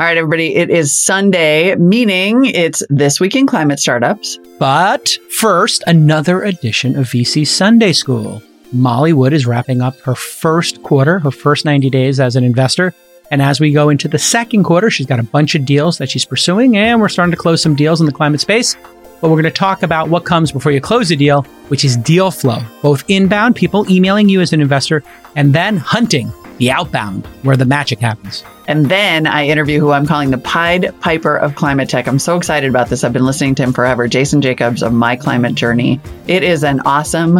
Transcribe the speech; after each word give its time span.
All 0.00 0.06
right, 0.06 0.16
everybody. 0.16 0.54
It 0.54 0.70
is 0.70 0.94
Sunday, 0.94 1.74
meaning 1.74 2.44
it's 2.44 2.84
This 2.88 3.18
Week 3.18 3.34
in 3.34 3.48
Climate 3.48 3.80
Startups. 3.80 4.38
But 4.60 5.18
first, 5.28 5.82
another 5.88 6.44
edition 6.44 6.94
of 6.94 7.06
VC 7.06 7.44
Sunday 7.44 7.92
School. 7.92 8.40
Molly 8.72 9.12
Wood 9.12 9.32
is 9.32 9.44
wrapping 9.44 9.82
up 9.82 9.98
her 10.02 10.14
first 10.14 10.84
quarter, 10.84 11.18
her 11.18 11.32
first 11.32 11.64
90 11.64 11.90
days 11.90 12.20
as 12.20 12.36
an 12.36 12.44
investor. 12.44 12.94
And 13.32 13.42
as 13.42 13.58
we 13.58 13.72
go 13.72 13.88
into 13.88 14.06
the 14.06 14.20
second 14.20 14.62
quarter, 14.62 14.88
she's 14.88 15.06
got 15.06 15.18
a 15.18 15.24
bunch 15.24 15.56
of 15.56 15.64
deals 15.64 15.98
that 15.98 16.10
she's 16.10 16.24
pursuing, 16.24 16.76
and 16.76 17.00
we're 17.00 17.08
starting 17.08 17.32
to 17.32 17.36
close 17.36 17.60
some 17.60 17.74
deals 17.74 17.98
in 17.98 18.06
the 18.06 18.12
climate 18.12 18.40
space. 18.40 18.76
But 19.20 19.30
we're 19.30 19.36
going 19.36 19.44
to 19.44 19.50
talk 19.50 19.82
about 19.82 20.08
what 20.08 20.24
comes 20.24 20.52
before 20.52 20.72
you 20.72 20.80
close 20.80 21.10
a 21.10 21.16
deal, 21.16 21.42
which 21.68 21.84
is 21.84 21.96
deal 21.96 22.30
flow, 22.30 22.60
both 22.82 23.04
inbound, 23.08 23.56
people 23.56 23.90
emailing 23.90 24.28
you 24.28 24.40
as 24.40 24.52
an 24.52 24.60
investor, 24.60 25.02
and 25.34 25.54
then 25.54 25.76
hunting, 25.76 26.32
the 26.58 26.70
outbound, 26.70 27.26
where 27.42 27.56
the 27.56 27.64
magic 27.64 27.98
happens. 27.98 28.44
And 28.68 28.86
then 28.86 29.26
I 29.26 29.46
interview 29.46 29.80
who 29.80 29.92
I'm 29.92 30.06
calling 30.06 30.30
the 30.30 30.38
Pied 30.38 30.94
Piper 31.00 31.36
of 31.36 31.54
climate 31.54 31.88
tech. 31.88 32.06
I'm 32.06 32.18
so 32.18 32.36
excited 32.36 32.68
about 32.68 32.88
this. 32.88 33.02
I've 33.02 33.12
been 33.12 33.24
listening 33.24 33.54
to 33.56 33.62
him 33.62 33.72
forever. 33.72 34.06
Jason 34.08 34.40
Jacobs 34.40 34.82
of 34.82 34.92
My 34.92 35.16
Climate 35.16 35.54
Journey. 35.54 36.00
It 36.26 36.42
is 36.42 36.62
an 36.62 36.80
awesome 36.80 37.38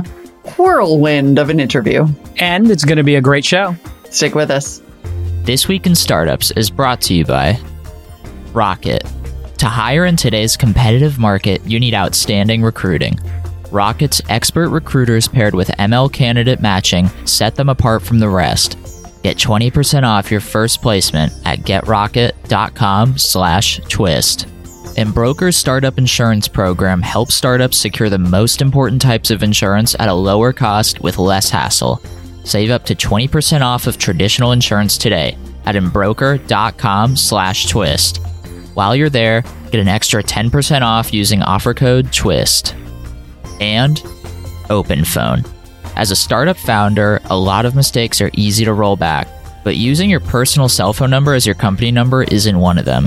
whirlwind 0.56 1.38
of 1.38 1.50
an 1.50 1.60
interview. 1.60 2.06
And 2.38 2.70
it's 2.70 2.84
going 2.84 2.96
to 2.96 3.04
be 3.04 3.16
a 3.16 3.20
great 3.20 3.44
show. 3.44 3.76
Stick 4.10 4.34
with 4.34 4.50
us. 4.50 4.82
This 5.42 5.68
Week 5.68 5.86
in 5.86 5.94
Startups 5.94 6.50
is 6.52 6.70
brought 6.70 7.00
to 7.02 7.14
you 7.14 7.24
by 7.24 7.58
Rocket. 8.52 9.04
To 9.58 9.66
hire 9.66 10.04
in 10.04 10.16
today's 10.16 10.56
competitive 10.56 11.18
market, 11.18 11.64
you 11.66 11.80
need 11.80 11.94
outstanding 11.94 12.62
recruiting. 12.62 13.18
Rocket's 13.72 14.22
expert 14.28 14.68
recruiters 14.68 15.26
paired 15.26 15.54
with 15.54 15.68
ML 15.78 16.12
candidate 16.12 16.60
matching 16.60 17.08
set 17.24 17.56
them 17.56 17.68
apart 17.68 18.02
from 18.02 18.20
the 18.20 18.28
rest. 18.28 18.78
Get 19.24 19.36
20% 19.36 20.04
off 20.04 20.30
your 20.30 20.40
first 20.40 20.80
placement 20.80 21.32
at 21.44 21.60
getrocket.com 21.60 23.18
slash 23.18 23.80
twist. 23.88 24.46
Embroker's 24.96 25.56
startup 25.56 25.98
insurance 25.98 26.46
program 26.46 27.02
helps 27.02 27.34
startups 27.34 27.78
secure 27.78 28.08
the 28.08 28.18
most 28.18 28.62
important 28.62 29.02
types 29.02 29.30
of 29.30 29.42
insurance 29.42 29.96
at 29.98 30.08
a 30.08 30.14
lower 30.14 30.52
cost 30.52 31.00
with 31.02 31.18
less 31.18 31.50
hassle. 31.50 32.00
Save 32.44 32.70
up 32.70 32.84
to 32.86 32.94
20% 32.94 33.60
off 33.60 33.88
of 33.88 33.98
traditional 33.98 34.52
insurance 34.52 34.96
today 34.96 35.36
at 35.66 35.74
embroker.com 35.74 37.16
slash 37.16 37.66
twist. 37.66 38.20
While 38.78 38.94
you're 38.94 39.10
there, 39.10 39.42
get 39.72 39.80
an 39.80 39.88
extra 39.88 40.22
10% 40.22 40.82
off 40.82 41.12
using 41.12 41.42
offer 41.42 41.74
code 41.74 42.12
TWIST. 42.12 42.76
And 43.60 43.96
OpenPhone. 44.70 45.44
As 45.96 46.12
a 46.12 46.16
startup 46.16 46.56
founder, 46.56 47.20
a 47.24 47.36
lot 47.36 47.66
of 47.66 47.74
mistakes 47.74 48.20
are 48.20 48.30
easy 48.34 48.64
to 48.64 48.72
roll 48.72 48.94
back, 48.94 49.26
but 49.64 49.74
using 49.74 50.08
your 50.08 50.20
personal 50.20 50.68
cell 50.68 50.92
phone 50.92 51.10
number 51.10 51.34
as 51.34 51.44
your 51.44 51.56
company 51.56 51.90
number 51.90 52.22
isn't 52.22 52.56
one 52.56 52.78
of 52.78 52.84
them. 52.84 53.06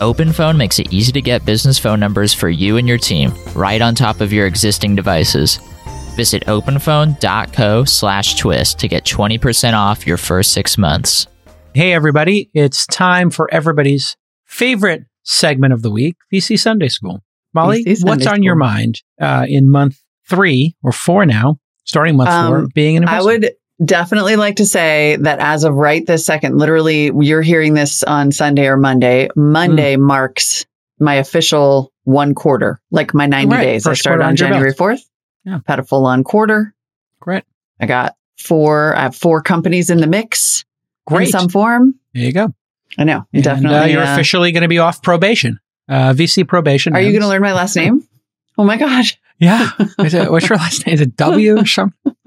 OpenPhone 0.00 0.56
makes 0.56 0.78
it 0.78 0.90
easy 0.90 1.12
to 1.12 1.20
get 1.20 1.44
business 1.44 1.78
phone 1.78 2.00
numbers 2.00 2.32
for 2.32 2.48
you 2.48 2.78
and 2.78 2.88
your 2.88 2.96
team 2.96 3.30
right 3.54 3.82
on 3.82 3.94
top 3.94 4.22
of 4.22 4.32
your 4.32 4.46
existing 4.46 4.96
devices. 4.96 5.58
Visit 6.16 6.46
openphone.co 6.46 7.84
slash 7.84 8.36
twist 8.36 8.78
to 8.78 8.88
get 8.88 9.04
20% 9.04 9.74
off 9.74 10.06
your 10.06 10.16
first 10.16 10.54
six 10.54 10.78
months. 10.78 11.26
Hey, 11.74 11.92
everybody. 11.92 12.48
It's 12.54 12.86
time 12.86 13.28
for 13.28 13.52
everybody's 13.52 14.16
favorite 14.46 15.04
segment 15.22 15.72
of 15.72 15.82
the 15.82 15.90
week, 15.90 16.16
VC 16.32 16.58
Sunday 16.58 16.88
School. 16.88 17.22
Molly, 17.54 17.82
Sunday 17.82 18.02
what's 18.02 18.26
on 18.26 18.34
School. 18.36 18.44
your 18.44 18.54
mind 18.56 19.02
uh, 19.20 19.44
in 19.48 19.70
month 19.70 20.00
three 20.28 20.76
or 20.82 20.92
four 20.92 21.26
now, 21.26 21.58
starting 21.84 22.16
month 22.16 22.30
four, 22.30 22.58
Um, 22.58 22.68
being 22.74 22.96
an 22.96 23.02
investor? 23.04 23.20
I 23.20 23.24
would 23.34 23.50
definitely 23.84 24.36
like 24.36 24.56
to 24.56 24.66
say 24.66 25.16
that 25.20 25.38
as 25.40 25.64
of 25.64 25.74
right 25.74 26.06
this 26.06 26.24
second, 26.24 26.58
literally, 26.58 27.10
you're 27.20 27.42
hearing 27.42 27.74
this 27.74 28.02
on 28.04 28.30
Sunday 28.30 28.66
or 28.66 28.76
Monday. 28.76 29.28
Monday 29.36 29.96
Hmm. 29.96 30.02
marks 30.02 30.64
my 31.00 31.14
official 31.14 31.92
one 32.04 32.34
quarter, 32.34 32.78
like 32.90 33.14
my 33.14 33.26
90 33.26 33.54
Right, 33.56 33.62
days. 33.62 33.86
I 33.86 33.90
first 33.90 34.02
started 34.02 34.18
quarter 34.18 34.28
on 34.30 34.36
January 34.36 34.72
4th. 34.74 35.00
Yeah. 35.44 35.60
Had 35.66 35.78
a 35.78 35.82
full 35.84 36.06
on 36.06 36.22
quarter. 36.24 36.74
Great. 37.20 37.44
I 37.80 37.86
got 37.86 38.14
four, 38.38 38.94
I 38.96 39.02
have 39.02 39.16
four 39.16 39.42
companies 39.42 39.88
in 39.90 39.98
the 39.98 40.06
mix 40.06 40.64
Great. 41.06 41.26
in 41.28 41.32
some 41.32 41.48
form. 41.48 41.94
there 42.14 42.24
you 42.24 42.32
go. 42.32 42.52
I 43.00 43.04
know. 43.04 43.26
And, 43.32 43.42
definitely. 43.42 43.76
uh, 43.78 43.86
you're 43.86 44.02
uh, 44.04 44.12
officially 44.14 44.52
going 44.52 44.62
to 44.62 44.68
be 44.68 44.78
off 44.78 45.02
probation. 45.02 45.58
Uh, 45.88 46.12
VC 46.12 46.46
probation. 46.46 46.94
are 46.94 47.00
you 47.00 47.10
going 47.10 47.22
to 47.22 47.28
learn 47.28 47.42
my 47.42 47.52
last 47.52 47.74
name? 47.76 48.06
Oh 48.58 48.64
my 48.64 48.76
God. 48.76 49.06
Yeah. 49.38 49.70
It, 49.98 50.30
what's 50.30 50.48
your 50.48 50.58
last 50.58 50.86
name? 50.86 50.94
Is 50.94 51.00
it 51.00 51.16
W 51.16 51.58
or 51.58 51.66
something? 51.66 52.14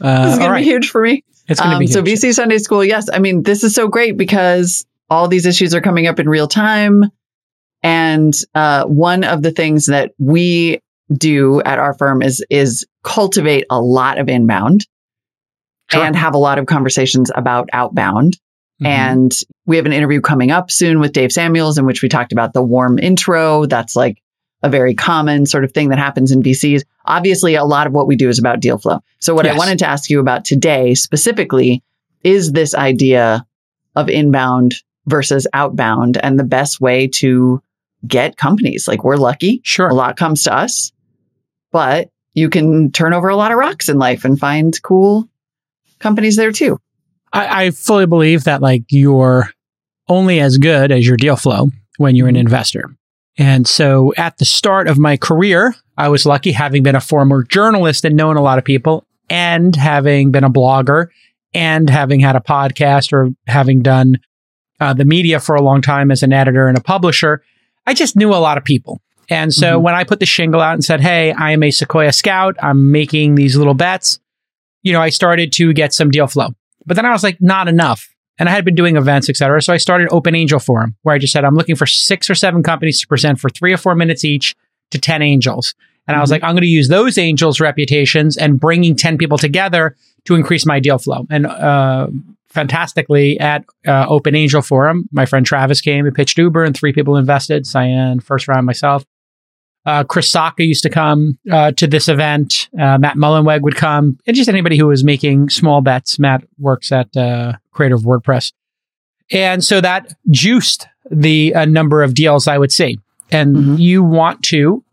Uh, 0.00 0.24
this 0.24 0.32
is 0.32 0.38
going 0.40 0.50
to 0.50 0.56
be 0.56 0.62
huge 0.64 0.90
for 0.90 1.02
me. 1.02 1.22
It's 1.48 1.60
going 1.60 1.70
to 1.70 1.76
Um, 1.76 1.80
be 1.80 1.86
so. 1.86 2.02
VC 2.02 2.32
Sunday 2.34 2.58
School, 2.58 2.84
yes. 2.84 3.08
I 3.12 3.20
mean, 3.20 3.42
this 3.44 3.62
is 3.62 3.74
so 3.74 3.86
great 3.88 4.16
because 4.16 4.86
all 5.08 5.28
these 5.28 5.46
issues 5.46 5.72
are 5.74 5.80
coming 5.80 6.06
up 6.08 6.18
in 6.18 6.28
real 6.28 6.48
time. 6.48 7.04
And 7.82 8.34
uh, 8.56 8.84
one 8.86 9.22
of 9.22 9.42
the 9.42 9.52
things 9.52 9.86
that 9.86 10.12
we 10.18 10.80
do 11.12 11.60
at 11.62 11.78
our 11.78 11.94
firm 11.94 12.22
is 12.22 12.44
is 12.50 12.86
cultivate 13.04 13.66
a 13.70 13.80
lot 13.80 14.18
of 14.18 14.28
inbound 14.28 14.84
Sure. 15.90 16.02
and 16.02 16.16
have 16.16 16.34
a 16.34 16.38
lot 16.38 16.58
of 16.58 16.66
conversations 16.66 17.30
about 17.34 17.68
outbound. 17.72 18.36
Mhm. 18.82 18.86
And 18.86 19.32
we 19.66 19.76
have 19.76 19.86
an 19.86 19.92
interview 19.92 20.20
coming 20.20 20.50
up 20.50 20.70
soon 20.70 21.00
with 21.00 21.12
Dave 21.12 21.32
Samuels 21.32 21.78
in 21.78 21.86
which 21.86 22.02
we 22.02 22.08
talked 22.08 22.32
about 22.32 22.52
the 22.52 22.62
warm 22.62 22.98
intro. 22.98 23.66
That's 23.66 23.96
like 23.96 24.22
a 24.62 24.68
very 24.68 24.94
common 24.94 25.46
sort 25.46 25.64
of 25.64 25.72
thing 25.72 25.88
that 25.88 25.98
happens 25.98 26.32
in 26.32 26.42
VCs. 26.42 26.82
Obviously, 27.04 27.54
a 27.54 27.64
lot 27.64 27.86
of 27.86 27.92
what 27.92 28.06
we 28.06 28.16
do 28.16 28.28
is 28.28 28.38
about 28.38 28.60
deal 28.60 28.78
flow. 28.78 29.00
So 29.20 29.34
what 29.34 29.46
I 29.46 29.56
wanted 29.56 29.78
to 29.80 29.88
ask 29.88 30.10
you 30.10 30.20
about 30.20 30.44
today 30.44 30.94
specifically 30.94 31.82
is 32.24 32.52
this 32.52 32.74
idea 32.74 33.44
of 33.94 34.08
inbound 34.08 34.74
versus 35.06 35.46
outbound 35.52 36.18
and 36.22 36.38
the 36.38 36.44
best 36.44 36.80
way 36.80 37.06
to 37.06 37.62
get 38.06 38.36
companies. 38.36 38.86
Like 38.86 39.04
we're 39.04 39.16
lucky. 39.16 39.60
Sure. 39.64 39.88
A 39.88 39.94
lot 39.94 40.16
comes 40.16 40.44
to 40.44 40.54
us, 40.54 40.92
but 41.72 42.10
you 42.34 42.48
can 42.48 42.92
turn 42.92 43.14
over 43.14 43.28
a 43.28 43.36
lot 43.36 43.50
of 43.50 43.58
rocks 43.58 43.88
in 43.88 43.98
life 43.98 44.24
and 44.24 44.38
find 44.38 44.80
cool 44.82 45.28
companies 45.98 46.36
there 46.36 46.52
too. 46.52 46.78
I, 47.32 47.64
I 47.66 47.70
fully 47.70 48.06
believe 48.06 48.44
that 48.44 48.62
like 48.62 48.84
you're 48.88 49.50
only 50.08 50.40
as 50.40 50.58
good 50.58 50.90
as 50.90 51.06
your 51.06 51.16
deal 51.16 51.36
flow 51.36 51.68
when 51.98 52.16
you're 52.16 52.28
an 52.28 52.34
Mm-hmm. 52.34 52.40
investor. 52.40 52.94
And 53.36 53.68
so 53.68 54.12
at 54.16 54.38
the 54.38 54.44
start 54.44 54.88
of 54.88 54.98
my 54.98 55.16
career, 55.16 55.74
I 55.96 56.08
was 56.08 56.26
lucky 56.26 56.50
having 56.52 56.82
been 56.82 56.96
a 56.96 57.00
former 57.00 57.44
journalist 57.44 58.04
and 58.04 58.16
known 58.16 58.36
a 58.36 58.42
lot 58.42 58.58
of 58.58 58.64
people 58.64 59.04
and 59.30 59.76
having 59.76 60.32
been 60.32 60.42
a 60.44 60.50
blogger 60.50 61.06
and 61.54 61.88
having 61.88 62.18
had 62.20 62.34
a 62.36 62.40
podcast 62.40 63.12
or 63.12 63.30
having 63.46 63.80
done 63.82 64.18
uh, 64.80 64.92
the 64.92 65.04
media 65.04 65.38
for 65.40 65.54
a 65.54 65.62
long 65.62 65.80
time 65.82 66.10
as 66.10 66.22
an 66.22 66.32
editor 66.32 66.66
and 66.66 66.76
a 66.76 66.80
publisher. 66.80 67.42
I 67.86 67.94
just 67.94 68.16
knew 68.16 68.30
a 68.30 68.36
lot 68.42 68.58
of 68.58 68.64
people. 68.64 69.00
And 69.30 69.52
so 69.54 69.78
Mhm. 69.78 69.82
when 69.82 69.94
I 69.94 70.04
put 70.04 70.20
the 70.20 70.26
shingle 70.26 70.60
out 70.60 70.74
and 70.74 70.84
said, 70.84 71.00
Hey, 71.00 71.32
I 71.32 71.52
am 71.52 71.62
a 71.62 71.70
Sequoia 71.70 72.12
scout, 72.12 72.56
I'm 72.62 72.90
making 72.90 73.34
these 73.36 73.54
little 73.56 73.74
bets, 73.74 74.18
you 74.82 74.92
know, 74.92 75.00
I 75.00 75.10
started 75.10 75.52
to 75.52 75.72
get 75.72 75.92
some 75.92 76.10
deal 76.10 76.26
flow. 76.26 76.48
But 76.86 76.94
then 76.94 77.06
I 77.06 77.10
was 77.12 77.22
like, 77.22 77.38
not 77.40 77.68
enough. 77.68 78.08
And 78.38 78.48
I 78.48 78.52
had 78.52 78.64
been 78.64 78.74
doing 78.76 78.96
events, 78.96 79.28
et 79.28 79.36
cetera. 79.36 79.60
So 79.60 79.72
I 79.72 79.78
started 79.78 80.08
Open 80.12 80.34
Angel 80.34 80.60
Forum, 80.60 80.94
where 81.02 81.14
I 81.14 81.18
just 81.18 81.32
said, 81.32 81.44
I'm 81.44 81.56
looking 81.56 81.74
for 81.76 81.86
six 81.86 82.30
or 82.30 82.34
seven 82.36 82.62
companies 82.62 83.00
to 83.00 83.06
present 83.08 83.40
for 83.40 83.48
three 83.50 83.72
or 83.72 83.76
four 83.76 83.94
minutes 83.96 84.24
each 84.24 84.54
to 84.92 84.98
10 84.98 85.22
angels. 85.22 85.74
And 86.06 86.16
I 86.16 86.20
was 86.20 86.28
Mhm. 86.30 86.32
like, 86.34 86.42
I'm 86.44 86.52
going 86.54 86.62
to 86.62 86.68
use 86.68 86.88
those 86.88 87.18
angels' 87.18 87.60
reputations 87.60 88.36
and 88.36 88.58
bringing 88.60 88.94
10 88.96 89.18
people 89.18 89.38
together 89.38 89.96
to 90.26 90.34
increase 90.36 90.64
my 90.64 90.78
deal 90.80 90.98
flow. 90.98 91.26
And 91.30 91.46
uh, 91.46 92.06
fantastically, 92.48 93.38
at 93.40 93.64
uh, 93.86 94.06
Open 94.08 94.34
Angel 94.34 94.62
Forum, 94.62 95.08
my 95.12 95.26
friend 95.26 95.44
Travis 95.44 95.80
came 95.80 96.06
and 96.06 96.14
pitched 96.14 96.38
Uber, 96.38 96.64
and 96.64 96.76
three 96.76 96.92
people 96.92 97.16
invested 97.16 97.66
Cyan, 97.66 98.20
first 98.20 98.48
round, 98.48 98.66
myself. 98.66 99.04
Uh, 99.88 100.04
Chris 100.04 100.30
Sacca 100.30 100.66
used 100.66 100.82
to 100.82 100.90
come 100.90 101.38
uh, 101.50 101.72
to 101.72 101.86
this 101.86 102.08
event. 102.08 102.68
Uh, 102.78 102.98
Matt 102.98 103.16
Mullenweg 103.16 103.62
would 103.62 103.76
come, 103.76 104.18
and 104.26 104.36
just 104.36 104.48
anybody 104.48 104.76
who 104.76 104.86
was 104.86 105.02
making 105.02 105.48
small 105.48 105.80
bets. 105.80 106.18
Matt 106.18 106.44
works 106.58 106.92
at 106.92 107.16
uh, 107.16 107.54
Creative 107.72 108.00
WordPress, 108.00 108.52
and 109.32 109.64
so 109.64 109.80
that 109.80 110.12
juiced 110.30 110.86
the 111.10 111.54
uh, 111.54 111.64
number 111.64 112.02
of 112.02 112.12
deals 112.14 112.46
I 112.46 112.58
would 112.58 112.70
see. 112.72 112.98
And 113.30 113.56
Mhm. 113.56 113.78
you 113.78 114.02
want 114.02 114.42
to 114.44 114.84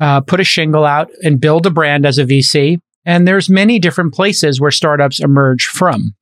uh, 0.00 0.20
put 0.22 0.40
a 0.40 0.44
shingle 0.44 0.84
out 0.84 1.10
and 1.22 1.40
build 1.40 1.64
a 1.66 1.70
brand 1.70 2.04
as 2.04 2.18
a 2.18 2.24
VC. 2.24 2.80
And 3.04 3.26
there's 3.28 3.48
many 3.48 3.78
different 3.78 4.12
places 4.14 4.60
where 4.60 4.70
startups 4.72 5.20
emerge 5.20 5.66
from. 5.66 6.14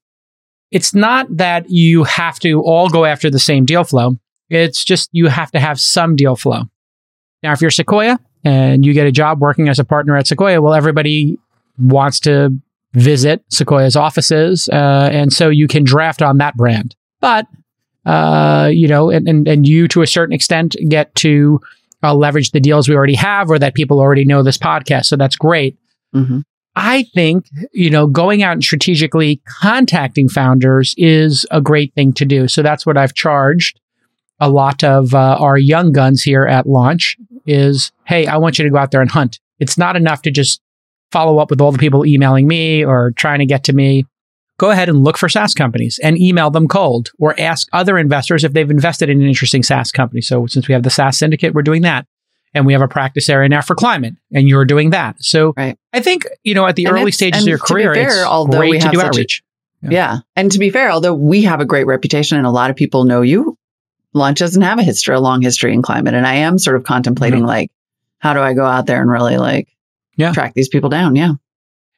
It's 0.71 0.95
not 0.95 1.27
that 1.37 1.67
you 1.71 2.05
have 2.05 2.39
to 2.41 2.61
all 2.63 2.89
go 2.91 3.05
after 3.07 3.31
the 3.31 3.39
same 3.39 3.65
deal 3.65 3.85
flow. 3.85 4.19
It's 4.51 4.85
just 4.85 5.09
you 5.13 5.29
have 5.29 5.51
to 5.53 5.61
have 5.61 5.81
some 5.81 6.17
deal 6.17 6.37
flow. 6.37 6.65
Now, 7.43 7.53
if 7.53 7.61
you're 7.61 7.71
Sequoia 7.71 8.19
and 8.45 8.85
you 8.85 8.93
get 8.93 9.07
a 9.07 9.13
job 9.13 9.41
working 9.41 9.69
as 9.69 9.79
a 9.79 9.85
partner 9.85 10.17
at 10.17 10.27
Sequoia, 10.27 10.61
well, 10.61 10.75
everybody 10.75 11.39
wants 11.79 12.21
to 12.21 12.55
visit 12.93 13.45
Sequoia's 13.51 13.97
offices. 13.97 14.69
Uh, 14.73 15.09
and 15.13 15.33
so 15.33 15.49
you 15.49 15.69
can 15.69 15.85
draft 15.85 16.23
on 16.23 16.39
that 16.39 16.57
brand. 16.57 16.95
But, 17.21 17.47
uh, 18.05 18.71
you 18.73 18.89
know, 18.89 19.11
and, 19.11 19.29
and, 19.29 19.47
and 19.47 19.67
you 19.67 19.89
to 19.89 20.03
a 20.03 20.07
certain 20.07 20.35
extent 20.35 20.77
get 20.89 21.15
to 21.17 21.61
uh, 22.03 22.15
leverage 22.15 22.51
the 22.51 22.61
deals 22.61 22.89
we 22.89 22.97
already 22.97 23.15
have 23.15 23.51
or 23.51 23.59
that 23.59 23.75
people 23.75 24.01
already 24.01 24.25
know 24.25 24.43
this 24.43 24.59
podcast. 24.59 25.07
So 25.07 25.17
that's 25.17 25.37
great. 25.37 25.79
Mhm. 26.15 26.43
I 26.77 27.03
think, 27.15 27.47
you 27.73 27.91
know, 27.91 28.07
going 28.07 28.43
out 28.43 28.53
and 28.53 28.63
strategically 28.65 29.43
contacting 29.61 30.29
founders 30.29 30.95
is 30.97 31.45
a 31.51 31.61
great 31.61 31.93
thing 31.95 32.13
to 32.15 32.25
do. 32.25 32.49
So 32.49 32.63
that's 32.63 32.87
what 32.87 32.97
I've 32.97 33.13
charged 33.15 33.81
a 34.39 34.49
lot 34.49 34.83
of 34.83 35.15
uh, 35.15 35.37
our 35.39 35.59
young 35.59 35.93
guns 35.93 36.23
here 36.23 36.47
at 36.47 36.67
launch 36.67 37.17
is, 37.51 37.93
hey, 38.07 38.27
I 38.27 38.37
want 38.39 38.59
you 38.59 38.65
to 38.65 38.71
go 38.71 38.77
out 38.79 38.91
there 38.91 39.01
and 39.01 39.11
hunt. 39.11 39.39
It's 39.59 39.77
not 39.77 39.97
enough 39.97 40.23
to 40.23 40.31
just 40.31 40.61
follow 41.13 41.39
up 41.39 41.51
with 41.51 41.61
all 41.61 41.73
the 41.73 41.79
people 41.79 42.07
emailing 42.07 42.47
me 42.47 42.85
or 42.85 43.11
trying 43.13 43.41
to 43.41 43.47
get 43.47 43.65
to 43.65 43.73
me. 43.73 44.05
Go 44.59 44.71
ahead 44.71 44.89
and 44.89 45.03
look 45.05 45.17
for 45.17 45.29
SaaS 45.29 45.55
companies 45.55 45.99
and 46.03 46.19
email 46.21 46.51
them 46.51 46.69
cold 46.69 47.11
or 47.19 47.35
ask 47.41 47.67
other 47.73 47.99
investors 47.99 48.45
if 48.45 48.53
they've 48.53 48.71
invested 48.71 49.09
in 49.09 49.21
an 49.21 49.27
interesting 49.27 49.63
SaaS 49.63 49.91
company. 49.91 50.21
So 50.21 50.47
since 50.47 50.69
we 50.69 50.75
have 50.75 50.83
the 50.83 50.91
SaaS 50.91 51.17
syndicate, 51.19 51.55
we're 51.55 51.63
doing 51.63 51.83
that. 51.83 52.07
And 52.53 52.67
we 52.67 52.73
have 52.73 52.83
a 52.83 52.89
practice 52.89 53.29
area 53.29 53.49
now 53.49 53.61
for 53.61 53.77
climate, 53.77 54.15
and 54.35 54.49
you're 54.49 54.65
doing 54.65 54.91
that. 54.91 55.15
So 55.23 55.55
Right. 55.57 55.79
I 55.93 56.01
think, 56.01 56.27
you 56.43 56.53
know, 56.53 56.67
at 56.67 56.75
the 56.75 56.85
And 56.87 56.97
early 56.97 57.13
stages 57.13 57.43
of 57.43 57.49
your 57.49 57.59
career, 57.59 57.95
fair, 57.95 58.09
it's 58.09 58.17
although 58.25 58.59
great 58.59 58.71
we 58.71 58.79
to 58.79 58.85
have 58.87 58.93
do 58.93 58.99
such 58.99 59.05
a- 59.05 59.09
outreach. 59.09 59.43
Yeah. 59.83 59.91
Yeah. 59.91 60.19
And 60.35 60.51
to 60.51 60.59
be 60.59 60.69
fair, 60.69 60.91
although 60.91 61.15
we 61.15 61.43
have 61.43 61.61
a 61.61 61.65
great 61.65 61.87
reputation 61.87 62.37
and 62.39 62.47
a 62.47 62.51
lot 62.51 62.69
of 62.71 62.75
people 62.77 63.05
know 63.05 63.23
you, 63.23 63.57
Launch 64.15 64.39
doesn't 64.39 64.63
have 64.63 64.79
a 64.79 64.83
history, 64.83 65.15
a 65.15 65.21
long 65.21 65.41
history 65.43 65.73
in 65.73 65.83
climate. 65.83 66.15
And 66.15 66.27
I 66.27 66.35
am 66.37 66.59
sort 66.59 66.77
of 66.77 66.85
contemplating 66.85 67.45
like, 67.45 67.71
how 68.19 68.35
do 68.35 68.41
I 68.41 68.55
go 68.55 68.65
out 68.65 68.87
there 68.87 69.01
and 69.01 69.11
really 69.11 69.37
like 69.39 69.69
Yeah. 70.17 70.33
track 70.33 70.55
these 70.55 70.69
people 70.69 70.91
down? 70.91 71.15
Yeah. 71.17 71.35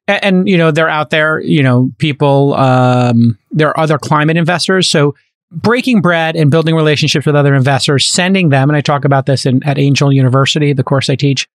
and, 0.09 0.25
and 0.25 0.49
you 0.49 0.57
know 0.59 0.71
they're 0.71 0.89
out 0.89 1.11
there 1.11 1.39
you 1.41 1.63
know 1.63 1.91
people 1.99 2.55
um, 2.55 3.39
there 3.51 3.69
are 3.69 3.79
other 3.81 3.99
climate 3.99 4.37
investors 4.37 4.89
so 4.89 5.15
breaking 5.51 6.01
bread 6.01 6.35
and 6.37 6.51
building 6.51 6.75
relationships 6.75 7.25
with 7.27 7.37
other 7.37 7.55
investors 7.55 8.09
sending 8.09 8.49
them 8.49 8.69
and 8.71 8.77
i 8.77 8.81
talk 8.81 9.05
about 9.05 9.27
this 9.27 9.45
in, 9.47 9.63
at 9.65 9.79
angel 9.79 10.13
university 10.13 10.73
the 10.73 10.83
course 10.83 11.09
i 11.11 11.15
teach 11.15 11.47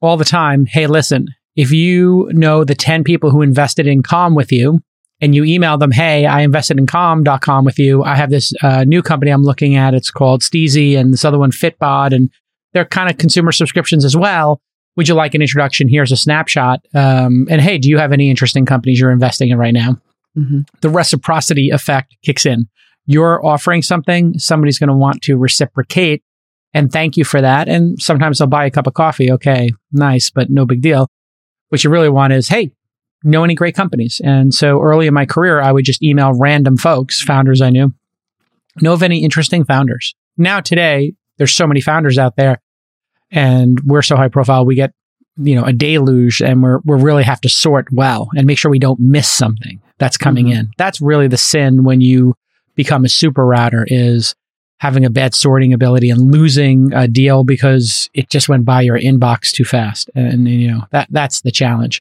all 0.00 0.16
the 0.16 0.24
time 0.24 0.64
hey 0.66 0.86
listen 0.86 1.28
if 1.56 1.72
you 1.72 2.28
know 2.32 2.62
the 2.62 2.74
10 2.74 3.02
people 3.04 3.30
who 3.30 3.42
invested 3.42 3.86
in 3.86 4.02
calm 4.02 4.34
with 4.34 4.52
you 4.52 4.80
and 5.20 5.34
you 5.34 5.44
email 5.44 5.76
them 5.78 5.90
hey 5.90 6.26
i 6.26 6.40
invested 6.40 6.78
in 6.78 6.86
calm.com 6.86 7.64
with 7.64 7.78
you 7.78 8.02
i 8.04 8.14
have 8.14 8.30
this 8.30 8.52
uh, 8.62 8.84
new 8.84 9.02
company 9.02 9.30
i'm 9.30 9.42
looking 9.44 9.74
at 9.74 9.94
it's 9.94 10.10
called 10.10 10.42
steezy 10.42 10.98
and 10.98 11.12
this 11.12 11.24
other 11.24 11.38
one 11.38 11.50
fitbod 11.50 12.12
and 12.14 12.30
they're 12.72 12.84
kind 12.84 13.10
of 13.10 13.18
consumer 13.18 13.52
subscriptions 13.52 14.04
as 14.04 14.16
well 14.16 14.60
would 14.96 15.06
you 15.06 15.14
like 15.14 15.36
an 15.36 15.42
introduction? 15.42 15.86
Here's 15.88 16.10
a 16.10 16.16
snapshot. 16.16 16.84
Um, 16.92 17.46
and 17.48 17.60
hey, 17.60 17.78
do 17.78 17.88
you 17.88 17.98
have 17.98 18.10
any 18.10 18.30
interesting 18.30 18.66
companies 18.66 18.98
you're 18.98 19.12
investing 19.12 19.48
in 19.50 19.56
right 19.56 19.72
now? 19.72 19.96
Mhm. 20.36 20.66
The 20.80 20.90
reciprocity 20.90 21.70
effect 21.70 22.16
kicks 22.24 22.44
in. 22.44 22.66
You're 23.06 23.44
offering 23.46 23.80
something, 23.82 24.36
somebody's 24.40 24.76
going 24.76 24.88
to 24.88 24.96
want 24.96 25.22
to 25.22 25.36
reciprocate 25.36 26.24
and 26.74 26.90
thank 26.90 27.16
you 27.16 27.22
for 27.22 27.40
that. 27.40 27.68
And 27.68 28.02
sometimes 28.02 28.38
they'll 28.38 28.48
buy 28.48 28.66
a 28.66 28.72
cup 28.72 28.88
of 28.88 28.94
coffee. 28.94 29.30
Okay, 29.30 29.70
nice, 29.92 30.30
but 30.30 30.50
no 30.50 30.66
big 30.66 30.82
deal. 30.82 31.08
What 31.68 31.84
you 31.84 31.90
really 31.90 32.08
want 32.10 32.32
is, 32.32 32.48
hey, 32.48 32.72
know 33.24 33.44
any 33.44 33.54
great 33.54 33.74
companies? 33.74 34.20
And 34.24 34.52
so 34.54 34.80
early 34.80 35.06
in 35.06 35.14
my 35.14 35.26
career, 35.26 35.60
I 35.60 35.72
would 35.72 35.84
just 35.84 36.02
email 36.02 36.32
random 36.34 36.76
folks, 36.76 37.20
founders 37.22 37.60
I 37.60 37.70
knew, 37.70 37.92
know 38.80 38.92
of 38.92 39.02
any 39.02 39.24
interesting 39.24 39.64
founders. 39.64 40.14
Now, 40.36 40.60
today, 40.60 41.14
there's 41.36 41.52
so 41.52 41.66
many 41.66 41.80
founders 41.80 42.18
out 42.18 42.36
there 42.36 42.60
and 43.30 43.78
we're 43.84 44.02
so 44.02 44.16
high 44.16 44.28
profile, 44.28 44.64
we 44.64 44.74
get, 44.74 44.92
you 45.36 45.54
know, 45.54 45.64
a 45.64 45.72
deluge 45.72 46.40
and 46.40 46.62
we're, 46.62 46.78
we 46.84 47.00
really 47.00 47.24
have 47.24 47.40
to 47.42 47.48
sort 47.48 47.88
well 47.92 48.28
and 48.36 48.46
make 48.46 48.58
sure 48.58 48.70
we 48.70 48.78
don't 48.78 49.00
miss 49.00 49.28
something 49.28 49.80
that's 49.98 50.16
coming 50.16 50.46
Mhm. 50.46 50.52
in. 50.58 50.70
That's 50.78 51.00
really 51.00 51.28
the 51.28 51.36
sin 51.36 51.84
when 51.84 52.00
you 52.00 52.34
become 52.74 53.04
a 53.04 53.08
super 53.08 53.44
router 53.44 53.84
is 53.88 54.34
having 54.78 55.04
a 55.04 55.10
bad 55.10 55.34
sorting 55.34 55.72
ability 55.72 56.08
and 56.08 56.32
losing 56.32 56.92
a 56.94 57.08
deal 57.08 57.42
because 57.42 58.08
it 58.14 58.30
just 58.30 58.48
went 58.48 58.64
by 58.64 58.80
your 58.80 58.98
inbox 58.98 59.50
too 59.50 59.64
fast. 59.64 60.08
And, 60.14 60.48
you 60.48 60.68
know, 60.70 60.84
that, 60.92 61.08
that's 61.10 61.40
the 61.40 61.50
challenge. 61.50 62.00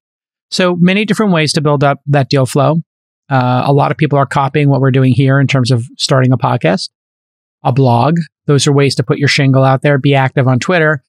So 0.49 0.75
many 0.75 1.05
different 1.05 1.31
ways 1.33 1.53
to 1.53 1.61
build 1.61 1.83
up 1.83 2.01
that 2.07 2.29
deal 2.29 2.45
flow. 2.45 2.81
Uh, 3.29 3.63
a 3.65 3.73
lot 3.73 3.91
of 3.91 3.97
people 3.97 4.17
are 4.17 4.25
copying 4.25 4.69
what 4.69 4.79
we're 4.79 4.91
doing 4.91 5.11
here 5.13 5.39
in 5.39 5.47
terms 5.47 5.71
of 5.71 5.83
starting 5.97 6.31
a 6.31 6.37
podcast, 6.37 6.89
a 7.63 7.71
blog. 7.73 8.17
Those 8.45 8.65
are 8.67 8.71
ways 8.71 8.95
to 8.95 9.03
put 9.03 9.17
your 9.17 9.27
shingle 9.27 9.63
out 9.65 9.81
there, 9.81 9.97
be 9.97 10.15
active 10.15 10.47
on 10.47 10.59
Twitter 10.59 11.03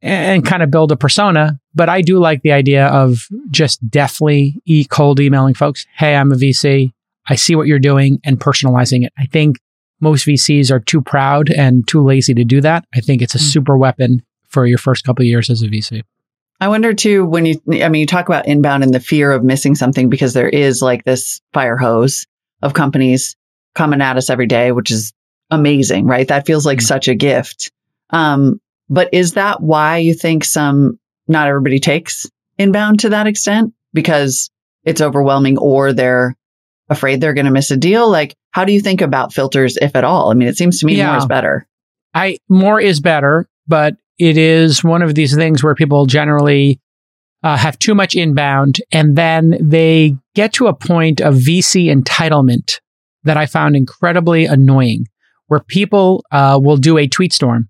and 0.00 0.46
kind 0.46 0.62
of 0.62 0.70
build 0.70 0.92
a 0.92 0.96
persona. 0.96 1.58
But 1.74 1.88
I 1.88 2.00
do 2.02 2.18
like 2.18 2.40
the 2.42 2.52
idea 2.52 2.86
of 2.86 3.26
just 3.50 3.86
definitely 3.90 4.62
e 4.64 4.84
cold 4.84 5.20
emailing 5.20 5.54
folks. 5.54 5.86
Hey, 5.96 6.16
I'm 6.16 6.32
a 6.32 6.36
VC. 6.36 6.92
I 7.28 7.34
see 7.34 7.54
what 7.56 7.66
you're 7.66 7.78
doing 7.78 8.20
and 8.24 8.40
personalizing 8.40 9.04
it. 9.04 9.12
I 9.18 9.26
think 9.26 9.58
most 10.00 10.24
VCs 10.26 10.70
are 10.70 10.80
too 10.80 11.02
proud 11.02 11.50
and 11.50 11.86
too 11.86 12.02
lazy 12.02 12.32
to 12.32 12.44
do 12.44 12.60
that. 12.62 12.84
I 12.94 13.00
think 13.00 13.20
it's 13.20 13.34
a 13.34 13.38
Mm. 13.38 13.52
super 13.52 13.76
weapon 13.76 14.22
for 14.46 14.64
your 14.64 14.78
first 14.78 15.04
couple 15.04 15.22
of 15.22 15.26
years 15.26 15.50
as 15.50 15.60
a 15.62 15.68
VC. 15.68 16.02
I 16.60 16.68
wonder 16.68 16.92
too, 16.92 17.24
when 17.24 17.46
you, 17.46 17.60
I 17.82 17.88
mean, 17.88 18.00
you 18.00 18.06
talk 18.06 18.28
about 18.28 18.46
inbound 18.48 18.82
and 18.82 18.92
the 18.92 19.00
fear 19.00 19.30
of 19.30 19.44
missing 19.44 19.74
something 19.74 20.08
because 20.10 20.32
there 20.34 20.48
is 20.48 20.82
like 20.82 21.04
this 21.04 21.40
fire 21.52 21.76
hose 21.76 22.26
of 22.62 22.74
companies 22.74 23.36
coming 23.74 24.00
at 24.00 24.16
us 24.16 24.28
every 24.28 24.46
day, 24.46 24.72
which 24.72 24.90
is 24.90 25.12
amazing, 25.50 26.06
right? 26.06 26.26
That 26.26 26.46
feels 26.46 26.66
like 26.66 26.78
Mhm. 26.78 26.82
such 26.86 27.08
a 27.08 27.14
gift. 27.14 27.70
Um, 28.10 28.60
but 28.90 29.08
is 29.12 29.34
that 29.34 29.60
why 29.62 29.98
you 29.98 30.14
think 30.14 30.44
some, 30.44 30.98
not 31.28 31.46
everybody 31.46 31.78
takes 31.78 32.26
inbound 32.58 33.00
to 33.00 33.10
that 33.10 33.26
extent 33.28 33.72
because 33.92 34.50
it's 34.84 35.00
overwhelming 35.00 35.58
or 35.58 35.92
they're 35.92 36.34
afraid 36.88 37.20
they're 37.20 37.34
going 37.34 37.44
to 37.46 37.52
miss 37.52 37.70
a 37.70 37.76
deal? 37.76 38.10
Like, 38.10 38.34
how 38.50 38.64
do 38.64 38.72
you 38.72 38.80
think 38.80 39.00
about 39.00 39.32
filters, 39.32 39.76
if 39.80 39.94
at 39.94 40.04
all? 40.04 40.30
I 40.30 40.34
mean, 40.34 40.48
it 40.48 40.56
seems 40.56 40.80
to 40.80 40.86
me 40.86 40.96
Yeah. 40.96 41.08
more 41.10 41.18
is 41.18 41.26
better. 41.26 41.66
I 42.14 42.38
more 42.48 42.80
is 42.80 42.98
better, 43.00 43.46
but 43.68 43.94
it 44.18 44.36
is 44.36 44.82
one 44.82 45.02
of 45.02 45.14
these 45.14 45.34
things 45.34 45.62
where 45.62 45.74
people 45.74 46.06
generally 46.06 46.80
uh, 47.42 47.56
have 47.56 47.78
too 47.78 47.94
much 47.94 48.14
inbound, 48.14 48.80
and 48.90 49.16
then 49.16 49.56
they 49.60 50.16
get 50.34 50.52
to 50.54 50.66
a 50.66 50.74
point 50.74 51.20
of 51.20 51.34
VC 51.34 51.92
entitlement 51.92 52.80
that 53.24 53.36
I 53.36 53.46
found 53.46 53.76
incredibly 53.76 54.46
annoying, 54.46 55.06
where 55.46 55.60
people 55.60 56.24
uh, 56.32 56.58
will 56.60 56.76
do 56.76 56.98
a 56.98 57.06
tweet 57.06 57.32
storm 57.32 57.68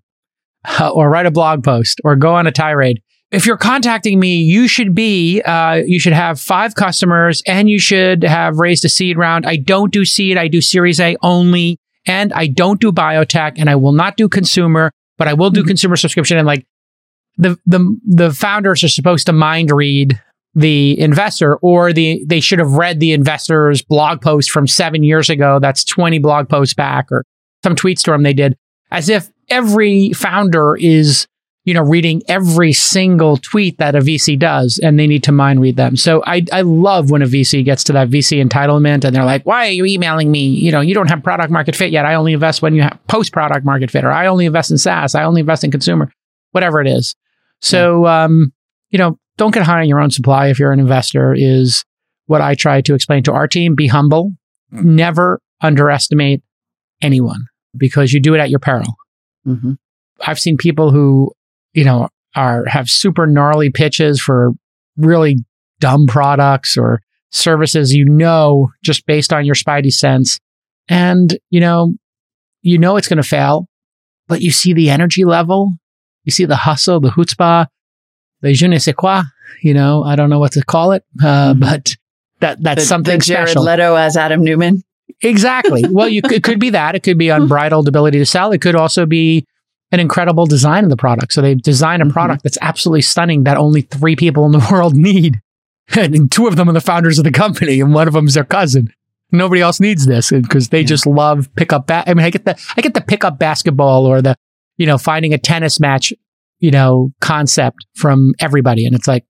uh, 0.79 0.89
or 0.89 1.09
write 1.09 1.25
a 1.25 1.31
blog 1.31 1.63
post 1.63 2.01
or 2.03 2.15
go 2.15 2.33
on 2.33 2.47
a 2.47 2.51
tirade. 2.51 3.01
If 3.31 3.45
you're 3.45 3.57
contacting 3.57 4.19
me, 4.19 4.37
you 4.37 4.67
should 4.67 4.95
be, 4.95 5.41
uh, 5.41 5.75
you 5.85 5.99
should 5.99 6.13
have 6.13 6.39
five 6.39 6.73
customers 6.73 7.43
and 7.45 7.69
you 7.69 7.79
should 7.79 8.23
have 8.23 8.57
raised 8.57 8.83
a 8.85 8.89
seed 8.89 9.17
round. 9.17 9.45
I 9.45 9.55
don't 9.57 9.93
do 9.93 10.03
seed. 10.03 10.35
I 10.35 10.47
do 10.47 10.61
series 10.61 10.99
A 10.99 11.15
only 11.21 11.77
and 12.07 12.33
I 12.33 12.47
don't 12.47 12.81
do 12.81 12.91
biotech 12.91 13.53
and 13.57 13.69
I 13.69 13.75
will 13.75 13.91
not 13.91 14.17
do 14.17 14.27
consumer, 14.27 14.91
but 15.19 15.27
I 15.27 15.33
will 15.33 15.51
do 15.51 15.63
Mhm. 15.63 15.67
consumer 15.67 15.95
subscription. 15.97 16.37
And 16.37 16.47
like 16.47 16.65
the, 17.37 17.57
the, 17.67 17.95
the 18.05 18.33
founders 18.33 18.83
are 18.83 18.87
supposed 18.89 19.27
to 19.27 19.33
mind 19.33 19.69
read 19.71 20.19
the 20.55 20.99
investor 20.99 21.57
or 21.57 21.93
the, 21.93 22.23
they 22.25 22.39
should 22.39 22.57
have 22.59 22.71
read 22.73 22.99
the 22.99 23.11
investor's 23.13 23.83
blog 23.83 24.19
post 24.21 24.49
from 24.49 24.65
seven 24.65 25.03
years 25.03 25.29
ago. 25.29 25.59
That's 25.61 25.83
20 25.83 26.17
blog 26.19 26.49
posts 26.49 26.73
back 26.73 27.11
or 27.11 27.23
some 27.63 27.75
tweet 27.75 27.99
storm 27.99 28.23
they 28.23 28.33
did 28.33 28.57
as 28.91 29.09
if 29.09 29.29
every 29.49 30.11
founder 30.13 30.75
is, 30.75 31.27
you 31.69 31.75
know, 31.75 31.83
reading 31.83 32.23
every 32.27 32.73
single 32.73 33.37
tweet 33.37 33.77
that 33.77 33.93
a 33.93 33.99
VC 33.99 34.39
does 34.39 34.79
and 34.81 34.97
they 34.97 35.05
need 35.05 35.21
to 35.25 35.31
mind 35.31 35.61
read 35.61 35.75
them. 35.75 35.95
So 35.95 36.23
I, 36.25 36.43
I 36.51 36.61
love 36.61 37.11
when 37.11 37.21
a 37.21 37.27
VC 37.27 37.63
gets 37.63 37.83
to 37.83 37.93
that 37.93 38.09
VC 38.09 38.43
entitlement 38.43 39.05
and 39.05 39.15
they're 39.15 39.23
like, 39.23 39.45
why 39.45 39.67
are 39.67 39.71
you 39.71 39.85
emailing 39.85 40.31
me? 40.31 40.47
You 40.47 40.71
know, 40.71 40.81
you 40.81 40.95
don't 40.95 41.11
have 41.11 41.21
product 41.21 41.51
market 41.51 41.75
fit 41.75 41.91
yet. 41.91 42.05
I 42.05 42.15
only 42.15 42.33
invest 42.33 42.63
when 42.63 42.73
you 42.73 42.81
have 42.81 42.97
post 43.07 43.31
product 43.31 43.63
market 43.67 43.91
fit 43.91 44.03
or 44.03 44.11
I 44.11 44.25
only 44.25 44.47
invest 44.47 44.71
in 44.71 44.79
SaaS. 44.79 45.13
I 45.13 45.23
only 45.25 45.41
invest 45.41 45.63
in 45.63 45.69
consumer, 45.69 46.11
whatever 46.53 46.81
it 46.81 46.87
is. 46.87 47.15
So, 47.61 48.07
um, 48.07 48.51
you 48.89 48.97
know, 48.97 49.19
don't 49.37 49.53
get 49.53 49.61
high 49.61 49.81
on 49.81 49.87
your 49.87 49.99
own 50.01 50.09
supply 50.09 50.47
if 50.47 50.57
you're 50.57 50.71
an 50.71 50.79
investor 50.79 51.35
is 51.37 51.85
what 52.25 52.41
I 52.41 52.55
try 52.55 52.81
to 52.81 52.95
explain 52.95 53.21
to 53.23 53.31
our 53.33 53.47
team. 53.47 53.75
Be 53.75 53.85
humble. 53.85 54.31
Never 54.71 55.39
underestimate 55.61 56.41
anyone 56.99 57.45
because 57.77 58.11
you 58.11 58.19
do 58.19 58.33
it 58.33 58.39
at 58.39 58.49
your 58.49 58.59
peril. 58.59 58.95
hmm 59.45 59.73
I've 60.25 60.39
seen 60.39 60.57
people 60.57 60.91
who, 60.91 61.31
you 61.73 61.83
know, 61.83 62.09
are 62.35 62.65
have 62.67 62.89
super 62.89 63.25
gnarly 63.27 63.69
pitches 63.69 64.21
for 64.21 64.51
really 64.97 65.37
dumb 65.79 66.05
products 66.07 66.77
or 66.77 67.01
services 67.31 67.93
you 67.93 68.03
know 68.05 68.69
just 68.83 69.05
based 69.05 69.31
on 69.31 69.45
your 69.45 69.55
spidey 69.55 69.91
sense 69.93 70.39
and 70.89 71.37
you 71.51 71.59
know 71.59 71.93
you 72.63 72.77
know 72.77 72.97
it's 72.97 73.07
going 73.07 73.21
to 73.21 73.23
fail 73.27 73.67
but 74.27 74.41
you 74.41 74.51
see 74.51 74.73
the 74.73 74.89
energy 74.89 75.23
level 75.25 75.73
you 76.25 76.31
see 76.31 76.43
the 76.45 76.55
hustle 76.55 76.99
the 76.99 77.09
chutzpah 77.11 77.67
the 78.41 78.51
je 78.53 78.67
ne 78.67 78.77
sais 78.79 78.93
quoi 78.95 79.21
you 79.61 79.73
know 79.73 80.03
i 80.03 80.15
don't 80.15 80.29
know 80.29 80.39
what 80.39 80.51
to 80.51 80.63
call 80.63 80.91
it 80.91 81.03
uh, 81.23 81.53
Mhm. 81.53 81.59
but 81.61 81.95
that 82.41 82.61
that's 82.63 82.81
The, 82.81 82.87
something 82.87 83.19
the 83.19 83.25
Jared 83.25 83.49
special 83.49 83.63
Leto 83.63 83.95
as 83.95 84.17
Adam 84.17 84.43
Neumann. 84.43 84.81
Exactly. 85.21 85.83
Well, 85.89 86.07
you 86.09 86.21
it 86.31 86.43
could 86.43 86.59
be 86.59 86.69
that. 86.71 86.95
It 86.95 87.03
could 87.03 87.17
be 87.17 87.29
unbridled 87.37 87.87
ability 87.87 88.17
to 88.19 88.25
sell. 88.25 88.51
It 88.53 88.61
could 88.61 88.75
also 88.75 89.05
be 89.05 89.45
an 89.91 89.99
incredible 89.99 90.45
design 90.45 90.83
of 90.83 90.89
the 90.89 90.97
product. 90.97 91.33
So 91.33 91.41
they 91.41 91.55
design 91.55 92.01
a 92.01 92.05
Mhm. 92.05 92.11
product 92.13 92.43
that's 92.43 92.57
absolutely 92.61 93.01
stunning 93.01 93.43
that 93.45 93.57
only 93.57 93.81
three 93.81 94.15
people 94.15 94.45
in 94.45 94.51
the 94.51 94.67
world 94.71 94.95
need. 94.95 95.39
And 95.97 96.31
two 96.31 96.45
of 96.47 96.55
them 96.55 96.69
are 96.69 96.73
the 96.73 96.81
founders 96.81 97.17
of 97.17 97.23
the 97.23 97.31
company, 97.31 97.81
and 97.81 97.93
one 97.93 98.07
of 98.07 98.13
them 98.13 98.27
is 98.27 98.35
their 98.35 98.43
cousin. 98.43 98.89
Nobody 99.31 99.61
else 99.61 99.79
needs 99.79 100.05
this 100.05 100.29
because 100.31 100.69
they 100.69 100.81
Yeah. 100.81 100.85
just 100.87 101.07
love 101.07 101.49
pickup. 101.55 101.87
Ba- 101.87 102.03
I 102.07 102.13
mean, 102.13 102.25
I 102.25 102.29
get 102.29 102.45
the 102.45 102.55
I 102.77 102.81
get 102.81 102.93
the 102.93 103.01
pickup 103.01 103.39
basketball 103.39 104.05
or 104.05 104.21
the 104.21 104.35
you 104.77 104.85
know 104.85 104.97
finding 104.99 105.33
a 105.33 105.37
tennis 105.39 105.79
match 105.79 106.13
you 106.59 106.71
know 106.71 107.11
concept 107.21 107.85
from 107.95 108.33
everybody, 108.39 108.85
and 108.85 108.95
it's 108.95 109.07
like, 109.07 109.23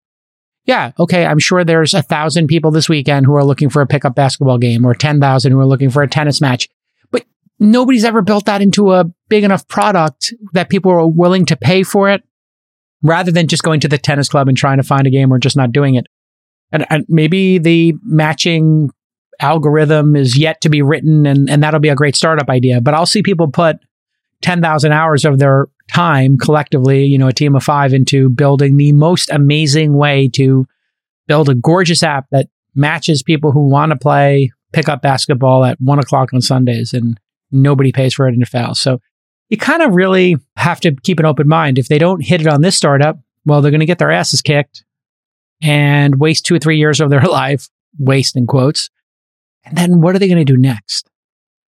yeah, 0.65 0.91
okay, 0.99 1.25
I'm 1.25 1.39
sure 1.39 1.63
there's 1.63 1.93
a 1.93 2.01
thousand 2.01 2.47
people 2.47 2.71
this 2.71 2.89
weekend 2.89 3.25
who 3.25 3.35
are 3.35 3.45
looking 3.45 3.69
for 3.69 3.81
a 3.81 3.87
pickup 3.87 4.15
basketball 4.15 4.57
game 4.57 4.85
or 4.85 4.93
10,000 4.93 5.51
who 5.51 5.59
are 5.59 5.65
looking 5.65 5.89
for 5.89 6.01
a 6.03 6.07
tennis 6.09 6.41
match. 6.41 6.67
But 7.11 7.23
nobody's 7.59 8.03
ever 8.03 8.21
built 8.21 8.45
that 8.45 8.61
into 8.61 8.91
a 8.93 9.05
big 9.29 9.43
enough 9.43 9.67
product 9.67 10.33
that 10.53 10.69
people 10.69 10.91
are 10.91 11.07
willing 11.07 11.45
to 11.45 11.55
pay 11.55 11.83
for 11.83 12.09
it 12.09 12.23
rather 13.01 13.31
than 13.31 13.47
just 13.47 13.63
going 13.63 13.79
to 13.79 13.87
the 13.87 13.97
tennis 13.97 14.29
club 14.29 14.47
and 14.47 14.57
trying 14.57 14.77
to 14.77 14.83
find 14.83 15.07
a 15.07 15.11
game 15.11 15.31
or 15.31 15.39
just 15.39 15.55
not 15.55 15.71
doing 15.71 15.95
it. 15.95 16.07
And, 16.71 16.85
and 16.89 17.05
maybe 17.07 17.57
the 17.57 17.93
matching 18.03 18.91
algorithm 19.39 20.15
is 20.15 20.37
yet 20.37 20.61
to 20.61 20.69
be 20.69 20.81
written 20.81 21.25
and, 21.25 21.49
and 21.49 21.63
that'll 21.63 21.79
be 21.79 21.89
a 21.89 21.95
great 21.95 22.15
startup 22.15 22.49
idea. 22.49 22.81
But 22.81 22.93
I'll 22.93 23.05
see 23.05 23.23
people 23.23 23.47
put 23.49 23.77
10,000 24.41 24.91
hours 24.91 25.25
of 25.25 25.39
their 25.39 25.67
time 25.91 26.37
collectively, 26.37 27.05
you 27.05 27.17
know, 27.17 27.27
a 27.27 27.33
team 27.33 27.55
of 27.55 27.63
five 27.63 27.93
into 27.93 28.29
building 28.29 28.77
the 28.77 28.91
most 28.91 29.29
amazing 29.31 29.93
way 29.93 30.29
to 30.29 30.67
build 31.27 31.49
a 31.49 31.55
gorgeous 31.55 32.03
app 32.03 32.27
that 32.31 32.47
matches 32.75 33.23
people 33.23 33.51
who 33.51 33.67
want 33.67 33.91
to 33.91 33.97
play 33.97 34.51
pickup 34.71 35.01
basketball 35.01 35.65
at 35.65 35.77
one 35.81 35.99
o'clock 35.99 36.33
on 36.33 36.41
Sundays 36.41 36.93
and 36.93 37.19
nobody 37.51 37.91
pays 37.91 38.13
for 38.13 38.27
it 38.27 38.35
in 38.35 38.43
a 38.43 38.45
foul. 38.45 38.75
So 38.75 38.99
you 39.49 39.57
kind 39.57 39.81
of 39.81 39.95
really 39.95 40.37
have 40.55 40.79
to 40.81 40.95
keep 41.03 41.19
an 41.19 41.25
open 41.25 41.47
mind. 41.47 41.77
If 41.77 41.87
they 41.87 41.97
don't 41.97 42.23
hit 42.23 42.41
it 42.41 42.47
on 42.47 42.61
this 42.61 42.75
startup, 42.75 43.19
well, 43.45 43.61
they're 43.61 43.71
going 43.71 43.79
to 43.79 43.85
get 43.85 43.97
their 43.97 44.11
asses 44.11 44.41
kicked 44.41 44.83
and 45.61 46.19
waste 46.19 46.45
two 46.45 46.55
or 46.55 46.59
three 46.59 46.77
years 46.77 47.01
of 47.01 47.09
their 47.09 47.21
life, 47.23 47.69
waste 47.97 48.35
in 48.35 48.47
quotes. 48.47 48.89
And 49.65 49.77
then 49.77 50.01
what 50.01 50.15
are 50.15 50.19
they 50.19 50.27
going 50.27 50.45
to 50.45 50.45
do 50.45 50.57
next? 50.57 51.09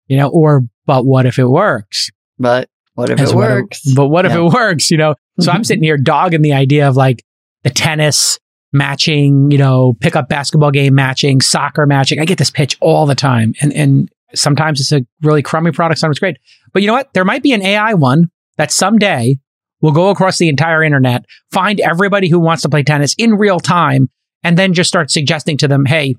You 0.08 0.16
know, 0.16 0.28
or, 0.28 0.62
but 0.86 1.04
what 1.04 1.26
if 1.26 1.38
it 1.38 1.46
works? 1.46 2.10
But 2.38 2.68
what 2.94 3.10
if 3.10 3.20
As 3.20 3.30
it 3.30 3.36
what 3.36 3.50
if- 3.50 3.56
works? 3.56 3.92
but 3.94 4.08
what 4.08 4.24
if 4.26 4.32
it 4.32 4.42
works? 4.42 4.90
You 4.90 4.96
know, 4.96 5.14
so 5.38 5.50
I'm 5.50 5.58
mm-hmm. 5.58 5.62
sitting 5.64 5.82
here 5.84 5.96
dogging 5.96 6.42
the 6.42 6.52
idea 6.52 6.88
of 6.88 6.96
like 6.96 7.24
the 7.62 7.70
tennis 7.70 8.38
matching, 8.72 9.50
you 9.50 9.58
know, 9.58 9.94
pickup 10.00 10.28
basketball 10.28 10.70
game 10.70 10.94
matching, 10.94 11.40
soccer 11.40 11.86
matching. 11.86 12.18
I 12.18 12.24
get 12.24 12.38
this 12.38 12.50
pitch 12.50 12.76
all 12.80 13.06
the 13.06 13.14
time, 13.14 13.54
and 13.60 13.72
and 13.72 14.10
sometimes 14.34 14.80
it's 14.80 14.92
a 14.92 15.06
really 15.22 15.42
crummy 15.42 15.70
product, 15.70 16.00
sometimes 16.00 16.18
great. 16.18 16.38
But 16.72 16.82
you 16.82 16.88
know 16.88 16.94
what? 16.94 17.12
There 17.14 17.24
might 17.24 17.42
be 17.42 17.52
an 17.52 17.62
AI 17.62 17.94
one 17.94 18.30
that 18.56 18.72
someday 18.72 19.38
will 19.80 19.92
go 19.92 20.10
across 20.10 20.38
the 20.38 20.48
entire 20.48 20.82
internet, 20.82 21.24
find 21.50 21.80
everybody 21.80 22.28
who 22.28 22.38
wants 22.38 22.62
to 22.62 22.68
play 22.68 22.82
tennis 22.82 23.14
in 23.18 23.34
real 23.34 23.60
time, 23.60 24.10
and 24.42 24.58
then 24.58 24.74
just 24.74 24.88
start 24.88 25.10
suggesting 25.10 25.56
to 25.58 25.68
them, 25.68 25.84
hey. 25.84 26.16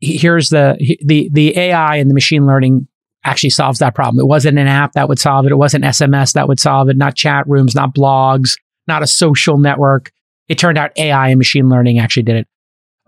Here's 0.00 0.48
the 0.48 0.78
the 1.04 1.28
the 1.30 1.58
AI 1.58 1.96
and 1.96 2.08
the 2.08 2.14
machine 2.14 2.46
learning 2.46 2.88
actually 3.24 3.50
solves 3.50 3.80
that 3.80 3.94
problem. 3.94 4.18
It 4.18 4.26
wasn't 4.26 4.58
an 4.58 4.66
app 4.66 4.92
that 4.92 5.10
would 5.10 5.18
solve 5.18 5.44
it. 5.44 5.52
It 5.52 5.56
wasn't 5.56 5.84
SMS 5.84 6.32
that 6.32 6.48
would 6.48 6.58
solve 6.58 6.88
it, 6.88 6.96
not 6.96 7.14
chat 7.16 7.46
rooms, 7.46 7.74
not 7.74 7.94
blogs, 7.94 8.56
not 8.86 9.02
a 9.02 9.06
social 9.06 9.58
network. 9.58 10.10
It 10.48 10.58
turned 10.58 10.78
out 10.78 10.92
AI 10.96 11.28
and 11.28 11.38
machine 11.38 11.68
learning 11.68 11.98
actually 11.98 12.22
did 12.24 12.36
it. 12.36 12.48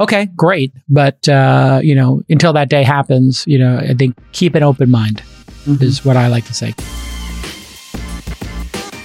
Okay, 0.01 0.29
great. 0.37 0.73
But, 0.89 1.27
uh, 1.29 1.81
you 1.83 1.95
know, 1.95 2.23
until 2.29 2.53
that 2.53 2.69
day 2.69 2.83
happens, 2.83 3.45
you 3.47 3.59
know, 3.59 3.79
I 3.79 3.95
think 3.95 4.17
keep 4.33 4.55
an 4.55 4.63
open 4.63 4.91
mind 4.91 5.23
Mhm. 5.67 5.83
is 5.83 6.05
what 6.05 6.17
I 6.17 6.29
like 6.29 6.47
to 6.47 6.55
say. 6.55 6.75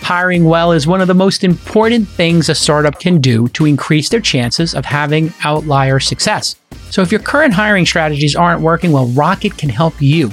Hiring 0.01 0.46
well 0.46 0.72
is 0.74 0.86
one 0.88 1.00
of 1.00 1.08
the 1.08 1.13
most 1.13 1.44
important 1.44 2.08
things 2.08 2.50
a 2.50 2.56
startup 2.56 3.00
can 3.00 3.22
do 3.22 3.48
to 3.50 3.65
increase 3.65 4.10
their 4.10 4.20
chances 4.20 4.74
of 4.75 4.84
having 4.86 5.34
outlier 5.44 6.00
success. 6.00 6.56
So 6.89 7.01
if 7.01 7.12
your 7.12 7.22
current 7.22 7.53
hiring 7.53 7.86
strategies 7.86 8.36
aren't 8.36 8.62
working, 8.62 8.91
well, 8.91 9.06
Rocket 9.08 9.58
can 9.58 9.70
help 9.70 9.94
you. 10.01 10.30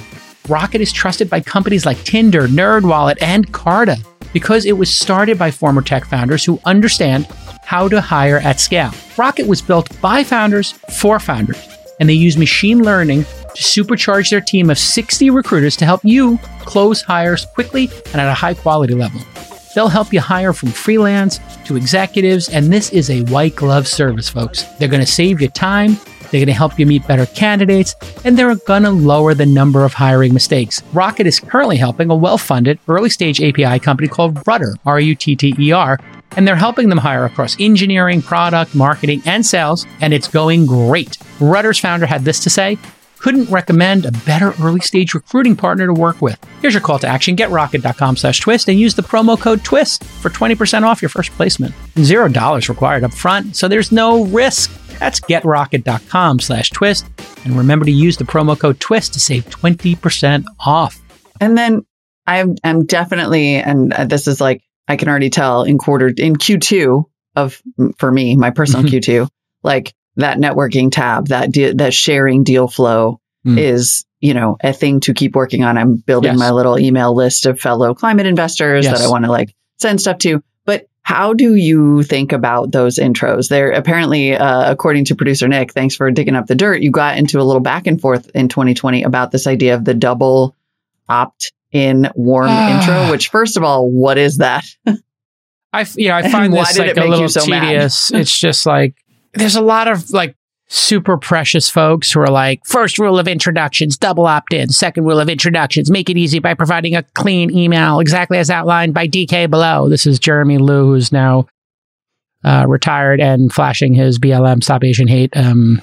Rocket 0.48 0.80
is 0.80 0.90
trusted 0.90 1.30
by 1.30 1.40
companies 1.40 1.86
like 1.86 2.02
Tinder, 2.04 2.48
NerdWallet, 2.48 3.18
and 3.20 3.52
Carta 3.52 3.98
because 4.32 4.64
it 4.66 4.76
was 4.76 4.90
started 4.90 5.38
by 5.38 5.50
former 5.50 5.82
tech 5.82 6.04
founders 6.06 6.44
who 6.44 6.58
understand 6.64 7.26
how 7.64 7.86
to 7.86 8.00
hire 8.00 8.38
at 8.38 8.58
scale. 8.58 8.92
Rocket 9.16 9.46
was 9.46 9.62
built 9.62 9.88
by 10.00 10.24
founders 10.24 10.72
for 10.98 11.20
founders, 11.20 11.58
and 12.00 12.08
they 12.08 12.14
use 12.14 12.36
machine 12.36 12.82
learning 12.82 13.24
to 13.58 13.64
supercharge 13.64 14.30
their 14.30 14.40
team 14.40 14.70
of 14.70 14.78
60 14.78 15.30
recruiters 15.30 15.76
to 15.76 15.84
help 15.84 16.00
you 16.04 16.38
close 16.60 17.02
hires 17.02 17.44
quickly 17.44 17.90
and 18.12 18.20
at 18.20 18.28
a 18.28 18.34
high 18.34 18.54
quality 18.54 18.94
level. 18.94 19.20
They'll 19.74 19.88
help 19.88 20.12
you 20.12 20.20
hire 20.20 20.52
from 20.52 20.70
freelance 20.70 21.40
to 21.64 21.76
executives, 21.76 22.48
and 22.48 22.72
this 22.72 22.90
is 22.90 23.10
a 23.10 23.22
white 23.24 23.56
glove 23.56 23.86
service, 23.86 24.28
folks. 24.28 24.62
They're 24.78 24.88
going 24.88 25.04
to 25.04 25.06
save 25.06 25.40
you 25.40 25.48
time, 25.48 25.96
they're 26.30 26.40
going 26.40 26.46
to 26.46 26.52
help 26.52 26.78
you 26.78 26.86
meet 26.86 27.06
better 27.06 27.26
candidates, 27.26 27.94
and 28.24 28.38
they're 28.38 28.54
going 28.54 28.84
to 28.84 28.90
lower 28.90 29.34
the 29.34 29.46
number 29.46 29.84
of 29.84 29.92
hiring 29.92 30.32
mistakes. 30.32 30.82
Rocket 30.92 31.26
is 31.26 31.40
currently 31.40 31.76
helping 31.76 32.10
a 32.10 32.16
well 32.16 32.38
funded 32.38 32.78
early 32.86 33.10
stage 33.10 33.40
API 33.40 33.78
company 33.80 34.08
called 34.08 34.46
Rutter, 34.46 34.76
R 34.86 35.00
U 35.00 35.14
T 35.14 35.34
T 35.34 35.54
E 35.58 35.72
R, 35.72 35.98
and 36.36 36.46
they're 36.46 36.56
helping 36.56 36.90
them 36.90 36.98
hire 36.98 37.24
across 37.24 37.56
engineering, 37.60 38.22
product, 38.22 38.74
marketing, 38.74 39.22
and 39.26 39.44
sales, 39.44 39.84
and 40.00 40.14
it's 40.14 40.28
going 40.28 40.66
great. 40.66 41.18
Rutter's 41.40 41.78
founder 41.78 42.06
had 42.06 42.24
this 42.24 42.40
to 42.40 42.50
say 42.50 42.78
couldn't 43.18 43.50
recommend 43.50 44.06
a 44.06 44.12
better 44.12 44.52
early 44.62 44.80
stage 44.80 45.14
recruiting 45.14 45.56
partner 45.56 45.86
to 45.86 45.92
work 45.92 46.22
with. 46.22 46.38
Here's 46.60 46.74
your 46.74 46.80
call 46.82 46.98
to 47.00 47.06
action. 47.06 47.34
Get 47.34 47.50
rocket.com 47.50 48.16
slash 48.16 48.40
twist 48.40 48.68
and 48.68 48.78
use 48.78 48.94
the 48.94 49.02
promo 49.02 49.38
code 49.40 49.64
twist 49.64 50.04
for 50.04 50.28
20% 50.30 50.82
off 50.84 51.02
your 51.02 51.08
first 51.08 51.30
placement. 51.32 51.74
Zero 51.98 52.28
dollars 52.28 52.68
required 52.68 53.04
up 53.04 53.12
front, 53.14 53.56
so 53.56 53.68
there's 53.68 53.90
no 53.92 54.24
risk. 54.26 54.70
That's 54.98 55.20
getrocket.com 55.20 56.40
slash 56.40 56.70
twist. 56.70 57.06
And 57.44 57.56
remember 57.56 57.84
to 57.84 57.92
use 57.92 58.16
the 58.16 58.24
promo 58.24 58.58
code 58.58 58.80
twist 58.80 59.12
to 59.14 59.20
save 59.20 59.44
20% 59.46 60.44
off. 60.66 61.00
And 61.40 61.56
then 61.56 61.86
I'm 62.26 62.56
I'm 62.64 62.84
definitely, 62.84 63.56
and 63.56 63.92
uh, 63.92 64.04
this 64.04 64.26
is 64.26 64.40
like 64.40 64.62
I 64.88 64.96
can 64.96 65.08
already 65.08 65.30
tell 65.30 65.62
in 65.62 65.78
quarter 65.78 66.08
in 66.08 66.36
Q2 66.36 67.04
of 67.36 67.62
for 67.98 68.10
me 68.10 68.36
my 68.36 68.50
personal 68.50 68.84
Mhm. 68.90 68.98
Q2, 69.00 69.28
like 69.62 69.94
that 70.18 70.36
networking 70.38 70.92
tab, 70.92 71.28
that 71.28 71.50
de- 71.50 71.72
that 71.74 71.94
sharing 71.94 72.44
deal 72.44 72.68
flow 72.68 73.20
Mm. 73.46 73.56
is 73.56 74.04
you 74.20 74.34
know 74.34 74.56
a 74.62 74.72
thing 74.72 74.98
to 75.00 75.14
keep 75.14 75.34
working 75.36 75.62
on. 75.64 75.78
I'm 75.78 75.94
building 75.96 76.32
Yes. 76.32 76.38
my 76.40 76.50
little 76.50 76.78
email 76.78 77.14
list 77.14 77.46
of 77.46 77.58
fellow 77.60 77.94
climate 77.94 78.26
investors 78.26 78.84
Yes. 78.84 78.98
that 78.98 79.06
I 79.06 79.10
want 79.10 79.24
to 79.24 79.30
like 79.30 79.54
send 79.78 80.00
stuff 80.00 80.18
to. 80.18 80.42
But 80.66 80.86
how 81.02 81.32
do 81.34 81.54
you 81.54 82.02
think 82.02 82.32
about 82.32 82.72
those 82.72 82.98
intros? 82.98 83.48
They're 83.48 83.70
apparently, 83.70 84.34
uh, 84.36 84.70
according 84.70 85.04
to 85.06 85.14
producer 85.14 85.46
Nick, 85.48 85.72
thanks 85.72 85.94
for 85.94 86.10
digging 86.10 86.34
up 86.34 86.46
the 86.48 86.56
dirt. 86.56 86.82
You 86.82 86.90
got 86.90 87.16
into 87.16 87.40
a 87.40 87.44
little 87.44 87.60
back 87.62 87.86
and 87.86 88.00
forth 88.00 88.28
in 88.34 88.48
2020 88.48 89.04
about 89.04 89.30
this 89.30 89.46
idea 89.46 89.74
of 89.76 89.84
the 89.84 89.94
double 89.94 90.54
opt 91.08 91.52
in 91.70 92.10
warm 92.16 92.48
intro. 92.70 93.10
Which, 93.12 93.28
first 93.28 93.56
of 93.56 93.62
all, 93.62 93.88
what 93.88 94.18
is 94.18 94.38
that? 94.38 94.64
I, 95.72 95.84
know, 95.96 96.12
I 96.14 96.28
find 96.28 96.52
this 96.52 96.76
like 96.78 96.96
a 96.96 97.04
little 97.04 97.28
so 97.28 97.40
tedious. 97.42 98.10
it's 98.10 98.38
just 98.38 98.66
like 98.66 98.94
there's 99.38 99.56
a 99.56 99.60
lot 99.60 99.88
of 99.88 100.10
like 100.10 100.34
super 100.68 101.16
precious 101.16 101.70
folks 101.70 102.12
who 102.12 102.20
are 102.20 102.30
like 102.30 102.64
first 102.66 102.98
rule 102.98 103.18
of 103.18 103.26
introductions, 103.26 103.96
double 103.96 104.26
opt 104.26 104.52
in. 104.52 104.68
Second 104.68 105.04
rule 105.04 105.20
of 105.20 105.28
introductions, 105.28 105.90
make 105.90 106.10
it 106.10 106.16
easy 106.16 106.38
by 106.38 106.54
providing 106.54 106.94
a 106.94 107.02
clean 107.14 107.50
email 107.50 108.00
exactly 108.00 108.38
as 108.38 108.50
outlined 108.50 108.92
by 108.92 109.08
DK 109.08 109.48
below. 109.48 109.88
This 109.88 110.06
is 110.06 110.18
Jeremy 110.18 110.58
Liew, 110.58 110.86
who's 110.86 111.10
now 111.12 111.46
uh, 112.44 112.66
retired 112.68 113.20
and 113.20 113.52
flashing 113.52 113.94
his 113.94 114.18
BLM 114.18 114.62
Stop 114.62 114.84
Asian 114.84 115.08
Hate 115.08 115.34
um, 115.36 115.80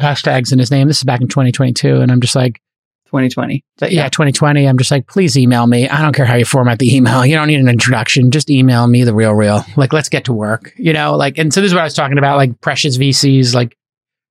hashtags 0.00 0.52
in 0.52 0.58
his 0.58 0.70
name. 0.70 0.88
This 0.88 0.98
is 0.98 1.04
back 1.04 1.20
in 1.20 1.28
2022, 1.28 2.00
and 2.00 2.10
I'm 2.10 2.20
just 2.20 2.36
like. 2.36 2.60
2020. 3.06 3.64
But 3.78 3.92
yeah, 3.92 4.08
2020. 4.08 4.66
I'm 4.66 4.78
just 4.78 4.90
like, 4.90 5.06
please 5.06 5.36
email 5.36 5.66
me. 5.66 5.88
I 5.88 6.02
don't 6.02 6.14
care 6.14 6.26
how 6.26 6.36
you 6.36 6.44
format 6.44 6.78
the 6.78 6.94
email. 6.94 7.24
You 7.24 7.36
don't 7.36 7.48
need 7.48 7.60
an 7.60 7.68
introduction. 7.68 8.30
Just 8.30 8.50
email 8.50 8.86
me 8.86 9.04
the 9.04 9.14
real, 9.14 9.32
real. 9.32 9.64
Like, 9.76 9.92
let's 9.92 10.08
get 10.08 10.24
to 10.24 10.32
work. 10.32 10.72
You 10.76 10.92
know, 10.92 11.16
like, 11.16 11.38
and 11.38 11.52
so 11.52 11.60
this 11.60 11.68
is 11.68 11.74
what 11.74 11.82
I 11.82 11.84
was 11.84 11.94
talking 11.94 12.18
about. 12.18 12.36
Like, 12.36 12.60
precious 12.60 12.96
VCs, 12.96 13.54
like, 13.54 13.76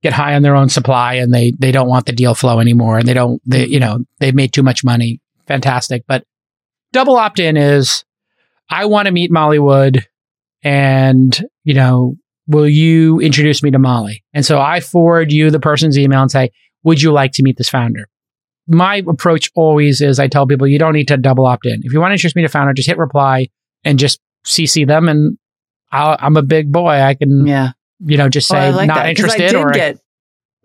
get 0.03 0.13
high 0.13 0.35
on 0.35 0.41
their 0.41 0.55
own 0.55 0.69
supply, 0.69 1.15
and 1.15 1.33
they 1.33 1.53
they 1.57 1.71
don't 1.71 1.87
want 1.87 2.05
the 2.05 2.11
deal 2.11 2.35
flow 2.35 2.59
anymore, 2.59 2.97
and 2.97 3.07
they 3.07 3.13
don't. 3.13 3.41
They 3.45 3.65
you 3.65 3.79
know 3.79 3.99
they've 4.19 4.35
made 4.35 4.53
too 4.53 4.63
much 4.63 4.83
money. 4.83 5.21
Fantastic, 5.47 6.03
but 6.07 6.25
double 6.91 7.15
opt 7.15 7.39
in 7.39 7.57
is, 7.57 8.03
I 8.69 8.85
want 8.85 9.07
to 9.07 9.11
meet 9.11 9.31
Molly 9.31 9.59
Wood, 9.59 10.05
and 10.63 11.37
you 11.63 11.73
know, 11.73 12.15
will 12.47 12.67
you 12.67 13.19
introduce 13.19 13.63
me 13.63 13.71
to 13.71 13.79
Molly? 13.79 14.23
And 14.33 14.45
so 14.45 14.59
I 14.59 14.79
forward 14.79 15.31
you 15.31 15.49
the 15.49 15.59
person's 15.59 15.97
email 15.97 16.21
and 16.21 16.31
say, 16.31 16.51
would 16.83 17.01
you 17.01 17.11
like 17.11 17.31
to 17.33 17.43
meet 17.43 17.57
this 17.57 17.69
founder? 17.69 18.07
My 18.67 19.03
approach 19.07 19.51
always 19.55 20.01
is 20.01 20.19
I 20.19 20.27
tell 20.27 20.47
people 20.47 20.67
you 20.67 20.79
don't 20.79 20.93
need 20.93 21.07
to 21.09 21.17
double 21.17 21.45
opt 21.45 21.65
in. 21.65 21.81
If 21.83 21.93
you 21.93 21.99
want 21.99 22.11
to 22.11 22.13
introduce 22.13 22.35
me 22.35 22.43
to 22.43 22.47
founder, 22.49 22.73
just 22.73 22.87
hit 22.87 22.97
reply 22.97 23.49
and 23.83 23.99
just 23.99 24.19
CC 24.45 24.87
them. 24.87 25.09
And 25.09 25.37
I'll, 25.91 26.17
I'm 26.19 26.37
a 26.37 26.41
big 26.43 26.71
boy. 26.71 27.01
I 27.01 27.13
can, 27.15 27.45
Yeah. 27.45 27.71
you 27.99 28.17
know, 28.17 28.29
just 28.29 28.51
oh, 28.51 28.55
say 28.55 28.69
Well, 28.69 28.77
like 28.77 28.87
not 28.87 28.95
that, 28.95 29.09
interested 29.09 29.43
I 29.43 29.47
did 29.47 29.55
or 29.55 29.71
get, 29.71 29.99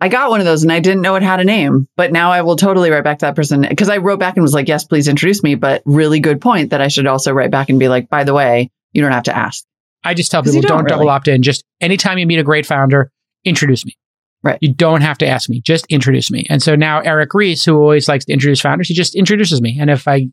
I 0.01 0.07
got 0.07 0.29
one 0.29 0.39
of 0.39 0.45
those 0.45 0.63
and 0.63 0.71
I 0.71 0.79
didn't 0.79 1.01
know 1.01 1.15
it 1.15 1.23
had 1.23 1.41
a 1.41 1.43
name, 1.43 1.87
but 1.97 2.13
now 2.13 2.31
I 2.31 2.41
will 2.41 2.55
totally 2.55 2.89
write 2.89 3.03
back 3.03 3.19
to 3.19 3.25
that 3.25 3.35
person 3.35 3.61
because 3.67 3.89
I 3.89 3.97
wrote 3.97 4.19
back 4.19 4.37
and 4.37 4.43
was 4.43 4.53
like, 4.53 4.69
yes, 4.69 4.85
please 4.85 5.07
introduce 5.09 5.43
me. 5.43 5.55
But 5.55 5.81
really 5.85 6.21
good 6.21 6.39
point 6.39 6.69
that 6.69 6.81
I 6.81 6.87
should 6.87 7.05
also 7.05 7.33
write 7.33 7.51
back 7.51 7.69
and 7.69 7.79
be 7.79 7.89
like, 7.89 8.09
by 8.09 8.23
the 8.23 8.33
way, 8.33 8.71
you 8.93 9.01
don't 9.01 9.11
have 9.11 9.23
to 9.23 9.35
ask. 9.35 9.65
I 10.03 10.13
just 10.13 10.31
tell 10.31 10.41
people 10.41 10.61
don't, 10.61 10.69
don't 10.69 10.87
double 10.87 11.01
really. 11.01 11.11
opt 11.11 11.27
in. 11.27 11.43
Just 11.43 11.65
anytime 11.81 12.17
you 12.17 12.25
meet 12.25 12.39
a 12.39 12.43
great 12.43 12.65
founder, 12.65 13.11
introduce 13.43 13.85
me. 13.85 13.97
Right. 14.41 14.57
You 14.61 14.73
don't 14.73 15.01
have 15.01 15.17
to 15.19 15.27
ask 15.27 15.49
me. 15.49 15.59
Just 15.61 15.85
introduce 15.89 16.31
me. 16.31 16.45
And 16.49 16.63
so 16.63 16.75
now 16.75 16.99
Eric 17.01 17.33
Ries, 17.33 17.65
who 17.65 17.75
always 17.75 18.07
likes 18.07 18.23
to 18.25 18.33
introduce 18.33 18.61
founders, 18.61 18.87
he 18.87 18.93
just 18.93 19.15
introduces 19.15 19.61
me. 19.61 19.77
And 19.79 19.89
if 19.89 20.07
I 20.07 20.27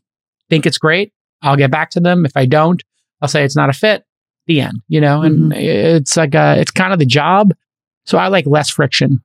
think 0.49 0.65
it's 0.65 0.77
great, 0.77 1.11
I'll 1.41 1.57
get 1.57 1.71
back 1.71 1.89
to 1.91 1.99
them. 1.99 2.25
If 2.25 2.31
I 2.37 2.45
don't, 2.45 2.81
I'll 3.21 3.27
say 3.27 3.43
it's 3.43 3.55
not 3.55 3.69
a 3.69 3.73
fit. 3.73 4.03
The 4.45 4.61
end. 4.61 4.79
You 4.87 5.01
know, 5.01 5.23
and 5.23 5.51
Mm-hmm. 5.51 5.59
it's 5.59 6.15
like 6.15 6.35
a, 6.35 6.55
it's 6.57 6.71
kind 6.71 6.93
of 6.93 6.99
the 6.99 7.05
job. 7.05 7.51
So 8.05 8.17
I 8.17 8.29
like 8.29 8.45
less 8.45 8.69
friction. 8.69 9.19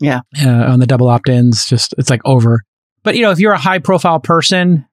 Yeah. 0.00 0.20
Uh, 0.42 0.48
on 0.48 0.80
the 0.80 0.86
double 0.86 1.08
opt-ins, 1.10 1.66
just 1.66 1.94
it's 1.98 2.08
like 2.08 2.22
over. 2.24 2.64
But 3.02 3.16
you 3.16 3.22
know, 3.22 3.30
if 3.32 3.38
you're 3.38 3.52
a 3.52 3.58
high 3.58 3.80
profile 3.80 4.18
person, 4.18 4.86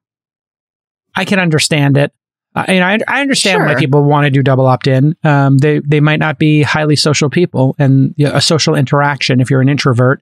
I 1.16 1.24
can 1.24 1.38
understand 1.38 1.96
it. 1.96 2.12
Uh, 2.54 2.64
and 2.66 2.84
I, 2.84 2.98
I 3.06 3.20
understand 3.20 3.60
why 3.64 3.74
people 3.78 4.02
want 4.02 4.24
to 4.24 4.30
do 4.30 4.42
double 4.42 4.66
opt 4.66 4.86
in. 4.88 5.14
Um, 5.22 5.58
they 5.58 5.80
they 5.80 6.00
might 6.00 6.18
not 6.18 6.38
be 6.38 6.62
highly 6.62 6.96
social 6.96 7.30
people, 7.30 7.76
and 7.78 8.12
you 8.16 8.26
know, 8.26 8.32
a 8.34 8.40
social 8.40 8.74
interaction, 8.74 9.40
if 9.40 9.50
you're 9.50 9.60
an 9.60 9.68
introvert, 9.68 10.20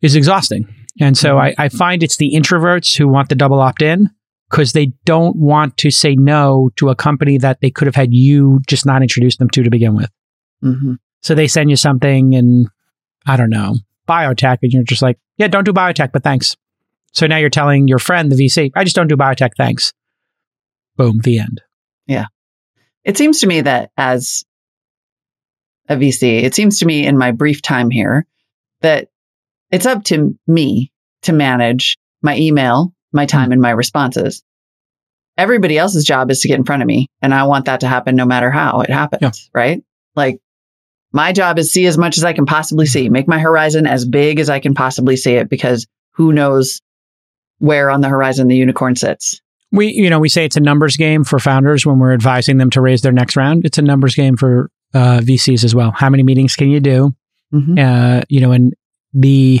is 0.00 0.14
exhausting. 0.14 0.66
And 1.00 1.18
so 1.18 1.38
I, 1.38 1.54
I 1.58 1.68
find 1.68 2.02
it's 2.04 2.18
the 2.18 2.32
introverts 2.34 2.96
who 2.96 3.08
want 3.08 3.28
the 3.28 3.34
double 3.34 3.60
opt 3.60 3.82
in 3.82 4.08
because 4.48 4.72
they 4.72 4.92
don't 5.04 5.34
want 5.34 5.76
to 5.78 5.90
say 5.90 6.14
no 6.14 6.70
to 6.76 6.90
a 6.90 6.94
company 6.94 7.38
that 7.38 7.60
they 7.60 7.70
could 7.70 7.86
have 7.86 7.96
had 7.96 8.14
you 8.14 8.60
just 8.68 8.86
not 8.86 9.02
introduce 9.02 9.36
them 9.38 9.50
to 9.50 9.62
to 9.64 9.70
begin 9.70 9.96
with. 9.96 10.10
hmm 10.62 10.94
So 11.22 11.34
they 11.34 11.48
send 11.48 11.70
you 11.70 11.76
something, 11.76 12.36
and 12.36 12.68
I 13.26 13.36
don't 13.36 13.50
know 13.50 13.74
biotech, 14.06 14.58
and 14.62 14.72
you're 14.72 14.82
just 14.84 15.02
like, 15.02 15.18
yeah, 15.38 15.48
don't 15.48 15.64
do 15.64 15.72
biotech, 15.72 16.12
but 16.12 16.22
thanks. 16.22 16.56
So 17.12 17.26
now 17.26 17.38
you're 17.38 17.50
telling 17.50 17.88
your 17.88 17.98
friend, 17.98 18.30
the 18.30 18.36
VC, 18.36 18.70
I 18.76 18.84
just 18.84 18.94
don't 18.94 19.08
do 19.08 19.16
biotech, 19.16 19.50
thanks. 19.56 19.92
Boom, 20.96 21.20
the 21.22 21.38
end. 21.38 21.60
Yeah. 22.06 22.26
It 23.04 23.18
seems 23.18 23.40
to 23.40 23.46
me 23.46 23.60
that 23.62 23.90
as 23.96 24.44
a 25.88 25.96
VC, 25.96 26.42
it 26.42 26.54
seems 26.54 26.78
to 26.78 26.86
me 26.86 27.06
in 27.06 27.18
my 27.18 27.32
brief 27.32 27.60
time 27.62 27.90
here 27.90 28.26
that 28.80 29.08
it's 29.70 29.86
up 29.86 30.04
to 30.04 30.38
me 30.46 30.90
to 31.22 31.32
manage 31.32 31.98
my 32.22 32.36
email, 32.36 32.92
my 33.12 33.26
time, 33.26 33.52
and 33.52 33.60
my 33.60 33.70
responses. 33.70 34.42
Everybody 35.36 35.76
else's 35.76 36.04
job 36.04 36.30
is 36.30 36.40
to 36.40 36.48
get 36.48 36.58
in 36.58 36.64
front 36.64 36.82
of 36.82 36.86
me, 36.86 37.08
and 37.20 37.34
I 37.34 37.44
want 37.44 37.64
that 37.66 37.80
to 37.80 37.88
happen 37.88 38.14
no 38.14 38.24
matter 38.24 38.50
how 38.50 38.80
it 38.82 38.90
happens, 38.90 39.20
Yeah. 39.22 39.30
right? 39.60 39.82
Like 40.14 40.38
my 41.12 41.32
job 41.32 41.58
is 41.58 41.72
see 41.72 41.86
as 41.86 41.98
much 41.98 42.18
as 42.18 42.24
I 42.24 42.32
can 42.32 42.46
possibly 42.46 42.86
see, 42.86 43.08
make 43.08 43.26
my 43.28 43.38
horizon 43.40 43.86
as 43.86 44.04
big 44.04 44.38
as 44.38 44.48
I 44.48 44.60
can 44.60 44.74
possibly 44.74 45.16
see 45.16 45.34
it, 45.34 45.48
because 45.50 45.86
who 46.12 46.32
knows 46.32 46.80
where 47.58 47.90
on 47.90 48.00
the 48.00 48.08
horizon 48.08 48.46
the 48.48 48.56
unicorn 48.56 48.94
sits. 48.96 49.40
We, 49.74 49.88
you 49.88 50.08
know, 50.10 50.20
we 50.20 50.28
say 50.28 50.44
it's 50.44 50.56
a 50.56 50.60
numbers 50.60 50.96
game 50.96 51.24
for 51.24 51.38
founders 51.38 51.84
when 51.84 51.98
we're 51.98 52.12
advising 52.14 52.58
them 52.58 52.70
to 52.70 52.80
raise 52.80 53.02
their 53.02 53.12
next 53.12 53.36
round. 53.36 53.64
It's 53.64 53.78
a 53.78 53.82
numbers 53.82 54.14
game 54.14 54.36
for 54.36 54.70
uh, 54.94 55.18
VCs 55.20 55.64
as 55.64 55.74
well. 55.74 55.90
How 55.90 56.08
many 56.10 56.22
meetings 56.22 56.54
can 56.56 56.70
you 56.70 56.80
do? 56.80 57.14
Mhm. 57.52 57.78
uh, 57.78 58.22
you 58.28 58.40
know, 58.40 58.50
and 58.52 58.72
the 59.12 59.60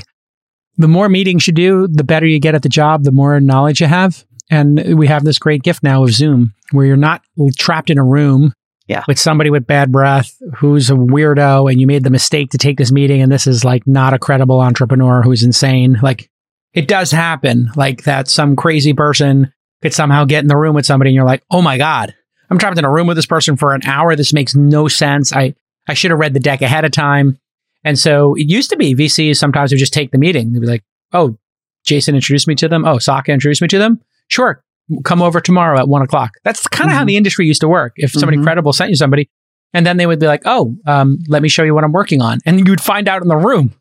the 0.76 0.88
more 0.88 1.08
meetings 1.08 1.46
you 1.46 1.52
do, 1.52 1.86
the 1.86 2.02
better 2.02 2.26
you 2.26 2.40
get 2.40 2.54
at 2.56 2.62
the 2.62 2.68
job, 2.68 3.04
the 3.04 3.12
more 3.12 3.38
knowledge 3.40 3.80
you 3.80 3.86
have. 3.86 4.24
And 4.50 4.98
we 4.98 5.06
have 5.06 5.22
this 5.24 5.38
great 5.38 5.62
gift 5.62 5.82
now 5.84 6.02
of 6.02 6.10
Zoom, 6.10 6.52
where 6.72 6.84
you're 6.86 6.96
not 6.96 7.22
trapped 7.56 7.90
in 7.90 7.98
a 7.98 8.04
room 8.04 8.52
Yeah. 8.88 9.04
with 9.06 9.18
somebody 9.18 9.48
with 9.50 9.66
bad 9.66 9.92
breath 9.92 10.36
who's 10.56 10.90
a 10.90 10.94
weirdo, 10.94 11.70
and 11.70 11.80
you 11.80 11.86
made 11.86 12.02
the 12.04 12.10
mistake 12.10 12.50
to 12.50 12.58
take 12.58 12.76
this 12.78 12.90
meeting, 12.92 13.22
and 13.22 13.30
this 13.30 13.46
is 13.46 13.64
like 13.64 13.86
not 13.86 14.12
a 14.12 14.18
credible 14.18 14.60
entrepreneur 14.60 15.22
who's 15.22 15.42
insane. 15.44 15.98
Like 16.02 16.28
it 16.72 16.88
does 16.88 17.10
happen, 17.12 17.70
like 17.76 18.02
that 18.04 18.28
some 18.28 18.56
crazy 18.56 18.92
person 18.92 19.52
could 19.84 19.94
somehow 19.94 20.24
get 20.24 20.42
in 20.42 20.48
the 20.48 20.56
room 20.56 20.74
with 20.74 20.86
somebody, 20.86 21.10
and 21.10 21.14
you're 21.14 21.24
like, 21.26 21.44
oh 21.50 21.62
my 21.62 21.76
god, 21.78 22.14
I'm 22.50 22.58
trapped 22.58 22.78
in 22.78 22.84
a 22.84 22.90
room 22.90 23.06
with 23.06 23.16
this 23.16 23.26
person 23.26 23.56
for 23.56 23.74
an 23.74 23.82
hour. 23.84 24.16
This 24.16 24.32
makes 24.32 24.54
no 24.54 24.88
sense. 24.88 25.32
I 25.32 25.54
I 25.86 25.94
should 25.94 26.10
have 26.10 26.18
read 26.18 26.32
the 26.34 26.40
deck 26.40 26.62
ahead 26.62 26.84
of 26.86 26.90
time. 26.92 27.38
And 27.84 27.98
so 27.98 28.34
it 28.34 28.48
used 28.48 28.70
to 28.70 28.76
be 28.78 28.94
VCs 28.94 29.36
sometimes 29.36 29.70
would 29.70 29.78
just 29.78 29.92
take 29.92 30.10
the 30.10 30.16
meeting. 30.18 30.52
They'd 30.54 30.60
be 30.60 30.66
like, 30.66 30.82
oh, 31.12 31.36
Jason 31.84 32.14
introduced 32.14 32.48
me 32.48 32.54
to 32.54 32.66
them. 32.68 32.86
Oh, 32.86 32.96
Sacca 32.96 33.28
introduced 33.28 33.60
me 33.60 33.68
to 33.68 33.78
them. 33.78 34.00
Sure. 34.28 34.64
Come 35.04 35.20
over 35.20 35.40
tomorrow 35.42 35.78
at 35.78 35.86
one 35.86 36.00
o'clock. 36.00 36.32
That's 36.44 36.66
kind 36.68 36.88
of 36.90 36.96
how 36.96 37.04
Mhm. 37.04 37.08
the 37.08 37.16
industry 37.18 37.46
used 37.46 37.60
to 37.60 37.68
work. 37.68 37.92
If 37.96 38.12
somebody 38.12 38.38
Mhm. 38.38 38.44
credible 38.44 38.72
sent 38.72 38.88
you 38.88 38.96
somebody, 38.96 39.28
and 39.74 39.84
then 39.84 39.98
they 39.98 40.06
would 40.06 40.18
be 40.20 40.26
like, 40.26 40.42
oh, 40.46 40.74
um, 40.86 41.18
let 41.28 41.42
me 41.42 41.50
show 41.50 41.62
you 41.62 41.74
what 41.74 41.84
I'm 41.84 41.92
working 41.92 42.22
on. 42.22 42.38
And 42.46 42.58
you 42.66 42.72
would 42.72 42.80
find 42.80 43.06
out 43.06 43.20
in 43.20 43.28
the 43.28 43.36
room. 43.36 43.74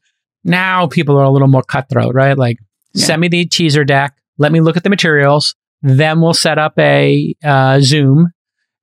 Now 0.44 0.88
people 0.88 1.18
are 1.18 1.24
a 1.24 1.30
little 1.30 1.48
more 1.48 1.64
cutthroat, 1.64 2.14
right? 2.14 2.38
Like, 2.38 2.58
Yeah. 2.94 3.06
send 3.06 3.22
me 3.22 3.30
the 3.30 3.46
teaser 3.46 3.86
deck. 3.86 4.14
Let 4.38 4.52
me 4.52 4.60
look 4.60 4.76
at 4.76 4.84
the 4.84 4.90
materials. 4.90 5.56
Then 5.84 6.22
we'll 6.22 6.34
set 6.34 6.58
up 6.58 6.74
a 6.80 7.36
uh, 7.44 7.80
Zoom 7.82 8.32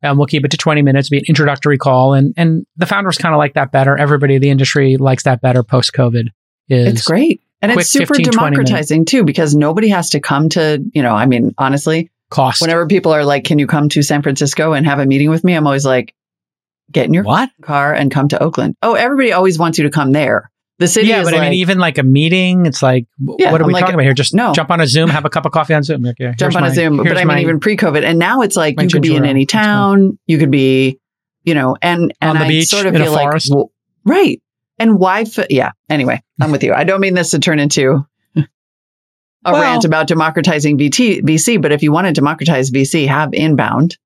and 0.03 0.19
we'll 0.19 0.27
keep 0.27 0.45
it 0.45 0.51
to 0.53 0.57
20 0.57 0.83
minutes, 0.83 1.09
be 1.09 1.19
an 1.19 1.25
introductory 1.29 1.79
call. 1.79 2.15
And 2.15 2.35
and 2.37 2.67
the 2.77 2.87
founders 2.87 3.19
kind 3.19 3.35
of 3.35 3.39
like 3.39 3.55
that 3.55 3.73
better. 3.73 3.97
Everybody 3.97 4.37
in 4.37 4.43
the 4.43 4.51
industry 4.51 4.97
likes 4.97 5.25
that 5.25 5.41
better 5.41 5.63
post 5.63 5.93
COVID. 5.93 6.29
It's 6.69 7.03
great. 7.03 7.43
And 7.63 7.73
it's 7.73 7.91
super 7.91 8.15
15, 8.15 8.33
democratizing 8.33 9.05
too, 9.05 9.25
because 9.25 9.55
nobody 9.55 9.89
has 9.89 10.11
to 10.11 10.21
come 10.21 10.49
to, 10.51 10.83
you 10.95 11.03
know, 11.03 11.15
I 11.15 11.27
mean, 11.27 11.55
honestly, 11.59 12.11
cost. 12.31 12.63
whenever 12.63 12.87
people 12.87 13.13
are 13.13 13.25
like, 13.25 13.45
can 13.45 13.59
you 13.59 13.67
come 13.67 13.89
to 13.91 14.03
San 14.03 14.23
Francisco 14.23 14.73
and 14.73 14.87
have 14.87 14.99
a 14.99 15.05
meeting 15.05 15.29
with 15.29 15.45
me? 15.45 15.55
I'm 15.55 15.67
always 15.67 15.85
like, 15.85 16.15
get 16.91 17.07
in 17.07 17.13
your 17.13 17.25
what? 17.25 17.51
car 17.61 17.93
and 17.93 18.11
come 18.11 18.29
to 18.29 18.43
Oakland. 18.43 18.77
Oh, 18.83 18.95
everybody 18.95 19.33
always 19.33 19.59
wants 19.59 19.79
you 19.79 19.85
to 19.85 19.91
come 19.91 20.13
there. 20.13 20.51
The 20.81 20.89
city 20.89 21.07
Yeah, 21.09 21.23
but 21.23 21.33
like, 21.35 21.41
I 21.43 21.45
mean, 21.51 21.53
even 21.61 21.79
like 21.79 21.99
a 21.99 22.03
meeting, 22.03 22.67
it's 22.67 22.83
like, 22.83 23.07
Yeah, 23.39 23.53
what 23.53 23.61
are 23.61 23.65
I'm 23.65 23.69
we 23.69 23.75
like, 23.75 23.83
talking 23.83 23.95
about 23.95 24.03
here? 24.05 24.15
Just 24.15 24.35
no. 24.35 24.53
jump 24.53 24.71
on 24.71 24.81
a 24.81 24.87
Zoom, 24.87 25.09
have 25.11 25.25
a 25.25 25.31
cup 25.31 25.47
of 25.47 25.53
coffee 25.53 25.75
on 25.75 25.83
Zoom. 25.85 26.05
Okay, 26.07 26.33
jump 26.37 26.57
on 26.57 26.65
a 26.65 26.71
Zoom. 26.75 26.97
But 26.97 27.13
I 27.17 27.21
mean, 27.21 27.27
my- 27.29 27.41
even 27.41 27.61
pre-COVID, 27.61 28.03
and 28.03 28.19
now 28.19 28.41
it's 28.41 28.57
like 28.57 28.81
you 28.81 28.89
could 28.89 29.03
be 29.03 29.15
in 29.15 29.25
any 29.25 29.47
town. 29.47 30.19
You 30.27 30.39
could 30.39 30.51
be, 30.51 30.99
you 31.45 31.55
know, 31.55 31.77
and 31.81 32.13
and 32.21 32.31
On 32.31 32.39
the 32.39 32.45
I 32.47 32.49
beach, 32.49 32.67
sort 32.69 32.87
of 32.87 32.95
feel 32.97 33.13
like, 33.13 33.41
well, 33.51 33.71
right. 34.05 34.43
And 34.79 34.99
why? 34.99 35.21
F- 35.23 35.47
yeah. 35.51 35.73
Anyway, 35.91 36.23
I'm 36.41 36.51
with 36.51 36.65
you. 36.65 36.73
I 36.73 36.85
don't 36.85 37.01
mean 37.03 37.13
this 37.15 37.31
to 37.33 37.39
turn 37.39 37.59
into 37.59 38.07
a 38.37 38.43
Well- 39.45 39.61
rant 39.61 39.85
about 39.85 40.07
democratizing 40.09 40.79
VT, 40.79 41.23
VC, 41.23 41.61
but 41.61 41.73
if 41.73 41.83
you 41.83 41.93
want 41.93 42.07
to 42.07 42.13
democratize 42.15 42.71
VC, 42.71 43.07
have 43.07 43.35
inbound, 43.35 43.99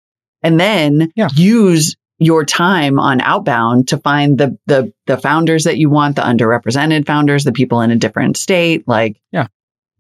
and 0.42 0.58
then 0.58 1.12
Yeah. 1.14 1.28
use 1.36 1.94
your 2.18 2.44
time 2.44 2.98
on 2.98 3.20
outbound 3.20 3.88
to 3.88 3.98
find 3.98 4.38
the 4.38 4.56
the 4.66 4.92
the 5.06 5.16
founders 5.18 5.64
that 5.64 5.78
you 5.78 5.90
want, 5.90 6.16
the 6.16 6.22
underrepresented 6.22 7.06
founders, 7.06 7.44
the 7.44 7.52
people 7.52 7.80
in 7.80 7.90
a 7.90 7.96
different 7.96 8.36
state. 8.36 8.86
Like, 8.86 9.20
Yeah. 9.32 9.48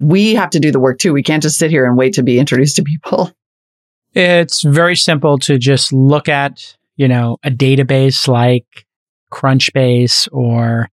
we 0.00 0.34
have 0.34 0.50
to 0.50 0.60
do 0.60 0.70
the 0.70 0.78
work 0.80 0.98
too. 0.98 1.12
We 1.12 1.22
can't 1.22 1.42
just 1.42 1.58
sit 1.58 1.70
here 1.70 1.84
and 1.86 1.96
wait 1.96 2.14
to 2.14 2.22
be 2.22 2.38
introduced 2.38 2.76
to 2.76 2.82
people. 2.82 3.30
It's 4.16 4.62
very 4.62 4.94
simple 4.94 5.38
to 5.38 5.58
just 5.58 5.92
look 5.92 6.28
at, 6.28 6.76
you 6.94 7.08
know, 7.08 7.38
a 7.42 7.50
database 7.50 8.28
like 8.28 8.86
Crunchbase 9.32 10.28
or 10.30 10.88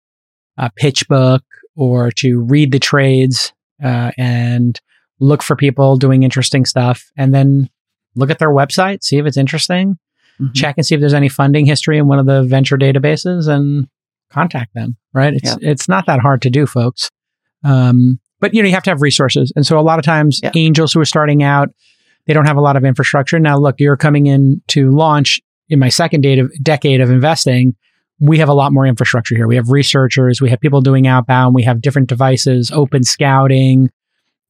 a 0.57 0.70
PitchBook 0.81 1.40
or 1.74 2.12
to 2.12 2.40
read 2.40 2.70
the 2.70 2.78
trades 2.78 3.52
uh, 3.83 4.12
and 4.16 4.81
look 5.18 5.42
for 5.42 5.57
people 5.57 5.96
doing 5.96 6.22
interesting 6.22 6.64
stuff 6.64 7.11
and 7.16 7.35
then 7.35 7.68
look 8.14 8.31
at 8.31 8.38
their 8.38 8.50
website, 8.52 9.02
see 9.02 9.18
if 9.18 9.26
it's 9.26 9.37
interesting, 9.37 9.98
Mhm. 10.40 10.55
check 10.55 10.74
and 10.77 10.87
see 10.87 10.94
if 10.94 11.01
there's 11.01 11.14
any 11.14 11.29
funding 11.29 11.66
history 11.66 11.98
in 11.98 12.07
one 12.07 12.18
of 12.18 12.27
the 12.27 12.42
venture 12.44 12.77
databases 12.77 13.48
and 13.48 13.88
contact 14.31 14.74
them, 14.74 14.96
right? 15.12 15.35
It's 15.35 15.57
it's 15.61 15.88
not 15.88 16.07
that 16.07 16.20
hard 16.20 16.42
to 16.42 16.51
do, 16.51 16.66
folks. 16.66 17.11
Um, 17.64 18.20
but 18.40 18.55
you 18.55 18.62
know, 18.62 18.68
you 18.68 18.74
have 18.74 18.85
to 18.85 18.90
have 18.90 19.03
resources. 19.03 19.53
And 19.57 19.66
so 19.66 19.79
a 19.79 19.83
lot 19.83 19.98
of 19.98 20.05
times 20.05 20.40
Yeah. 20.42 20.53
angels 20.55 20.92
who 20.92 21.01
are 21.01 21.05
starting 21.05 21.42
out, 21.42 21.70
they 22.27 22.35
don't 22.35 22.46
have 22.46 22.57
a 22.57 22.61
lot 22.61 22.77
of 22.77 22.85
infrastructure. 22.85 23.38
Now, 23.40 23.57
look, 23.59 23.77
you're 23.79 23.96
coming 23.96 24.27
in 24.27 24.61
to 24.68 24.90
launch 24.90 25.40
in 25.68 25.79
my 25.79 25.88
second 25.88 26.20
date 26.20 26.38
of, 26.38 26.53
decade 26.62 27.01
of 27.01 27.11
investing. 27.11 27.74
We 28.20 28.38
have 28.38 28.48
a 28.48 28.55
lot 28.55 28.72
more 28.72 28.87
infrastructure 28.87 29.35
here. 29.35 29.46
We 29.48 29.57
have 29.57 29.70
researchers, 29.70 30.40
we 30.40 30.51
have 30.51 30.61
people 30.61 30.81
doing 30.83 31.07
outbound, 31.07 31.55
we 31.55 31.62
have 31.64 31.81
different 31.81 32.09
devices, 32.09 32.70
open 32.70 33.03
scouting, 33.05 33.90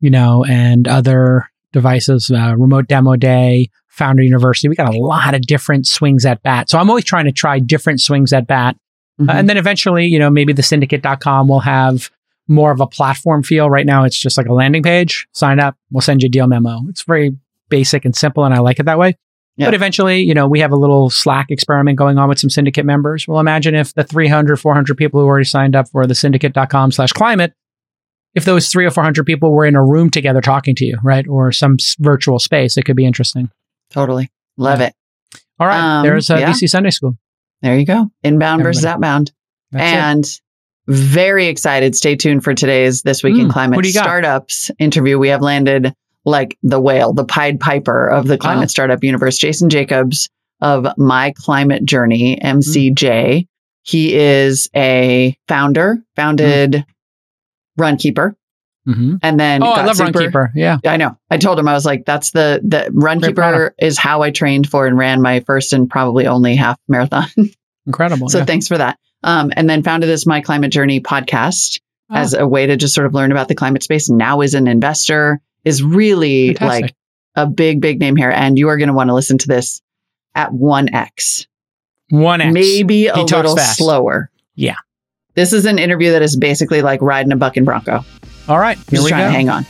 you 0.01 0.11
know, 0.11 0.45
and 0.45 0.87
other 0.89 1.47
devices, 1.73 2.31
uh, 2.31 2.55
remote 2.57 2.89
demo 2.89 3.15
day, 3.17 3.69
founder 3.99 4.23
university. 4.23 4.69
We 4.69 4.77
got 4.77 4.95
a 4.95 4.97
lot 4.99 5.35
of 5.35 5.43
different 5.43 5.87
swings 5.87 6.25
at 6.25 6.43
bat. 6.43 6.71
So 6.71 6.79
I'm 6.79 6.89
always 6.89 7.05
trying 7.05 7.27
to 7.27 7.33
try 7.33 7.59
different 7.59 8.01
swings 8.01 8.33
at 8.33 8.47
bat. 8.47 8.77
Mhm. 9.21 9.29
Uh, 9.29 9.33
and 9.33 9.49
then 9.49 9.57
eventually, 9.59 10.07
you 10.07 10.19
know, 10.19 10.31
maybe 10.31 10.53
the 10.55 10.63
syndicate.com 10.63 11.49
will 11.49 11.61
have 11.61 12.11
more 12.47 12.71
of 12.71 12.81
a 12.81 12.87
platform 12.87 13.43
feel. 13.43 13.69
Right 13.69 13.85
now, 13.85 14.05
it's 14.05 14.19
just 14.19 14.39
like 14.39 14.47
a 14.47 14.55
landing 14.55 14.83
page. 14.83 15.27
Sign 15.35 15.61
up, 15.61 15.77
we'll 15.91 16.01
send 16.01 16.23
you 16.23 16.27
a 16.29 16.31
deal 16.31 16.47
memo. 16.47 16.81
It's 16.89 17.03
very 17.03 17.37
basic 17.69 18.05
and 18.07 18.17
simple, 18.17 18.45
and 18.45 18.55
I 18.55 18.61
like 18.61 18.79
it 18.81 18.85
that 18.87 18.99
way. 18.99 19.17
Yeah. 19.59 19.67
But 19.67 19.75
eventually, 19.75 20.21
you 20.23 20.35
know, 20.35 20.47
we 20.47 20.61
have 20.61 20.71
a 20.71 20.77
little 20.77 21.11
Slack 21.11 21.51
experiment 21.51 21.99
going 21.99 22.17
on 22.17 22.29
with 22.29 22.39
some 22.39 22.49
syndicate 22.49 22.87
members. 22.87 23.27
Well, 23.27 23.41
imagine 23.41 23.75
if 23.75 23.93
the 23.93 24.05
300, 24.05 24.57
400 24.57 24.97
people 24.97 25.21
who 25.21 25.27
already 25.27 25.45
signed 25.45 25.75
up 25.75 25.89
for 25.89 26.07
the 26.07 26.15
syndicate.com 26.15 26.93
slash 26.93 27.11
climate, 27.13 27.53
if 28.37 28.45
those 28.45 28.69
three 28.69 28.87
or 28.87 28.91
400 28.93 29.25
people 29.27 29.53
were 29.53 29.67
in 29.67 29.75
a 29.75 29.85
room 29.85 30.11
together 30.11 30.41
talking 30.41 30.77
to 30.77 30.85
you, 30.85 30.97
right? 31.03 31.27
Or 31.27 31.51
some 31.51 31.75
s- 31.81 31.97
virtual 31.99 32.39
space, 32.39 32.77
it 32.77 32.85
could 32.85 32.95
be 32.95 33.05
interesting. 33.05 33.51
Totally. 33.91 34.31
Love 34.57 34.81
it. 34.81 34.95
All 35.59 35.67
right. 35.67 35.99
Um, 36.01 36.05
there's 36.05 36.31
a 36.31 36.39
yeah. 36.41 36.53
VC 36.53 36.69
Sunday 36.69 36.91
School. 36.91 37.17
There 37.63 37.79
you 37.79 37.85
go. 37.87 38.11
Inbound 38.23 38.63
versus 38.63 38.85
outbound. 38.85 39.33
That's 39.73 39.83
it. 39.93 39.97
and 39.97 40.41
very 40.87 41.47
excited. 41.47 41.95
Stay 41.97 42.17
tuned 42.17 42.45
for 42.45 42.55
today's 42.55 43.03
This 43.03 43.23
Week 43.23 43.37
in 43.39 43.49
Mm, 43.49 43.53
Climate 43.53 43.85
you 43.85 43.93
got? 43.93 44.05
Startups 44.05 44.71
interview. 44.79 45.19
We 45.19 45.29
have 45.29 45.43
landed 45.43 45.93
like 46.25 46.57
the 46.63 46.81
whale, 46.81 47.13
the 47.13 47.25
Pied 47.25 47.59
Piper 47.61 48.09
of 48.09 48.27
the 48.27 48.39
climate 48.39 48.65
Oh. 48.65 48.69
startup 48.69 49.03
universe, 49.05 49.37
Jason 49.39 49.69
Jacobs 49.71 50.29
of 50.61 50.87
My 50.97 51.33
Climate 51.37 51.85
Journey, 51.85 52.39
MCJ. 52.41 53.47
He 53.83 54.15
is 54.15 54.69
a 54.77 55.37
founder, 55.49 55.99
founded 56.17 56.85
Runkeeper, 57.79 58.35
hmm 58.95 59.17
and 59.23 59.39
then 59.39 59.63
Oh, 59.63 59.73
I 59.73 59.77
got 59.77 59.87
love 59.87 59.97
super- 59.97 60.19
Runkeeper. 60.21 60.49
Yeah. 60.55 60.79
I 60.87 60.97
know. 60.97 61.17
I 61.31 61.37
told 61.39 61.59
him 61.59 61.69
I 61.69 61.75
was 61.75 61.85
like, 61.85 62.05
"That's 62.07 62.31
the 62.31 62.61
the 62.65 62.91
Runkeeper 62.93 63.35
product. 63.35 63.77
is 63.83 63.99
how 63.99 64.23
I 64.23 64.31
trained 64.31 64.69
for 64.69 64.87
and 64.87 64.97
ran 64.97 65.21
my 65.23 65.41
first 65.41 65.73
and 65.73 65.89
probably 65.91 66.27
only 66.27 66.57
half 66.57 66.79
marathon." 66.89 67.27
Incredible. 67.87 68.29
So 68.29 68.39
yeah. 68.39 68.45
thanks 68.45 68.67
for 68.69 68.79
that. 68.79 68.99
Um, 69.25 69.53
and 69.57 69.69
then 69.69 69.83
founded 69.83 70.09
this 70.09 70.27
My 70.27 70.41
Climate 70.41 70.71
Journey 70.73 71.01
podcast 71.01 71.81
Oh. 72.11 72.15
as 72.17 72.33
a 72.33 72.47
way 72.47 72.67
to 72.67 72.77
just 72.77 72.95
sort 72.95 73.07
of 73.07 73.13
learn 73.13 73.31
about 73.33 73.49
the 73.49 73.55
climate 73.55 73.83
space. 73.83 74.09
Now 74.09 74.41
is 74.41 74.55
an 74.55 74.67
investor 74.67 75.41
is 75.65 75.83
really 75.83 76.55
Fantastic. 76.55 76.83
like 76.83 76.95
a 77.37 77.47
big, 77.47 77.83
big 77.83 78.01
name 78.01 78.17
here, 78.17 78.31
and 78.31 78.57
you 78.59 78.69
are 78.71 78.79
going 78.79 78.89
to 78.89 78.95
want 78.95 79.09
to 79.11 79.15
listen 79.15 79.37
to 79.39 79.47
this 79.49 79.83
at 80.35 80.51
1x. 80.51 81.47
1x. 82.11 82.53
Maybe 82.53 83.09
a 83.09 83.15
He 83.15 83.21
talks 83.21 83.33
little 83.33 83.57
fast. 83.57 83.77
slower. 83.79 84.31
Yeah. 84.55 84.77
This 85.39 85.53
is 85.53 85.67
an 85.67 85.79
interview 85.79 86.11
that 86.11 86.23
is 86.23 86.35
basically 86.35 86.83
like 86.83 87.01
riding 87.01 87.31
a 87.31 87.37
bucking 87.37 87.65
bronco. 87.65 88.05
All 88.49 88.59
right. 88.59 88.77
Here 88.77 88.85
Just 88.91 89.05
we 89.05 89.11
trying 89.11 89.23
go. 89.23 89.29
to 89.29 89.33
hang 89.33 89.49
on. 89.49 89.67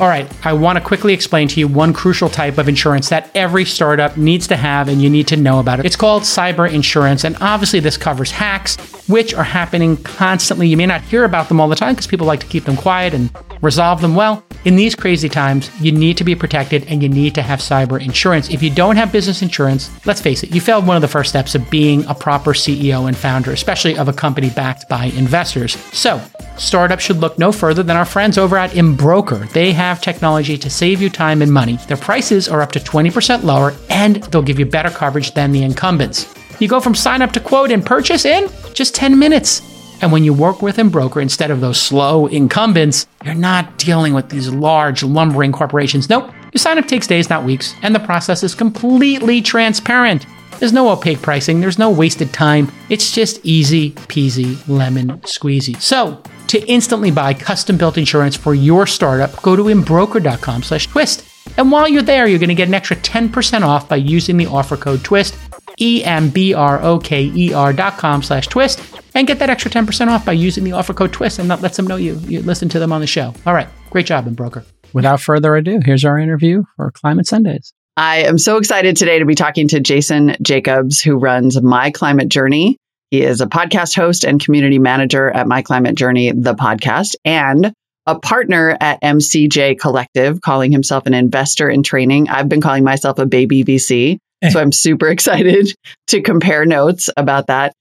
All 0.00 0.08
right, 0.08 0.26
I 0.44 0.54
want 0.54 0.78
to 0.78 0.84
quickly 0.84 1.12
explain 1.12 1.48
to 1.48 1.60
you 1.60 1.68
one 1.68 1.92
crucial 1.92 2.30
type 2.30 2.56
of 2.58 2.68
insurance 2.68 3.10
that 3.10 3.30
every 3.34 3.64
startup 3.64 4.16
needs 4.16 4.46
to 4.48 4.56
have 4.56 4.88
and 4.88 5.02
you 5.02 5.10
need 5.10 5.28
to 5.28 5.36
know 5.36 5.60
about 5.60 5.80
it. 5.80 5.86
It's 5.86 5.96
called 5.96 6.22
cyber 6.22 6.70
insurance, 6.72 7.24
and 7.24 7.36
obviously, 7.40 7.78
this 7.78 7.98
covers 7.98 8.30
hacks, 8.30 8.76
which 9.08 9.34
are 9.34 9.44
happening 9.44 9.98
constantly. 9.98 10.66
You 10.66 10.78
may 10.78 10.86
not 10.86 11.02
hear 11.02 11.24
about 11.24 11.48
them 11.48 11.60
all 11.60 11.68
the 11.68 11.76
time 11.76 11.94
because 11.94 12.06
people 12.06 12.26
like 12.26 12.40
to 12.40 12.46
keep 12.46 12.64
them 12.64 12.76
quiet 12.76 13.12
and 13.12 13.30
resolve 13.60 14.00
them 14.00 14.14
well. 14.14 14.42
In 14.64 14.76
these 14.76 14.94
crazy 14.94 15.28
times, 15.28 15.70
you 15.80 15.92
need 15.92 16.16
to 16.16 16.24
be 16.24 16.34
protected 16.34 16.86
and 16.86 17.02
you 17.02 17.08
need 17.08 17.34
to 17.34 17.42
have 17.42 17.58
cyber 17.58 18.00
insurance. 18.00 18.48
If 18.48 18.62
you 18.62 18.70
don't 18.70 18.96
have 18.96 19.12
business 19.12 19.42
insurance, 19.42 19.90
let's 20.06 20.20
face 20.20 20.42
it, 20.42 20.54
you 20.54 20.60
failed 20.60 20.86
one 20.86 20.96
of 20.96 21.02
the 21.02 21.08
first 21.08 21.30
steps 21.30 21.54
of 21.54 21.68
being 21.70 22.04
a 22.06 22.14
proper 22.14 22.52
CEO 22.52 23.08
and 23.08 23.16
founder, 23.16 23.52
especially 23.52 23.98
of 23.98 24.08
a 24.08 24.12
company 24.12 24.50
backed 24.50 24.88
by 24.88 25.06
investors. 25.06 25.76
So, 25.92 26.20
startups 26.56 27.02
should 27.02 27.18
look 27.18 27.38
no 27.38 27.50
further 27.52 27.82
than 27.82 27.96
our 27.96 28.04
friends 28.04 28.38
over 28.38 28.56
at 28.56 28.70
Embroker. 28.76 29.50
They 29.52 29.72
have 29.72 29.81
technology 30.00 30.56
to 30.56 30.70
save 30.70 31.02
you 31.02 31.10
time 31.10 31.42
and 31.42 31.52
money. 31.52 31.76
Their 31.88 31.96
prices 31.96 32.48
are 32.48 32.62
up 32.62 32.72
to 32.72 32.78
20% 32.78 33.42
lower 33.42 33.74
and 33.90 34.22
they'll 34.24 34.42
give 34.42 34.58
you 34.58 34.66
better 34.66 34.90
coverage 34.90 35.34
than 35.34 35.52
the 35.52 35.62
incumbents. 35.62 36.32
You 36.60 36.68
go 36.68 36.80
from 36.80 36.94
sign 36.94 37.22
up 37.22 37.32
to 37.32 37.40
quote 37.40 37.72
and 37.72 37.84
purchase 37.84 38.24
in 38.24 38.48
just 38.72 38.94
10 38.94 39.18
minutes. 39.18 39.60
And 40.02 40.12
when 40.12 40.24
you 40.24 40.32
work 40.32 40.62
with 40.62 40.76
Embroker 40.76 41.20
instead 41.20 41.50
of 41.50 41.60
those 41.60 41.80
slow 41.80 42.26
incumbents, 42.26 43.06
you're 43.24 43.34
not 43.34 43.78
dealing 43.78 44.14
with 44.14 44.28
these 44.28 44.48
large 44.48 45.02
lumbering 45.02 45.52
corporations. 45.52 46.08
Nope. 46.08 46.32
Your 46.52 46.58
sign 46.58 46.78
up 46.78 46.86
takes 46.86 47.06
days, 47.06 47.30
not 47.30 47.44
weeks, 47.44 47.74
and 47.82 47.94
the 47.94 48.00
process 48.00 48.42
is 48.42 48.54
completely 48.54 49.40
transparent. 49.40 50.26
There's 50.58 50.72
no 50.72 50.90
opaque 50.90 51.22
pricing, 51.22 51.60
there's 51.60 51.78
no 51.78 51.90
wasted 51.90 52.32
time. 52.32 52.70
It's 52.88 53.12
just 53.12 53.40
easy 53.44 53.92
peasy 53.92 54.56
lemon 54.68 55.18
squeezy. 55.22 55.80
So, 55.80 56.22
to 56.48 56.60
instantly 56.68 57.10
buy 57.10 57.34
custom-built 57.34 57.98
insurance 57.98 58.36
for 58.36 58.54
your 58.54 58.86
startup, 58.86 59.40
go 59.42 59.56
to 59.56 59.68
embroker.com 59.68 60.62
slash 60.62 60.86
twist. 60.86 61.24
And 61.56 61.70
while 61.70 61.88
you're 61.88 62.02
there, 62.02 62.26
you're 62.26 62.38
going 62.38 62.48
to 62.48 62.54
get 62.54 62.68
an 62.68 62.74
extra 62.74 62.96
10% 62.96 63.62
off 63.62 63.88
by 63.88 63.96
using 63.96 64.36
the 64.36 64.46
offer 64.46 64.76
code 64.76 65.00
TWIST, 65.00 65.36
E-M-B-R-O-K-E-R 65.80 67.72
dot 67.72 67.98
com 67.98 68.22
slash 68.22 68.46
twist, 68.46 68.80
and 69.14 69.26
get 69.26 69.38
that 69.38 69.50
extra 69.50 69.70
10% 69.70 70.08
off 70.08 70.24
by 70.24 70.32
using 70.32 70.64
the 70.64 70.72
offer 70.72 70.94
code 70.94 71.12
TWIST, 71.12 71.38
and 71.40 71.50
that 71.50 71.60
lets 71.60 71.76
them 71.76 71.86
know 71.86 71.96
you, 71.96 72.14
you 72.20 72.42
listen 72.42 72.68
to 72.70 72.78
them 72.78 72.92
on 72.92 73.00
the 73.00 73.06
show. 73.06 73.34
All 73.46 73.54
right. 73.54 73.68
Great 73.90 74.06
job, 74.06 74.26
Embroker. 74.26 74.64
Without 74.92 75.20
further 75.20 75.56
ado, 75.56 75.80
here's 75.84 76.04
our 76.04 76.18
interview 76.18 76.64
for 76.76 76.90
Climate 76.90 77.26
Sundays. 77.26 77.72
I 77.96 78.22
am 78.22 78.38
so 78.38 78.56
excited 78.56 78.96
today 78.96 79.18
to 79.18 79.26
be 79.26 79.34
talking 79.34 79.68
to 79.68 79.80
Jason 79.80 80.36
Jacobs, 80.42 81.00
who 81.00 81.16
runs 81.16 81.60
My 81.60 81.90
Climate 81.90 82.28
Journey. 82.28 82.78
He 83.12 83.20
is 83.20 83.42
a 83.42 83.46
podcast 83.46 83.94
host 83.94 84.24
and 84.24 84.42
community 84.42 84.78
manager 84.78 85.30
at 85.30 85.46
My 85.46 85.60
Climate 85.60 85.96
Journey, 85.96 86.32
the 86.32 86.54
podcast, 86.54 87.14
and 87.26 87.70
a 88.06 88.18
partner 88.18 88.74
at 88.80 89.02
MCJ 89.02 89.78
Collective, 89.78 90.40
calling 90.40 90.72
himself 90.72 91.04
an 91.04 91.12
investor 91.12 91.68
in 91.68 91.82
training. 91.82 92.30
I've 92.30 92.48
been 92.48 92.62
calling 92.62 92.84
myself 92.84 93.18
a 93.18 93.26
baby 93.26 93.64
VC. 93.64 94.16
Eh. 94.40 94.48
So 94.48 94.60
I'm 94.60 94.72
super 94.72 95.08
excited 95.10 95.74
to 96.06 96.22
compare 96.22 96.64
notes 96.64 97.10
about 97.14 97.48
that. 97.48 97.74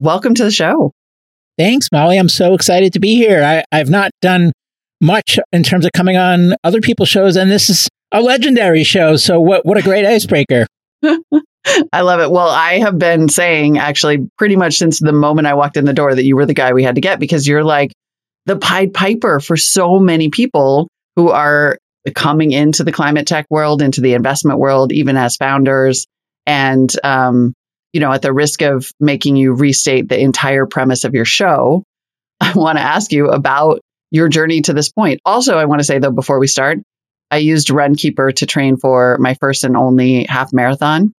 Welcome 0.00 0.32
to 0.36 0.44
the 0.44 0.50
show. 0.50 0.92
Thanks, 1.58 1.88
Molly. 1.92 2.16
I'm 2.16 2.30
so 2.30 2.54
excited 2.54 2.94
to 2.94 2.98
be 2.98 3.14
here. 3.14 3.44
I, 3.44 3.64
I've 3.78 3.90
not 3.90 4.10
done 4.22 4.52
much 5.02 5.38
in 5.52 5.64
terms 5.64 5.84
of 5.84 5.92
coming 5.92 6.16
on 6.16 6.54
other 6.64 6.80
people's 6.80 7.10
shows, 7.10 7.36
and 7.36 7.50
this 7.50 7.68
is 7.68 7.90
a 8.10 8.22
legendary 8.22 8.84
show. 8.84 9.16
So 9.16 9.38
what 9.38 9.66
what 9.66 9.76
a 9.76 9.82
great 9.82 10.06
icebreaker. 10.06 10.66
I 11.92 12.02
love 12.02 12.20
it. 12.20 12.30
Well, 12.30 12.48
I 12.48 12.78
have 12.78 12.98
been 12.98 13.28
saying 13.28 13.78
actually 13.78 14.28
pretty 14.38 14.56
much 14.56 14.76
since 14.76 14.98
the 14.98 15.12
moment 15.12 15.46
I 15.46 15.54
walked 15.54 15.76
in 15.76 15.84
the 15.84 15.92
door 15.92 16.14
that 16.14 16.24
you 16.24 16.36
were 16.36 16.46
the 16.46 16.54
guy 16.54 16.72
we 16.72 16.82
had 16.82 16.96
to 16.96 17.00
get 17.00 17.20
because 17.20 17.46
you're 17.46 17.64
like 17.64 17.92
the 18.46 18.56
Pied 18.56 18.92
Piper 18.92 19.40
for 19.40 19.56
so 19.56 19.98
many 19.98 20.28
people 20.28 20.88
who 21.16 21.30
are 21.30 21.78
coming 22.14 22.52
into 22.52 22.82
the 22.82 22.92
climate 22.92 23.26
tech 23.26 23.46
world, 23.50 23.82
into 23.82 24.00
the 24.00 24.14
investment 24.14 24.58
world, 24.58 24.92
even 24.92 25.16
as 25.16 25.36
founders. 25.36 26.06
And, 26.46 26.92
um, 27.04 27.54
you 27.92 28.00
know, 28.00 28.12
at 28.12 28.22
the 28.22 28.32
risk 28.32 28.62
of 28.62 28.90
making 28.98 29.36
you 29.36 29.52
restate 29.52 30.08
the 30.08 30.18
entire 30.18 30.66
premise 30.66 31.04
of 31.04 31.14
your 31.14 31.24
show, 31.24 31.84
I 32.40 32.52
want 32.54 32.78
to 32.78 32.82
ask 32.82 33.12
you 33.12 33.28
about 33.28 33.80
your 34.10 34.28
journey 34.28 34.60
to 34.62 34.72
this 34.72 34.90
point. 34.90 35.20
Also, 35.24 35.56
I 35.56 35.66
want 35.66 35.80
to 35.80 35.84
say 35.84 35.98
though, 35.98 36.10
before 36.10 36.40
we 36.40 36.48
start, 36.48 36.78
I 37.30 37.38
used 37.38 37.68
Runkeeper 37.68 38.34
to 38.36 38.46
train 38.46 38.76
for 38.76 39.16
my 39.18 39.34
first 39.34 39.64
and 39.64 39.76
only 39.76 40.24
half 40.24 40.52
marathon. 40.52 41.12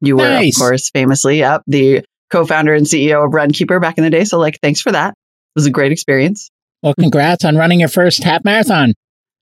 You 0.00 0.16
were, 0.16 0.28
Nice. 0.28 0.56
of 0.56 0.60
course, 0.60 0.90
famously 0.90 1.42
up 1.42 1.62
the 1.66 2.04
co-founder 2.30 2.74
and 2.74 2.86
CEO 2.86 3.24
of 3.24 3.32
Runkeeper 3.32 3.80
back 3.80 3.96
in 3.98 4.04
the 4.04 4.10
day. 4.10 4.24
So, 4.24 4.38
like, 4.38 4.58
thanks 4.60 4.80
for 4.80 4.92
that. 4.92 5.10
It 5.10 5.16
was 5.56 5.66
a 5.66 5.70
great 5.70 5.92
experience, 5.92 6.50
Well, 6.82 6.94
congrats 6.98 7.44
on 7.44 7.56
running 7.56 7.80
your 7.80 7.88
first 7.88 8.22
half 8.24 8.44
marathon. 8.44 8.92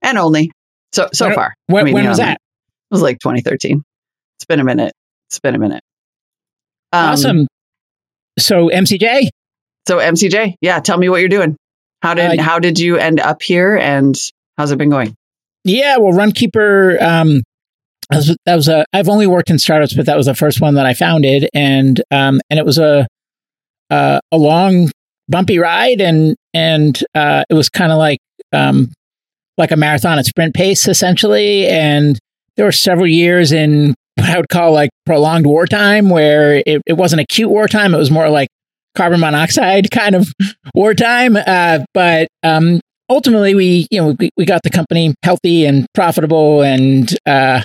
and 0.03 0.19
only 0.19 0.51
so 0.93 1.09
so 1.12 1.27
When- 1.27 1.35
far. 1.35 1.55
When, 1.69 1.81
I 1.81 1.85
mean, 1.85 1.95
when 1.95 2.09
was 2.09 2.19
that? 2.19 2.35
It 2.35 2.95
was 2.95 3.03
like 3.03 3.19
2013. 3.21 3.83
It's 4.37 4.45
been 4.45 4.61
a 4.61 4.65
minute. 4.65 4.93
It's 5.29 5.38
been 5.41 5.55
a 5.55 5.59
minute. 5.59 5.83
Um, 6.93 7.11
awesome. 7.12 7.47
So 8.38 8.69
MCJ, 8.69 9.29
So, 9.88 9.99
MCJ, 9.99 10.57
yeah, 10.61 10.81
tell 10.81 10.99
me 10.99 11.09
what 11.09 11.21
you're 11.21 11.29
doing. 11.29 11.57
How 12.03 12.15
did 12.15 12.38
Uh, 12.38 12.43
how 12.43 12.59
did 12.59 12.79
you 12.79 12.97
end 12.99 13.21
up 13.21 13.43
here, 13.43 13.77
and 13.77 14.15
how's 14.59 14.71
it 14.73 14.77
been 14.79 14.91
going? 14.91 15.15
yeah. 15.65 15.97
Well, 15.97 16.12
Runkeeper. 16.12 17.01
Um, 17.01 17.43
that 18.46 18.55
was, 18.55 18.68
a. 18.68 18.85
I've 18.92 19.09
only 19.09 19.27
worked 19.27 19.51
in 19.51 19.59
startups, 19.59 19.94
but 19.94 20.07
that 20.07 20.16
was 20.16 20.27
the 20.27 20.35
first 20.35 20.61
one 20.61 20.75
that 20.75 20.87
I 20.87 20.94
founded, 20.94 21.48
and 21.55 22.01
um, 22.11 22.40
and 22.51 22.59
it 22.59 22.66
was 22.66 22.79
a 22.79 23.07
uh, 23.90 24.20
a 24.31 24.37
long, 24.37 24.90
bumpy 25.29 25.59
ride, 25.59 26.01
and 26.01 26.37
and 26.55 27.03
uh, 27.14 27.44
it 27.48 27.55
was 27.55 27.68
kind 27.68 27.92
of 27.92 27.98
like 27.98 28.18
um, 28.53 28.90
like 29.59 29.70
a 29.70 29.77
marathon 29.77 30.18
at 30.18 30.27
sprint 30.27 30.55
pace, 30.55 30.88
essentially. 30.88 31.66
And 31.66 32.18
there 32.57 32.64
were 32.64 32.72
several 32.72 33.07
years 33.07 33.53
in 33.53 33.94
what 34.16 34.31
I 34.31 34.37
would 34.37 34.48
call 34.48 34.72
like 34.72 34.90
prolonged 35.07 35.46
wartime, 35.46 36.09
where 36.11 36.62
it, 36.66 36.83
it 36.87 36.94
wasn't 36.94 37.22
acute 37.22 37.51
wartime; 37.51 37.94
it 37.94 37.98
was 37.98 38.11
more 38.11 38.29
like 38.29 38.48
carbon 38.96 39.20
monoxide 39.20 39.90
kind 39.92 40.14
of 40.14 40.33
wartime. 40.75 41.37
Uh, 41.37 41.81
but 41.94 42.29
um, 42.42 42.81
ultimately, 43.09 43.55
we 43.55 43.87
you 43.90 44.01
know 44.01 44.16
we, 44.18 44.31
we 44.37 44.44
got 44.44 44.62
the 44.62 44.70
company 44.70 45.14
healthy 45.22 45.64
and 45.64 45.87
profitable, 45.94 46.62
and 46.62 47.14
uh, 47.27 47.62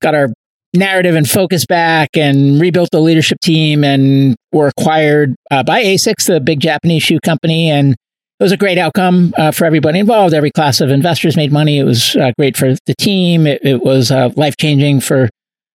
got 0.00 0.14
our 0.14 0.28
narrative 0.74 1.14
and 1.14 1.28
focus 1.28 1.66
back, 1.66 2.10
and 2.14 2.60
rebuilt 2.60 2.90
the 2.92 3.00
leadership 3.00 3.38
team, 3.40 3.84
and 3.84 4.36
were 4.52 4.68
acquired 4.68 5.34
uh, 5.50 5.62
by 5.62 5.82
Asics, 5.82 6.26
the 6.26 6.40
big 6.40 6.60
Japanese 6.60 7.02
shoe 7.02 7.20
company, 7.20 7.70
and 7.70 7.96
it 8.40 8.44
was 8.44 8.52
a 8.52 8.56
great 8.56 8.78
outcome 8.78 9.34
uh, 9.36 9.50
for 9.50 9.64
everybody 9.64 9.98
involved. 9.98 10.32
Every 10.32 10.52
class 10.52 10.80
of 10.80 10.90
investors 10.90 11.36
made 11.36 11.50
money. 11.50 11.78
It 11.78 11.84
was 11.84 12.14
uh, 12.14 12.30
great 12.38 12.56
for 12.56 12.74
the 12.86 12.94
team. 12.96 13.48
It, 13.48 13.60
it 13.64 13.82
was 13.82 14.12
uh, 14.12 14.30
life 14.36 14.56
changing 14.56 15.00
for 15.00 15.28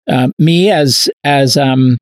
uh, 0.08 0.30
me 0.40 0.72
as 0.72 1.10
as 1.26 1.58
um, 1.58 1.98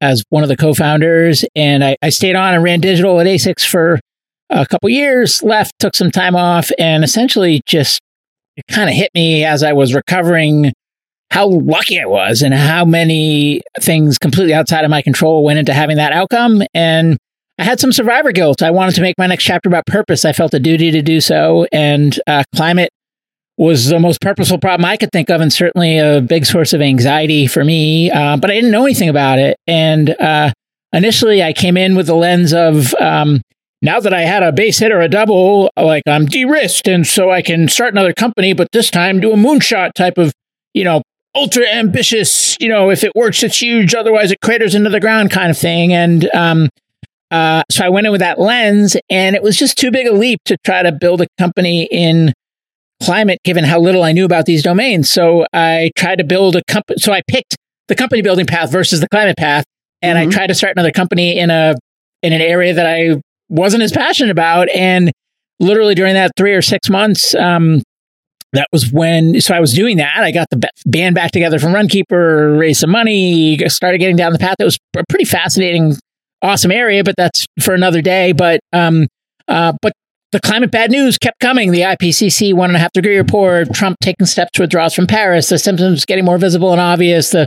as 0.00 0.24
one 0.30 0.42
of 0.42 0.48
the 0.48 0.56
co-founders. 0.56 1.44
And 1.54 1.84
I, 1.84 1.96
I 2.02 2.08
stayed 2.08 2.34
on 2.34 2.54
and 2.54 2.64
ran 2.64 2.80
digital 2.80 3.20
at 3.20 3.26
Asics 3.26 3.64
for 3.64 4.00
a 4.48 4.66
couple 4.66 4.88
years. 4.88 5.44
Left, 5.44 5.78
took 5.78 5.94
some 5.94 6.10
time 6.10 6.34
off, 6.34 6.70
and 6.76 7.04
essentially 7.04 7.62
just 7.66 8.00
it 8.56 8.64
kind 8.68 8.88
of 8.88 8.96
hit 8.96 9.10
me 9.14 9.44
as 9.44 9.62
I 9.62 9.72
was 9.72 9.94
recovering 9.94 10.72
how 11.30 11.46
lucky 11.48 12.00
I 12.00 12.06
was 12.06 12.42
and 12.42 12.52
how 12.52 12.84
many 12.84 13.62
things 13.80 14.18
completely 14.18 14.52
outside 14.52 14.84
of 14.84 14.90
my 14.90 15.02
control 15.02 15.44
went 15.44 15.58
into 15.58 15.72
having 15.72 15.96
that 15.96 16.12
outcome. 16.12 16.62
And 16.74 17.18
I 17.58 17.64
had 17.64 17.78
some 17.78 17.92
survivor 17.92 18.32
guilt. 18.32 18.62
I 18.62 18.70
wanted 18.70 18.94
to 18.96 19.02
make 19.02 19.16
my 19.18 19.26
next 19.26 19.44
chapter 19.44 19.68
about 19.68 19.86
purpose. 19.86 20.24
I 20.24 20.32
felt 20.32 20.54
a 20.54 20.58
duty 20.58 20.90
to 20.90 21.02
do 21.02 21.20
so. 21.20 21.66
And 21.72 22.18
uh, 22.26 22.42
climate 22.56 22.90
was 23.58 23.88
the 23.88 24.00
most 24.00 24.20
purposeful 24.22 24.58
problem 24.58 24.86
I 24.86 24.96
could 24.96 25.12
think 25.12 25.28
of, 25.28 25.42
and 25.42 25.52
certainly 25.52 25.98
a 25.98 26.22
big 26.22 26.46
source 26.46 26.72
of 26.72 26.80
anxiety 26.80 27.46
for 27.46 27.62
me. 27.62 28.10
Uh, 28.10 28.38
but 28.38 28.50
I 28.50 28.54
didn't 28.54 28.70
know 28.70 28.84
anything 28.84 29.10
about 29.10 29.38
it. 29.38 29.58
And 29.66 30.10
uh, 30.18 30.52
initially, 30.94 31.42
I 31.42 31.52
came 31.52 31.76
in 31.76 31.94
with 31.94 32.06
the 32.06 32.14
lens 32.14 32.54
of 32.54 32.94
um, 32.94 33.42
now 33.82 34.00
that 34.00 34.14
I 34.14 34.22
had 34.22 34.42
a 34.42 34.50
base 34.50 34.78
hit 34.78 34.90
or 34.90 35.00
a 35.00 35.08
double, 35.08 35.70
like 35.76 36.02
I'm 36.06 36.24
de 36.24 36.46
risked. 36.46 36.88
And 36.88 37.06
so 37.06 37.30
I 37.30 37.42
can 37.42 37.68
start 37.68 37.92
another 37.92 38.14
company, 38.14 38.54
but 38.54 38.68
this 38.72 38.90
time 38.90 39.20
do 39.20 39.32
a 39.32 39.36
moonshot 39.36 39.92
type 39.92 40.16
of, 40.16 40.32
you 40.72 40.84
know, 40.84 41.02
ultra 41.34 41.66
ambitious, 41.66 42.56
you 42.60 42.68
know, 42.68 42.90
if 42.90 43.04
it 43.04 43.12
works, 43.14 43.42
it's 43.42 43.60
huge. 43.60 43.94
Otherwise, 43.94 44.32
it 44.32 44.40
craters 44.42 44.74
into 44.74 44.90
the 44.90 45.00
ground 45.00 45.30
kind 45.30 45.50
of 45.50 45.58
thing. 45.58 45.92
And 45.92 46.28
um, 46.34 46.68
uh, 47.30 47.62
so 47.70 47.84
I 47.84 47.88
went 47.88 48.06
in 48.06 48.12
with 48.12 48.20
that 48.20 48.40
lens, 48.40 48.96
and 49.08 49.36
it 49.36 49.42
was 49.42 49.56
just 49.56 49.76
too 49.78 49.90
big 49.90 50.06
a 50.06 50.12
leap 50.12 50.40
to 50.46 50.56
try 50.64 50.82
to 50.82 50.92
build 50.92 51.20
a 51.20 51.26
company 51.38 51.88
in 51.90 52.32
climate, 53.02 53.38
given 53.44 53.64
how 53.64 53.80
little 53.80 54.02
I 54.02 54.12
knew 54.12 54.24
about 54.24 54.46
these 54.46 54.62
domains. 54.62 55.10
So 55.10 55.46
I 55.52 55.90
tried 55.96 56.18
to 56.18 56.24
build 56.24 56.56
a 56.56 56.62
company. 56.68 56.98
So 56.98 57.12
I 57.12 57.22
picked 57.28 57.56
the 57.88 57.94
company 57.94 58.22
building 58.22 58.46
path 58.46 58.70
versus 58.70 59.00
the 59.00 59.08
climate 59.08 59.36
path, 59.36 59.64
and 60.02 60.18
Mhm. 60.18 60.22
I 60.22 60.30
tried 60.30 60.46
to 60.48 60.54
start 60.54 60.74
another 60.76 60.92
company 60.92 61.38
in 61.38 61.50
a 61.50 61.76
in 62.22 62.32
an 62.34 62.42
area 62.42 62.74
that 62.74 62.84
I 62.86 63.20
wasn't 63.48 63.82
as 63.82 63.92
passionate 63.92 64.30
about. 64.30 64.68
And 64.70 65.10
literally 65.58 65.94
during 65.94 66.14
that 66.14 66.32
three 66.36 66.52
or 66.52 66.60
six 66.62 66.90
months, 66.90 67.34
um, 67.34 67.82
that 68.52 68.68
was 68.72 68.92
when, 68.92 69.40
so 69.40 69.54
I 69.54 69.60
was 69.60 69.72
doing 69.72 69.98
that. 69.98 70.18
I 70.18 70.32
got 70.32 70.48
the 70.50 70.68
band 70.86 71.14
back 71.14 71.30
together 71.30 71.58
from 71.58 71.72
Runkeeper, 71.72 72.58
raised 72.58 72.80
some 72.80 72.90
money, 72.90 73.58
started 73.68 73.98
getting 73.98 74.16
down 74.16 74.32
the 74.32 74.38
path. 74.38 74.56
It 74.58 74.64
was 74.64 74.78
a 74.96 75.04
pretty 75.08 75.24
fascinating, 75.24 75.96
awesome 76.42 76.72
area, 76.72 77.04
but 77.04 77.14
that's 77.16 77.46
for 77.60 77.74
another 77.74 78.02
day. 78.02 78.32
But, 78.32 78.60
um, 78.72 79.06
uh, 79.46 79.74
but 79.80 79.92
the 80.32 80.40
climate 80.40 80.70
bad 80.70 80.90
news 80.90 81.18
kept 81.18 81.40
coming. 81.40 81.70
The 81.70 81.82
IPCC 81.82 82.54
one 82.54 82.70
and 82.70 82.76
a 82.76 82.80
half 82.80 82.92
degree 82.92 83.16
report, 83.16 83.72
Trump 83.72 83.96
taking 84.00 84.26
steps 84.26 84.50
to 84.54 84.62
withdraw 84.62 84.88
from 84.88 85.06
Paris, 85.06 85.48
the 85.48 85.58
symptoms 85.58 86.04
getting 86.04 86.24
more 86.24 86.38
visible 86.38 86.72
and 86.72 86.80
obvious, 86.80 87.30
the 87.30 87.46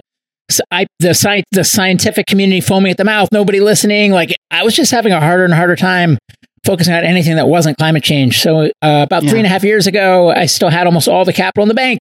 I, 0.72 0.86
the 1.00 1.12
sci- 1.12 1.44
the 1.52 1.63
scientific 1.63 2.28
community 2.28 2.62
foaming 2.62 2.92
at 2.92 2.98
the 2.98 3.06
mouth, 3.06 3.30
nobody 3.32 3.60
listening. 3.60 4.12
Like 4.12 4.36
I 4.52 4.63
was 4.63 4.76
just 4.76 4.92
having 4.92 5.13
a 5.13 5.20
harder 5.20 5.46
and 5.46 5.54
harder 5.54 5.76
time 5.76 6.18
focusing 6.65 6.93
on 6.93 7.04
anything 7.04 7.36
that 7.36 7.47
wasn't 7.47 7.78
climate 7.78 8.04
change. 8.04 8.41
So 8.41 8.65
uh, 8.65 8.69
about 8.82 9.23
yeah. 9.23 9.30
three 9.30 9.39
and 9.39 9.45
a 9.45 9.49
half 9.49 9.63
years 9.63 9.88
ago, 9.88 10.32
I 10.32 10.45
still 10.45 10.69
had 10.69 10.86
almost 10.88 11.08
all 11.08 11.26
the 11.26 11.34
capital 11.34 11.63
in 11.63 11.67
the 11.67 11.76
bank. 11.76 11.99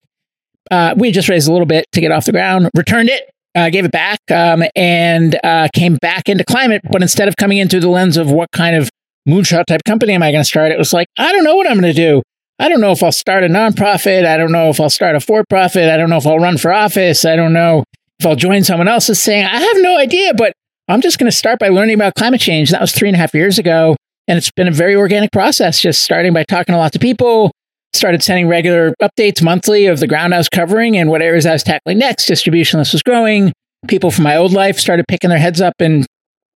Uh, 0.70 0.94
we 0.96 1.11
just 1.11 1.29
raised 1.29 1.48
a 1.48 1.53
little 1.53 1.66
bit 1.66 1.87
to 1.92 2.01
get 2.01 2.12
off 2.12 2.25
the 2.25 2.33
ground, 2.33 2.70
returned 2.75 3.09
it, 3.09 3.31
uh, 3.55 3.68
gave 3.70 3.85
it 3.85 3.90
back, 3.90 4.18
um, 4.31 4.62
and 4.77 5.38
uh, 5.42 5.68
came 5.75 5.96
back 5.96 6.29
into 6.29 6.44
climate. 6.44 6.83
But 6.90 7.03
instead 7.03 7.29
of 7.29 7.37
coming 7.37 7.59
in 7.59 7.68
through 7.68 7.81
the 7.81 7.88
lens 7.88 8.16
of 8.16 8.31
what 8.31 8.51
kind 8.53 8.77
of 8.77 8.88
moonshot 9.29 9.66
type 9.66 9.83
company 9.85 10.14
am 10.14 10.22
I 10.22 10.31
going 10.31 10.42
to 10.42 10.48
start, 10.48 10.72
it 10.72 10.79
was 10.79 10.92
like 10.92 11.09
I 11.18 11.33
don't 11.33 11.44
know 11.44 11.57
what 11.57 11.68
I'm 11.68 11.81
going 11.81 11.92
to 11.92 12.01
do. 12.01 12.22
I 12.59 12.68
don't 12.68 12.81
know 12.81 12.92
if 12.92 13.03
I'll 13.03 13.11
start 13.11 13.42
a 13.42 13.48
nonprofit. 13.48 14.25
I 14.25 14.37
don't 14.37 14.53
know 14.53 14.68
if 14.68 14.81
I'll 14.81 14.90
start 14.90 15.16
a 15.16 15.20
for 15.20 15.42
profit. 15.48 15.88
I 15.88 15.96
don't 15.96 16.11
know 16.11 16.18
if 16.18 16.27
I'll 16.27 16.38
run 16.38 16.59
for 16.59 16.72
office. 16.72 17.25
I 17.25 17.35
don't 17.35 17.53
know 17.53 17.83
if 18.20 18.27
I'll 18.27 18.37
join 18.37 18.62
someone 18.62 18.87
else's 18.87 19.20
saying, 19.20 19.44
I 19.44 19.61
have 19.61 19.77
no 19.79 19.98
idea, 19.98 20.33
but 20.35 20.53
I'm 20.87 21.01
just 21.01 21.18
going 21.18 21.31
to 21.31 21.37
start 21.37 21.59
by 21.59 21.68
learning 21.68 21.96
about 21.96 22.14
climate 22.14 22.40
change. 22.40 22.70
That 22.70 22.81
was 22.81 22.92
three 22.92 23.09
and 23.09 23.16
a 23.16 23.18
half 23.18 23.35
years 23.35 23.59
ago. 23.59 23.96
And 24.29 24.39
it's 24.39 24.51
been 24.51 24.69
a 24.69 24.73
very 24.73 24.95
organic 24.95 25.33
process, 25.33 25.81
just 25.81 26.03
starting 26.03 26.33
by 26.33 26.45
talking 26.45 26.73
to 26.75 26.79
lots 26.79 26.95
of 26.95 27.03
people, 27.03 27.51
started 27.93 28.23
sending 28.23 28.49
regular 28.49 28.95
updates 29.03 29.43
monthly 29.43 29.87
of 29.87 30.01
the 30.01 30.07
ground 30.07 30.35
I 30.35 30.39
was 30.39 30.49
covering 30.49 30.97
and 30.97 31.11
what 31.11 31.23
areas 31.23 31.45
I 31.45 31.53
was 31.53 31.63
tackling 31.63 31.99
next. 31.99 32.27
Distribution 32.27 32.79
list 32.79 32.93
was 32.93 33.03
growing. 33.03 33.53
People 33.89 34.11
from 34.11 34.25
my 34.25 34.37
old 34.37 34.53
life 34.53 34.79
started 34.79 35.07
picking 35.09 35.31
their 35.31 35.39
heads 35.39 35.61
up 35.61 35.75
and 35.81 36.07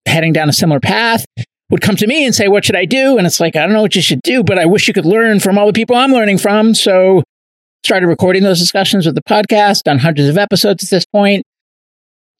heading 0.05 0.33
down 0.33 0.49
a 0.49 0.53
similar 0.53 0.81
path, 0.81 1.25
would 1.69 1.81
come 1.81 1.95
to 1.95 2.05
me 2.05 2.25
and 2.25 2.35
say, 2.35 2.47
What 2.47 2.65
should 2.65 2.75
I 2.75 2.85
do? 2.85 3.17
And 3.17 3.25
it's 3.25 3.39
like, 3.39 3.55
I 3.55 3.61
don't 3.61 3.73
know 3.73 3.81
what 3.81 3.95
you 3.95 4.01
should 4.01 4.21
do, 4.21 4.43
but 4.43 4.59
I 4.59 4.65
wish 4.65 4.87
you 4.87 4.93
could 4.93 5.05
learn 5.05 5.39
from 5.39 5.57
all 5.57 5.65
the 5.65 5.73
people 5.73 5.95
I'm 5.95 6.11
learning 6.11 6.37
from. 6.37 6.75
So 6.75 7.23
started 7.85 8.07
recording 8.07 8.43
those 8.43 8.59
discussions 8.59 9.05
with 9.05 9.15
the 9.15 9.23
podcast, 9.23 9.83
done 9.83 9.99
hundreds 9.99 10.27
of 10.27 10.37
episodes 10.37 10.83
at 10.83 10.89
this 10.89 11.05
point 11.05 11.43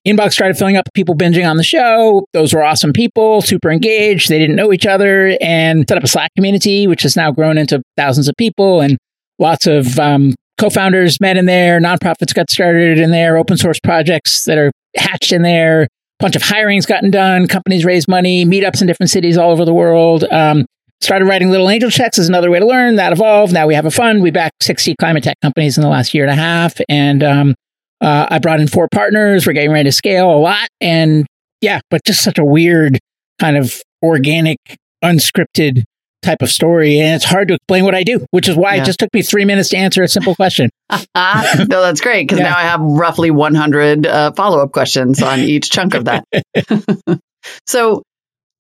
inbox 0.08 0.34
started 0.34 0.58
filling 0.58 0.76
up 0.76 0.88
people 0.94 1.16
binging 1.16 1.50
on 1.50 1.58
the 1.58 1.64
show. 1.64 2.26
Those 2.34 2.54
were 2.54 2.64
awesome 2.64 2.94
people, 2.94 3.42
super 3.42 3.72
engaged. 3.72 4.30
They 4.30 4.40
didn't 4.40 4.56
know 4.56 4.74
each 4.74 4.86
other 4.86 5.38
and 5.42 5.88
set 5.88 5.98
up 5.98 6.04
a 6.04 6.08
Slack 6.08 6.32
community, 6.36 6.88
which 6.88 7.04
has 7.04 7.16
now 7.16 7.32
grown 7.32 7.58
into 7.58 7.82
thousands 7.98 8.28
of 8.28 8.36
people 8.38 8.82
and 8.82 8.98
lots 9.40 9.66
of 9.68 9.98
um, 10.00 10.36
co-founders 10.58 11.20
met 11.20 11.38
in 11.38 11.46
there. 11.46 11.80
Nonprofits 11.80 12.34
got 12.34 12.50
started 12.50 13.00
in 13.00 13.12
there. 13.12 13.38
Open 13.38 13.58
source 13.58 13.80
projects 13.80 14.46
that 14.46 14.58
are 14.58 14.72
hatched 14.96 15.32
in 15.32 15.42
there. 15.42 15.84
A 15.84 15.88
bunch 16.20 16.36
of 16.36 16.42
hirings 16.42 16.88
gotten 16.88 17.12
done. 17.12 17.48
Companies 17.48 17.86
raised 17.86 18.08
money. 18.08 18.46
Meetups 18.46 18.82
in 18.82 18.88
different 18.88 19.10
cities 19.10 19.38
all 19.38 19.52
over 19.52 19.66
the 19.66 19.74
world. 19.74 20.26
Um, 20.26 20.66
started 21.02 21.26
writing 21.26 21.50
little 21.50 21.70
angel 21.70 21.90
checks 21.90 22.18
as 22.18 22.30
another 22.30 22.50
way 22.50 22.60
to 22.60 22.66
learn. 22.66 22.96
That 22.96 23.12
evolved. 23.12 23.54
Now 23.54 23.68
we 23.68 23.76
have 23.76 23.86
a 23.86 23.92
fund. 23.92 24.22
We 24.22 24.32
backed 24.32 24.64
60 24.64 24.96
climate 25.00 25.24
tech 25.24 25.38
companies 25.42 25.78
in 25.78 25.82
the 25.82 25.90
last 25.90 26.14
year 26.14 26.24
and 26.24 26.32
a 26.32 26.36
half. 26.36 26.80
And 26.88 27.24
um, 27.24 27.56
uh, 28.04 28.28
I 28.30 28.40
brought 28.40 28.60
in 28.60 28.68
four 28.68 28.88
partners. 28.90 29.48
We're 29.48 29.54
getting 29.54 29.72
ready 29.72 29.88
to 29.88 29.94
scale 29.94 30.30
a 30.30 30.38
lot. 30.38 30.68
And 30.82 31.26
yeah, 31.62 31.80
but 31.90 32.04
just 32.06 32.22
such 32.22 32.38
a 32.38 32.44
weird 32.44 33.00
kind 33.40 33.58
of 33.58 33.82
organic, 34.04 34.58
unscripted 35.04 35.84
type 36.22 36.42
of 36.42 36.50
story. 36.50 37.00
And 37.00 37.16
it's 37.16 37.26
hard 37.26 37.48
to 37.48 37.56
explain 37.56 37.86
what 37.86 37.96
I 37.96 38.04
do, 38.04 38.26
which 38.32 38.50
is 38.50 38.58
why 38.58 38.76
yeah. 38.76 38.82
it 38.82 38.86
just 38.86 39.00
took 39.00 39.14
me 39.14 39.22
three 39.22 39.46
minutes 39.46 39.70
to 39.70 39.78
answer 39.78 40.04
a 40.04 40.08
simple 40.08 40.36
question. 40.36 40.70
no, 40.92 41.02
that's 41.16 42.02
great. 42.02 42.28
Because 42.28 42.40
yeah. 42.40 42.50
now 42.50 42.58
I 42.58 42.64
have 42.64 42.82
roughly 42.82 43.32
100 43.32 44.06
uh, 44.06 44.32
follow 44.34 44.60
up 44.60 44.74
questions 44.74 45.22
on 45.22 45.40
each 45.40 45.70
chunk 45.70 45.94
of 45.94 46.06
that. 46.06 46.26
so, 47.68 48.04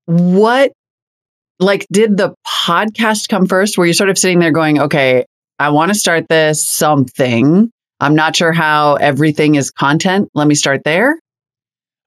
what, 0.07 0.73
like, 1.59 1.87
did 1.91 2.17
the 2.17 2.35
podcast 2.47 3.29
come 3.29 3.47
first? 3.47 3.77
Were 3.77 3.87
you 3.87 3.93
sort 3.93 4.11
of 4.11 4.19
sitting 4.19 4.39
there 4.39 4.53
going, 4.53 4.81
okay, 4.81 5.25
I 5.59 5.71
want 5.71 5.91
to 5.91 5.95
start 5.95 6.29
this 6.29 6.65
something. 6.65 7.71
I'm 8.03 8.17
not 8.17 8.35
sure 8.35 8.53
how 8.53 8.95
everything 8.97 9.55
is 9.55 9.71
content. 9.71 10.29
Let 10.35 10.49
me 10.49 10.57
start 10.57 10.83
there. 10.85 11.21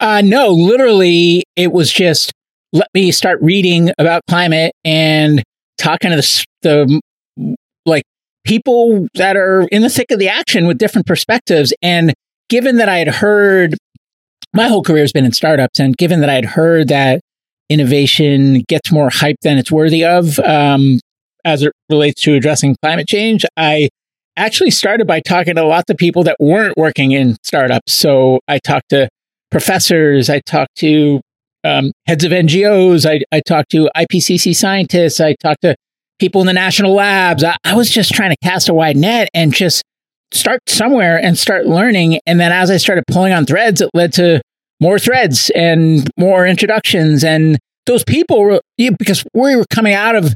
Uh, 0.02 0.22
no, 0.24 0.50
literally, 0.50 1.44
it 1.56 1.72
was 1.72 1.92
just 1.92 2.34
let 2.74 2.90
me 2.94 3.12
start 3.12 3.40
reading 3.42 3.92
about 3.98 4.22
climate 4.30 4.74
and 4.84 5.42
talking 5.78 6.12
to 6.12 6.18
the, 6.18 6.46
the 6.64 7.58
like 7.86 8.04
people 8.44 9.08
that 9.14 9.38
are 9.38 9.62
in 9.72 9.82
the 9.82 9.90
thick 9.90 10.12
of 10.12 10.20
the 10.20 10.28
action 10.28 10.68
with 10.68 10.78
different 10.78 11.08
perspectives. 11.08 11.74
And 11.82 12.14
given 12.50 12.76
that 12.76 12.90
I 12.90 12.98
had 12.98 13.08
heard 13.08 13.78
my 14.54 14.68
whole 14.68 14.84
career 14.84 15.04
has 15.04 15.14
been 15.14 15.26
in 15.26 15.32
startups, 15.32 15.80
and 15.80 15.96
given 15.96 16.20
that 16.20 16.30
I 16.30 16.36
had 16.36 16.46
heard 16.46 16.90
that 16.90 17.22
innovation 17.70 18.64
gets 18.68 18.92
more 18.92 19.10
hype 19.10 19.38
than 19.44 19.58
it's 19.58 19.72
worthy 19.72 20.04
of 20.04 20.40
um, 20.40 21.00
as 21.46 21.64
it 21.64 21.72
relates 21.90 22.22
to 22.24 22.36
addressing 22.36 22.76
climate 22.82 23.08
change, 23.08 23.46
I 23.56 23.90
actually 24.38 24.72
started 24.72 25.08
by 25.08 25.20
talking 25.20 25.56
to 25.56 25.64
lots 25.66 25.90
of 25.90 25.98
people 25.98 26.24
that 26.24 26.38
weren't 26.40 26.78
working 26.78 27.12
in 27.12 27.38
startups. 27.44 27.94
So 27.94 28.40
I 28.48 28.60
talked 28.60 28.90
to 28.90 29.10
professors, 29.52 30.30
I 30.30 30.40
talked 30.40 30.76
to 30.78 31.22
um, 31.64 31.92
heads 32.08 32.24
of 32.24 32.32
NGOs, 32.32 33.10
I, 33.10 33.22
I 33.32 33.42
talked 33.42 33.72
to 33.72 33.90
IPCC 33.96 34.56
scientists, 34.56 35.20
I 35.20 35.36
talked 35.42 35.62
to 35.62 35.76
people 36.20 36.42
in 36.42 36.48
the 36.48 36.54
national 36.54 36.94
labs. 36.94 37.44
I, 37.44 37.56
I 37.64 37.76
was 37.76 37.90
just 37.90 38.14
trying 38.14 38.32
to 38.32 38.38
cast 38.44 38.70
a 38.70 38.74
wide 38.74 38.98
net 38.98 39.30
and 39.34 39.54
just 39.54 39.84
start 40.32 40.62
somewhere 40.68 41.18
and 41.18 41.38
start 41.38 41.66
learning. 41.66 42.20
And 42.26 42.40
then 42.40 42.52
as 42.52 42.70
I 42.70 42.78
started 42.78 43.04
pulling 43.08 43.34
on 43.34 43.46
threads, 43.46 43.82
it 43.82 43.90
led 43.94 44.14
to 44.14 44.42
more 44.82 45.00
threads 45.00 45.50
and 45.56 46.10
more 46.18 46.46
introductions. 46.46 47.24
And 47.24 47.58
those 47.86 48.04
people 48.04 48.42
were, 48.42 48.62
because 48.78 49.24
we 49.34 49.56
were 49.56 49.66
coming 49.70 49.94
out 49.94 50.16
of 50.16 50.34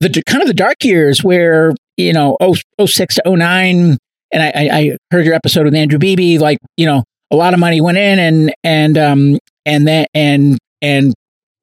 the 0.00 0.22
kind 0.26 0.42
of 0.42 0.48
the 0.48 0.54
dark 0.54 0.82
years 0.82 1.22
where 1.22 1.74
you 1.96 2.12
know, 2.12 2.36
06 2.84 3.14
to 3.16 3.22
09. 3.36 3.98
And 4.32 4.42
I, 4.42 4.68
I 4.72 4.96
heard 5.10 5.24
your 5.24 5.34
episode 5.34 5.64
with 5.64 5.74
Andrew 5.74 5.98
Beebe, 5.98 6.38
like, 6.38 6.58
you 6.76 6.86
know, 6.86 7.04
a 7.30 7.36
lot 7.36 7.54
of 7.54 7.60
money 7.60 7.80
went 7.80 7.98
in 7.98 8.18
and, 8.18 8.54
and, 8.64 8.98
um, 8.98 9.38
and 9.64 9.86
then, 9.86 10.06
and, 10.14 10.58
and 10.82 11.14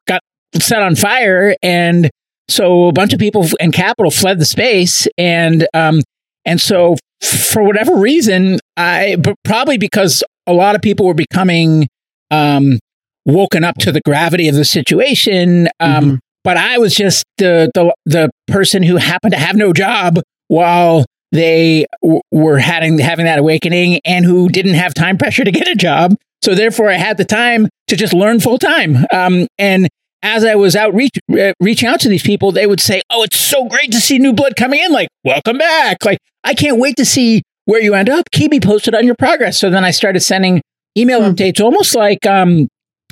got 0.07 0.21
set 0.55 0.81
on 0.81 0.95
fire. 0.95 1.55
And 1.61 2.09
so 2.49 2.87
a 2.87 2.93
bunch 2.93 3.13
of 3.13 3.19
people 3.19 3.45
and 3.59 3.73
capital 3.73 4.11
fled 4.11 4.39
the 4.39 4.45
space. 4.45 5.07
And, 5.17 5.67
um, 5.73 6.01
and 6.45 6.59
so 6.59 6.95
for 7.21 7.63
whatever 7.63 7.95
reason, 7.95 8.59
I, 8.77 9.17
but 9.17 9.35
probably 9.43 9.77
because 9.77 10.23
a 10.47 10.53
lot 10.53 10.75
of 10.75 10.81
people 10.81 11.05
were 11.05 11.13
becoming, 11.13 11.87
um, 12.31 12.79
woken 13.25 13.63
up 13.63 13.77
to 13.77 13.91
the 13.91 14.01
gravity 14.03 14.47
of 14.47 14.55
the 14.55 14.65
situation. 14.65 15.67
Um, 15.79 16.03
mm-hmm 16.03 16.15
but 16.43 16.57
I 16.57 16.77
was 16.77 16.95
just 16.95 17.25
the 17.37 17.69
the 17.73 17.93
the 18.05 18.29
person 18.47 18.83
who 18.83 18.97
happened 18.97 19.33
to 19.33 19.39
have 19.39 19.55
no 19.55 19.73
job 19.73 20.19
while 20.47 21.05
they 21.31 21.85
w- 22.01 22.21
were 22.31 22.59
having 22.59 22.99
having 22.99 23.25
that 23.25 23.39
awakening 23.39 23.99
and 24.05 24.25
who 24.25 24.49
didn't 24.49 24.73
have 24.73 24.93
time 24.93 25.17
pressure 25.17 25.43
to 25.43 25.51
get 25.51 25.67
a 25.67 25.75
job. 25.75 26.15
So 26.43 26.55
therefore, 26.55 26.89
I 26.89 26.95
had 26.95 27.17
the 27.17 27.25
time 27.25 27.69
to 27.87 27.95
just 27.95 28.13
learn 28.13 28.39
full 28.39 28.57
time. 28.57 29.05
Um, 29.13 29.47
and 29.57 29.87
as 30.23 30.43
I 30.43 30.55
was 30.55 30.75
out 30.75 30.93
reach, 30.93 31.17
uh, 31.31 31.53
reaching 31.59 31.87
out 31.87 31.99
to 32.01 32.09
these 32.09 32.23
people, 32.23 32.51
they 32.51 32.67
would 32.67 32.79
say, 32.79 33.01
"Oh, 33.09 33.23
it's 33.23 33.37
so 33.37 33.65
great 33.65 33.91
to 33.91 33.99
see 33.99 34.17
new 34.17 34.33
blood 34.33 34.55
coming 34.55 34.79
in! 34.83 34.91
Like, 34.91 35.09
welcome 35.23 35.57
back! 35.57 36.03
Like, 36.03 36.19
I 36.43 36.53
can't 36.53 36.79
wait 36.79 36.95
to 36.97 37.05
see 37.05 37.43
where 37.65 37.81
you 37.81 37.93
end 37.93 38.09
up. 38.09 38.29
Keep 38.31 38.51
me 38.51 38.59
posted 38.59 38.95
on 38.95 39.05
your 39.05 39.15
progress." 39.15 39.59
So 39.59 39.69
then 39.69 39.85
I 39.85 39.91
started 39.91 40.21
sending 40.21 40.61
email 40.97 41.21
mm-hmm. 41.21 41.33
updates, 41.33 41.61
almost 41.61 41.95
like 41.95 42.25
um, 42.25 42.67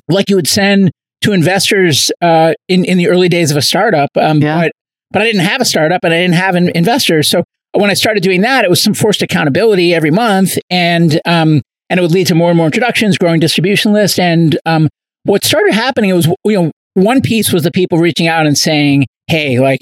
like 0.07 0.29
you 0.29 0.35
would 0.35 0.47
send 0.47 0.91
to 1.21 1.33
investors 1.33 2.11
uh, 2.21 2.53
in 2.67 2.85
in 2.85 2.97
the 2.97 3.07
early 3.07 3.29
days 3.29 3.51
of 3.51 3.57
a 3.57 3.61
startup. 3.61 4.09
Um, 4.15 4.41
yeah. 4.41 4.61
But 4.61 4.71
but 5.11 5.21
I 5.21 5.25
didn't 5.25 5.41
have 5.41 5.61
a 5.61 5.65
startup 5.65 6.03
and 6.03 6.13
I 6.13 6.17
didn't 6.17 6.35
have 6.35 6.55
an 6.55 6.69
investors. 6.75 7.27
So 7.27 7.43
when 7.73 7.89
I 7.89 7.93
started 7.93 8.23
doing 8.23 8.41
that, 8.41 8.63
it 8.63 8.69
was 8.69 8.81
some 8.81 8.93
forced 8.93 9.21
accountability 9.21 9.93
every 9.93 10.11
month, 10.11 10.57
and 10.69 11.19
um, 11.25 11.61
and 11.89 11.99
it 11.99 12.01
would 12.01 12.11
lead 12.11 12.27
to 12.27 12.35
more 12.35 12.49
and 12.49 12.57
more 12.57 12.67
introductions, 12.67 13.17
growing 13.17 13.39
distribution 13.39 13.93
list, 13.93 14.19
and 14.19 14.57
um, 14.65 14.89
what 15.23 15.43
started 15.43 15.73
happening 15.73 16.09
it 16.09 16.13
was 16.13 16.27
you 16.45 16.53
know 16.53 16.71
one 16.95 17.21
piece 17.21 17.53
was 17.53 17.63
the 17.63 17.71
people 17.71 17.99
reaching 17.99 18.27
out 18.27 18.45
and 18.47 18.57
saying, 18.57 19.05
hey, 19.27 19.59
like 19.59 19.79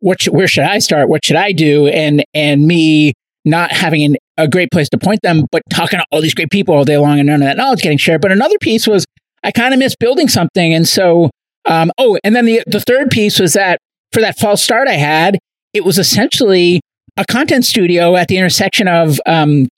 what 0.00 0.22
sh- 0.22 0.28
where 0.28 0.48
should 0.48 0.64
I 0.64 0.78
start? 0.78 1.08
What 1.08 1.24
should 1.24 1.36
I 1.36 1.52
do? 1.52 1.86
And 1.88 2.24
and 2.34 2.66
me 2.66 3.12
not 3.44 3.72
having 3.72 4.02
an, 4.02 4.16
a 4.36 4.46
great 4.48 4.70
place 4.70 4.88
to 4.90 4.98
point 4.98 5.20
them, 5.22 5.46
but 5.50 5.62
talking 5.70 5.98
to 5.98 6.04
all 6.10 6.20
these 6.20 6.34
great 6.34 6.50
people 6.50 6.74
all 6.74 6.84
day 6.84 6.98
long 6.98 7.18
and 7.18 7.26
none 7.26 7.42
of 7.42 7.48
that 7.48 7.56
knowledge 7.56 7.80
getting 7.80 7.98
shared. 7.98 8.20
But 8.20 8.32
another 8.32 8.56
piece 8.60 8.86
was 8.86 9.06
I 9.42 9.50
kind 9.50 9.72
of 9.72 9.78
miss 9.78 9.94
building 9.96 10.28
something. 10.28 10.74
And 10.74 10.86
so, 10.86 11.30
um, 11.66 11.90
oh, 11.98 12.18
and 12.24 12.34
then 12.34 12.44
the, 12.44 12.62
the 12.66 12.80
third 12.80 13.10
piece 13.10 13.38
was 13.38 13.54
that 13.54 13.78
for 14.12 14.20
that 14.20 14.38
false 14.38 14.62
start 14.62 14.88
I 14.88 14.94
had, 14.94 15.38
it 15.72 15.84
was 15.84 15.98
essentially 15.98 16.80
a 17.16 17.24
content 17.24 17.64
studio 17.64 18.16
at 18.16 18.28
the 18.28 18.36
intersection 18.36 18.88
of 18.88 19.20
um, 19.26 19.68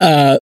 uh, 0.00 0.38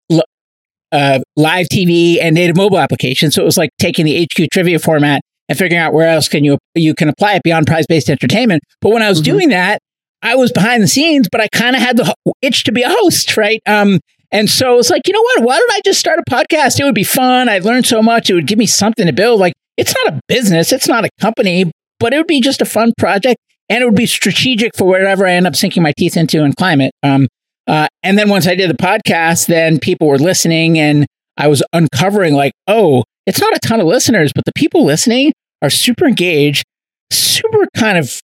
uh, 0.92 1.20
live 1.36 1.66
TV 1.66 2.18
and 2.20 2.34
native 2.34 2.56
mobile 2.56 2.78
applications. 2.78 3.34
So 3.34 3.42
it 3.42 3.44
was 3.44 3.56
like 3.56 3.70
taking 3.78 4.04
the 4.04 4.24
HQ 4.24 4.50
trivia 4.52 4.78
format 4.78 5.20
and 5.48 5.58
figuring 5.58 5.80
out 5.80 5.92
where 5.92 6.08
else 6.08 6.28
can 6.28 6.44
you 6.44 6.58
you 6.74 6.94
can 6.94 7.08
apply 7.08 7.34
it 7.34 7.42
beyond 7.42 7.66
prize 7.66 7.86
based 7.86 8.10
entertainment. 8.10 8.62
But 8.80 8.90
when 8.90 9.02
I 9.02 9.08
was 9.08 9.20
mm-hmm. 9.20 9.32
doing 9.32 9.48
that, 9.50 9.80
I 10.22 10.34
was 10.34 10.52
behind 10.52 10.82
the 10.82 10.88
scenes, 10.88 11.28
but 11.30 11.40
I 11.40 11.48
kind 11.48 11.76
of 11.76 11.82
had 11.82 11.96
the 11.96 12.14
itch 12.42 12.64
to 12.64 12.72
be 12.72 12.82
a 12.82 12.88
host, 12.88 13.36
right? 13.36 13.60
Um, 13.66 14.00
and 14.32 14.50
so 14.50 14.78
it's 14.78 14.90
like, 14.90 15.02
you 15.06 15.12
know 15.12 15.22
what? 15.22 15.42
Why 15.44 15.58
don't 15.58 15.72
I 15.72 15.80
just 15.84 16.00
start 16.00 16.18
a 16.18 16.30
podcast? 16.30 16.80
It 16.80 16.84
would 16.84 16.94
be 16.94 17.04
fun. 17.04 17.48
I'd 17.48 17.64
learn 17.64 17.84
so 17.84 18.02
much. 18.02 18.30
It 18.30 18.34
would 18.34 18.46
give 18.46 18.58
me 18.58 18.66
something 18.66 19.06
to 19.06 19.12
build. 19.12 19.40
Like, 19.40 19.54
it's 19.76 19.94
not 20.04 20.14
a 20.14 20.20
business, 20.28 20.72
it's 20.72 20.88
not 20.88 21.04
a 21.04 21.10
company, 21.20 21.70
but 22.00 22.12
it 22.12 22.16
would 22.16 22.26
be 22.26 22.40
just 22.40 22.60
a 22.60 22.64
fun 22.64 22.92
project 22.98 23.38
and 23.68 23.82
it 23.82 23.84
would 23.84 23.96
be 23.96 24.06
strategic 24.06 24.76
for 24.76 24.86
whatever 24.86 25.26
I 25.26 25.32
end 25.32 25.46
up 25.46 25.56
sinking 25.56 25.82
my 25.82 25.92
teeth 25.96 26.16
into 26.16 26.44
in 26.44 26.52
climate. 26.52 26.92
Um, 27.02 27.28
uh, 27.66 27.88
and 28.02 28.16
then 28.16 28.28
once 28.28 28.46
I 28.46 28.54
did 28.54 28.70
the 28.70 28.74
podcast, 28.74 29.46
then 29.46 29.78
people 29.78 30.08
were 30.08 30.18
listening 30.18 30.78
and 30.78 31.06
I 31.36 31.48
was 31.48 31.62
uncovering, 31.72 32.34
like, 32.34 32.52
oh, 32.66 33.04
it's 33.26 33.40
not 33.40 33.54
a 33.54 33.58
ton 33.58 33.80
of 33.80 33.86
listeners, 33.86 34.32
but 34.34 34.44
the 34.44 34.52
people 34.54 34.84
listening 34.84 35.32
are 35.62 35.70
super 35.70 36.06
engaged, 36.06 36.64
super 37.10 37.66
kind 37.76 37.98
of 37.98 38.20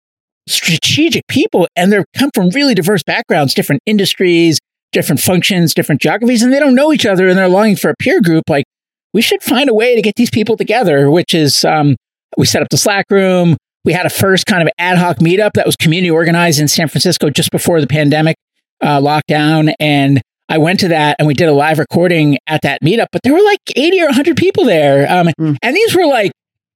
strategic 0.47 1.25
people, 1.27 1.67
and 1.75 1.91
they 1.91 2.03
come 2.15 2.31
from 2.33 2.49
really 2.49 2.75
diverse 2.75 3.03
backgrounds, 3.03 3.53
different 3.53 3.81
industries, 3.85 4.59
different 4.91 5.19
functions, 5.19 5.73
different 5.73 6.01
geographies, 6.01 6.41
and 6.41 6.51
they 6.51 6.59
don't 6.59 6.75
know 6.75 6.91
each 6.91 7.05
other 7.05 7.27
and 7.27 7.37
they're 7.37 7.49
longing 7.49 7.75
for 7.75 7.89
a 7.89 7.95
peer 7.95 8.21
group. 8.21 8.49
Like, 8.49 8.65
we 9.13 9.21
should 9.21 9.41
find 9.41 9.69
a 9.69 9.73
way 9.73 9.95
to 9.95 10.01
get 10.01 10.15
these 10.15 10.29
people 10.29 10.55
together, 10.55 11.09
which 11.09 11.33
is 11.33 11.65
um, 11.65 11.95
we 12.37 12.45
set 12.45 12.61
up 12.61 12.69
the 12.69 12.77
Slack 12.77 13.05
room. 13.09 13.57
We 13.85 13.93
had 13.93 14.05
a 14.05 14.09
first 14.09 14.45
kind 14.45 14.61
of 14.61 14.69
ad 14.77 14.97
hoc 14.97 15.17
meetup 15.17 15.51
that 15.53 15.65
was 15.65 15.75
community 15.75 16.11
organized 16.11 16.59
in 16.59 16.67
San 16.67 16.87
Francisco 16.87 17.29
just 17.29 17.51
before 17.51 17.81
the 17.81 17.87
pandemic 17.87 18.35
uh, 18.81 18.99
lockdown. 18.99 19.73
And 19.79 20.21
I 20.47 20.57
went 20.57 20.79
to 20.81 20.89
that 20.89 21.15
and 21.19 21.27
we 21.27 21.33
did 21.33 21.47
a 21.47 21.53
live 21.53 21.79
recording 21.79 22.37
at 22.47 22.61
that 22.63 22.81
meetup, 22.83 23.07
but 23.11 23.21
there 23.23 23.33
were 23.33 23.41
like 23.41 23.59
80 23.75 24.01
or 24.01 24.05
100 24.05 24.37
people 24.37 24.65
there. 24.65 25.09
Um, 25.11 25.27
mm. 25.39 25.57
And 25.61 25.75
these 25.75 25.95
were 25.95 26.05
like, 26.05 26.31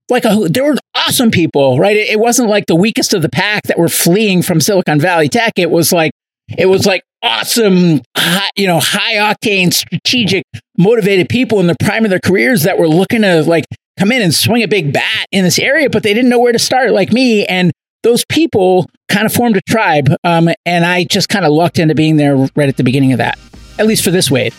like 0.10 0.26
a, 0.26 0.48
there 0.50 0.64
were 0.64 0.76
awesome 0.96 1.32
people, 1.32 1.80
right? 1.80 1.96
It, 1.96 2.10
it 2.12 2.20
wasn't 2.20 2.50
like 2.50 2.68
the 2.68 2.76
weakest 2.76 3.14
of 3.14 3.22
the 3.22 3.30
pack 3.30 3.64
that 3.64 3.78
were 3.78 3.90
fleeing 3.90 4.42
from 4.42 4.62
Silicon 4.62 5.00
Valley 5.00 5.30
Tech. 5.30 5.54
It 5.58 5.72
was 5.72 5.92
like, 5.92 6.12
it 6.58 6.68
was 6.68 6.86
like 6.86 7.04
awesome, 7.24 8.02
high, 8.16 8.50
you 8.56 8.68
know, 8.68 8.80
high 8.80 9.16
octane, 9.16 9.74
strategic, 9.74 10.44
motivated 10.78 11.30
people 11.30 11.60
in 11.60 11.68
the 11.68 11.76
prime 11.80 12.04
of 12.04 12.10
their 12.10 12.20
careers 12.20 12.64
that 12.64 12.78
were 12.78 12.88
looking 12.88 13.22
to 13.22 13.42
like 13.44 13.66
come 13.98 14.12
in 14.12 14.22
and 14.22 14.34
swing 14.34 14.62
a 14.62 14.68
big 14.68 14.94
bat 14.94 15.26
in 15.32 15.44
this 15.44 15.58
area, 15.58 15.90
but 15.90 16.04
they 16.04 16.14
didn't 16.14 16.30
know 16.30 16.40
where 16.40 16.52
to 16.52 16.60
start, 16.60 16.92
like 16.92 17.12
me. 17.12 17.46
And 17.46 17.72
those 18.04 18.26
people 18.26 18.90
kind 19.08 19.26
of 19.26 19.34
formed 19.34 19.56
a 19.58 19.62
tribe. 19.62 20.10
Um, 20.24 20.50
and 20.66 20.86
I 20.86 21.06
just 21.06 21.30
kind 21.30 21.46
of 21.46 21.52
lucked 21.52 21.80
into 21.80 21.96
being 21.96 22.18
there 22.18 22.36
right 22.56 22.70
at 22.70 22.78
the 22.78 22.84
beginning 22.84 23.14
of 23.14 23.20
that, 23.20 23.40
at 23.80 23.88
least 23.88 24.04
for 24.04 24.12
this 24.12 24.30
wave. 24.30 24.56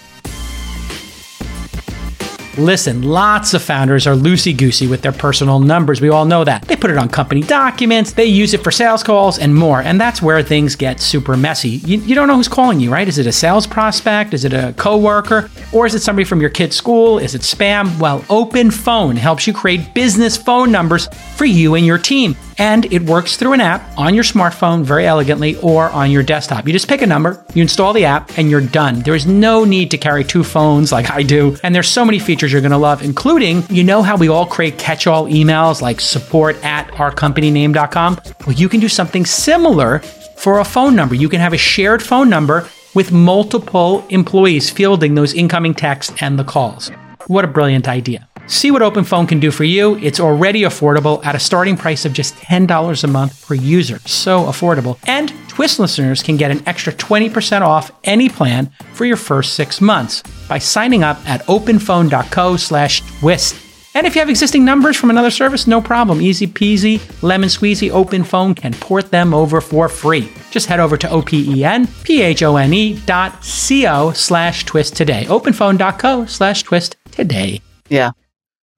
Listen, 2.56 3.02
lots 3.02 3.52
of 3.52 3.62
founders 3.62 4.06
are 4.06 4.14
loosey 4.14 4.56
goosey 4.56 4.86
with 4.86 5.02
their 5.02 5.12
personal 5.12 5.58
numbers. 5.58 6.00
We 6.00 6.10
all 6.10 6.24
know 6.24 6.44
that. 6.44 6.62
They 6.62 6.76
put 6.76 6.90
it 6.90 6.96
on 6.96 7.08
company 7.08 7.40
documents, 7.42 8.12
they 8.12 8.26
use 8.26 8.54
it 8.54 8.62
for 8.62 8.70
sales 8.70 9.02
calls, 9.02 9.38
and 9.38 9.54
more. 9.54 9.80
And 9.80 10.00
that's 10.00 10.22
where 10.22 10.40
things 10.42 10.76
get 10.76 11.00
super 11.00 11.36
messy. 11.36 11.70
You, 11.70 11.98
you 11.98 12.14
don't 12.14 12.28
know 12.28 12.36
who's 12.36 12.48
calling 12.48 12.78
you, 12.78 12.92
right? 12.92 13.08
Is 13.08 13.18
it 13.18 13.26
a 13.26 13.32
sales 13.32 13.66
prospect? 13.66 14.34
Is 14.34 14.44
it 14.44 14.52
a 14.52 14.72
coworker? 14.76 15.50
Or 15.72 15.84
is 15.84 15.94
it 15.94 16.02
somebody 16.02 16.24
from 16.24 16.40
your 16.40 16.50
kid's 16.50 16.76
school? 16.76 17.18
Is 17.18 17.34
it 17.34 17.42
spam? 17.42 17.98
Well, 17.98 18.24
Open 18.30 18.70
Phone 18.70 19.16
helps 19.16 19.46
you 19.46 19.52
create 19.52 19.92
business 19.92 20.36
phone 20.36 20.70
numbers 20.70 21.08
for 21.34 21.46
you 21.46 21.74
and 21.74 21.84
your 21.84 21.98
team. 21.98 22.36
And 22.58 22.92
it 22.92 23.02
works 23.02 23.36
through 23.36 23.52
an 23.52 23.60
app 23.60 23.82
on 23.98 24.14
your 24.14 24.24
smartphone 24.24 24.82
very 24.82 25.06
elegantly 25.06 25.56
or 25.56 25.90
on 25.90 26.10
your 26.10 26.22
desktop. 26.22 26.66
You 26.66 26.72
just 26.72 26.88
pick 26.88 27.02
a 27.02 27.06
number, 27.06 27.44
you 27.54 27.62
install 27.62 27.92
the 27.92 28.04
app, 28.04 28.38
and 28.38 28.50
you're 28.50 28.60
done. 28.60 29.00
There 29.00 29.14
is 29.14 29.26
no 29.26 29.64
need 29.64 29.90
to 29.90 29.98
carry 29.98 30.24
two 30.24 30.44
phones 30.44 30.92
like 30.92 31.10
I 31.10 31.22
do. 31.22 31.56
And 31.62 31.74
there's 31.74 31.88
so 31.88 32.04
many 32.04 32.18
features 32.18 32.52
you're 32.52 32.60
going 32.60 32.70
to 32.72 32.78
love, 32.78 33.02
including, 33.02 33.64
you 33.70 33.84
know 33.84 34.02
how 34.02 34.16
we 34.16 34.28
all 34.28 34.46
create 34.46 34.78
catch 34.78 35.06
all 35.06 35.26
emails 35.26 35.82
like 35.82 36.00
support 36.00 36.62
at 36.64 36.88
ourcompanyname.com? 36.88 38.20
Well, 38.46 38.56
you 38.56 38.68
can 38.68 38.80
do 38.80 38.88
something 38.88 39.24
similar 39.26 40.00
for 40.36 40.58
a 40.58 40.64
phone 40.64 40.94
number. 40.94 41.14
You 41.14 41.28
can 41.28 41.40
have 41.40 41.52
a 41.52 41.58
shared 41.58 42.02
phone 42.02 42.28
number 42.28 42.68
with 42.94 43.10
multiple 43.12 44.06
employees 44.10 44.70
fielding 44.70 45.14
those 45.14 45.34
incoming 45.34 45.74
texts 45.74 46.14
and 46.20 46.38
the 46.38 46.44
calls. 46.44 46.90
What 47.26 47.44
a 47.44 47.48
brilliant 47.48 47.88
idea. 47.88 48.28
See 48.46 48.70
what 48.70 48.82
OpenPhone 48.82 49.28
can 49.28 49.40
do 49.40 49.50
for 49.50 49.64
you. 49.64 49.96
It's 49.96 50.20
already 50.20 50.62
affordable 50.62 51.24
at 51.24 51.34
a 51.34 51.38
starting 51.38 51.76
price 51.76 52.04
of 52.04 52.12
just 52.12 52.36
$10 52.36 53.04
a 53.04 53.06
month 53.06 53.46
per 53.46 53.54
user. 53.54 53.98
So 54.00 54.44
affordable. 54.44 54.98
And 55.06 55.32
Twist 55.54 55.78
listeners 55.78 56.20
can 56.20 56.36
get 56.36 56.50
an 56.50 56.64
extra 56.66 56.92
20% 56.92 57.60
off 57.60 57.92
any 58.02 58.28
plan 58.28 58.72
for 58.92 59.04
your 59.04 59.16
first 59.16 59.54
six 59.54 59.80
months 59.80 60.24
by 60.48 60.58
signing 60.58 61.04
up 61.04 61.16
at 61.28 61.46
openphone.co 61.46 62.56
slash 62.56 63.02
twist. 63.20 63.54
And 63.94 64.04
if 64.04 64.16
you 64.16 64.20
have 64.20 64.28
existing 64.28 64.64
numbers 64.64 64.96
from 64.96 65.10
another 65.10 65.30
service, 65.30 65.68
no 65.68 65.80
problem. 65.80 66.20
Easy 66.20 66.48
peasy, 66.48 67.00
lemon 67.22 67.48
squeezy, 67.48 67.88
OpenPhone 67.88 68.56
can 68.56 68.72
port 68.72 69.12
them 69.12 69.32
over 69.32 69.60
for 69.60 69.88
free. 69.88 70.28
Just 70.50 70.66
head 70.66 70.80
over 70.80 70.96
to 70.96 71.08
O-P-E-N-P-H-O-N-E 71.08 72.94
dot 73.06 73.44
C-O 73.44 74.10
slash 74.10 74.64
twist 74.64 74.96
today. 74.96 75.24
Openphone.co 75.26 76.26
slash 76.26 76.64
twist 76.64 76.96
today. 77.12 77.60
Yeah. 77.88 78.10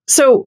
So, 0.09 0.45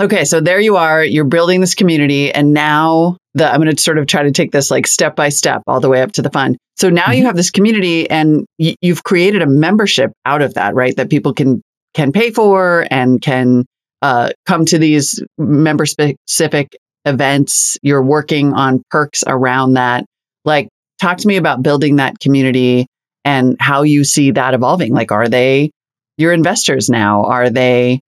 okay, 0.00 0.24
so 0.24 0.40
there 0.40 0.60
you 0.60 0.76
are. 0.76 1.04
You're 1.04 1.24
building 1.24 1.60
this 1.60 1.74
community, 1.74 2.32
and 2.32 2.52
now 2.52 3.16
the 3.34 3.50
I'm 3.50 3.60
going 3.60 3.74
to 3.74 3.82
sort 3.82 3.98
of 3.98 4.06
try 4.06 4.22
to 4.22 4.30
take 4.30 4.52
this 4.52 4.70
like 4.70 4.86
step 4.86 5.16
by 5.16 5.28
step 5.28 5.62
all 5.66 5.80
the 5.80 5.88
way 5.88 6.02
up 6.02 6.12
to 6.12 6.22
the 6.22 6.30
fund. 6.30 6.56
So 6.76 6.90
now 6.90 7.04
mm-hmm. 7.04 7.12
you 7.14 7.26
have 7.26 7.36
this 7.36 7.50
community, 7.50 8.08
and 8.08 8.46
y- 8.58 8.76
you've 8.80 9.04
created 9.04 9.42
a 9.42 9.46
membership 9.46 10.12
out 10.24 10.42
of 10.42 10.54
that, 10.54 10.74
right? 10.74 10.96
That 10.96 11.10
people 11.10 11.32
can 11.32 11.62
can 11.94 12.12
pay 12.12 12.30
for 12.30 12.86
and 12.90 13.20
can 13.20 13.64
uh, 14.02 14.30
come 14.46 14.64
to 14.66 14.78
these 14.78 15.22
member 15.38 15.86
specific 15.86 16.76
events. 17.04 17.78
You're 17.82 18.02
working 18.02 18.52
on 18.52 18.82
perks 18.90 19.24
around 19.26 19.74
that. 19.74 20.04
Like, 20.44 20.68
talk 21.00 21.18
to 21.18 21.28
me 21.28 21.36
about 21.36 21.62
building 21.62 21.96
that 21.96 22.18
community 22.20 22.86
and 23.24 23.56
how 23.58 23.82
you 23.82 24.04
see 24.04 24.30
that 24.32 24.54
evolving. 24.54 24.92
Like, 24.92 25.10
are 25.10 25.28
they 25.28 25.70
your 26.18 26.32
investors 26.32 26.88
now? 26.88 27.24
Are 27.24 27.50
they 27.50 28.00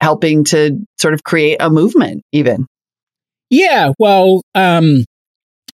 helping 0.00 0.44
to 0.44 0.78
sort 0.98 1.14
of 1.14 1.24
create 1.24 1.56
a 1.60 1.70
movement 1.70 2.22
even. 2.32 2.66
Yeah, 3.50 3.92
well, 3.98 4.42
um, 4.54 5.04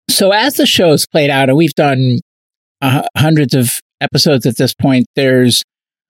so 0.08 0.32
as 0.32 0.54
the 0.54 0.66
show's 0.66 1.06
played 1.06 1.30
out, 1.30 1.48
and 1.48 1.56
we've 1.56 1.74
done 1.74 2.18
uh, 2.82 3.02
hundreds 3.16 3.54
of 3.54 3.80
episodes 4.00 4.46
at 4.46 4.56
this 4.56 4.74
point, 4.74 5.06
there's 5.16 5.62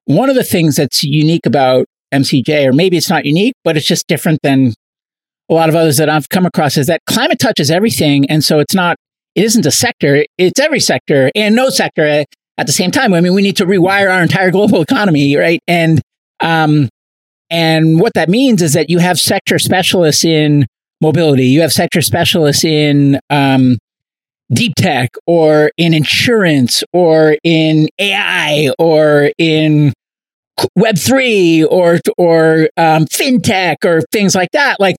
one 0.06 0.30
of 0.30 0.36
the 0.36 0.44
things 0.44 0.76
that's 0.76 1.04
unique 1.04 1.46
about 1.46 1.86
MCJ, 2.12 2.66
or 2.66 2.72
maybe 2.72 2.96
it's 2.96 3.10
not 3.10 3.24
unique, 3.24 3.54
but 3.62 3.76
it's 3.76 3.86
just 3.86 4.06
different 4.06 4.40
than 4.42 4.74
a 5.48 5.54
lot 5.54 5.68
of 5.68 5.76
others 5.76 5.96
that 5.98 6.08
I've 6.08 6.28
come 6.28 6.46
across, 6.46 6.76
is 6.76 6.86
that 6.86 7.00
climate 7.06 7.38
touches 7.38 7.70
everything. 7.70 8.28
And 8.30 8.42
so 8.42 8.58
it's 8.58 8.74
not, 8.74 8.96
it 9.34 9.44
isn't 9.44 9.66
a 9.66 9.70
sector, 9.70 10.24
it's 10.38 10.58
every 10.58 10.80
sector 10.80 11.30
and 11.34 11.54
no 11.54 11.70
sector 11.70 12.04
at, 12.04 12.26
at 12.58 12.66
the 12.66 12.72
same 12.72 12.90
time. 12.90 13.12
I 13.14 13.20
mean, 13.20 13.34
we 13.34 13.42
need 13.42 13.56
to 13.56 13.66
rewire 13.66 14.12
our 14.12 14.22
entire 14.22 14.50
global 14.50 14.80
economy, 14.80 15.36
right? 15.36 15.60
And 15.66 16.00
um, 16.40 16.88
and 17.50 18.00
what 18.00 18.14
that 18.14 18.28
means 18.28 18.62
is 18.62 18.74
that 18.74 18.90
you 18.90 18.98
have 18.98 19.18
sector 19.18 19.58
specialists 19.58 20.24
in 20.24 20.66
mobility, 21.00 21.46
you 21.46 21.62
have 21.62 21.72
sector 21.72 22.00
specialists 22.00 22.64
in 22.64 23.18
um, 23.30 23.78
deep 24.52 24.74
tech 24.76 25.10
or 25.26 25.70
in 25.76 25.94
insurance 25.94 26.84
or 26.92 27.36
in 27.42 27.88
AI 27.98 28.70
or 28.78 29.30
in 29.38 29.92
Web3 30.78 31.66
or, 31.70 31.98
or 32.18 32.68
um, 32.76 33.06
fintech 33.06 33.76
or 33.84 34.02
things 34.12 34.34
like 34.34 34.50
that. 34.52 34.78
Like 34.78 34.96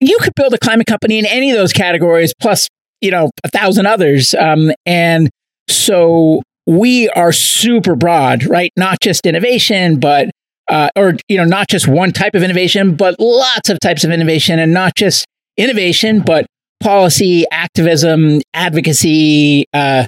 you 0.00 0.18
could 0.20 0.34
build 0.34 0.54
a 0.54 0.58
climate 0.58 0.86
company 0.86 1.18
in 1.18 1.26
any 1.26 1.50
of 1.50 1.56
those 1.56 1.72
categories, 1.72 2.34
plus, 2.40 2.68
you 3.00 3.10
know, 3.10 3.30
a 3.44 3.48
thousand 3.48 3.86
others. 3.86 4.34
Um, 4.34 4.72
and 4.84 5.30
so 5.68 6.42
we 6.66 7.08
are 7.10 7.32
super 7.32 7.94
broad, 7.94 8.44
right? 8.44 8.72
Not 8.76 9.00
just 9.00 9.26
innovation, 9.26 10.00
but 10.00 10.30
uh, 10.68 10.88
or 10.96 11.14
you 11.28 11.36
know 11.36 11.44
not 11.44 11.68
just 11.68 11.86
one 11.86 12.12
type 12.12 12.34
of 12.34 12.42
innovation 12.42 12.94
but 12.94 13.16
lots 13.18 13.68
of 13.68 13.78
types 13.80 14.04
of 14.04 14.10
innovation 14.10 14.58
and 14.58 14.72
not 14.72 14.94
just 14.94 15.26
innovation 15.56 16.20
but 16.20 16.46
policy 16.80 17.44
activism 17.50 18.40
advocacy 18.54 19.66
uh, 19.72 20.06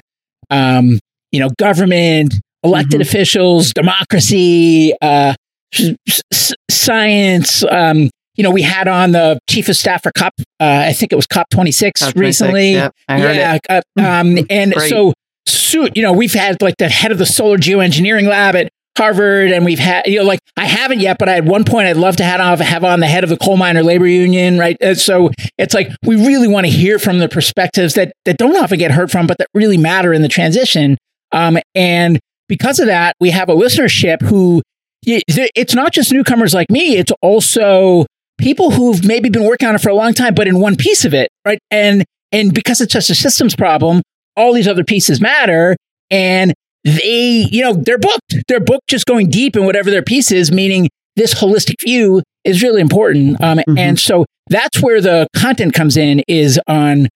um, 0.49 0.99
you 1.31 1.39
know 1.39 1.49
government 1.57 2.35
elected 2.63 2.93
mm-hmm. 2.93 3.01
officials 3.01 3.71
democracy 3.73 4.93
uh, 5.01 5.33
s- 5.73 6.53
science 6.69 7.63
um, 7.65 8.09
you 8.35 8.43
know 8.43 8.51
we 8.51 8.61
had 8.61 8.87
on 8.87 9.11
the 9.11 9.39
chief 9.49 9.69
of 9.69 9.75
staff 9.75 10.03
for 10.03 10.11
cop 10.11 10.33
uh, 10.59 10.85
i 10.87 10.93
think 10.93 11.11
it 11.11 11.15
was 11.15 11.27
cop 11.27 11.49
26 11.49 12.01
cop 12.01 12.15
recently. 12.15 12.73
yep, 12.73 12.93
yeah 13.09 13.57
uh, 13.69 13.81
um, 13.99 14.37
and 14.49 14.73
so 14.87 15.13
so 15.45 15.87
you 15.95 16.01
know 16.01 16.13
we've 16.13 16.33
had 16.33 16.61
like 16.61 16.75
the 16.77 16.89
head 16.89 17.11
of 17.11 17.17
the 17.17 17.25
solar 17.25 17.57
geoengineering 17.57 18.27
lab 18.27 18.55
at 18.55 18.69
Harvard, 18.97 19.51
and 19.51 19.63
we've 19.63 19.79
had, 19.79 20.07
you 20.07 20.19
know, 20.19 20.25
like 20.25 20.39
I 20.57 20.65
haven't 20.65 20.99
yet, 20.99 21.17
but 21.19 21.29
at 21.29 21.45
one 21.45 21.63
point 21.63 21.87
I'd 21.87 21.97
love 21.97 22.15
to 22.17 22.23
have, 22.23 22.59
have 22.59 22.83
on 22.83 22.99
the 22.99 23.07
head 23.07 23.23
of 23.23 23.29
the 23.29 23.37
coal 23.37 23.55
miner 23.55 23.83
labor 23.83 24.07
union, 24.07 24.57
right? 24.57 24.75
And 24.81 24.97
so 24.97 25.29
it's 25.57 25.73
like 25.73 25.91
we 26.03 26.15
really 26.15 26.47
want 26.47 26.65
to 26.65 26.71
hear 26.71 26.97
from 26.97 27.19
the 27.19 27.29
perspectives 27.29 27.93
that 27.93 28.13
that 28.25 28.37
don't 28.37 28.55
often 28.55 28.79
get 28.79 28.91
heard 28.91 29.11
from, 29.11 29.27
but 29.27 29.37
that 29.37 29.47
really 29.53 29.77
matter 29.77 30.13
in 30.13 30.23
the 30.23 30.27
transition. 30.27 30.97
Um, 31.31 31.57
and 31.75 32.19
because 32.49 32.79
of 32.79 32.87
that, 32.87 33.15
we 33.19 33.29
have 33.29 33.49
a 33.49 33.55
listenership 33.55 34.21
who 34.21 34.61
it's 35.05 35.75
not 35.75 35.93
just 35.93 36.11
newcomers 36.11 36.53
like 36.53 36.69
me; 36.69 36.97
it's 36.97 37.11
also 37.21 38.05
people 38.39 38.71
who've 38.71 39.05
maybe 39.05 39.29
been 39.29 39.45
working 39.45 39.67
on 39.67 39.75
it 39.75 39.81
for 39.81 39.89
a 39.89 39.95
long 39.95 40.13
time, 40.13 40.33
but 40.33 40.47
in 40.47 40.59
one 40.59 40.75
piece 40.75 41.05
of 41.05 41.13
it, 41.13 41.29
right? 41.45 41.59
And 41.69 42.03
and 42.31 42.53
because 42.53 42.81
it's 42.81 42.93
just 42.93 43.09
a 43.09 43.15
systems 43.15 43.55
problem, 43.55 44.01
all 44.35 44.53
these 44.53 44.67
other 44.67 44.83
pieces 44.83 45.21
matter. 45.21 45.75
And 46.09 46.53
they, 46.87 47.47
you 47.51 47.61
know, 47.63 47.73
they're 47.73 47.97
booked. 47.97 48.35
They're 48.47 48.59
booked 48.59 48.87
just 48.87 49.05
going 49.05 49.29
deep 49.29 49.55
in 49.55 49.65
whatever 49.65 49.91
their 49.91 50.01
piece 50.01 50.31
is, 50.31 50.51
meaning 50.51 50.89
this 51.15 51.33
holistic 51.33 51.75
view 51.83 52.21
is 52.43 52.63
really 52.63 52.81
important. 52.81 53.41
Um, 53.41 53.57
mm-hmm. 53.57 53.77
And 53.77 53.99
so 53.99 54.25
that's 54.49 54.81
where 54.81 55.01
the 55.01 55.27
content 55.35 55.73
comes 55.73 55.97
in 55.97 56.23
is 56.27 56.59
on 56.67 57.09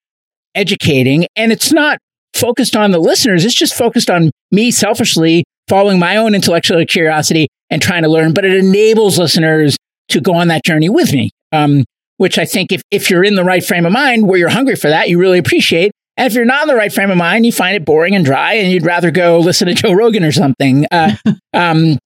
educating. 0.55 1.25
And 1.35 1.51
it's 1.51 1.71
not 1.71 1.99
focused 2.33 2.75
on 2.75 2.91
the 2.91 2.99
listeners. 2.99 3.45
It's 3.45 3.55
just 3.55 3.75
focused 3.75 4.09
on 4.09 4.31
me 4.51 4.71
selfishly 4.71 5.43
following 5.69 5.99
my 5.99 6.17
own 6.17 6.35
intellectual 6.35 6.83
curiosity 6.85 7.47
and 7.69 7.81
trying 7.81 8.03
to 8.03 8.09
learn, 8.09 8.33
but 8.33 8.43
it 8.43 8.53
enables 8.53 9.17
listeners 9.17 9.77
to 10.09 10.19
go 10.19 10.33
on 10.33 10.49
that 10.49 10.65
journey 10.65 10.89
with 10.89 11.13
me. 11.13 11.29
Um, 11.53 11.85
which 12.17 12.37
I 12.37 12.45
think 12.45 12.71
if, 12.71 12.83
if 12.91 13.09
you're 13.09 13.23
in 13.23 13.33
the 13.33 13.43
right 13.43 13.65
frame 13.65 13.83
of 13.83 13.91
mind 13.91 14.27
where 14.27 14.37
you're 14.37 14.49
hungry 14.49 14.75
for 14.75 14.89
that, 14.89 15.09
you 15.09 15.17
really 15.17 15.39
appreciate. 15.39 15.91
And 16.21 16.27
if 16.27 16.35
you're 16.35 16.45
not 16.45 16.61
in 16.61 16.67
the 16.67 16.75
right 16.75 16.93
frame 16.93 17.09
of 17.09 17.17
mind, 17.17 17.47
you 17.47 17.51
find 17.51 17.75
it 17.75 17.83
boring 17.83 18.13
and 18.13 18.23
dry, 18.23 18.53
and 18.53 18.71
you'd 18.71 18.85
rather 18.85 19.09
go 19.09 19.39
listen 19.39 19.67
to 19.67 19.73
Joe 19.73 19.91
Rogan 19.91 20.23
or 20.23 20.31
something. 20.31 20.85
Uh, 20.91 21.15
um, 21.53 21.97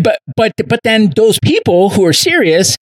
but 0.00 0.20
but 0.36 0.52
but 0.68 0.78
then 0.84 1.12
those 1.16 1.40
people 1.40 1.90
who 1.90 2.06
are 2.06 2.12
serious, 2.12 2.76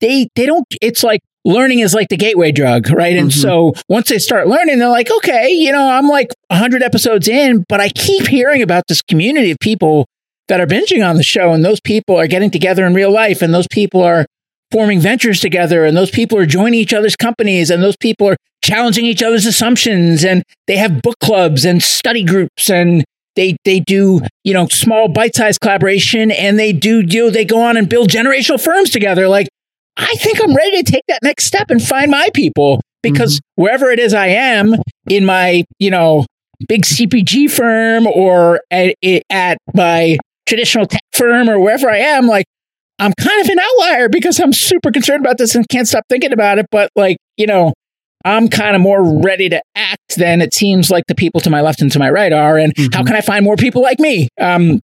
they 0.00 0.28
they 0.36 0.46
don't. 0.46 0.64
It's 0.80 1.02
like 1.02 1.22
learning 1.44 1.80
is 1.80 1.92
like 1.92 2.08
the 2.08 2.16
gateway 2.16 2.52
drug, 2.52 2.88
right? 2.88 3.16
And 3.16 3.32
mm-hmm. 3.32 3.40
so 3.40 3.72
once 3.88 4.10
they 4.10 4.18
start 4.18 4.46
learning, 4.46 4.78
they're 4.78 4.88
like, 4.88 5.10
okay, 5.10 5.48
you 5.50 5.72
know, 5.72 5.88
I'm 5.90 6.06
like 6.06 6.28
100 6.48 6.84
episodes 6.84 7.26
in, 7.26 7.64
but 7.68 7.80
I 7.80 7.88
keep 7.88 8.28
hearing 8.28 8.62
about 8.62 8.84
this 8.86 9.02
community 9.02 9.50
of 9.50 9.58
people 9.58 10.06
that 10.46 10.60
are 10.60 10.66
binging 10.68 11.04
on 11.04 11.16
the 11.16 11.24
show, 11.24 11.52
and 11.52 11.64
those 11.64 11.80
people 11.80 12.16
are 12.16 12.28
getting 12.28 12.52
together 12.52 12.86
in 12.86 12.94
real 12.94 13.10
life, 13.10 13.42
and 13.42 13.52
those 13.52 13.66
people 13.66 14.04
are 14.04 14.24
forming 14.70 15.00
ventures 15.00 15.40
together 15.40 15.84
and 15.84 15.96
those 15.96 16.10
people 16.10 16.38
are 16.38 16.46
joining 16.46 16.78
each 16.78 16.92
other's 16.92 17.16
companies 17.16 17.70
and 17.70 17.82
those 17.82 17.96
people 17.96 18.28
are 18.28 18.36
challenging 18.68 19.06
each 19.06 19.22
other's 19.22 19.46
assumptions 19.46 20.24
and 20.24 20.42
they 20.66 20.76
have 20.76 21.02
book 21.02 21.18
clubs 21.20 21.64
and 21.64 21.82
study 21.82 22.22
groups 22.22 22.68
and 22.68 23.04
they 23.34 23.56
they 23.64 23.80
do 23.80 24.20
you 24.44 24.52
know 24.52 24.68
small 24.68 25.08
bite-sized 25.08 25.60
collaboration 25.60 26.30
and 26.30 26.58
they 26.58 26.72
do 26.72 27.00
you 27.00 27.24
know, 27.24 27.30
they 27.30 27.44
go 27.44 27.62
on 27.62 27.76
and 27.76 27.88
build 27.88 28.10
generational 28.10 28.62
firms 28.62 28.90
together 28.90 29.26
like 29.26 29.48
i 29.96 30.14
think 30.16 30.42
i'm 30.42 30.54
ready 30.54 30.82
to 30.82 30.92
take 30.92 31.04
that 31.08 31.20
next 31.22 31.44
step 31.44 31.70
and 31.70 31.82
find 31.82 32.10
my 32.10 32.28
people 32.34 32.80
because 33.02 33.36
mm-hmm. 33.36 33.62
wherever 33.62 33.90
it 33.90 33.98
is 33.98 34.12
i 34.12 34.26
am 34.26 34.74
in 35.08 35.24
my 35.24 35.64
you 35.78 35.90
know 35.90 36.26
big 36.68 36.82
cpg 36.82 37.50
firm 37.50 38.06
or 38.06 38.60
at, 38.70 38.94
at 39.30 39.58
my 39.74 40.18
traditional 40.46 40.86
tech 40.86 41.00
firm 41.12 41.48
or 41.48 41.58
wherever 41.58 41.88
i 41.88 41.98
am 41.98 42.26
like 42.26 42.44
I'm 43.00 43.12
kind 43.12 43.40
of 43.40 43.48
an 43.48 43.60
outlier 43.60 44.08
because 44.08 44.40
I'm 44.40 44.52
super 44.52 44.90
concerned 44.90 45.24
about 45.24 45.38
this 45.38 45.54
and 45.54 45.68
can't 45.68 45.86
stop 45.86 46.02
thinking 46.08 46.32
about 46.32 46.58
it. 46.58 46.66
But 46.72 46.90
like, 46.96 47.16
you 47.36 47.46
know, 47.46 47.72
I'm 48.28 48.48
kind 48.48 48.76
of 48.76 48.82
more 48.82 49.20
ready 49.20 49.48
to 49.48 49.62
act 49.74 50.16
than 50.16 50.40
it 50.42 50.54
seems 50.54 50.90
like 50.90 51.04
the 51.08 51.14
people 51.14 51.40
to 51.42 51.50
my 51.50 51.60
left 51.60 51.80
and 51.80 51.90
to 51.92 51.98
my 51.98 52.10
right 52.10 52.32
are. 52.32 52.58
And 52.58 52.74
mm-hmm. 52.74 52.92
how 52.92 53.04
can 53.04 53.16
I 53.16 53.20
find 53.20 53.44
more 53.44 53.56
people 53.56 53.82
like 53.82 53.98
me? 53.98 54.28
Um, 54.40 54.80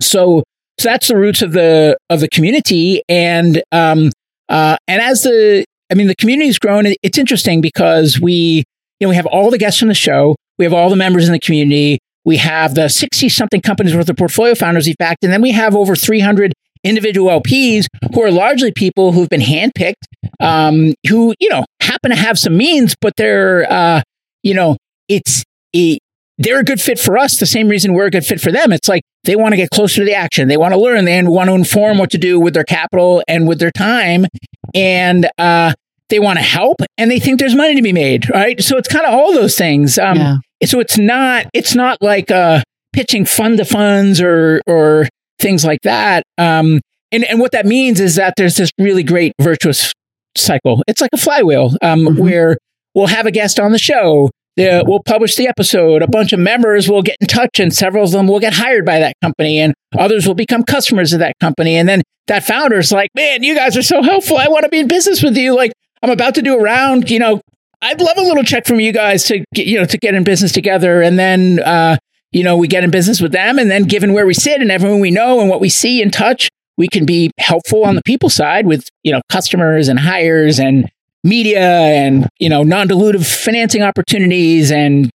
so, 0.00 0.42
so 0.78 0.88
that's 0.88 1.08
the 1.08 1.16
roots 1.16 1.42
of 1.42 1.52
the 1.52 1.96
of 2.10 2.20
the 2.20 2.28
community. 2.28 3.02
And 3.08 3.62
um, 3.72 4.10
uh, 4.48 4.76
and 4.88 5.02
as 5.02 5.22
the 5.22 5.64
I 5.90 5.94
mean, 5.94 6.06
the 6.06 6.16
community's 6.16 6.58
grown. 6.58 6.84
It's 7.02 7.18
interesting 7.18 7.60
because 7.60 8.20
we 8.20 8.64
you 9.00 9.06
know 9.06 9.10
we 9.10 9.16
have 9.16 9.26
all 9.26 9.50
the 9.50 9.58
guests 9.58 9.82
on 9.82 9.88
the 9.88 9.94
show. 9.94 10.36
We 10.58 10.64
have 10.64 10.72
all 10.72 10.90
the 10.90 10.96
members 10.96 11.26
in 11.26 11.32
the 11.32 11.40
community. 11.40 11.98
We 12.24 12.38
have 12.38 12.74
the 12.74 12.88
60 12.88 13.28
something 13.28 13.60
companies 13.60 13.94
worth 13.94 14.08
of 14.08 14.16
portfolio 14.16 14.54
founders 14.54 14.86
we've 14.86 14.96
backed. 14.96 15.24
And 15.24 15.32
then 15.32 15.42
we 15.42 15.50
have 15.50 15.76
over 15.76 15.94
300 15.94 16.52
individual 16.84 17.40
LPs 17.40 17.86
who 18.14 18.22
are 18.22 18.30
largely 18.30 18.72
people 18.72 19.12
who've 19.12 19.28
been 19.28 19.40
handpicked, 19.40 20.04
um, 20.40 20.94
who, 21.08 21.34
you 21.40 21.48
know, 21.48 21.64
happen 21.80 22.10
to 22.10 22.16
have 22.16 22.38
some 22.38 22.56
means, 22.56 22.94
but 23.00 23.14
they're, 23.16 23.70
uh, 23.70 24.02
you 24.42 24.54
know, 24.54 24.76
it's, 25.08 25.42
it, 25.72 25.98
they're 26.38 26.60
a 26.60 26.64
good 26.64 26.80
fit 26.80 26.98
for 26.98 27.16
us. 27.16 27.38
The 27.38 27.46
same 27.46 27.68
reason 27.68 27.94
we're 27.94 28.06
a 28.06 28.10
good 28.10 28.26
fit 28.26 28.40
for 28.40 28.52
them. 28.52 28.72
It's 28.72 28.88
like 28.88 29.02
they 29.24 29.36
want 29.36 29.52
to 29.52 29.56
get 29.56 29.70
closer 29.70 30.00
to 30.00 30.04
the 30.04 30.14
action. 30.14 30.48
They 30.48 30.56
want 30.56 30.74
to 30.74 30.80
learn. 30.80 31.04
They 31.04 31.22
want 31.22 31.48
to 31.48 31.54
inform 31.54 31.98
what 31.98 32.10
to 32.10 32.18
do 32.18 32.38
with 32.38 32.54
their 32.54 32.64
capital 32.64 33.22
and 33.28 33.48
with 33.48 33.58
their 33.58 33.70
time. 33.70 34.26
And, 34.74 35.28
uh, 35.38 35.72
they 36.10 36.18
want 36.18 36.38
to 36.38 36.44
help 36.44 36.76
and 36.98 37.10
they 37.10 37.18
think 37.18 37.40
there's 37.40 37.54
money 37.54 37.74
to 37.74 37.82
be 37.82 37.92
made. 37.92 38.28
Right. 38.28 38.60
So 38.62 38.76
it's 38.76 38.88
kind 38.88 39.06
of 39.06 39.14
all 39.14 39.32
those 39.32 39.56
things. 39.56 39.98
Um, 39.98 40.16
yeah. 40.16 40.36
so 40.66 40.78
it's 40.78 40.98
not, 40.98 41.46
it's 41.54 41.74
not 41.74 42.02
like, 42.02 42.30
uh, 42.30 42.62
pitching 42.92 43.24
fund 43.24 43.58
to 43.58 43.64
funds 43.64 44.20
or, 44.20 44.60
or 44.66 45.08
things 45.44 45.64
like 45.64 45.82
that. 45.82 46.24
Um, 46.38 46.80
and, 47.12 47.24
and 47.24 47.38
what 47.38 47.52
that 47.52 47.66
means 47.66 48.00
is 48.00 48.16
that 48.16 48.34
there's 48.36 48.56
this 48.56 48.70
really 48.78 49.02
great 49.04 49.34
virtuous 49.40 49.92
cycle. 50.36 50.82
It's 50.88 51.00
like 51.00 51.10
a 51.12 51.18
flywheel 51.18 51.76
um, 51.82 52.00
mm-hmm. 52.00 52.18
where 52.18 52.56
we'll 52.94 53.08
have 53.08 53.26
a 53.26 53.30
guest 53.30 53.60
on 53.60 53.70
the 53.72 53.78
show. 53.78 54.30
The, 54.56 54.84
we'll 54.86 55.02
publish 55.02 55.36
the 55.36 55.46
episode. 55.46 56.02
A 56.02 56.08
bunch 56.08 56.32
of 56.32 56.38
members 56.38 56.88
will 56.88 57.02
get 57.02 57.16
in 57.20 57.26
touch, 57.26 57.58
and 57.58 57.74
several 57.74 58.04
of 58.04 58.12
them 58.12 58.28
will 58.28 58.38
get 58.38 58.54
hired 58.54 58.86
by 58.86 59.00
that 59.00 59.16
company, 59.20 59.58
and 59.58 59.74
others 59.98 60.28
will 60.28 60.34
become 60.34 60.62
customers 60.62 61.12
of 61.12 61.18
that 61.18 61.34
company. 61.40 61.74
And 61.74 61.88
then 61.88 62.02
that 62.28 62.44
founder's 62.44 62.92
like, 62.92 63.10
"Man, 63.16 63.42
you 63.42 63.56
guys 63.56 63.76
are 63.76 63.82
so 63.82 64.00
helpful. 64.00 64.38
I 64.38 64.46
want 64.46 64.62
to 64.62 64.68
be 64.68 64.78
in 64.78 64.86
business 64.86 65.24
with 65.24 65.36
you. 65.36 65.56
Like, 65.56 65.72
I'm 66.02 66.10
about 66.10 66.36
to 66.36 66.42
do 66.42 66.56
a 66.56 66.62
round. 66.62 67.10
You 67.10 67.18
know, 67.18 67.40
I'd 67.82 68.00
love 68.00 68.16
a 68.16 68.22
little 68.22 68.44
check 68.44 68.64
from 68.64 68.78
you 68.78 68.92
guys 68.92 69.24
to 69.24 69.44
get, 69.52 69.66
you 69.66 69.78
know 69.80 69.86
to 69.86 69.98
get 69.98 70.14
in 70.14 70.22
business 70.22 70.52
together." 70.52 71.02
And 71.02 71.18
then 71.18 71.58
uh, 71.58 71.96
you 72.34 72.42
know, 72.42 72.56
we 72.56 72.66
get 72.66 72.84
in 72.84 72.90
business 72.90 73.20
with 73.20 73.32
them. 73.32 73.58
And 73.58 73.70
then 73.70 73.84
given 73.84 74.12
where 74.12 74.26
we 74.26 74.34
sit 74.34 74.60
and 74.60 74.70
everyone 74.70 75.00
we 75.00 75.12
know 75.12 75.40
and 75.40 75.48
what 75.48 75.60
we 75.60 75.68
see 75.68 76.02
and 76.02 76.12
touch, 76.12 76.50
we 76.76 76.88
can 76.88 77.06
be 77.06 77.30
helpful 77.38 77.84
on 77.84 77.94
the 77.94 78.02
people 78.04 78.28
side 78.28 78.66
with, 78.66 78.88
you 79.04 79.12
know, 79.12 79.22
customers 79.30 79.86
and 79.86 80.00
hires 80.00 80.58
and 80.58 80.90
media 81.22 81.60
and, 81.60 82.28
you 82.40 82.48
know, 82.48 82.64
non-dilutive 82.64 83.24
financing 83.24 83.82
opportunities 83.82 84.72
and, 84.72 85.10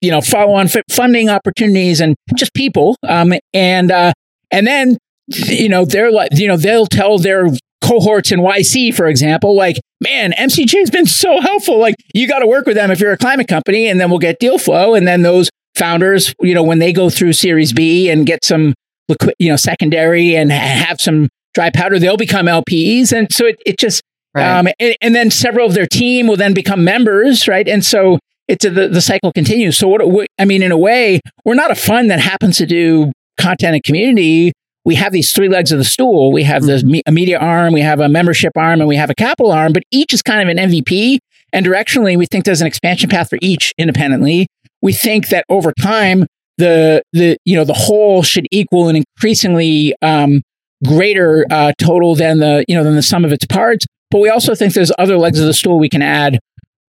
you 0.00 0.12
know, 0.12 0.20
follow-on 0.20 0.66
f- 0.66 0.84
funding 0.88 1.28
opportunities 1.28 2.00
and 2.00 2.14
just 2.36 2.54
people. 2.54 2.96
Um, 3.02 3.34
and, 3.52 3.90
uh, 3.90 4.12
and 4.52 4.64
then, 4.64 4.96
you 5.26 5.68
know, 5.68 5.84
they're 5.84 6.12
like, 6.12 6.30
you 6.34 6.46
know, 6.46 6.56
they'll 6.56 6.86
tell 6.86 7.18
their 7.18 7.48
cohorts 7.82 8.30
in 8.30 8.38
YC, 8.38 8.94
for 8.94 9.08
example, 9.08 9.56
like, 9.56 9.80
man, 10.00 10.32
MCJ 10.32 10.78
has 10.78 10.90
been 10.90 11.06
so 11.06 11.40
helpful. 11.40 11.80
Like, 11.80 11.96
you 12.14 12.28
got 12.28 12.38
to 12.38 12.46
work 12.46 12.64
with 12.64 12.76
them 12.76 12.92
if 12.92 13.00
you're 13.00 13.12
a 13.12 13.18
climate 13.18 13.48
company, 13.48 13.88
and 13.88 14.00
then 14.00 14.08
we'll 14.08 14.20
get 14.20 14.38
deal 14.38 14.58
flow. 14.58 14.94
And 14.94 15.06
then 15.06 15.22
those 15.22 15.50
founders, 15.74 16.34
you 16.40 16.54
know, 16.54 16.62
when 16.62 16.78
they 16.78 16.92
go 16.92 17.10
through 17.10 17.32
Series 17.32 17.72
B 17.72 18.08
and 18.08 18.26
get 18.26 18.44
some 18.44 18.74
liquid, 19.08 19.34
you 19.38 19.48
know, 19.48 19.56
secondary 19.56 20.36
and 20.36 20.50
have 20.50 21.00
some 21.00 21.28
dry 21.54 21.70
powder, 21.70 21.98
they'll 21.98 22.16
become 22.16 22.46
LPs. 22.46 23.12
And 23.12 23.32
so 23.32 23.46
it, 23.46 23.60
it 23.64 23.78
just, 23.78 24.02
right. 24.34 24.58
um, 24.58 24.68
and, 24.78 24.96
and, 25.00 25.14
then 25.14 25.30
several 25.30 25.66
of 25.66 25.74
their 25.74 25.86
team 25.86 26.26
will 26.26 26.36
then 26.36 26.54
become 26.54 26.84
members, 26.84 27.46
right? 27.48 27.68
And 27.68 27.84
so 27.84 28.18
it's 28.48 28.64
a, 28.64 28.70
the, 28.70 28.88
the 28.88 29.00
cycle 29.00 29.32
continues. 29.32 29.78
So 29.78 29.88
what, 29.88 30.08
what, 30.08 30.26
I 30.38 30.44
mean, 30.44 30.62
in 30.62 30.72
a 30.72 30.78
way, 30.78 31.20
we're 31.44 31.54
not 31.54 31.70
a 31.70 31.76
fund 31.76 32.10
that 32.10 32.20
happens 32.20 32.58
to 32.58 32.66
do 32.66 33.12
content 33.38 33.74
and 33.74 33.82
community. 33.82 34.52
We 34.84 34.96
have 34.96 35.12
these 35.12 35.32
three 35.32 35.48
legs 35.48 35.72
of 35.72 35.78
the 35.78 35.84
stool. 35.84 36.30
We 36.30 36.42
have 36.44 36.62
the 36.62 36.74
mm-hmm. 36.74 37.00
a 37.06 37.12
media 37.12 37.38
arm, 37.38 37.72
we 37.72 37.80
have 37.80 38.00
a 38.00 38.08
membership 38.08 38.52
arm, 38.56 38.80
and 38.80 38.88
we 38.88 38.96
have 38.96 39.10
a 39.10 39.14
capital 39.14 39.50
arm, 39.50 39.72
but 39.72 39.82
each 39.90 40.12
is 40.12 40.22
kind 40.22 40.48
of 40.48 40.54
an 40.54 40.70
MVP. 40.70 41.18
And 41.52 41.64
directionally, 41.64 42.18
we 42.18 42.26
think 42.26 42.44
there's 42.44 42.60
an 42.60 42.66
expansion 42.66 43.08
path 43.08 43.30
for 43.30 43.38
each 43.40 43.72
independently 43.78 44.48
we 44.84 44.92
think 44.92 45.30
that 45.30 45.46
over 45.48 45.72
time, 45.72 46.26
the 46.58 47.02
the 47.12 47.36
you 47.44 47.56
know 47.56 47.64
the 47.64 47.72
whole 47.72 48.22
should 48.22 48.46
equal 48.52 48.88
an 48.88 48.96
increasingly 48.96 49.94
um, 50.02 50.42
greater 50.86 51.46
uh, 51.50 51.72
total 51.78 52.14
than 52.14 52.38
the 52.38 52.64
you 52.68 52.76
know 52.76 52.84
than 52.84 52.94
the 52.94 53.02
sum 53.02 53.24
of 53.24 53.32
its 53.32 53.46
parts. 53.46 53.86
But 54.10 54.20
we 54.20 54.28
also 54.28 54.54
think 54.54 54.74
there's 54.74 54.92
other 54.96 55.16
legs 55.16 55.40
of 55.40 55.46
the 55.46 55.54
stool 55.54 55.78
we 55.78 55.88
can 55.88 56.02
add 56.02 56.38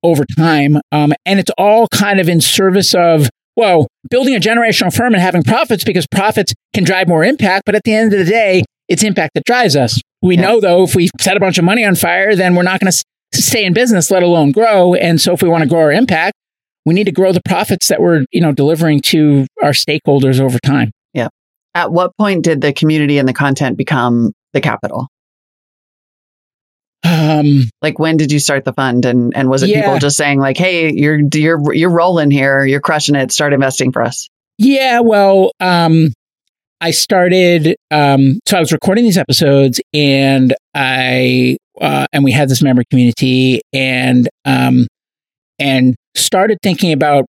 over 0.03 0.25
time, 0.37 0.77
um, 0.91 1.13
and 1.25 1.39
it's 1.39 1.49
all 1.57 1.87
kind 1.87 2.19
of 2.19 2.27
in 2.27 2.41
service 2.41 2.93
of 2.93 3.29
well 3.55 3.87
building 4.09 4.35
a 4.35 4.39
generational 4.39 4.93
firm 4.93 5.13
and 5.13 5.21
having 5.21 5.41
profits 5.41 5.85
because 5.85 6.05
profits 6.05 6.53
can 6.73 6.83
drive 6.83 7.07
more 7.07 7.23
impact. 7.23 7.63
But 7.65 7.75
at 7.75 7.83
the 7.85 7.93
end 7.93 8.11
of 8.11 8.19
the 8.19 8.25
day, 8.25 8.65
it's 8.89 9.03
impact 9.03 9.35
that 9.35 9.45
drives 9.45 9.77
us. 9.77 10.01
We 10.21 10.35
yeah. 10.35 10.41
know 10.41 10.59
though 10.59 10.83
if 10.83 10.95
we 10.95 11.09
set 11.21 11.37
a 11.37 11.39
bunch 11.39 11.57
of 11.57 11.63
money 11.63 11.85
on 11.85 11.95
fire, 11.95 12.35
then 12.35 12.55
we're 12.55 12.63
not 12.63 12.81
going 12.81 12.91
to 12.91 13.03
stay 13.33 13.63
in 13.63 13.73
business, 13.73 14.11
let 14.11 14.21
alone 14.21 14.51
grow. 14.51 14.95
And 14.95 15.19
so 15.21 15.33
if 15.33 15.41
we 15.41 15.47
want 15.47 15.63
to 15.63 15.69
grow 15.69 15.79
our 15.79 15.91
impact, 15.93 16.35
we 16.85 16.93
need 16.93 17.05
to 17.05 17.11
grow 17.11 17.31
the 17.31 17.41
profits 17.45 17.87
that 17.87 17.99
we're, 17.99 18.25
you 18.31 18.41
know, 18.41 18.51
delivering 18.51 19.01
to 19.01 19.47
our 19.61 19.71
stakeholders 19.71 20.39
over 20.39 20.59
time. 20.59 20.91
Yeah. 21.13 21.29
At 21.73 21.91
what 21.91 22.15
point 22.17 22.43
did 22.43 22.61
the 22.61 22.73
community 22.73 23.17
and 23.17 23.27
the 23.27 23.33
content 23.33 23.77
become 23.77 24.33
the 24.53 24.61
capital? 24.61 25.07
Um, 27.03 27.69
like 27.81 27.99
when 27.99 28.17
did 28.17 28.31
you 28.31 28.39
start 28.39 28.65
the 28.65 28.73
fund 28.73 29.05
and 29.05 29.35
and 29.35 29.47
was 29.47 29.61
it 29.61 29.69
yeah. 29.69 29.81
people 29.81 29.99
just 29.99 30.17
saying 30.17 30.39
like, 30.39 30.57
"Hey, 30.57 30.91
you're 30.91 31.19
you're 31.33 31.73
you're 31.73 31.91
rolling 31.91 32.31
here, 32.31 32.65
you're 32.65 32.79
crushing 32.79 33.15
it, 33.15 33.31
start 33.31 33.53
investing 33.53 33.91
for 33.91 34.01
us." 34.01 34.27
Yeah, 34.57 35.01
well, 35.01 35.51
um 35.59 36.13
I 36.81 36.91
started 36.91 37.75
um 37.91 38.39
so 38.47 38.57
I 38.57 38.59
was 38.59 38.71
recording 38.71 39.03
these 39.03 39.19
episodes 39.19 39.79
and 39.93 40.55
I 40.73 41.57
uh, 41.79 42.07
and 42.11 42.23
we 42.23 42.31
had 42.31 42.49
this 42.49 42.63
member 42.63 42.83
community 42.89 43.61
and 43.71 44.27
um 44.45 44.87
and 45.59 45.95
started 46.15 46.57
thinking 46.63 46.91
about, 46.91 47.25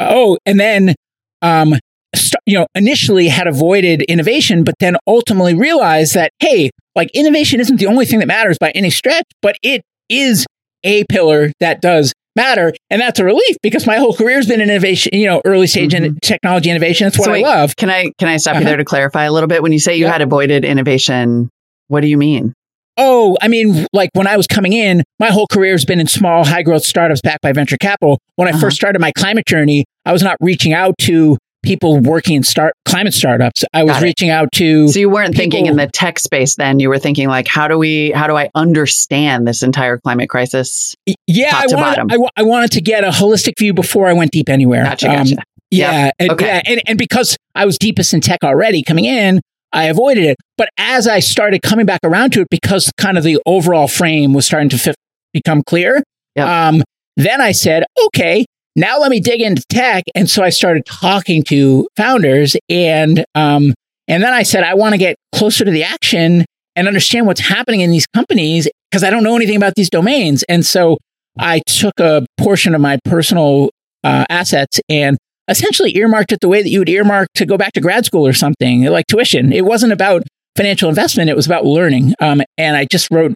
oh, 0.00 0.38
and 0.46 0.58
then, 0.58 0.94
um, 1.42 1.74
st- 2.14 2.40
you 2.46 2.58
know, 2.58 2.66
initially 2.74 3.28
had 3.28 3.46
avoided 3.46 4.02
innovation, 4.02 4.64
but 4.64 4.74
then 4.80 4.96
ultimately 5.06 5.54
realized 5.54 6.14
that, 6.14 6.30
hey, 6.40 6.70
like 6.94 7.10
innovation 7.14 7.60
isn't 7.60 7.76
the 7.76 7.86
only 7.86 8.06
thing 8.06 8.18
that 8.20 8.28
matters 8.28 8.58
by 8.58 8.70
any 8.70 8.90
stretch, 8.90 9.24
but 9.42 9.56
it 9.62 9.82
is 10.08 10.46
a 10.84 11.04
pillar 11.04 11.52
that 11.60 11.80
does 11.80 12.12
matter. 12.36 12.72
And 12.90 13.00
that's 13.00 13.18
a 13.18 13.24
relief 13.24 13.56
because 13.62 13.86
my 13.86 13.96
whole 13.96 14.14
career 14.14 14.36
has 14.36 14.46
been 14.46 14.60
in 14.60 14.70
innovation, 14.70 15.10
you 15.14 15.26
know, 15.26 15.42
early 15.44 15.66
stage 15.66 15.92
mm-hmm. 15.92 16.04
in 16.04 16.18
technology 16.20 16.70
innovation. 16.70 17.06
That's 17.06 17.18
what 17.18 17.26
so 17.26 17.32
I 17.32 17.40
love. 17.40 17.76
Can 17.76 17.90
I 17.90 18.12
can 18.18 18.28
I 18.28 18.36
stop 18.36 18.52
uh-huh. 18.52 18.60
you 18.60 18.66
there 18.66 18.76
to 18.76 18.84
clarify 18.84 19.24
a 19.24 19.32
little 19.32 19.48
bit? 19.48 19.62
When 19.62 19.72
you 19.72 19.80
say 19.80 19.96
you 19.96 20.04
yeah. 20.04 20.12
had 20.12 20.22
avoided 20.22 20.64
innovation, 20.64 21.50
what 21.88 22.02
do 22.02 22.06
you 22.08 22.18
mean? 22.18 22.52
Oh, 22.96 23.36
I 23.42 23.48
mean, 23.48 23.86
like 23.92 24.10
when 24.14 24.26
I 24.26 24.36
was 24.36 24.46
coming 24.46 24.72
in, 24.72 25.04
my 25.18 25.28
whole 25.28 25.46
career 25.46 25.72
has 25.72 25.84
been 25.84 26.00
in 26.00 26.06
small, 26.06 26.44
high 26.44 26.62
growth 26.62 26.84
startups 26.84 27.20
backed 27.20 27.42
by 27.42 27.52
venture 27.52 27.76
capital. 27.76 28.18
When 28.36 28.48
I 28.48 28.52
uh-huh. 28.52 28.60
first 28.60 28.76
started 28.76 29.00
my 29.00 29.12
climate 29.12 29.46
journey, 29.46 29.84
I 30.04 30.12
was 30.12 30.22
not 30.22 30.36
reaching 30.40 30.72
out 30.72 30.94
to 31.02 31.36
people 31.66 31.98
working 31.98 32.36
in 32.36 32.42
start 32.42 32.74
climate 32.84 33.12
startups. 33.12 33.64
I 33.74 33.82
was 33.82 34.00
reaching 34.00 34.30
out 34.30 34.52
to. 34.52 34.88
So 34.88 34.98
you 34.98 35.10
weren't 35.10 35.32
people, 35.32 35.42
thinking 35.42 35.66
in 35.66 35.76
the 35.76 35.88
tech 35.88 36.18
space 36.18 36.54
then. 36.56 36.80
You 36.80 36.88
were 36.88 36.98
thinking 36.98 37.28
like, 37.28 37.48
how 37.48 37.68
do 37.68 37.76
we, 37.76 38.12
how 38.12 38.26
do 38.26 38.36
I 38.36 38.50
understand 38.54 39.46
this 39.46 39.62
entire 39.62 39.98
climate 39.98 40.30
crisis? 40.30 40.94
Yeah, 41.26 41.50
I 41.52 41.66
wanted, 41.74 42.12
I, 42.12 42.16
I, 42.36 42.42
wanted 42.44 42.70
to 42.72 42.80
get 42.80 43.04
a 43.04 43.08
holistic 43.08 43.58
view 43.58 43.74
before 43.74 44.06
I 44.06 44.12
went 44.12 44.30
deep 44.30 44.48
anywhere. 44.48 44.84
Gotcha, 44.84 45.06
gotcha. 45.06 45.36
Um, 45.36 45.44
yeah, 45.70 46.04
yep. 46.04 46.14
and, 46.20 46.30
okay. 46.30 46.46
yeah, 46.46 46.62
and, 46.64 46.82
and 46.86 46.98
because 46.98 47.36
I 47.54 47.66
was 47.66 47.76
deepest 47.76 48.14
in 48.14 48.20
tech 48.20 48.44
already 48.44 48.82
coming 48.82 49.04
in, 49.04 49.40
I 49.72 49.84
avoided 49.84 50.24
it. 50.24 50.36
But 50.56 50.68
as 50.78 51.06
I 51.06 51.20
started 51.20 51.62
coming 51.62 51.86
back 51.86 52.00
around 52.04 52.32
to 52.34 52.40
it, 52.40 52.48
because 52.50 52.90
kind 52.96 53.18
of 53.18 53.24
the 53.24 53.40
overall 53.46 53.88
frame 53.88 54.32
was 54.32 54.46
starting 54.46 54.68
to 54.70 54.78
fit, 54.78 54.96
become 55.32 55.62
clear, 55.62 56.02
yep. 56.34 56.48
um, 56.48 56.82
then 57.16 57.40
I 57.40 57.52
said, 57.52 57.84
okay, 58.06 58.44
now 58.74 58.98
let 59.00 59.10
me 59.10 59.20
dig 59.20 59.40
into 59.40 59.62
tech. 59.68 60.04
And 60.14 60.28
so 60.28 60.42
I 60.42 60.50
started 60.50 60.84
talking 60.86 61.42
to 61.44 61.88
founders 61.96 62.56
and, 62.68 63.24
um, 63.34 63.74
and 64.08 64.22
then 64.22 64.32
I 64.32 64.42
said, 64.42 64.62
I 64.62 64.74
want 64.74 64.92
to 64.92 64.98
get 64.98 65.16
closer 65.34 65.64
to 65.64 65.70
the 65.70 65.82
action 65.82 66.44
and 66.76 66.86
understand 66.86 67.26
what's 67.26 67.40
happening 67.40 67.80
in 67.80 67.90
these 67.90 68.06
companies 68.06 68.68
because 68.90 69.02
I 69.02 69.10
don't 69.10 69.24
know 69.24 69.34
anything 69.34 69.56
about 69.56 69.74
these 69.74 69.90
domains. 69.90 70.44
And 70.48 70.64
so 70.64 70.98
I 71.38 71.60
took 71.66 71.98
a 71.98 72.24
portion 72.38 72.74
of 72.74 72.80
my 72.80 72.98
personal 73.04 73.70
uh, 74.04 74.24
assets 74.28 74.78
and 74.88 75.16
essentially 75.48 75.96
earmarked 75.96 76.32
it 76.32 76.40
the 76.40 76.48
way 76.48 76.62
that 76.62 76.68
you 76.68 76.80
would 76.80 76.88
earmark 76.88 77.28
to 77.34 77.46
go 77.46 77.56
back 77.56 77.72
to 77.74 77.80
grad 77.80 78.04
school 78.04 78.26
or 78.26 78.32
something, 78.32 78.84
like 78.84 79.06
tuition. 79.06 79.52
It 79.52 79.64
wasn't 79.64 79.92
about 79.92 80.22
financial 80.56 80.88
investment, 80.88 81.30
it 81.30 81.36
was 81.36 81.46
about 81.46 81.64
learning. 81.64 82.14
Um, 82.20 82.42
and 82.56 82.76
I 82.76 82.86
just 82.86 83.10
wrote 83.10 83.34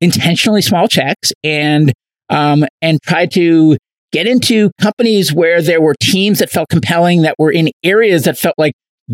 intentionally 0.00 0.62
small 0.62 0.88
checks 0.88 1.32
and 1.44 1.92
um, 2.30 2.64
and 2.80 3.00
tried 3.02 3.30
to 3.32 3.76
get 4.12 4.26
into 4.26 4.70
companies 4.80 5.32
where 5.32 5.62
there 5.62 5.80
were 5.80 5.94
teams 6.00 6.38
that 6.38 6.50
felt 6.50 6.68
compelling, 6.68 7.22
that 7.22 7.34
were 7.38 7.50
in 7.50 7.70
areas 7.82 8.24
that 8.24 8.38
felt 8.38 8.54
like 8.58 8.72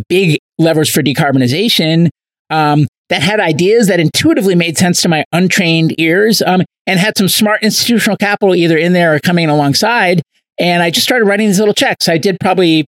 big 0.09 0.39
levers 0.59 0.91
for 0.91 1.03
decarbonization, 1.03 2.09
um, 2.51 2.87
that 3.09 3.23
had 3.23 3.41
ideas 3.41 3.87
that 3.89 4.01
intuitively 4.01 4.55
made 4.55 4.77
sense 4.77 5.01
to 5.03 5.09
my 5.09 5.25
untrained 5.33 5.95
ears, 5.99 6.43
um, 6.43 6.63
and 6.87 6.99
had 6.99 7.17
some 7.17 7.29
smart 7.29 7.63
institutional 7.63 8.17
capital 8.17 8.55
either 8.55 8.77
in 8.77 8.93
there 8.93 9.15
or 9.15 9.21
coming 9.21 9.49
alongside. 9.49 10.23
And 10.59 10.83
I 10.83 10.91
just 10.91 11.07
started 11.07 11.25
writing 11.27 11.47
these 11.47 11.59
little 11.59 11.75
checks. 11.75 12.09
I 12.09 12.19
did 12.19 12.39
probably, 12.41 12.85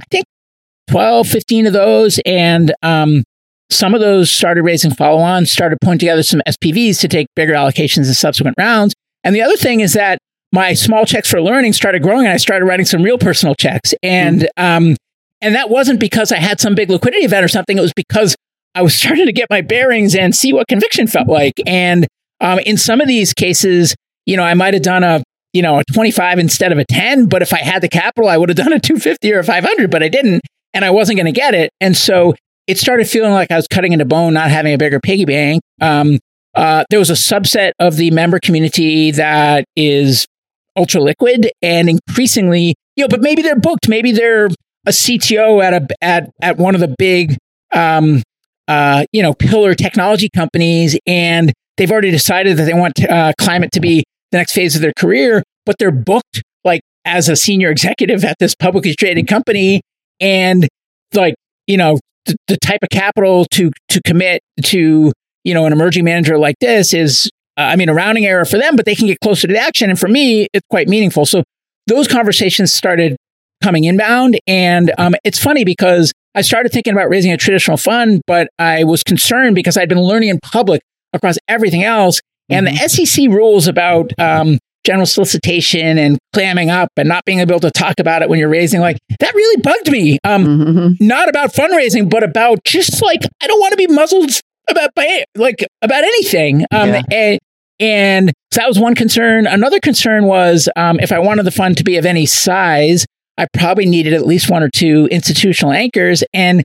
I 0.00 0.04
think, 0.10 0.24
12, 0.90 1.26
15 1.26 1.66
of 1.66 1.72
those. 1.72 2.20
And 2.26 2.74
um, 2.82 3.24
some 3.70 3.94
of 3.94 4.00
those 4.00 4.30
started 4.30 4.62
raising 4.62 4.92
follow 4.92 5.20
ons, 5.20 5.50
started 5.50 5.78
putting 5.80 5.98
together 5.98 6.22
some 6.22 6.42
SPVs 6.46 7.00
to 7.00 7.08
take 7.08 7.26
bigger 7.34 7.54
allocations 7.54 8.06
in 8.06 8.14
subsequent 8.14 8.56
rounds. 8.58 8.94
And 9.22 9.34
the 9.34 9.42
other 9.42 9.56
thing 9.56 9.80
is 9.80 9.94
that 9.94 10.18
my 10.52 10.74
small 10.74 11.04
checks 11.04 11.28
for 11.30 11.40
learning 11.40 11.72
started 11.72 12.02
growing 12.02 12.26
and 12.26 12.34
I 12.34 12.36
started 12.36 12.66
writing 12.66 12.86
some 12.86 13.02
real 13.02 13.18
personal 13.18 13.54
checks. 13.54 13.94
And, 14.02 14.42
mm-hmm. 14.56 14.88
um, 14.90 14.96
and 15.40 15.54
that 15.54 15.70
wasn't 15.70 15.98
because 15.98 16.30
I 16.30 16.38
had 16.38 16.60
some 16.60 16.74
big 16.74 16.90
liquidity 16.90 17.24
event 17.24 17.44
or 17.44 17.48
something. 17.48 17.76
It 17.76 17.80
was 17.80 17.92
because 17.94 18.36
I 18.74 18.82
was 18.82 18.94
starting 18.98 19.26
to 19.26 19.32
get 19.32 19.48
my 19.50 19.62
bearings 19.62 20.14
and 20.14 20.34
see 20.34 20.52
what 20.52 20.68
conviction 20.68 21.06
felt 21.06 21.28
like. 21.28 21.54
And 21.66 22.06
um, 22.40 22.58
in 22.60 22.76
some 22.76 23.00
of 23.00 23.08
these 23.08 23.32
cases, 23.32 23.94
you 24.26 24.36
know, 24.36 24.42
I 24.42 24.54
might 24.54 24.74
have 24.74 24.82
done 24.82 25.02
a 25.02 25.22
you 25.54 25.62
know, 25.62 25.78
a 25.78 25.84
25 25.84 26.38
instead 26.38 26.72
of 26.72 26.78
a 26.78 26.84
10. 26.84 27.26
But 27.26 27.40
if 27.40 27.54
I 27.54 27.58
had 27.58 27.80
the 27.80 27.88
capital, 27.88 28.28
I 28.28 28.36
would 28.36 28.50
have 28.50 28.56
done 28.64 28.74
a 28.74 28.80
250 28.80 29.32
or 29.32 29.38
a 29.38 29.44
500, 29.44 29.90
but 29.90 30.02
I 30.02 30.08
didn't. 30.08 30.42
And 30.74 30.84
I 30.84 30.90
wasn't 30.90 31.16
going 31.16 31.32
to 31.32 31.40
get 31.40 31.54
it. 31.54 31.70
And 31.80 31.96
so 31.96 32.34
it 32.66 32.78
started 32.78 33.08
feeling 33.08 33.32
like 33.32 33.50
I 33.50 33.56
was 33.56 33.68
cutting 33.68 33.92
into 33.92 34.04
bone, 34.04 34.34
not 34.34 34.50
having 34.50 34.74
a 34.74 34.78
bigger 34.78 35.00
piggy 35.00 35.24
bank. 35.24 35.62
Um, 35.80 36.18
uh, 36.54 36.84
there 36.90 36.98
was 36.98 37.10
a 37.10 37.14
subset 37.14 37.72
of 37.78 37.96
the 37.96 38.10
member 38.10 38.38
community 38.40 39.12
that 39.12 39.64
is 39.76 40.26
ultra 40.76 41.00
liquid 41.00 41.50
and 41.62 41.88
increasingly, 41.88 42.74
you 42.96 43.04
know, 43.04 43.08
but 43.08 43.20
maybe 43.20 43.42
they're 43.42 43.58
booked. 43.58 43.88
Maybe 43.88 44.12
they're 44.12 44.46
a 44.86 44.90
CTO 44.90 45.62
at 45.62 45.72
a 45.74 45.86
at 46.02 46.30
at 46.40 46.56
one 46.58 46.74
of 46.74 46.80
the 46.80 46.94
big, 46.98 47.36
um, 47.72 48.22
uh, 48.68 49.04
you 49.12 49.22
know, 49.22 49.34
pillar 49.34 49.74
technology 49.74 50.28
companies, 50.34 50.98
and 51.06 51.52
they've 51.76 51.90
already 51.90 52.10
decided 52.10 52.56
that 52.56 52.64
they 52.64 52.74
want 52.74 53.04
uh, 53.04 53.32
climate 53.38 53.72
to 53.72 53.80
be 53.80 54.04
the 54.34 54.38
next 54.38 54.52
phase 54.52 54.74
of 54.74 54.82
their 54.82 54.92
career, 54.98 55.44
but 55.64 55.76
they're 55.78 55.92
booked 55.92 56.42
like 56.64 56.80
as 57.04 57.28
a 57.28 57.36
senior 57.36 57.70
executive 57.70 58.24
at 58.24 58.36
this 58.40 58.54
publicly 58.54 58.94
traded 58.94 59.28
company. 59.28 59.80
And 60.20 60.68
like, 61.14 61.34
you 61.68 61.76
know, 61.76 62.00
the, 62.26 62.36
the 62.48 62.56
type 62.56 62.80
of 62.82 62.88
capital 62.90 63.44
to, 63.52 63.70
to 63.90 64.00
commit 64.04 64.40
to, 64.64 65.12
you 65.44 65.54
know, 65.54 65.66
an 65.66 65.72
emerging 65.72 66.04
manager 66.04 66.36
like 66.36 66.56
this 66.60 66.92
is, 66.92 67.30
uh, 67.56 67.62
I 67.62 67.76
mean, 67.76 67.88
a 67.88 67.94
rounding 67.94 68.26
error 68.26 68.44
for 68.44 68.58
them, 68.58 68.74
but 68.74 68.86
they 68.86 68.96
can 68.96 69.06
get 69.06 69.20
closer 69.20 69.46
to 69.46 69.52
the 69.52 69.60
action. 69.60 69.88
And 69.88 69.98
for 69.98 70.08
me, 70.08 70.48
it's 70.52 70.66
quite 70.68 70.88
meaningful. 70.88 71.26
So 71.26 71.44
those 71.86 72.08
conversations 72.08 72.72
started 72.72 73.16
coming 73.62 73.84
inbound. 73.84 74.36
And 74.48 74.92
um, 74.98 75.14
it's 75.22 75.38
funny 75.38 75.64
because 75.64 76.12
I 76.34 76.40
started 76.40 76.72
thinking 76.72 76.92
about 76.92 77.08
raising 77.08 77.30
a 77.30 77.36
traditional 77.36 77.76
fund, 77.76 78.20
but 78.26 78.48
I 78.58 78.82
was 78.82 79.04
concerned 79.04 79.54
because 79.54 79.76
I'd 79.76 79.88
been 79.88 80.02
learning 80.02 80.30
in 80.30 80.40
public 80.40 80.80
across 81.12 81.36
everything 81.46 81.84
else 81.84 82.20
and 82.48 82.66
mm-hmm. 82.66 82.76
the 82.76 82.88
SEC 82.88 83.28
rules 83.28 83.66
about 83.66 84.12
um, 84.18 84.58
general 84.84 85.06
solicitation 85.06 85.98
and 85.98 86.18
clamming 86.32 86.70
up 86.70 86.90
and 86.96 87.08
not 87.08 87.24
being 87.24 87.40
able 87.40 87.58
to 87.60 87.70
talk 87.70 87.94
about 87.98 88.22
it 88.22 88.28
when 88.28 88.38
you're 88.38 88.48
raising, 88.48 88.80
like 88.80 88.98
that 89.18 89.34
really 89.34 89.60
bugged 89.62 89.90
me. 89.90 90.18
Um, 90.24 90.44
mm-hmm. 90.44 91.06
Not 91.06 91.28
about 91.28 91.52
fundraising, 91.52 92.08
but 92.08 92.22
about 92.22 92.62
just 92.64 93.02
like, 93.02 93.22
I 93.42 93.46
don't 93.46 93.60
want 93.60 93.72
to 93.72 93.76
be 93.76 93.86
muzzled 93.86 94.30
about 94.68 94.90
by, 94.94 95.24
like 95.34 95.66
about 95.82 96.04
anything. 96.04 96.66
Um, 96.70 96.90
yeah. 96.90 97.02
and, 97.10 97.38
and 97.80 98.32
so 98.52 98.60
that 98.60 98.68
was 98.68 98.78
one 98.78 98.94
concern. 98.94 99.46
Another 99.46 99.80
concern 99.80 100.26
was 100.26 100.68
um, 100.76 101.00
if 101.00 101.12
I 101.12 101.18
wanted 101.18 101.44
the 101.44 101.50
fund 101.50 101.76
to 101.78 101.84
be 101.84 101.96
of 101.96 102.06
any 102.06 102.26
size, 102.26 103.06
I 103.36 103.46
probably 103.52 103.86
needed 103.86 104.12
at 104.12 104.26
least 104.26 104.50
one 104.50 104.62
or 104.62 104.68
two 104.68 105.08
institutional 105.10 105.72
anchors. 105.72 106.22
And 106.32 106.62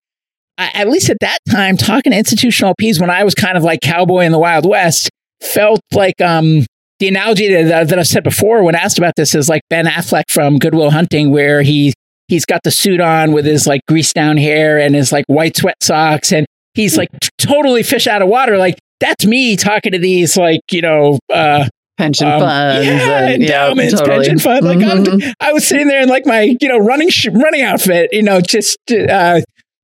I, 0.58 0.70
at 0.74 0.90
least 0.90 1.10
at 1.10 1.18
that 1.22 1.40
time, 1.50 1.78
talking 1.78 2.12
to 2.12 2.18
institutional 2.18 2.76
Ps 2.80 3.00
when 3.00 3.10
I 3.10 3.24
was 3.24 3.34
kind 3.34 3.58
of 3.58 3.64
like 3.64 3.80
cowboy 3.82 4.20
in 4.20 4.32
the 4.32 4.40
Wild 4.40 4.68
West, 4.68 5.10
felt 5.42 5.82
like 5.94 6.20
um, 6.22 6.66
the 7.00 7.08
analogy 7.08 7.52
that, 7.52 7.90
that 7.90 8.00
I've 8.00 8.08
said 8.08 8.24
before 8.24 8.64
when 8.64 8.76
asked 8.76 8.98
about 8.98 9.16
this 9.16 9.34
is 9.34 9.50
like 9.50 9.62
Ben 9.70 9.86
Affleck 9.86 10.30
from 10.30 10.58
Good 10.58 10.76
Will 10.76 10.92
Hunting, 10.92 11.32
where 11.32 11.62
he 11.62 11.94
he's 12.28 12.46
got 12.46 12.62
the 12.64 12.72
suit 12.72 13.00
on 13.00 13.32
with 13.32 13.46
his 13.46 13.66
like 13.66 13.82
greased 13.88 14.16
down 14.16 14.38
hair 14.38 14.78
and 14.80 14.96
his 14.96 15.12
like 15.12 15.26
white 15.28 15.58
sweat 15.58 15.78
socks, 15.82 16.32
and 16.32 16.46
he's 16.74 16.98
like 16.98 17.10
t- 17.22 17.30
totally 17.38 17.84
fish 17.84 18.08
out 18.08 18.22
of 18.22 18.28
water. 18.28 18.58
Like 18.58 18.78
that's 19.00 19.26
me 19.26 19.56
talking 19.56 19.92
to 19.94 20.00
these 20.00 20.38
like 20.38 20.62
you 20.72 20.82
know. 20.82 21.20
Uh, 21.34 21.68
pension 21.98 22.30
um, 22.30 22.40
funds, 22.40 22.86
yeah, 22.86 23.28
and, 23.28 23.44
endowments, 23.44 23.92
yeah, 23.92 24.00
totally. 24.00 24.18
pension 24.20 24.40
fund. 24.40 24.66
Like 24.66 24.80
mm-hmm. 24.80 25.32
i 25.42 25.52
was 25.52 25.68
sitting 25.68 25.90
there 25.90 26.02
in 26.02 26.08
like 26.08 26.26
my 26.26 26.56
you 26.62 26.70
know 26.70 26.78
running 26.78 27.10
sh- 27.10 27.28
running 27.28 27.62
outfit, 27.62 28.10
you 28.14 28.24
know, 28.24 28.40
just 28.40 28.78
uh, 28.90 29.42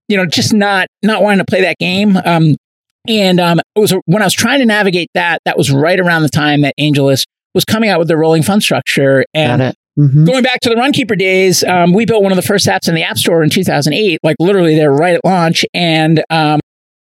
you 0.08 0.18
know, 0.18 0.26
just 0.26 0.54
not 0.54 0.88
not 1.04 1.22
wanting 1.22 1.40
to 1.40 1.46
play 1.46 1.62
that 1.62 1.78
game. 1.78 2.18
Um, 2.24 2.56
and 3.08 3.40
um, 3.40 3.60
it 3.60 3.80
was 3.80 3.94
when 4.06 4.22
I 4.22 4.26
was 4.26 4.34
trying 4.34 4.60
to 4.60 4.66
navigate 4.66 5.10
that, 5.14 5.42
that 5.46 5.58
was 5.58 5.72
right 5.72 6.00
around 6.00 6.24
the 6.24 6.30
time 6.30 6.62
that 6.62 6.74
AngelList 6.80 7.26
was 7.54 7.66
coming 7.66 7.90
out 7.90 8.00
with 8.00 8.08
their 8.08 8.18
rolling 8.18 8.44
fund 8.44 8.62
structure. 8.62 9.26
And 9.34 9.76
mm-hmm. 9.98 10.26
going 10.26 10.44
back 10.44 10.60
to 10.62 10.70
the 10.70 10.76
Runkeeper 10.76 11.18
days, 11.18 11.64
um, 11.64 11.94
we 11.94 12.06
built 12.06 12.22
one 12.22 12.32
of 12.32 12.36
the 12.36 12.42
first 12.44 12.68
apps 12.68 12.88
in 12.88 12.94
the 12.94 13.04
App 13.04 13.18
Store 13.18 13.42
in 13.42 13.50
2008, 13.50 14.20
like 14.22 14.36
literally 14.40 14.76
they're 14.76 14.92
right 14.92 15.16
at 15.16 15.26
launch, 15.26 15.66
and 15.74 16.24
um, 16.30 16.60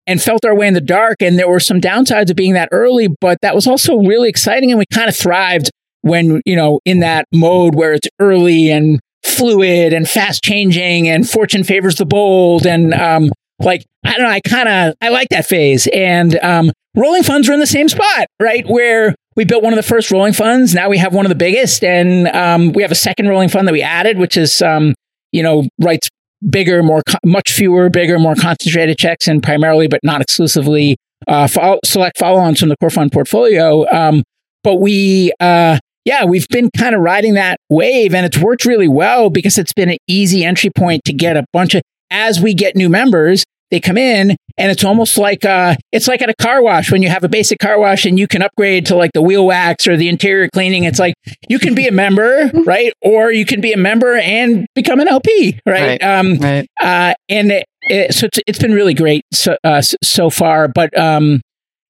and 0.07 0.21
felt 0.21 0.45
our 0.45 0.55
way 0.55 0.67
in 0.67 0.75
the 0.75 0.81
dark. 0.81 1.23
And 1.23 1.39
there 1.39 1.49
were 1.49 1.61
some 1.61 1.81
downsides 1.81 2.31
of 2.31 2.37
being 2.37 2.53
that 2.53 2.69
early, 2.71 3.09
but 3.21 3.39
that 3.43 3.55
was 3.55 3.67
also 3.67 3.97
really 3.99 4.29
exciting, 4.29 4.71
and 4.71 4.79
we 4.79 4.85
kind 4.93 5.09
of 5.09 5.17
thrived 5.17 5.71
when 6.03 6.43
you 6.45 6.55
know 6.55 6.81
in 6.85 7.01
that 7.01 7.27
mode 7.33 7.75
where 7.75 7.95
it's 7.95 8.09
early 8.21 8.71
and 8.71 9.01
fluid 9.25 9.93
and 9.93 10.09
fast 10.09 10.45
changing, 10.45 11.09
and 11.09 11.29
fortune 11.29 11.65
favors 11.65 11.97
the 11.97 12.05
bold, 12.05 12.67
and 12.67 12.93
um, 12.93 13.31
like 13.63 13.87
I 14.05 14.13
don't 14.13 14.23
know, 14.23 14.31
I 14.31 14.41
kind 14.41 14.69
of 14.69 14.95
I 15.01 15.09
like 15.11 15.29
that 15.31 15.47
phase. 15.47 15.89
And 15.93 16.39
um, 16.43 16.71
rolling 16.97 17.23
funds 17.23 17.49
are 17.49 17.53
in 17.53 17.61
the 17.61 17.67
same 17.67 17.89
spot, 17.89 18.27
right? 18.41 18.67
Where 18.67 19.15
we 19.37 19.45
built 19.45 19.63
one 19.63 19.73
of 19.73 19.77
the 19.77 19.83
first 19.83 20.11
rolling 20.11 20.33
funds. 20.33 20.75
Now 20.75 20.89
we 20.89 20.99
have 20.99 21.15
one 21.15 21.25
of 21.25 21.31
the 21.31 21.37
biggest, 21.37 21.83
and 21.83 22.29
um, 22.29 22.73
we 22.73 22.83
have 22.83 22.93
a 22.93 22.97
second 22.97 23.29
rolling 23.29 23.49
fund 23.49 23.67
that 23.67 23.73
we 23.73 23.83
added, 23.83 24.19
which 24.19 24.37
is 24.37 24.61
um, 24.63 24.95
you 25.33 25.43
know 25.43 25.69
writes 25.81 26.09
bigger, 26.49 26.83
more 26.83 27.03
much 27.25 27.53
fewer, 27.53 27.89
bigger, 27.89 28.19
more 28.19 28.35
concentrated 28.35 28.99
checks, 28.99 29.29
and 29.29 29.43
primarily 29.43 29.89
but 29.89 30.01
not 30.03 30.21
exclusively 30.21 30.97
uh, 31.29 31.47
follow, 31.47 31.79
select 31.85 32.19
follow-ons 32.19 32.61
from 32.61 32.69
the 32.69 32.77
core 32.79 32.91
fund 32.91 33.13
portfolio. 33.13 33.89
Um, 33.91 34.23
but 34.65 34.77
we 34.77 35.33
uh, 35.41 35.79
yeah, 36.05 36.25
we've 36.25 36.49
been 36.49 36.71
kind 36.77 36.95
of 36.95 37.01
riding 37.01 37.35
that 37.35 37.59
wave 37.69 38.15
and 38.15 38.27
it's 38.27 38.39
worked 38.39 38.65
really 38.65 38.89
well 38.89 39.31
because 39.31 39.57
it's 39.57 39.73
been 39.73 39.91
an 39.91 39.99
easy 40.09 40.45
entry 40.45 40.71
point 40.71 41.05
to 41.05 41.13
get 41.13 41.37
a 41.37 41.45
bunch 41.53 41.75
of, 41.75 41.83
as 42.11 42.41
we 42.41 42.55
get 42.55 42.75
new 42.75 42.89
members, 42.89 43.45
they 43.73 43.81
come 43.81 43.99
in 43.99 44.37
and 44.59 44.71
it's 44.71 44.85
almost 44.85 45.19
like 45.19 45.45
uh 45.45 45.75
it's 45.91 46.07
like 46.07 46.23
at 46.23 46.29
a 46.31 46.35
car 46.41 46.63
wash 46.63 46.93
when 46.93 47.03
you 47.03 47.09
have 47.09 47.25
a 47.25 47.29
basic 47.29 47.59
car 47.59 47.79
wash 47.81 48.05
and 48.05 48.19
you 48.19 48.29
can 48.29 48.43
upgrade 48.43 48.87
to 48.87 48.95
like 48.95 49.11
the 49.15 49.23
wheel 49.23 49.45
wax 49.47 49.89
or 49.89 49.97
the 49.97 50.09
interior 50.09 50.49
cleaning 50.55 50.85
it's 50.85 51.01
like 51.01 51.15
you 51.49 51.59
can 51.59 51.75
be 51.75 51.89
a 51.89 51.93
member 51.93 52.51
right 52.65 52.93
or 53.03 53.33
you 53.33 53.45
can 53.45 53.61
be 53.61 53.73
a 53.73 53.77
member 53.77 54.15
and 54.17 54.67
become 54.77 55.01
an 55.01 55.09
lp 55.09 55.59
right, 55.67 56.01
Right. 56.01 56.03
um 56.05 56.37
Right. 56.37 56.69
uh 56.81 57.15
and 57.29 57.51
it, 57.51 57.65
it, 57.89 58.15
so 58.15 58.27
it's, 58.27 58.39
it's 58.47 58.59
been 58.61 58.75
really 58.75 58.95
great 58.95 59.23
so 59.33 59.57
uh, 59.65 59.83
so 59.83 60.31
far 60.31 60.69
but 60.69 60.97
um 60.97 61.41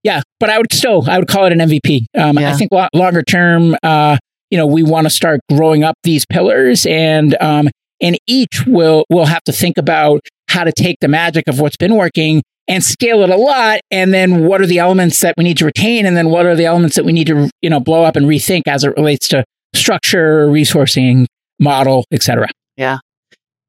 yeah 0.05 0.22
but 0.41 0.49
i 0.49 0.57
would 0.59 0.72
still 0.72 1.05
i 1.11 1.18
would 1.18 1.28
call 1.28 1.45
it 1.47 1.53
an 1.53 1.59
mvp 1.59 2.07
um 2.16 2.39
i 2.39 2.53
think 2.57 2.70
lo- 2.72 2.89
longer 2.95 3.22
term 3.22 3.76
uh 3.83 4.16
you 4.51 4.57
know 4.57 4.66
we 4.66 4.83
want 4.83 5.05
to 5.07 5.11
start 5.11 5.41
growing 5.51 5.83
up 5.83 5.97
these 6.05 6.24
pillars 6.26 6.87
and 6.87 7.37
um 7.41 7.68
and 8.01 8.16
each 8.26 8.64
will 8.66 9.05
will 9.11 9.26
have 9.26 9.43
to 9.45 9.53
think 9.53 9.78
about 9.78 10.20
how 10.53 10.65
to 10.65 10.73
take 10.73 10.99
the 11.01 11.09
magic 11.09 11.49
of 11.49 11.59
what's 11.61 11.77
been 11.77 11.95
working 11.95 12.43
and 12.69 12.85
scale 12.85 13.23
it 13.23 13.31
a 13.31 13.37
lot 13.37 13.81
and 13.91 14.15
then 14.15 14.45
what 14.45 14.61
are 14.61 14.67
the 14.67 14.79
elements 14.79 15.21
that 15.21 15.35
we 15.37 15.45
need 15.45 15.57
to 15.57 15.65
retain 15.65 16.07
and 16.07 16.17
then 16.17 16.31
what 16.31 16.47
are 16.47 16.55
the 16.55 16.65
elements 16.65 16.97
that 16.97 17.05
we 17.05 17.13
need 17.13 17.27
to 17.27 17.51
you 17.61 17.71
know 17.71 17.81
blow 17.81 18.05
up 18.05 18.17
and 18.17 18.27
rethink 18.27 18.63
as 18.67 18.85
it 18.85 18.95
relates 18.97 19.29
to 19.29 19.45
structure 19.75 20.47
resourcing 20.49 21.27
model 21.59 22.05
etc 22.13 22.47
yeah 22.77 22.99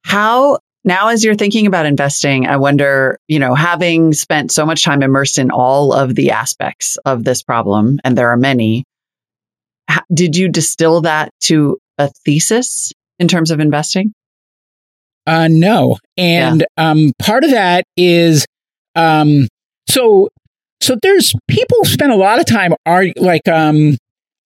How 0.06 0.60
now, 0.86 1.08
as 1.08 1.24
you're 1.24 1.36
thinking 1.36 1.66
about 1.66 1.86
investing, 1.86 2.46
I 2.46 2.58
wonder, 2.58 3.18
you 3.30 3.40
know, 3.40 3.56
having 3.56 4.12
spent 4.12 4.52
so 4.52 4.66
much 4.66 4.84
time 4.84 5.02
immersed 5.02 5.38
in 5.38 5.50
all 5.50 5.94
of 5.94 6.16
the 6.16 6.32
aspects 6.32 6.98
of 7.06 7.24
this 7.24 7.42
problem, 7.42 8.00
and 8.04 8.18
there 8.18 8.30
are 8.30 8.38
many, 8.38 8.84
did 10.14 10.36
you 10.36 10.50
distill 10.50 11.02
that 11.02 11.32
to 11.44 11.78
a 11.98 12.10
thesis 12.26 12.92
in 13.18 13.30
terms 13.30 13.50
of 13.50 13.62
investing? 13.62 14.14
Uh, 15.26 15.48
no. 15.50 15.98
And 16.18 16.66
um, 16.78 17.14
part 17.20 17.44
of 17.44 17.52
that 17.52 17.86
is 17.96 18.46
um, 18.96 19.48
so 19.88 20.30
so 20.82 20.98
there's 21.02 21.34
people 21.48 21.86
spend 21.86 22.12
a 22.12 22.16
lot 22.16 22.40
of 22.40 22.46
time 22.46 22.74
are 22.86 23.06
like 23.18 23.48
um, 23.48 23.98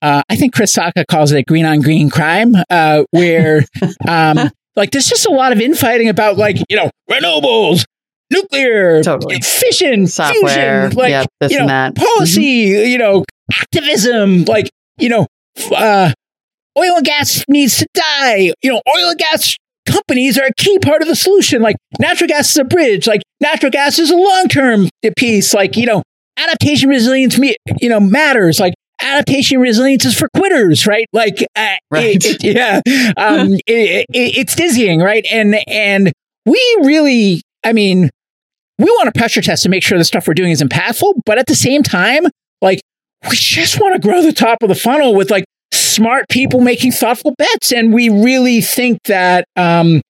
uh, 0.01 0.21
I 0.29 0.35
think 0.35 0.53
Chris 0.53 0.75
Sacca 0.75 1.05
calls 1.09 1.31
it 1.31 1.45
green 1.47 1.65
on 1.65 1.81
green 1.81 2.09
crime, 2.09 2.53
uh, 2.69 3.03
where 3.11 3.63
um, 4.07 4.51
like 4.75 4.91
there's 4.91 5.07
just 5.07 5.25
a 5.25 5.31
lot 5.31 5.51
of 5.51 5.59
infighting 5.59 6.09
about 6.09 6.37
like 6.37 6.57
you 6.69 6.77
know 6.77 6.91
renewables, 7.09 7.85
nuclear, 8.31 9.03
Totally. 9.03 9.41
fission, 9.41 10.07
Software, 10.07 10.89
fusion, 10.89 10.97
like 10.97 11.09
yep, 11.09 11.27
this 11.39 11.51
you 11.51 11.57
know, 11.57 11.63
and 11.63 11.69
that. 11.69 11.95
policy, 11.95 12.41
you 12.43 12.97
know, 12.97 13.25
activism, 13.51 14.45
like 14.45 14.69
you 14.97 15.09
know, 15.09 15.25
uh, 15.75 16.11
oil 16.77 16.97
and 16.97 17.05
gas 17.05 17.43
needs 17.47 17.77
to 17.77 17.87
die. 17.93 18.53
You 18.61 18.73
know, 18.73 18.81
oil 18.95 19.09
and 19.09 19.17
gas 19.17 19.57
companies 19.87 20.37
are 20.37 20.45
a 20.45 20.53
key 20.57 20.77
part 20.79 21.01
of 21.01 21.07
the 21.07 21.15
solution. 21.15 21.61
Like 21.61 21.75
natural 21.99 22.27
gas 22.27 22.49
is 22.51 22.57
a 22.57 22.63
bridge. 22.63 23.07
Like 23.07 23.21
natural 23.41 23.71
gas 23.71 23.97
is 23.99 24.11
a 24.11 24.15
long 24.15 24.47
term 24.47 24.89
piece. 25.17 25.53
Like 25.53 25.75
you 25.77 25.85
know, 25.85 26.03
adaptation 26.37 26.89
resilience, 26.89 27.37
me, 27.37 27.55
you 27.79 27.89
know, 27.89 27.99
matters. 27.99 28.59
Like 28.59 28.73
adaptation 29.01 29.59
resilience 29.59 30.05
is 30.05 30.17
for 30.17 30.27
quitters, 30.35 30.87
right? 30.87 31.05
Like, 31.13 31.43
uh, 31.55 31.75
Right. 31.91 32.15
it- 32.15 32.25
it- 32.25 32.55
yeah, 32.55 32.81
um, 33.17 33.53
it, 33.67 34.05
it's 34.09 34.55
dizzying, 34.55 34.99
right? 35.01 35.25
And 35.31 35.55
and 35.67 36.11
we 36.45 36.77
really, 36.83 37.41
I 37.63 37.73
mean, 37.73 38.09
we 38.79 38.85
want 38.85 39.13
to 39.13 39.17
pressure 39.19 39.41
test 39.41 39.63
to 39.63 39.69
make 39.69 39.83
sure 39.83 39.97
the 39.97 40.05
stuff 40.05 40.27
we're 40.27 40.33
doing 40.33 40.51
is 40.51 40.61
impactful, 40.61 41.13
but 41.25 41.37
at 41.37 41.47
the 41.47 41.55
same 41.55 41.83
time, 41.83 42.25
like 42.61 42.79
we 43.29 43.35
just 43.35 43.79
want 43.79 43.93
to 43.95 43.99
grow 44.07 44.21
the 44.21 44.31
top 44.33 44.59
of 44.61 44.69
the 44.69 44.75
funnel 44.75 45.13
with 45.15 45.29
like 45.31 45.45
smart 45.97 46.29
people 46.29 46.61
making 46.61 46.91
thoughtful 46.91 47.33
bets, 47.37 47.71
and 47.71 47.91
we 47.91 48.09
really 48.09 48.61
think 48.61 48.99
that 49.05 49.45
um, 49.55 50.01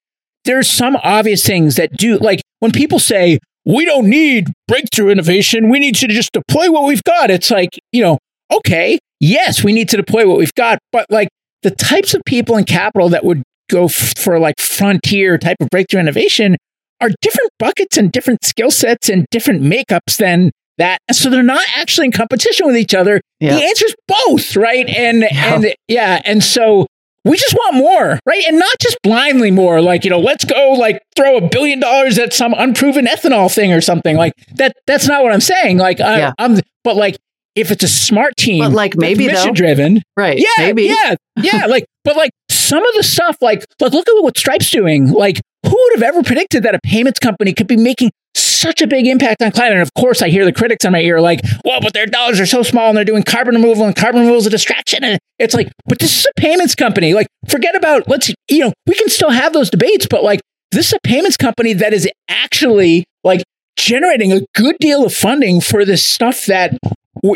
there's 0.43 0.69
some 0.69 0.97
obvious 0.97 1.45
things 1.45 1.75
that 1.77 1.95
do 1.95 2.17
like 2.17 2.41
when 2.59 2.71
people 2.71 2.99
say 2.99 3.39
we 3.65 3.85
don't 3.85 4.09
need 4.09 4.47
breakthrough 4.67 5.09
innovation, 5.09 5.69
we 5.69 5.79
need 5.79 5.95
to 5.95 6.07
just 6.07 6.33
deploy 6.33 6.69
what 6.69 6.83
we've 6.83 7.03
got. 7.03 7.31
It's 7.31 7.49
like 7.49 7.69
you 7.93 8.01
know, 8.01 8.17
okay, 8.51 8.99
yes, 9.21 9.63
we 9.63 9.71
need 9.71 9.87
to 9.89 9.97
deploy 9.97 10.27
what 10.27 10.37
we've 10.37 10.55
got, 10.55 10.79
but 10.91 11.05
like 11.09 11.29
the 11.63 11.71
types 11.71 12.13
of 12.13 12.21
people 12.25 12.57
and 12.57 12.67
capital 12.67 13.07
that 13.09 13.23
would 13.23 13.43
go 13.69 13.85
f- 13.85 14.13
for 14.17 14.39
like 14.39 14.59
frontier 14.59 15.37
type 15.37 15.57
of 15.61 15.69
breakthrough 15.69 16.01
innovation 16.01 16.57
are 16.99 17.09
different 17.21 17.51
buckets 17.59 17.97
and 17.97 18.11
different 18.11 18.43
skill 18.43 18.71
sets 18.71 19.07
and 19.07 19.25
different 19.31 19.61
makeups 19.61 20.17
than 20.17 20.51
that. 20.77 20.99
And 21.07 21.15
so 21.15 21.29
they're 21.29 21.43
not 21.43 21.65
actually 21.75 22.05
in 22.05 22.11
competition 22.11 22.67
with 22.67 22.77
each 22.77 22.93
other. 22.93 23.21
Yeah. 23.39 23.55
The 23.55 23.63
answer 23.63 23.85
is 23.85 23.95
both, 24.07 24.55
right? 24.55 24.87
And 24.87 25.21
Yeah. 25.21 25.53
and 25.55 25.73
yeah, 25.87 26.21
and 26.25 26.43
so 26.43 26.87
we 27.25 27.35
just 27.37 27.53
want 27.53 27.75
more, 27.75 28.19
right? 28.25 28.43
And 28.47 28.57
not 28.57 28.75
just 28.79 28.97
blindly 29.03 29.51
more, 29.51 29.81
like, 29.81 30.03
you 30.05 30.09
know, 30.09 30.19
let's 30.19 30.45
go 30.45 30.73
like 30.73 31.01
throw 31.15 31.37
a 31.37 31.41
billion 31.49 31.79
dollars 31.79 32.17
at 32.17 32.33
some 32.33 32.53
unproven 32.57 33.05
ethanol 33.05 33.53
thing 33.53 33.73
or 33.73 33.81
something. 33.81 34.15
Like 34.15 34.33
that 34.55 34.73
that's 34.85 35.07
not 35.07 35.23
what 35.23 35.33
I'm 35.33 35.41
saying. 35.41 35.77
Like 35.77 35.99
I, 35.99 36.17
Yeah. 36.19 36.31
I'm 36.37 36.59
but 36.83 36.95
like 36.95 37.17
if 37.55 37.71
it's 37.71 37.83
a 37.83 37.87
smart 37.87 38.37
team, 38.37 38.63
But, 38.63 38.73
like, 38.73 38.95
maybe, 38.95 39.25
mission 39.25 39.51
driven, 39.51 40.03
Right. 40.15 40.37
yeah, 40.37 40.45
Maybe. 40.67 40.83
yeah, 40.83 41.15
yeah. 41.41 41.65
like, 41.65 41.85
but 42.03 42.15
like 42.15 42.29
some 42.51 42.85
of 42.85 42.93
the 42.93 43.01
stuff, 43.01 43.35
like, 43.41 43.65
like 43.81 43.93
look 43.93 44.07
at 44.07 44.13
what 44.23 44.37
Stripe's 44.37 44.69
doing. 44.69 45.09
Like, 45.11 45.41
who 45.65 45.71
would 45.71 45.93
have 45.95 46.03
ever 46.03 46.21
predicted 46.21 46.61
that 46.63 46.75
a 46.75 46.79
payments 46.83 47.17
company 47.17 47.53
could 47.53 47.65
be 47.65 47.75
making 47.75 48.11
such 48.59 48.81
a 48.81 48.87
big 48.87 49.07
impact 49.07 49.41
on 49.41 49.51
climate? 49.51 49.73
And 49.73 49.81
of 49.81 49.93
course, 49.93 50.21
I 50.21 50.29
hear 50.29 50.45
the 50.45 50.53
critics 50.53 50.85
in 50.85 50.91
my 50.91 50.99
ear, 51.01 51.19
like, 51.21 51.39
well, 51.63 51.79
but 51.81 51.93
their 51.93 52.05
dollars 52.05 52.39
are 52.39 52.45
so 52.45 52.63
small 52.63 52.89
and 52.89 52.97
they're 52.97 53.05
doing 53.05 53.23
carbon 53.23 53.55
removal, 53.55 53.85
and 53.85 53.95
carbon 53.95 54.21
removal 54.21 54.39
is 54.39 54.47
a 54.47 54.49
distraction. 54.49 55.03
And 55.03 55.19
it's 55.39 55.53
like, 55.53 55.71
but 55.85 55.99
this 55.99 56.19
is 56.19 56.25
a 56.25 56.39
payments 56.39 56.75
company. 56.75 57.13
Like, 57.13 57.27
forget 57.47 57.75
about 57.75 58.07
let's, 58.07 58.29
you 58.49 58.59
know, 58.59 58.73
we 58.85 58.95
can 58.95 59.09
still 59.09 59.31
have 59.31 59.53
those 59.53 59.69
debates, 59.69 60.07
but 60.09 60.23
like, 60.23 60.39
this 60.71 60.87
is 60.87 60.93
a 60.93 60.99
payments 61.03 61.37
company 61.37 61.73
that 61.73 61.93
is 61.93 62.09
actually 62.27 63.05
like 63.23 63.41
generating 63.77 64.33
a 64.33 64.41
good 64.55 64.75
deal 64.79 65.05
of 65.05 65.13
funding 65.13 65.61
for 65.61 65.85
this 65.85 66.05
stuff 66.05 66.45
that 66.47 66.77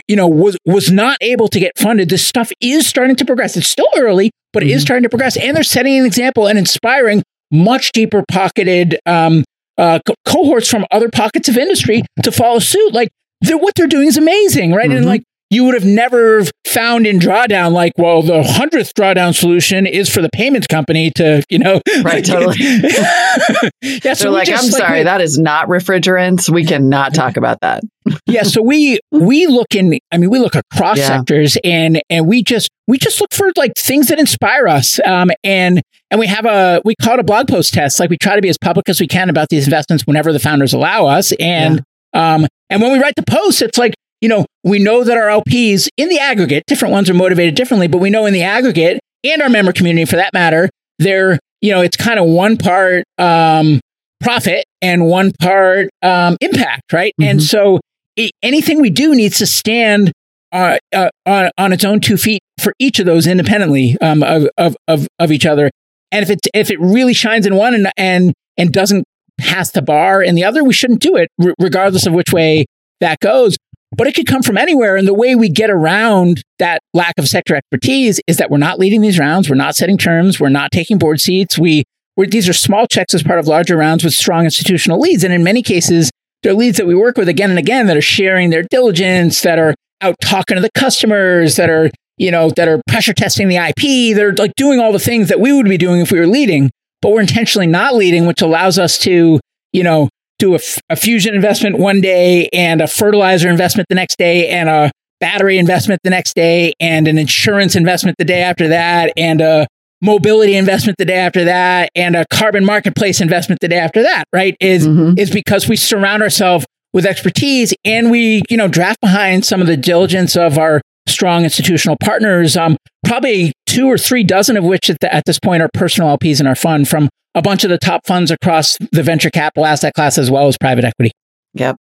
you 0.08 0.16
know 0.16 0.28
was 0.28 0.58
was 0.66 0.92
not 0.92 1.18
able 1.22 1.48
to 1.48 1.60
get 1.60 1.72
funded 1.78 2.10
this 2.10 2.24
stuff 2.24 2.52
is 2.62 2.86
starting 2.86 3.16
to 3.16 3.26
progress 3.26 3.58
it's 3.58 3.68
still 3.68 3.88
early 3.98 4.30
but 4.54 4.62
it 4.64 4.70
is 4.70 4.82
Mhm. 4.82 4.86
starting 4.86 5.04
to 5.04 5.10
progress 5.10 5.38
and 5.38 5.56
they're 5.56 5.64
setting 5.64 5.98
an 6.00 6.06
example 6.06 6.48
and 6.48 6.58
inspiring 6.60 7.24
much 7.52 7.92
deeper 7.92 8.24
pocketed 8.28 9.00
um, 9.06 9.44
uh, 9.78 10.00
co- 10.06 10.16
cohorts 10.26 10.68
from 10.70 10.86
other 10.92 11.10
pockets 11.10 11.48
of 11.50 11.58
industry 11.58 12.04
to 12.24 12.32
follow 12.32 12.60
suit 12.60 12.94
like 12.94 13.10
they're, 13.42 13.58
what 13.58 13.74
they're 13.76 13.88
doing 13.88 14.08
is 14.08 14.18
amazing 14.18 14.72
right 14.74 14.92
and 14.92 15.04
Mhm. 15.06 15.08
like 15.08 15.24
you 15.52 15.64
would 15.66 15.76
have 15.76 15.86
never 15.86 16.44
found 16.66 17.06
in 17.06 17.20
drawdown 17.20 17.72
like 17.74 17.92
well 17.98 18.22
the 18.24 18.42
hundredth 18.42 18.94
drawdown 18.96 19.36
solution 19.36 19.86
is 19.86 20.10
for 20.10 20.22
the 20.22 20.30
payments 20.34 20.66
company 20.66 21.12
to 21.12 21.44
you 21.50 21.60
know 21.60 21.80
Right, 22.04 22.26
totally. 22.34 22.56
yeah 23.82 24.14
so 24.14 24.32
like, 24.32 24.48
just, 24.48 24.64
I'm 24.66 24.70
sorry, 24.72 25.00
we- 25.00 25.04
that 25.04 25.22
is 25.22 25.38
not 25.38 25.68
refrigerants. 25.68 26.50
We 26.50 26.66
cannot 26.66 27.14
talk 27.14 27.38
about 27.38 27.60
that. 27.62 27.84
yeah 28.26 28.44
so 28.44 28.62
we 28.62 29.00
we 29.12 29.46
look 29.48 29.76
in 29.76 30.00
i 30.12 30.18
mean 30.18 30.30
we 30.32 30.40
look 30.40 30.56
across 30.56 30.98
Yeah. 30.98 31.08
sectors 31.08 31.58
and 31.64 32.02
and 32.10 32.28
we 32.28 32.42
just 32.44 32.70
we 32.88 32.98
just 32.98 33.22
look 33.22 33.32
for 33.32 33.52
like 33.58 33.74
things 33.78 34.08
that 34.08 34.20
inspire 34.20 34.68
us 34.68 35.00
um 35.06 35.30
and 35.44 35.82
and 36.10 36.20
we 36.20 36.26
have 36.28 36.46
a 36.46 36.82
we 36.84 36.96
call 36.96 37.14
it 37.16 37.20
a 37.20 37.24
blog 37.24 37.48
post 37.48 37.74
test 37.76 38.00
like 38.00 38.10
we 38.10 38.18
try 38.18 38.36
to 38.36 38.42
be 38.42 38.50
as 38.50 38.58
public 38.58 38.90
as 38.90 39.00
we 39.00 39.08
can 39.08 39.30
about 39.30 39.50
these 39.50 39.66
investments 39.66 40.08
whenever 40.08 40.34
the 40.34 40.40
founders 40.40 40.74
allow 40.74 41.06
us 41.06 41.32
and 41.40 41.84
um 42.14 42.48
and 42.72 42.82
when 42.82 42.92
we 42.92 43.00
write 43.00 43.16
the 43.16 43.24
post 43.24 43.62
it's 43.62 43.78
like 43.78 43.94
you 44.22 44.30
know 44.30 44.46
we 44.64 44.80
know 44.80 45.04
that 45.04 45.18
our 45.18 45.42
lps 45.42 45.88
in 45.98 46.10
the 46.10 46.20
aggregate 46.20 46.64
different 46.68 46.92
ones 46.92 47.10
are 47.10 47.14
motivated 47.14 47.56
differently 47.56 47.88
but 47.88 47.98
we 48.00 48.10
know 48.10 48.26
in 48.26 48.34
the 48.34 48.44
aggregate 48.44 49.00
and 49.24 49.42
our 49.42 49.50
member 49.50 49.72
community 49.74 50.06
for 50.06 50.16
that 50.16 50.34
matter 50.34 50.70
they're 51.00 51.40
you 51.62 51.72
know 51.72 51.82
it's 51.82 51.98
kind 51.98 52.20
of 52.20 52.26
one 52.28 52.58
part 52.58 53.04
um 53.18 53.80
profit 54.22 54.64
and 54.82 55.06
one 55.06 55.32
part 55.42 55.90
um 56.04 56.38
impact 56.42 56.94
right 56.94 57.14
and 57.22 57.40
Mhm. 57.40 57.44
so 57.44 57.80
i 58.20 58.30
anything 58.44 58.80
we 58.82 58.90
do 58.90 59.16
needs 59.16 59.38
to 59.40 59.46
stand 59.48 60.12
uh, 60.54 60.78
uh, 60.94 61.10
on, 61.26 61.50
on 61.58 61.72
its 61.74 61.86
own 61.86 62.02
two 62.02 62.18
feet 62.18 62.42
for 62.62 62.74
each 62.78 63.00
of 63.00 63.06
those 63.06 63.26
independently 63.26 63.98
um, 64.02 64.22
of, 64.22 64.48
of, 64.58 64.76
of, 64.86 65.08
of 65.18 65.32
each 65.32 65.46
other. 65.46 65.72
And 66.12 66.24
if 66.24 66.30
it 66.30 66.40
if 66.54 66.70
it 66.70 66.78
really 66.82 67.14
shines 67.14 67.46
in 67.46 67.56
one 67.56 67.74
and 67.74 67.88
and 67.96 68.34
and 68.58 68.74
doesn't 68.74 69.06
pass 69.40 69.72
the 69.72 69.82
bar 69.82 70.22
in 70.22 70.36
the 70.36 70.44
other, 70.44 70.62
we 70.62 70.74
shouldn't 70.74 71.00
do 71.00 71.16
it, 71.16 71.30
r- 71.42 71.54
regardless 71.58 72.06
of 72.06 72.12
which 72.12 72.34
way 72.34 72.66
that 73.00 73.22
goes. 73.22 73.56
But 73.96 74.08
it 74.08 74.16
could 74.16 74.26
come 74.26 74.42
from 74.42 74.58
anywhere, 74.58 74.96
and 74.96 75.08
the 75.08 75.14
way 75.14 75.36
we 75.36 75.50
get 75.50 75.70
around 75.70 76.44
that 76.60 76.82
lack 76.94 77.14
of 77.18 77.28
sector 77.28 77.56
expertise 77.56 78.22
is 78.26 78.38
that 78.38 78.50
we're 78.50 78.58
not 78.58 78.80
leading 78.80 79.02
these 79.02 79.20
rounds, 79.20 79.50
we're 79.50 79.56
not 79.56 79.76
setting 79.76 79.98
terms, 79.98 80.40
we're 80.40 80.50
not 80.50 80.72
taking 80.72 80.98
board 80.98 81.20
seats. 81.20 81.60
We 81.60 81.84
we're, 82.16 82.28
these 82.28 82.48
are 82.48 82.54
small 82.54 82.88
checks 82.88 83.14
as 83.14 83.24
part 83.24 83.40
of 83.40 83.48
larger 83.48 83.76
rounds 83.78 84.04
with 84.04 84.14
strong 84.14 84.46
institutional 84.46 85.00
leads, 85.00 85.24
and 85.24 85.34
in 85.34 85.44
many 85.44 85.62
cases, 85.62 86.10
they're 86.44 86.54
leads 86.54 86.78
that 86.78 86.88
we 86.88 86.96
work 86.96 87.18
with 87.18 87.28
again 87.28 87.50
and 87.50 87.60
again 87.60 87.88
that 87.88 87.98
are 87.98 88.02
sharing 88.02 88.50
their 88.50 88.64
diligence, 88.64 89.42
that 89.42 89.60
are 89.60 89.76
out 90.02 90.16
talking 90.22 90.56
to 90.56 90.62
the 90.62 90.72
customers, 90.74 91.58
that 91.58 91.70
are, 91.70 91.90
you 92.18 92.32
know, 92.32 92.50
that 92.52 92.68
are 92.68 92.82
pressure 92.88 93.14
testing 93.14 93.48
the 93.48 93.58
IP. 93.58 94.16
They're 94.16 94.34
like 94.34 94.56
doing 94.56 94.80
all 94.80 94.92
the 94.92 95.00
things 95.00 95.30
that 95.30 95.40
we 95.40 95.52
would 95.52 95.68
be 95.68 95.78
doing 95.78 96.02
if 96.02 96.12
we 96.12 96.20
were 96.20 96.28
leading, 96.28 96.72
but 97.02 97.12
we're 97.12 97.22
intentionally 97.22 97.68
not 97.68 97.96
leading, 97.96 98.26
which 98.26 98.42
allows 98.42 98.80
us 98.80 98.98
to, 99.00 99.40
you 99.74 99.84
know, 99.84 100.10
do 100.42 100.54
a, 100.54 100.56
f- 100.56 100.80
a 100.90 100.96
fusion 100.96 101.34
investment 101.36 101.78
one 101.78 102.02
day 102.02 102.50
and 102.52 102.82
a 102.82 102.88
fertilizer 102.88 103.50
investment 103.50 103.88
the 103.90 103.96
next 103.96 104.18
day 104.18 104.50
and 104.50 104.68
a 104.68 104.92
battery 105.20 105.58
investment 105.58 106.00
the 106.04 106.10
next 106.10 106.36
day 106.36 106.74
and 106.80 107.08
an 107.08 107.18
insurance 107.18 107.76
investment 107.76 108.18
the 108.18 108.26
day 108.26 108.42
after 108.42 108.68
that 108.70 109.14
and 109.16 109.40
a 109.40 109.68
mobility 110.02 110.56
investment 110.56 110.98
the 110.98 111.06
day 111.06 111.20
after 111.20 111.44
that 111.46 111.90
and 111.96 112.16
a 112.16 112.26
carbon 112.34 112.66
marketplace 112.66 113.22
investment 113.22 113.60
the 113.62 113.68
day 113.68 113.78
after 113.78 114.02
that, 114.02 114.24
right? 114.34 114.58
Is 114.60 114.88
Mhm. 114.88 115.18
is 115.20 115.30
because 115.30 115.68
we 115.70 115.76
surround 115.76 116.24
ourselves 116.24 116.66
with 116.92 117.06
expertise 117.06 117.74
and 117.86 118.10
we, 118.10 118.42
you 118.50 118.58
know, 118.58 118.68
draft 118.68 119.00
behind 119.00 119.46
some 119.46 119.62
of 119.62 119.68
the 119.68 119.78
diligence 119.78 120.36
of 120.36 120.58
our 120.58 120.82
strong 121.08 121.44
institutional 121.44 121.98
partners. 122.02 122.56
Um, 122.56 122.78
probably 123.06 123.54
two 123.66 123.88
or 123.88 123.98
three 123.98 124.24
dozen 124.24 124.58
of 124.58 124.64
which 124.64 124.90
at, 124.90 124.98
the, 125.00 125.14
at 125.14 125.26
this 125.26 125.40
point 125.40 125.62
are 125.62 125.70
personal 125.74 126.18
LPs 126.18 126.40
in 126.40 126.48
our 126.48 126.56
fund 126.56 126.88
from 126.88 127.10
a 127.36 127.42
bunch 127.42 127.64
of 127.64 127.70
the 127.70 127.78
top 127.78 128.06
funds 128.06 128.32
across 128.32 128.78
the 128.92 129.04
venture 129.04 129.30
capital 129.30 129.66
asset 129.66 129.94
class 129.94 130.18
as 130.18 130.30
well 130.30 130.48
as 130.48 130.58
private 130.58 130.84
equity. 130.84 131.12
Yep. 131.54 131.78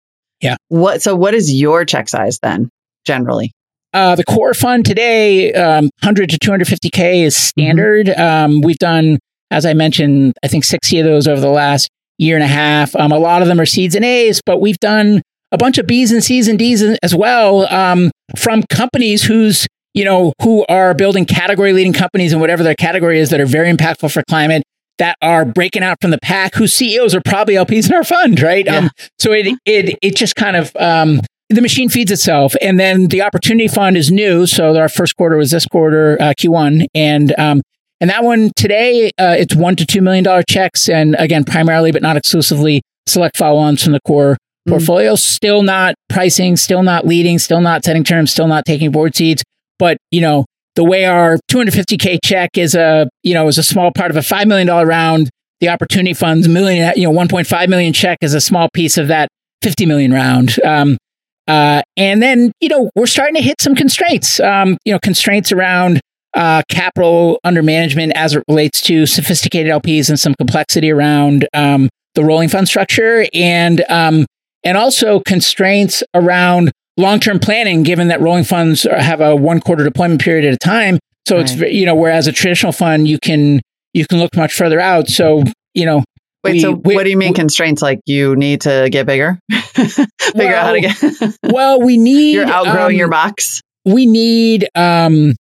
Yeah. 0.41 0.57
What? 0.69 1.03
So, 1.03 1.15
what 1.15 1.35
is 1.35 1.53
your 1.53 1.85
check 1.85 2.09
size 2.09 2.39
then, 2.43 2.69
generally? 3.05 3.53
Uh, 3.93 4.17
the 4.17 4.25
core 4.25 4.55
fund 4.55 4.85
today, 4.85 5.53
um, 5.53 5.85
100 6.03 6.29
to 6.31 6.39
250K 6.39 7.25
is 7.25 7.37
standard. 7.37 8.09
Um, 8.09 8.61
we've 8.61 8.79
done, 8.79 9.19
as 9.53 9.65
I 9.65 9.73
mentioned, 9.73 10.35
I 10.43 10.49
think 10.49 10.65
60 10.65 10.99
of 10.99 11.07
those 11.07 11.29
over 11.29 11.41
the 11.41 11.49
last 11.49 11.89
year 12.19 12.35
and 12.35 12.43
a 12.43 12.49
half. 12.49 12.95
Um, 12.97 13.13
a 13.13 13.19
lot 13.19 13.41
of 13.41 13.49
them 13.49 13.61
are 13.61 13.67
seeds 13.67 13.95
and 13.95 14.05
A's, 14.05 14.41
but 14.45 14.61
we've 14.61 14.79
done 14.81 15.23
a 15.55 15.57
bunch 15.57 15.79
of 15.79 15.87
B's 15.87 16.11
and 16.11 16.23
C's 16.23 16.49
and 16.49 16.59
D's 16.59 16.83
as 17.03 17.15
well 17.15 17.73
um, 17.73 18.11
from 18.37 18.65
companies 18.65 19.23
whose, 19.23 19.67
you 19.95 20.05
know, 20.05 20.33
who 20.43 20.67
are 20.69 20.95
building 20.95 21.25
category 21.25 21.73
leading 21.73 21.93
companies 21.93 22.33
in 22.33 22.41
whatever 22.41 22.65
their 22.65 22.75
category 22.75 23.21
is 23.21 23.31
that 23.31 23.41
are 23.41 23.47
very 23.47 23.73
impactful 23.73 24.13
for 24.13 24.23
climate 24.29 24.65
that 24.99 25.17
are 25.23 25.45
breaking 25.45 25.83
out 25.83 25.99
from 26.01 26.11
the 26.11 26.19
pack 26.19 26.55
whose 26.55 26.73
CEOs 26.75 27.15
are 27.15 27.23
probably 27.25 27.55
LPs 27.55 27.89
in 27.89 27.95
our 27.95 28.05
fund, 28.05 28.41
right? 28.41 28.65
Yeah. 28.67 28.77
Um, 28.77 28.91
so 29.19 29.33
it, 29.33 29.57
it, 29.65 29.99
it 30.03 30.17
just 30.17 30.37
kind 30.37 30.57
of, 30.57 30.75
um, 30.77 31.21
the 31.51 31.61
machine 31.61 31.89
feeds 31.89 32.11
itself. 32.11 32.55
And 32.61 32.79
then 32.81 33.09
the 33.09 33.23
opportunity 33.23 33.69
fund 33.69 33.97
is 33.97 34.11
new. 34.11 34.47
So 34.47 34.77
our 34.77 34.89
first 34.89 35.17
quarter 35.17 35.37
was 35.37 35.51
this 35.51 35.67
quarter, 35.67 36.17
uh, 36.21 36.33
Q1. 36.39 36.87
And, 36.95 37.39
um, 37.39 37.63
and 38.01 38.11
that 38.11 38.25
one 38.25 38.51
today, 38.57 39.11
uh, 39.19 39.37
it's 39.39 39.55
one 39.55 39.77
to 39.77 39.85
$2 39.85 40.03
million 40.03 40.43
checks. 40.49 40.89
And 40.89 41.15
again, 41.19 41.45
primarily, 41.45 41.93
but 41.93 42.03
not 42.03 42.17
exclusively 42.17 42.83
select 43.07 43.37
follow 43.37 43.61
ons 43.61 43.83
from 43.83 43.93
the 43.93 44.01
core. 44.07 44.37
Portfolio. 44.67 45.15
Still 45.15 45.63
not 45.63 45.95
pricing, 46.09 46.57
still 46.57 46.83
not 46.83 47.07
leading, 47.07 47.39
still 47.39 47.61
not 47.61 47.85
setting 47.85 48.05
terms, 48.05 48.31
still 48.31 48.47
not 48.47 48.65
taking 48.65 48.91
board 48.91 49.15
seats. 49.15 49.43
But, 49.79 49.99
you 50.11 50.21
know, 50.21 50.45
the 50.77 50.85
way 50.85 51.05
our 51.05 51.39
250K 51.51 52.19
check 52.25 52.57
is 52.57 52.75
a, 52.75 53.09
you 53.23 53.35
know, 53.35 53.49
is 53.49 53.59
a 53.59 53.63
small 53.63 53.93
part 53.93 54.11
of 54.11 54.17
a 54.17 54.21
$5 54.21 54.47
million 54.47 54.69
round. 54.69 55.31
The 55.61 55.69
opportunity 55.69 56.15
funds 56.15 56.49
million, 56.49 56.93
you 56.97 57.11
know, 57.11 57.19
1.5 57.19 57.69
million 57.69 57.93
check 57.93 58.19
is 58.21 58.35
a 58.35 58.41
small 58.41 58.69
piece 58.75 58.99
of 58.99 59.09
that 59.09 59.29
50 59.63 59.87
million 59.87 60.13
round. 60.13 60.57
Um, 60.65 60.99
uh, 61.47 61.83
and 61.97 62.23
then, 62.23 62.53
you 62.61 62.69
know, 62.69 62.91
we're 62.95 63.07
starting 63.07 63.35
to 63.35 63.43
hit 63.43 63.61
some 63.61 63.75
constraints, 63.75 64.41
um, 64.41 64.79
you 64.85 64.93
know, 64.93 64.99
constraints 64.99 65.53
around 65.53 66.01
uh, 66.35 66.63
capital 66.69 67.39
under 67.45 67.63
management 67.63 68.13
as 68.17 68.35
it 68.35 68.43
relates 68.49 68.81
to 68.83 69.07
sophisticated 69.07 69.71
LPs 69.71 70.09
and 70.09 70.19
some 70.19 70.35
complexity 70.35 70.91
around 70.91 71.47
um, 71.55 71.89
the 72.15 72.25
rolling 72.25 72.49
fund 72.49 72.67
structure 72.67 73.27
and, 73.33 73.85
um, 73.89 74.27
and 74.65 74.77
also 74.77 75.21
constraints 75.21 76.03
around 76.15 76.73
long-term 76.97 77.39
planning, 77.41 77.83
given 77.83 78.09
that 78.09 78.21
rolling 78.21 78.45
funds 78.45 78.85
have 78.85 79.21
a 79.21 79.35
one 79.37 79.61
quarter 79.61 79.85
deployment 79.85 80.21
period 80.21 80.45
at 80.45 80.55
a 80.55 80.59
time. 80.59 80.99
So 81.27 81.39
it's, 81.39 81.53
Right. 81.53 81.71
ve- 81.71 81.77
you 81.79 81.87
know, 81.87 81.95
whereas 81.95 82.27
a 82.27 82.33
traditional 82.33 82.73
fund, 82.73 83.09
you 83.09 83.19
can, 83.19 83.61
you 83.93 84.07
can 84.07 84.19
look 84.19 84.37
much 84.37 84.53
further 84.53 84.79
out. 84.81 85.09
So, 85.09 85.43
you 85.75 85.87
know, 85.87 86.05
Wait, 86.45 86.53
we- 86.55 86.61
so 86.61 86.73
we- 86.73 86.95
what 86.95 87.05
do 87.05 87.11
you 87.11 87.17
mean 87.17 87.35
constraints? 87.35 87.81
Like 87.83 88.01
you 88.07 88.37
need 88.37 88.61
to 88.63 88.89
get 88.93 89.07
bigger? 89.07 89.39
Figure 89.75 90.55
out 90.55 90.67
how 90.67 90.73
to 90.73 90.81
get. 90.81 91.37
well, 91.53 91.81
we 91.81 91.97
need, 91.97 92.35
You're 92.35 92.47
outgrowing 92.47 92.95
um, 92.95 92.99
your 92.99 93.09
box. 93.09 93.61
we 93.85 94.07
need 94.07 94.69
um 94.75 95.33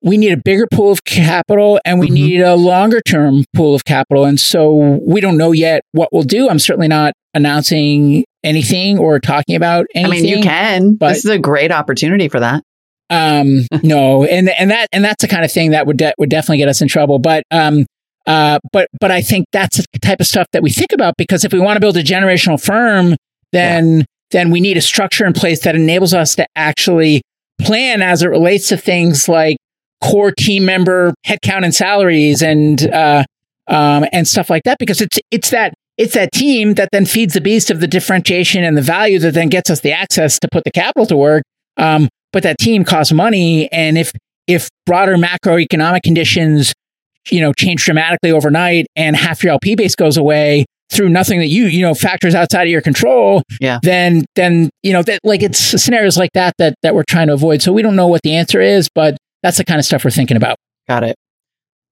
we 0.00 0.16
need 0.16 0.30
a 0.32 0.36
bigger 0.36 0.66
pool 0.72 0.92
of 0.92 1.04
capital 1.04 1.80
and 1.84 1.98
we 1.98 2.06
Mhm. 2.08 2.12
need 2.12 2.40
a 2.40 2.54
longer 2.54 3.00
term 3.00 3.44
pool 3.56 3.74
of 3.74 3.84
capital 3.84 4.24
and 4.26 4.38
so 4.38 5.00
we 5.04 5.20
don't 5.20 5.36
know 5.36 5.50
yet 5.52 5.82
what 5.92 6.08
we'll 6.12 6.22
do 6.22 6.48
i'm 6.48 6.58
certainly 6.60 6.86
not 6.88 7.12
announcing 7.34 8.24
anything 8.44 8.98
or 8.98 9.18
talking 9.20 9.56
about 9.56 9.86
I 9.94 10.00
anything 10.00 10.22
mean, 10.24 10.36
you 10.38 10.42
can. 10.42 10.94
but- 10.94 11.10
this 11.10 11.24
is 11.24 11.30
a 11.30 11.38
great 11.38 11.70
opportunity 11.72 12.28
for 12.28 12.40
that. 12.40 12.62
um 13.10 13.66
no 13.82 14.24
and 14.24 14.48
and 14.50 14.70
that 14.70 14.88
and 14.92 15.04
that's 15.04 15.22
the 15.22 15.28
kind 15.28 15.44
of 15.44 15.50
thing 15.52 15.70
that 15.72 15.86
would 15.86 15.96
de- 15.96 16.14
would 16.18 16.30
definitely 16.30 16.58
get 16.58 16.68
us 16.68 16.80
in 16.82 16.88
trouble 16.88 17.18
but 17.18 17.42
um 17.50 17.86
uh 18.26 18.58
but 18.72 18.88
but 19.00 19.10
i 19.10 19.20
think 19.22 19.46
that's 19.52 19.78
the 19.78 19.98
type 20.00 20.20
of 20.20 20.26
stuff 20.26 20.46
that 20.52 20.62
we 20.62 20.70
think 20.70 20.92
about 20.92 21.14
because 21.16 21.44
if 21.44 21.52
we 21.52 21.58
want 21.60 21.76
to 21.76 21.80
build 21.80 21.96
a 21.96 22.02
generational 22.02 22.62
firm 22.62 23.14
then 23.52 24.04
then 24.30 24.50
we 24.50 24.60
need 24.60 24.76
a 24.76 24.80
structure 24.82 25.24
in 25.24 25.32
place 25.32 25.60
that 25.62 25.74
enables 25.74 26.12
us 26.12 26.34
to 26.34 26.46
actually 26.54 27.22
plan 27.60 28.02
as 28.02 28.22
it 28.22 28.28
relates 28.28 28.68
to 28.68 28.76
things 28.76 29.26
like 29.28 29.56
core 30.02 30.30
team 30.30 30.64
member 30.66 31.14
headcount 31.26 31.64
and 31.64 31.74
salaries 31.74 32.42
and 32.42 32.82
uh 32.92 33.24
um 33.68 34.04
and 34.12 34.28
stuff 34.28 34.50
like 34.50 34.62
that 34.64 34.78
because 34.78 35.00
it's 35.00 35.18
it's 35.30 35.50
that 35.50 35.72
it's 35.98 36.14
that 36.14 36.30
team 36.32 36.74
that 36.74 36.88
then 36.92 37.04
feeds 37.04 37.34
the 37.34 37.40
beast 37.40 37.70
of 37.70 37.80
the 37.80 37.86
differentiation 37.88 38.64
and 38.64 38.76
the 38.76 38.82
value 38.82 39.18
that 39.18 39.34
then 39.34 39.48
gets 39.48 39.68
us 39.68 39.80
the 39.80 39.92
access 39.92 40.38
to 40.38 40.48
put 40.50 40.64
the 40.64 40.70
capital 40.70 41.04
to 41.06 41.16
work 41.16 41.42
um 41.76 42.08
but 42.32 42.42
that 42.42 42.56
team 42.58 42.84
costs 42.84 43.12
money 43.12 43.70
and 43.72 43.98
if 43.98 44.12
if 44.46 44.68
broader 44.86 45.16
macroeconomic 45.16 46.02
conditions 46.02 46.72
you 47.30 47.40
know 47.40 47.52
change 47.52 47.84
dramatically 47.84 48.30
overnight 48.32 48.86
and 48.96 49.16
half 49.16 49.42
your 49.42 49.52
lp 49.52 49.74
base 49.74 49.94
goes 49.94 50.16
away 50.16 50.64
through 50.90 51.08
nothing 51.10 51.38
that 51.38 51.48
you 51.48 51.64
you 51.64 51.82
know 51.82 51.92
factors 51.94 52.34
outside 52.34 52.62
of 52.62 52.70
your 52.70 52.80
control 52.80 53.42
Yeah. 53.60 53.78
then 53.82 54.24
then 54.36 54.70
you 54.82 54.92
know 54.92 55.02
that 55.02 55.20
like 55.24 55.42
it's 55.42 55.58
scenarios 55.58 56.16
like 56.16 56.30
that 56.32 56.54
that 56.58 56.74
that 56.82 56.94
we're 56.94 57.04
trying 57.08 57.26
to 57.26 57.34
avoid 57.34 57.60
so 57.60 57.72
we 57.72 57.82
don't 57.82 57.96
know 57.96 58.06
what 58.06 58.22
the 58.22 58.34
answer 58.34 58.60
is 58.60 58.88
but 58.94 59.16
that's 59.42 59.58
the 59.58 59.64
kind 59.64 59.78
of 59.78 59.84
stuff 59.84 60.04
we're 60.04 60.10
thinking 60.10 60.36
about 60.36 60.56
Got 60.88 61.04
it. 61.04 61.16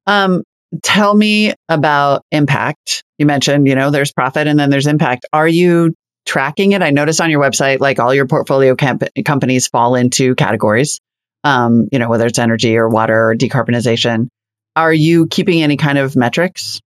Um, 0.07 0.43
tell 0.83 1.15
me 1.15 1.55
about 1.69 2.23
impact. 2.31 3.05
You 3.19 3.27
mentioned, 3.27 3.67
you 3.67 3.75
know, 3.75 3.91
there's 3.91 4.13
profit 4.13 4.47
and 4.47 4.59
then 4.59 4.71
there's 4.71 4.87
impact. 4.87 5.27
Are 5.33 5.49
you 5.49 5.95
tracking 6.25 6.73
it? 6.73 6.83
I 6.83 6.91
noticed 6.91 7.21
on 7.21 7.31
your 7.31 7.41
website, 7.41 7.81
like 7.81 7.99
all 7.99 8.15
your 8.15 8.27
portfolio 8.27 8.75
camp- 8.75 9.05
companies 9.25 9.69
fall 9.69 9.95
into 9.95 10.35
categories. 10.35 11.01
Um, 11.45 11.89
you 11.93 11.99
know, 11.99 12.09
whether 12.09 12.27
it's 12.27 12.39
energy 12.39 12.77
or 12.77 12.89
water 12.89 13.31
or 13.31 13.37
decarbonization. 13.37 14.29
Are 14.75 14.93
you 14.93 15.27
keeping 15.29 15.63
any 15.63 15.77
kind 15.77 15.97
of 15.97 16.17
metrics 16.17 16.81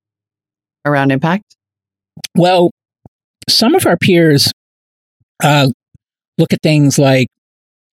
around 0.85 1.13
impact? 1.13 1.57
Well, 2.37 2.71
some 3.49 3.75
of 3.75 3.87
our 3.87 3.97
peers 3.97 4.53
uh, 5.43 5.69
look 6.39 6.53
at 6.53 6.63
things 6.63 6.99
like 6.99 7.29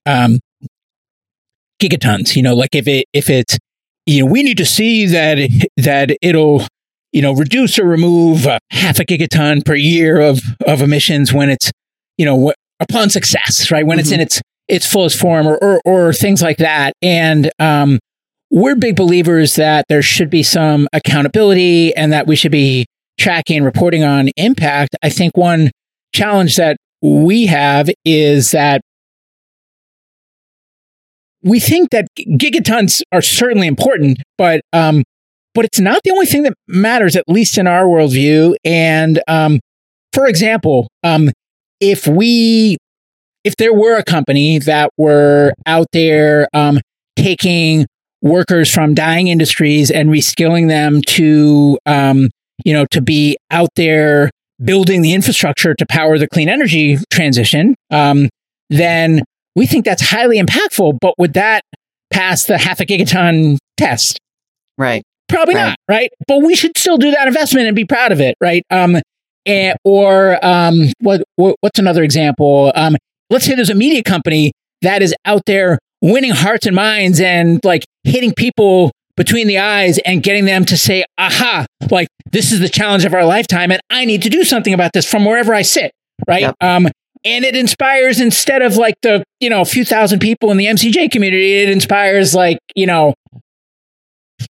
um, 0.06 0.40
gigatons. 1.82 2.36
You 2.36 2.44
know, 2.44 2.56
like 2.56 2.76
if 2.76 2.88
it 2.88 3.06
if 3.14 3.30
it's 3.30 3.58
you 4.08 4.26
know 4.26 4.32
we 4.32 4.42
need 4.42 4.58
to 4.58 4.66
see 4.66 5.06
that 5.06 5.38
that 5.78 6.18
it'll 6.22 6.66
you 7.12 7.22
know 7.22 7.34
reduce 7.34 7.78
or 7.78 7.86
remove 7.86 8.48
uh, 8.48 8.58
half 8.72 9.00
a 9.00 9.06
gigaton 9.06 9.64
per 9.64 9.76
year 9.76 10.20
of 10.20 10.40
of 10.66 10.82
emissions 10.82 11.32
when 11.32 11.50
it's 11.50 11.72
you 12.18 12.26
know 12.26 12.52
upon 12.80 13.10
success, 13.10 13.72
right? 13.72 13.86
When 13.86 14.00
it's 14.00 14.12
in 14.12 14.20
its 14.20 14.42
its 14.68 14.86
fullest 14.86 15.20
form, 15.20 15.48
or 15.48 15.58
or, 15.58 15.82
or 15.86 16.14
things 16.14 16.42
like 16.42 16.58
that, 16.58 16.94
and 17.02 17.52
um, 17.60 18.00
we're 18.52 18.76
big 18.76 18.96
believers 18.96 19.56
that 19.56 19.86
there 19.90 20.02
should 20.02 20.30
be 20.30 20.44
some 20.44 20.88
accountability 20.94 21.96
and 21.96 22.14
that 22.14 22.28
we 22.28 22.36
should 22.36 22.52
be 22.52 22.86
tracking 23.20 23.58
and 23.58 23.66
reporting 23.66 24.04
on 24.04 24.30
impact. 24.38 24.96
I 25.04 25.10
think 25.10 25.36
one 25.36 25.72
challenge 26.14 26.56
that 26.58 26.78
we 27.02 27.48
have 27.48 27.90
is 28.06 28.52
that 28.52 28.82
we 31.48 31.60
think 31.60 31.92
that 31.92 32.08
gigatons 32.18 33.02
are 33.12 33.22
certainly 33.22 33.68
important, 33.68 34.20
but 34.38 34.62
um, 34.74 35.04
but 35.54 35.66
it's 35.66 35.80
not 35.80 36.02
the 36.04 36.12
only 36.12 36.26
thing 36.26 36.44
that 36.44 36.54
matters, 36.68 37.16
at 37.16 37.24
least 37.28 37.58
in 37.58 37.68
our 37.68 37.86
worldview. 37.86 38.56
And 38.64 39.22
um, 39.28 39.60
for 40.14 40.28
example, 40.28 40.88
um, 41.04 41.32
if 41.80 42.08
we 42.08 42.78
if 43.44 43.56
there 43.56 43.74
were 43.74 43.98
a 43.98 44.04
company 44.04 44.60
that 44.60 44.92
were 44.98 45.54
out 45.66 45.88
there 45.94 46.48
um, 46.54 46.80
taking 47.16 47.86
workers 48.22 48.74
from 48.74 48.94
dying 48.94 49.28
industries 49.28 49.90
and 49.90 50.10
reskilling 50.10 50.68
them 50.68 51.02
to 51.04 51.78
um, 51.86 52.30
you 52.66 52.74
know 52.74 52.86
to 52.92 53.02
be 53.02 53.38
out 53.52 53.70
there 53.76 54.30
building 54.64 55.02
the 55.02 55.14
infrastructure 55.14 55.76
to 55.76 55.86
power 55.86 56.18
the 56.18 56.28
clean 56.28 56.50
energy 56.50 56.98
transition 57.12 57.76
um, 57.92 58.28
then 58.70 59.22
we 59.58 59.66
think 59.66 59.84
that's 59.84 60.10
highly 60.10 60.40
impactful 60.42 60.98
but 61.02 61.14
would 61.18 61.34
that 61.34 61.62
pass 62.12 62.46
the 62.46 62.58
half 62.58 62.80
a 62.80 62.86
gigaton 62.86 63.58
test 63.78 64.20
Right. 64.78 65.02
Probably 65.28 65.56
Right. 65.56 65.70
not, 65.70 65.78
right? 65.90 66.10
But 66.28 66.44
we 66.44 66.56
should 66.56 66.78
still 66.78 66.98
do 66.98 67.10
that 67.12 67.28
investment 67.28 67.68
and 67.68 67.76
be 67.76 67.84
proud 67.84 68.12
of 68.12 68.22
it, 68.22 68.36
right? 68.40 68.64
Um, 68.70 68.98
and, 69.46 69.76
or 69.84 70.38
um, 70.46 70.92
what, 71.00 71.24
what 71.36 71.56
what's 71.62 71.80
another 71.80 72.04
example? 72.04 72.72
Um, 72.76 72.96
let's 73.30 73.46
say 73.46 73.56
there's 73.56 73.70
a 73.72 73.76
media 73.76 74.04
company 74.04 74.52
that 74.84 75.02
is 75.02 75.16
out 75.26 75.42
there 75.48 75.80
winning 76.02 76.32
hearts 76.32 76.66
and 76.68 76.76
minds 76.76 77.20
and 77.20 77.60
like 77.64 77.84
hitting 78.04 78.34
people 78.38 78.92
between 79.16 79.48
the 79.48 79.58
eyes 79.58 79.98
and 80.06 80.22
getting 80.22 80.46
them 80.46 80.64
to 80.66 80.78
say, 80.78 81.04
"Aha! 81.18 81.66
Like 81.90 82.08
this 82.32 82.52
is 82.52 82.60
the 82.60 82.70
challenge 82.70 83.04
of 83.04 83.14
our 83.14 83.26
lifetime, 83.26 83.72
and 83.72 83.82
I 83.90 84.06
need 84.06 84.22
to 84.24 84.30
do 84.30 84.44
something 84.44 84.74
about 84.76 84.94
this 84.94 85.10
from 85.10 85.26
wherever 85.26 85.54
I 85.56 85.64
sit." 85.64 85.92
Right? 86.28 86.42
Yep. 86.42 86.56
Um, 86.62 86.88
and 87.26 87.46
it 87.46 87.56
inspires 87.56 88.20
instead 88.20 88.62
of 88.62 88.78
like 88.78 88.96
the 89.02 89.24
you 89.40 89.50
know 89.50 89.62
a 89.62 89.66
few 89.66 89.84
thousand 89.86 90.20
people 90.20 90.52
in 90.52 90.58
the 90.58 90.66
MCJ 90.66 91.12
community, 91.12 91.56
it 91.64 91.70
inspires 91.70 92.34
like 92.36 92.58
you 92.76 92.86
know 92.86 93.14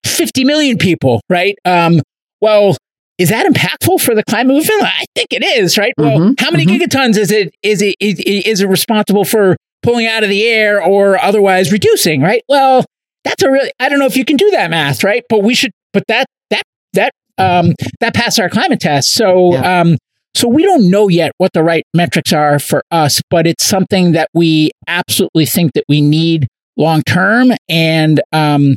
50 0.06 0.44
million 0.44 0.78
people, 0.78 1.22
right? 1.30 1.56
Um, 1.66 2.02
well, 2.42 2.76
is 3.18 3.30
that 3.30 3.46
impactful 3.52 4.02
for 4.02 4.14
the 4.14 4.24
climate 4.24 4.56
movement? 4.56 4.84
I 4.84 5.06
think 5.16 5.28
it 5.32 5.44
is, 5.44 5.78
right? 5.78 5.94
Well, 5.98 6.18
Mhm, 6.20 6.40
how 6.40 6.52
many 6.52 6.66
mhm. 6.66 6.78
gigatons 6.80 7.18
is 7.18 7.32
it 7.32 7.54
is 7.64 7.82
it 7.82 7.96
is, 8.00 8.20
is 8.20 8.62
it 8.62 8.68
responsible 8.68 9.26
for 9.26 9.56
pulling 9.82 10.06
out 10.06 10.24
of 10.24 10.30
the 10.30 10.44
air 10.46 10.82
or 10.82 11.18
otherwise 11.22 11.72
reducing, 11.72 12.22
right? 12.22 12.42
Well, 12.48 12.86
that's 13.24 13.42
a 13.44 13.50
really 13.50 13.72
I 13.80 13.90
don't 13.90 14.00
know 14.00 14.06
if 14.06 14.16
you 14.18 14.26
can 14.26 14.38
do 14.38 14.52
that 14.52 14.70
math, 14.70 15.04
right? 15.04 15.24
But 15.30 15.44
we 15.44 15.56
should 15.56 15.72
but 15.94 16.04
that 16.10 16.28
that 16.52 16.64
that 16.94 17.12
um 17.38 17.74
that 18.02 18.14
passed 18.14 18.40
our 18.40 18.50
climate 18.50 18.80
test. 18.80 19.14
So 19.14 19.54
Yeah. 19.54 19.82
um 19.82 19.98
so 20.34 20.48
we 20.48 20.64
don't 20.64 20.90
know 20.90 21.08
yet 21.08 21.32
what 21.38 21.54
the 21.54 21.64
right 21.64 21.84
metrics 21.94 22.32
are 22.32 22.60
for 22.60 22.84
us, 22.92 23.22
but 23.30 23.48
it's 23.48 23.64
something 23.64 24.12
that 24.12 24.30
we 24.34 24.72
absolutely 24.88 25.46
think 25.46 25.74
that 25.74 25.84
we 25.90 26.02
need 26.02 26.48
long 26.78 27.02
term 27.02 27.52
and 27.68 28.22
um 28.32 28.76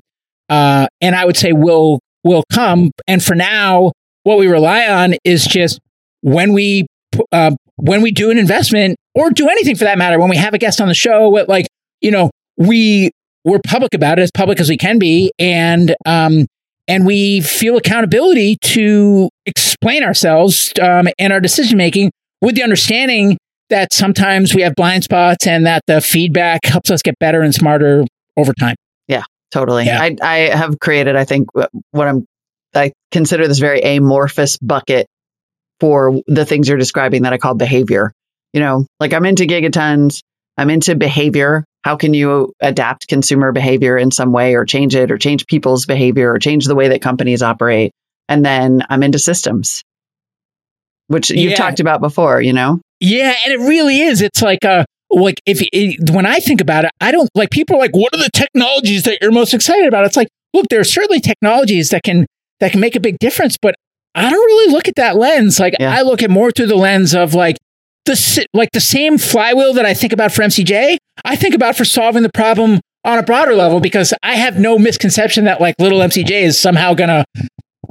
uh 0.49 0.87
and 1.03 1.15
I 1.15 1.27
would 1.27 1.37
say 1.37 1.53
will 1.53 2.01
will 2.25 2.45
come. 2.53 2.93
And 3.07 3.23
for 3.23 3.35
now 3.35 3.93
what 4.23 4.39
we 4.39 4.47
rely 4.47 4.87
on 4.87 5.15
is 5.25 5.45
just 5.45 5.79
when 6.23 6.53
we 6.53 6.87
uh, 7.33 7.53
when 7.77 8.03
we 8.03 8.11
do 8.11 8.31
an 8.31 8.39
investment 8.39 8.97
or 9.15 9.31
do 9.31 9.49
anything 9.49 9.77
for 9.77 9.85
that 9.85 9.99
matter 9.99 10.19
when 10.19 10.31
we 10.31 10.37
have 10.37 10.55
a 10.55 10.59
guest 10.59 10.81
on 10.81 10.89
the 10.89 10.95
show 10.95 11.29
like 11.49 11.67
you 12.01 12.11
know 12.11 12.31
we 12.57 13.11
we're 13.45 13.61
public 13.67 13.95
about 13.95 14.19
it 14.19 14.23
as 14.23 14.31
public 14.31 14.61
as 14.61 14.69
we 14.69 14.77
can 14.77 14.99
be. 14.99 15.33
And 15.39 15.95
um 16.07 16.47
and 16.91 17.07
we 17.07 17.41
feel 17.41 17.77
accountability 17.77 18.57
to 18.61 19.29
explain 19.47 20.03
ourselves 20.03 20.73
um, 20.83 21.09
and 21.19 21.33
our 21.33 21.41
decision 21.41 21.79
making 21.79 22.11
with 22.43 22.55
the 22.57 22.63
understanding 22.63 23.39
that 23.69 23.93
sometimes 23.93 24.55
we 24.55 24.63
have 24.63 24.75
blind 24.75 25.05
spots 25.05 25.47
and 25.47 25.65
that 25.65 25.83
the 25.87 26.01
feedback 26.01 26.65
helps 26.65 26.91
us 26.91 27.03
get 27.03 27.15
better 27.21 27.41
and 27.41 27.55
smarter 27.55 28.05
over 28.37 28.53
time 28.53 28.75
Yeah, 29.07 29.23
Totally. 29.51 29.87
Yeah. 29.87 30.01
I, 30.01 30.17
I 30.23 30.37
have 30.57 30.79
created, 30.79 31.17
I 31.17 31.25
think, 31.25 31.49
what 31.53 32.09
I'm, 32.09 32.25
I 32.75 32.93
consider 33.11 33.49
this 33.49 33.59
very 33.59 33.81
amorphous 33.81 34.57
bucket 34.59 35.07
for 35.81 36.21
the 36.27 36.45
things 36.45 36.69
you're 36.69 36.79
describing 36.79 37.23
that 37.23 37.33
I 37.33 37.39
call 37.39 37.55
behavior. 37.55 38.13
You 38.53 38.61
know, 38.61 38.87
like 38.99 39.13
I'm 39.13 39.27
into 39.27 39.45
gigatons, 39.45 40.21
I'm 40.57 40.71
into 40.71 40.95
behavior. 40.95 41.65
How 41.83 41.97
can 41.97 42.13
you 42.13 42.53
adapt 42.61 43.09
consumer 43.09 43.53
behavior 43.53 43.97
in 43.97 44.11
some 44.11 44.33
way 44.33 44.55
or 44.55 44.65
change 44.67 44.95
it 44.95 45.11
or 45.11 45.17
change 45.19 45.47
people's 45.47 45.87
behavior 45.87 46.31
or 46.33 46.39
change 46.39 46.67
the 46.67 46.75
way 46.75 46.89
that 46.89 47.01
companies 47.01 47.43
operate? 47.43 47.93
And 48.29 48.45
then 48.45 48.83
I'm 48.91 49.03
into 49.03 49.19
systems, 49.19 49.83
which 51.09 51.31
you've 51.31 51.53
Yeah. 51.53 51.57
talked 51.57 51.81
about 51.81 52.01
before, 52.01 52.41
you 52.41 52.53
know? 52.53 52.81
Yeah, 53.01 53.35
and 53.45 53.55
it 53.55 53.67
really 53.67 54.01
is. 54.01 54.21
It's 54.21 54.43
like 54.43 54.63
a, 54.65 54.85
like 55.11 55.41
if 55.47 55.61
it, 55.73 56.11
when 56.11 56.27
I 56.27 56.39
think 56.39 56.61
about 56.61 56.85
it, 56.85 56.91
I 57.01 57.11
don't 57.13 57.29
like 57.35 57.51
people 57.51 57.77
are 57.77 57.81
like, 57.81 57.97
what 57.97 58.15
are 58.15 58.19
the 58.19 58.31
technologies 58.33 59.05
that 59.05 59.19
you're 59.21 59.33
most 59.33 59.55
excited 59.55 59.87
about? 59.87 60.05
It's 60.05 60.17
like, 60.17 60.29
look, 60.55 60.67
there 60.69 60.81
are 60.81 60.85
certainly 60.85 61.21
technologies 61.21 61.89
that 61.91 62.03
can 62.03 62.27
that 62.61 62.73
can 62.73 62.81
make 62.81 62.95
a 62.95 63.01
big 63.01 63.19
difference, 63.19 63.57
but 63.61 63.75
I 64.15 64.29
don't 64.29 64.33
really 64.33 64.71
look 64.73 64.87
at 64.87 64.97
that 64.97 65.17
lens. 65.17 65.59
Like 65.59 65.75
Yeah. 65.81 65.95
I 65.97 66.03
look 66.03 66.23
at 66.23 66.29
more 66.31 66.51
through 66.53 66.67
the 66.67 66.77
lens 66.77 67.15
of 67.15 67.33
like 67.35 67.57
the 68.05 68.47
like 68.55 68.71
the 68.73 68.81
same 68.81 69.19
flywheel 69.19 69.73
that 69.75 69.87
I 69.87 69.95
think 69.95 70.13
about 70.13 70.33
for 70.33 70.43
MCJ, 70.43 70.97
I 71.25 71.37
think 71.37 71.55
about 71.55 71.77
for 71.77 71.85
solving 71.85 72.23
the 72.23 72.31
problem 72.33 72.81
on 73.05 73.19
a 73.19 73.23
broader 73.23 73.55
level 73.55 73.81
because 73.81 74.13
I 74.23 74.35
have 74.35 74.59
no 74.59 74.79
misconception 74.79 75.45
that 75.45 75.61
like 75.61 75.75
little 75.79 76.01
MCJ 76.01 76.31
is 76.31 76.59
somehow 76.59 76.95
gonna 76.95 77.25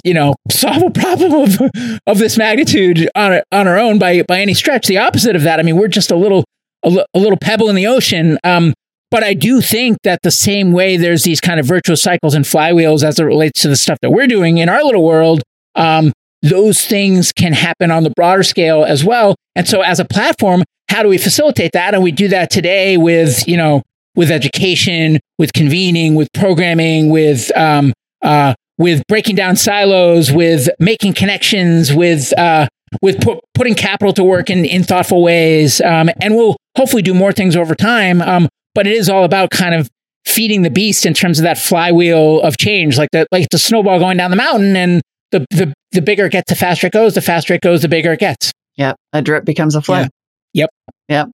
you 0.03 0.14
know 0.14 0.36
solve 0.51 0.84
a 0.84 0.91
problem 0.91 1.34
of 1.34 1.60
of 2.07 2.18
this 2.18 2.38
magnitude 2.38 3.10
on 3.16 3.41
on 3.51 3.68
our 3.68 3.78
own 3.78 3.99
by 3.99 4.24
by 4.24 4.39
any 4.41 4.53
stretch. 4.53 4.88
The 4.88 4.97
opposite 4.97 5.36
of 5.36 5.43
that. 5.43 5.60
I 5.60 5.64
mean, 5.64 5.78
we're 5.78 5.88
just 5.88 6.12
a 6.12 6.16
little 6.16 6.45
a, 6.84 7.05
little 7.14 7.38
pebble 7.38 7.70
in 7.70 7.76
the 7.76 7.88
ocean. 7.88 8.38
Um, 8.43 8.74
but 9.12 9.24
I 9.24 9.34
do 9.34 9.60
think 9.60 9.97
that 10.03 10.20
the 10.22 10.32
same 10.32 10.72
way 10.72 10.95
there's 10.95 11.24
these 11.24 11.41
kind 11.41 11.60
of 11.60 11.66
virtuous 11.66 12.01
cycles 12.01 12.36
and 12.36 12.45
flywheels 12.45 13.03
as 13.03 13.20
it 13.20 13.24
relates 13.24 13.62
to 13.64 13.68
the 13.68 13.76
stuff 13.76 13.97
that 14.01 14.12
we're 14.12 14.28
doing 14.28 14.60
in 14.60 14.70
our 14.70 14.84
little 14.84 15.03
world. 15.03 15.41
Um, 15.76 16.14
those 16.41 16.85
things 16.85 17.31
can 17.31 17.53
happen 17.53 17.91
on 17.91 18.03
the 18.03 18.11
broader 18.11 18.43
scale 18.43 18.83
as 18.83 19.03
well. 19.03 19.35
And 19.55 19.67
so, 19.67 19.81
as 19.81 19.99
a 19.99 20.05
platform, 20.05 20.63
how 20.89 21.03
do 21.03 21.09
we 21.09 21.17
facilitate 21.17 21.71
that? 21.73 21.93
And 21.93 22.03
we 22.03 22.11
do 22.11 22.27
that 22.29 22.49
today 22.49 22.97
with 22.97 23.47
you 23.47 23.57
know 23.57 23.83
with 24.15 24.31
education, 24.31 25.19
with 25.37 25.53
convening, 25.53 26.15
with 26.15 26.27
programming, 26.33 27.09
with 27.09 27.55
um, 27.57 27.93
uh, 28.21 28.53
with 28.77 29.03
breaking 29.07 29.35
down 29.35 29.55
silos, 29.55 30.31
with 30.31 30.69
making 30.79 31.13
connections, 31.13 31.93
with 31.93 32.37
uh, 32.37 32.67
with 33.01 33.21
pu- 33.21 33.39
putting 33.53 33.75
capital 33.75 34.13
to 34.13 34.23
work 34.23 34.49
in, 34.49 34.65
in 34.65 34.83
thoughtful 34.83 35.21
ways. 35.21 35.79
Um, 35.81 36.09
and 36.21 36.35
we'll 36.35 36.57
hopefully 36.75 37.01
do 37.01 37.13
more 37.13 37.31
things 37.31 37.55
over 37.55 37.75
time. 37.75 38.21
Um, 38.21 38.49
but 38.73 38.87
it 38.87 38.93
is 38.93 39.09
all 39.09 39.23
about 39.23 39.51
kind 39.51 39.75
of 39.75 39.89
feeding 40.25 40.61
the 40.61 40.69
beast 40.69 41.05
in 41.05 41.13
terms 41.13 41.39
of 41.39 41.43
that 41.43 41.57
flywheel 41.57 42.41
of 42.41 42.57
change, 42.57 42.97
like 42.97 43.09
the 43.11 43.27
like 43.31 43.47
the 43.51 43.59
snowball 43.59 43.99
going 43.99 44.17
down 44.17 44.31
the 44.31 44.37
mountain, 44.37 44.75
and 44.75 45.01
the 45.32 45.45
the 45.49 45.73
the 45.91 46.01
bigger 46.01 46.25
it 46.25 46.32
gets, 46.32 46.49
the 46.49 46.55
faster 46.55 46.88
it 46.88 46.93
goes. 46.93 47.15
The 47.15 47.21
faster 47.21 47.53
it 47.53 47.61
goes, 47.61 47.82
the 47.82 47.89
bigger 47.89 48.13
it 48.13 48.19
gets. 48.19 48.51
Yep. 48.77 48.95
A 49.13 49.21
drip 49.21 49.45
becomes 49.45 49.75
a 49.75 49.82
flow. 49.82 49.99
Yeah. 49.99 50.07
Yep. 50.53 50.69
Yep. 51.09 51.30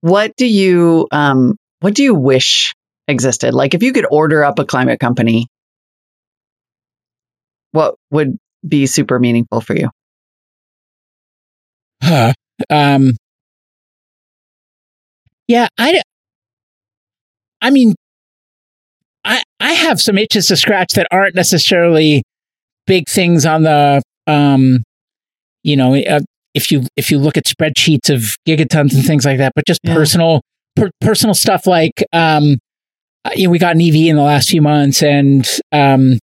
What 0.00 0.32
do 0.36 0.46
you 0.46 1.06
um 1.10 1.56
what 1.80 1.94
do 1.94 2.02
you 2.02 2.14
wish 2.14 2.72
existed? 3.08 3.54
Like 3.54 3.74
if 3.74 3.82
you 3.82 3.92
could 3.92 4.06
order 4.10 4.44
up 4.44 4.58
a 4.58 4.64
climate 4.64 5.00
company, 5.00 5.46
what 7.72 7.96
would 8.10 8.38
be 8.66 8.86
super 8.86 9.18
meaningful 9.18 9.60
for 9.60 9.74
you? 9.76 9.90
Huh. 12.02 12.32
Um, 12.70 13.12
yeah, 15.48 15.68
I, 15.78 16.00
I 17.60 17.70
mean, 17.70 17.94
I 19.24 19.42
I 19.60 19.72
have 19.72 20.00
some 20.00 20.18
itches 20.18 20.46
to 20.46 20.56
scratch 20.56 20.94
that 20.94 21.08
aren't 21.10 21.34
necessarily 21.34 22.22
big 22.86 23.08
things 23.08 23.46
on 23.46 23.62
the 23.62 24.02
um, 24.26 24.82
you 25.62 25.76
know, 25.76 25.94
uh, 25.94 26.20
if 26.54 26.70
you 26.70 26.84
if 26.96 27.10
you 27.10 27.18
look 27.18 27.36
at 27.36 27.44
spreadsheets 27.44 28.10
of 28.14 28.36
gigatons 28.46 28.94
and 28.94 29.04
things 29.04 29.24
like 29.24 29.38
that, 29.38 29.52
but 29.54 29.66
just 29.66 29.80
Yeah. 29.82 29.94
personal 29.94 30.40
per, 30.76 30.90
personal 31.00 31.34
stuff 31.34 31.66
like 31.66 32.04
um, 32.12 32.58
uh, 33.24 33.30
you 33.34 33.44
know, 33.46 33.50
we 33.50 33.58
got 33.58 33.74
an 33.74 33.80
EV 33.82 33.94
in 34.08 34.16
the 34.16 34.22
last 34.22 34.50
few 34.50 34.62
months, 34.62 35.02
and 35.02 35.48
um, 35.72 36.18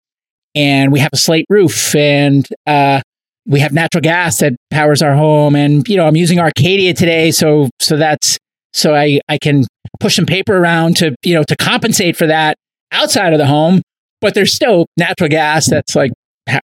and 0.55 0.93
we 0.93 1.01
have 1.01 1.11
a 1.13 1.17
slate 1.17 1.47
roof, 1.49 1.95
and 1.95 2.47
uh, 2.67 3.01
we 3.47 3.61
have 3.61 3.73
natural 3.73 4.03
gas 4.03 4.39
that 4.39 4.55
powers 4.71 5.03
our 5.03 5.15
home 5.15 5.57
and 5.57 5.89
you 5.89 5.97
know 5.97 6.07
i'm 6.07 6.15
using 6.15 6.39
arcadia 6.39 6.93
today 6.93 7.31
so 7.31 7.69
so 7.81 7.97
that's 7.97 8.37
so 8.75 8.95
i 8.95 9.19
i 9.29 9.39
can 9.39 9.65
push 9.99 10.15
some 10.17 10.27
paper 10.27 10.57
around 10.59 10.95
to 10.97 11.17
you 11.25 11.35
know 11.35 11.43
to 11.43 11.57
compensate 11.57 12.17
for 12.17 12.27
that 12.27 12.55
outside 12.93 13.33
of 13.33 13.39
the 13.39 13.47
home 13.47 13.81
but 14.21 14.35
there's 14.35 14.53
still 14.53 14.87
natural 14.99 15.29
gas 15.29 15.69
that's 15.71 15.97
like 15.97 16.13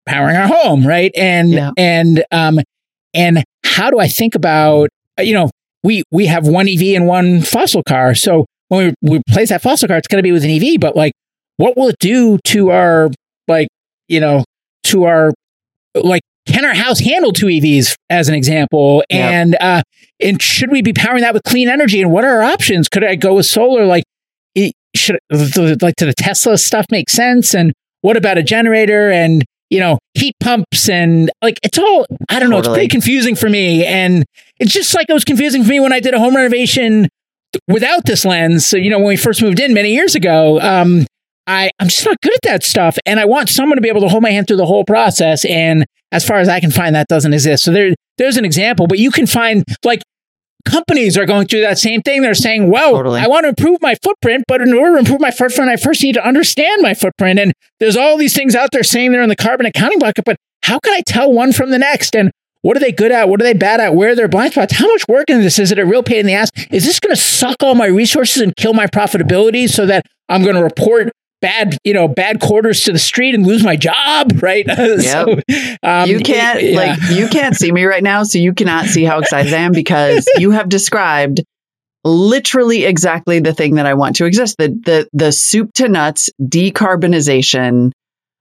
powering 0.06 0.36
our 0.36 0.46
home 0.48 0.86
right 0.86 1.12
and 1.16 1.50
Yeah. 1.50 1.70
and 1.76 2.24
um 2.30 2.58
and 3.14 3.44
how 3.64 3.90
do 3.90 3.98
i 3.98 4.08
think 4.08 4.34
about 4.34 4.88
uh, 5.18 5.22
you 5.22 5.34
know 5.34 5.50
we 5.82 6.02
we 6.10 6.26
have 6.26 6.46
one 6.46 6.68
ev 6.68 6.80
and 6.82 7.06
one 7.06 7.42
fossil 7.42 7.82
car 7.82 8.14
so 8.14 8.46
when 8.68 8.94
we, 9.02 9.10
we 9.10 9.18
replace 9.28 9.48
that 9.50 9.62
fossil 9.62 9.88
car 9.88 9.96
it's 9.96 10.08
going 10.08 10.18
to 10.18 10.26
be 10.26 10.32
with 10.32 10.44
an 10.44 10.50
ev 10.50 10.80
but 10.80 10.96
like 10.96 11.12
what 11.56 11.76
will 11.76 11.88
it 11.88 11.96
do 12.00 12.38
to 12.44 12.70
our 12.70 13.10
like 13.48 13.68
you 14.08 14.20
know 14.20 14.44
to 14.84 15.04
our 15.04 15.32
like 15.94 16.22
can 16.46 16.64
our 16.64 16.74
house 16.74 17.00
handle 17.00 17.32
two 17.32 17.46
EVs 17.46 17.94
as 18.08 18.28
an 18.28 18.34
example? 18.34 19.04
Yeah. 19.10 19.28
And 19.30 19.56
uh, 19.60 19.82
and 20.20 20.40
should 20.42 20.70
we 20.70 20.82
be 20.82 20.92
powering 20.92 21.20
that 21.20 21.34
with 21.34 21.42
clean 21.44 21.68
energy? 21.68 22.00
And 22.00 22.10
what 22.10 22.24
are 22.24 22.40
our 22.40 22.42
options? 22.42 22.88
Could 22.88 23.04
I 23.04 23.14
go 23.14 23.34
with 23.34 23.46
solar? 23.46 23.84
Like, 23.86 24.04
it, 24.54 24.72
should 24.96 25.18
like 25.30 25.96
to 25.96 26.06
the 26.06 26.14
Tesla 26.16 26.58
stuff 26.58 26.86
make 26.90 27.10
sense? 27.10 27.54
And 27.54 27.72
what 28.00 28.16
about 28.16 28.38
a 28.38 28.42
generator 28.42 29.10
and 29.10 29.44
you 29.70 29.80
know 29.80 29.98
heat 30.14 30.34
pumps 30.40 30.88
and 30.88 31.30
like 31.42 31.58
it's 31.62 31.78
all 31.78 32.06
I 32.28 32.38
don't 32.38 32.50
know. 32.50 32.58
It's 32.58 32.68
pretty 32.68 32.88
confusing 32.88 33.34
for 33.34 33.48
me, 33.48 33.86
and 33.86 34.24
it's 34.58 34.72
just 34.72 34.94
like 34.94 35.08
it 35.08 35.14
was 35.14 35.24
confusing 35.24 35.62
for 35.62 35.70
me 35.70 35.80
when 35.80 35.92
I 35.92 36.00
did 36.00 36.14
a 36.14 36.18
home 36.18 36.36
renovation 36.36 37.08
without 37.68 38.04
this 38.04 38.24
lens. 38.24 38.66
So 38.66 38.76
you 38.76 38.90
know 38.90 38.98
when 38.98 39.08
we 39.08 39.16
first 39.16 39.42
moved 39.42 39.60
in 39.60 39.72
many 39.74 39.94
years 39.94 40.14
ago. 40.14 40.60
Um, 40.60 41.06
I, 41.46 41.70
I'm 41.80 41.88
just 41.88 42.04
not 42.04 42.20
good 42.22 42.34
at 42.34 42.42
that 42.44 42.62
stuff. 42.62 42.96
And 43.06 43.18
I 43.18 43.24
want 43.24 43.48
someone 43.48 43.76
to 43.76 43.82
be 43.82 43.88
able 43.88 44.02
to 44.02 44.08
hold 44.08 44.22
my 44.22 44.30
hand 44.30 44.46
through 44.46 44.58
the 44.58 44.66
whole 44.66 44.84
process. 44.84 45.44
And 45.44 45.84
as 46.12 46.24
far 46.24 46.36
as 46.36 46.48
I 46.48 46.60
can 46.60 46.70
find, 46.70 46.94
that 46.94 47.08
doesn't 47.08 47.32
exist. 47.32 47.64
So 47.64 47.72
there, 47.72 47.92
there's 48.18 48.36
an 48.36 48.44
example, 48.44 48.86
but 48.86 48.98
you 49.00 49.10
can 49.10 49.26
find 49.26 49.64
like 49.84 50.02
companies 50.66 51.16
are 51.16 51.26
going 51.26 51.46
through 51.46 51.60
that 51.60 51.78
same 51.78 52.02
thing. 52.02 52.22
They're 52.22 52.34
saying, 52.34 52.70
well, 52.70 52.92
Totally. 52.92 53.20
I 53.20 53.26
want 53.26 53.44
to 53.44 53.48
improve 53.48 53.80
my 53.80 53.94
footprint, 54.02 54.44
but 54.46 54.60
in 54.60 54.72
order 54.72 54.94
to 54.94 54.98
improve 54.98 55.20
my 55.20 55.30
footprint, 55.30 55.70
I 55.70 55.76
first 55.76 56.02
need 56.02 56.14
to 56.14 56.26
understand 56.26 56.82
my 56.82 56.94
footprint. 56.94 57.38
And 57.38 57.52
there's 57.78 57.96
all 57.96 58.16
these 58.16 58.34
things 58.34 58.54
out 58.54 58.70
there 58.72 58.82
saying 58.82 59.12
they're 59.12 59.22
in 59.22 59.28
the 59.28 59.36
carbon 59.36 59.66
accounting 59.66 59.98
bucket, 59.98 60.24
but 60.24 60.36
how 60.62 60.78
can 60.78 60.92
I 60.92 61.00
tell 61.00 61.32
one 61.32 61.52
from 61.52 61.70
the 61.70 61.78
next? 61.78 62.14
And 62.14 62.30
what 62.62 62.76
are 62.76 62.80
they 62.80 62.92
good 62.92 63.12
at? 63.12 63.28
What 63.28 63.40
are 63.40 63.44
they 63.44 63.54
bad 63.54 63.80
at? 63.80 63.94
Where 63.94 64.10
are 64.10 64.14
their 64.14 64.28
blind 64.28 64.52
spots? 64.52 64.74
How 64.74 64.86
much 64.86 65.08
work 65.08 65.30
in 65.30 65.40
this? 65.40 65.58
Is 65.58 65.72
it 65.72 65.78
a 65.78 65.86
real 65.86 66.02
pain 66.02 66.20
in 66.20 66.26
the 66.26 66.34
ass? 66.34 66.50
Is 66.70 66.84
this 66.84 67.00
going 67.00 67.14
to 67.14 67.20
suck 67.20 67.56
all 67.62 67.74
my 67.74 67.86
resources 67.86 68.42
and 68.42 68.54
kill 68.56 68.74
my 68.74 68.86
profitability 68.86 69.68
so 69.68 69.86
that 69.86 70.04
I'm 70.28 70.42
going 70.42 70.56
to 70.56 70.62
report 70.62 71.10
bad, 71.40 71.76
you 71.84 71.94
know, 71.94 72.08
bad 72.08 72.40
quarters 72.40 72.84
to 72.84 72.92
the 72.92 72.98
street 72.98 73.34
and 73.34 73.46
lose 73.46 73.64
my 73.64 73.76
job? 73.76 74.32
Right. 74.40 74.66
so, 75.00 75.38
um, 75.82 76.08
you 76.08 76.20
can't 76.20 76.62
yeah. 76.62 76.76
like 76.76 76.98
you 77.10 77.28
can't 77.28 77.54
see 77.54 77.70
me 77.70 77.84
right 77.84 78.02
now, 78.02 78.22
so 78.22 78.38
you 78.38 78.54
cannot 78.54 78.86
see 78.86 79.04
how 79.04 79.18
excited 79.18 79.52
I 79.52 79.58
am 79.58 79.72
because 79.72 80.28
you 80.38 80.52
have 80.52 80.68
described 80.68 81.42
literally 82.04 82.84
exactly 82.84 83.40
the 83.40 83.52
thing 83.52 83.74
that 83.74 83.86
I 83.86 83.94
want 83.94 84.16
to 84.16 84.24
exist. 84.24 84.56
The 84.58 84.68
the 84.68 85.08
the 85.12 85.32
soup 85.32 85.72
to 85.74 85.88
nuts 85.88 86.30
decarbonization 86.42 87.92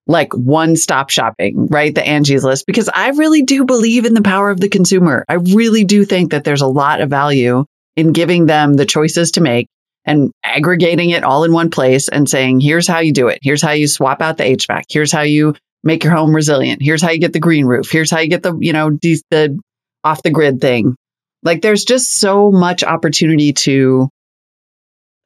like 0.08 0.34
one 0.34 0.76
stop 0.76 1.10
shopping, 1.12 1.68
right? 1.68 1.94
The 1.94 2.06
Angie's 2.06 2.44
list, 2.44 2.66
because 2.66 2.90
I 2.90 3.10
really 3.10 3.44
do 3.44 3.64
believe 3.66 4.06
in 4.06 4.16
the 4.16 4.24
power 4.24 4.50
of 4.50 4.60
the 4.60 4.70
consumer. 4.70 5.24
I 5.30 5.36
really 5.36 5.84
do 5.84 6.04
think 6.04 6.32
that 6.32 6.44
there's 6.44 6.62
a 6.62 6.68
lot 6.68 7.02
of 7.02 7.10
value 7.10 7.66
in 7.96 8.12
giving 8.12 8.48
them 8.48 8.74
the 8.74 8.86
choices 8.86 9.32
to 9.32 9.42
make 9.42 9.68
and 10.06 10.32
aggregating 10.44 11.12
it 11.12 11.24
all 11.24 11.44
in 11.44 11.54
one 11.54 11.70
place 11.70 12.08
and 12.10 12.30
saying, 12.30 12.60
here's 12.60 12.88
how 12.88 13.00
you 13.00 13.14
do 13.14 13.28
it. 13.28 13.40
Here's 13.42 13.62
how 13.62 13.72
you 13.72 13.88
swap 13.88 14.22
out 14.22 14.38
the 14.38 14.44
HVAC. 14.44 14.84
Here's 14.90 15.12
how 15.12 15.22
you 15.22 15.56
make 15.84 16.04
your 16.04 16.14
home 16.14 16.36
resilient. 16.36 16.82
Here's 16.82 17.02
how 17.02 17.12
you 17.12 17.20
get 17.20 17.34
the 17.34 17.40
green 17.40 17.66
roof. 17.66 17.90
Here's 17.92 18.12
how 18.12 18.20
you 18.20 18.30
get 18.30 18.44
the, 18.44 18.58
you 18.60 18.74
know, 18.74 18.90
de- 18.90 19.22
the 19.30 19.60
off 20.04 20.24
the 20.24 20.32
grid 20.32 20.62
thing. 20.62 20.96
Like 21.44 21.62
there's 21.62 21.86
just 21.86 22.20
so 22.20 22.52
much 22.52 22.84
opportunity 22.84 23.54
to 23.54 24.10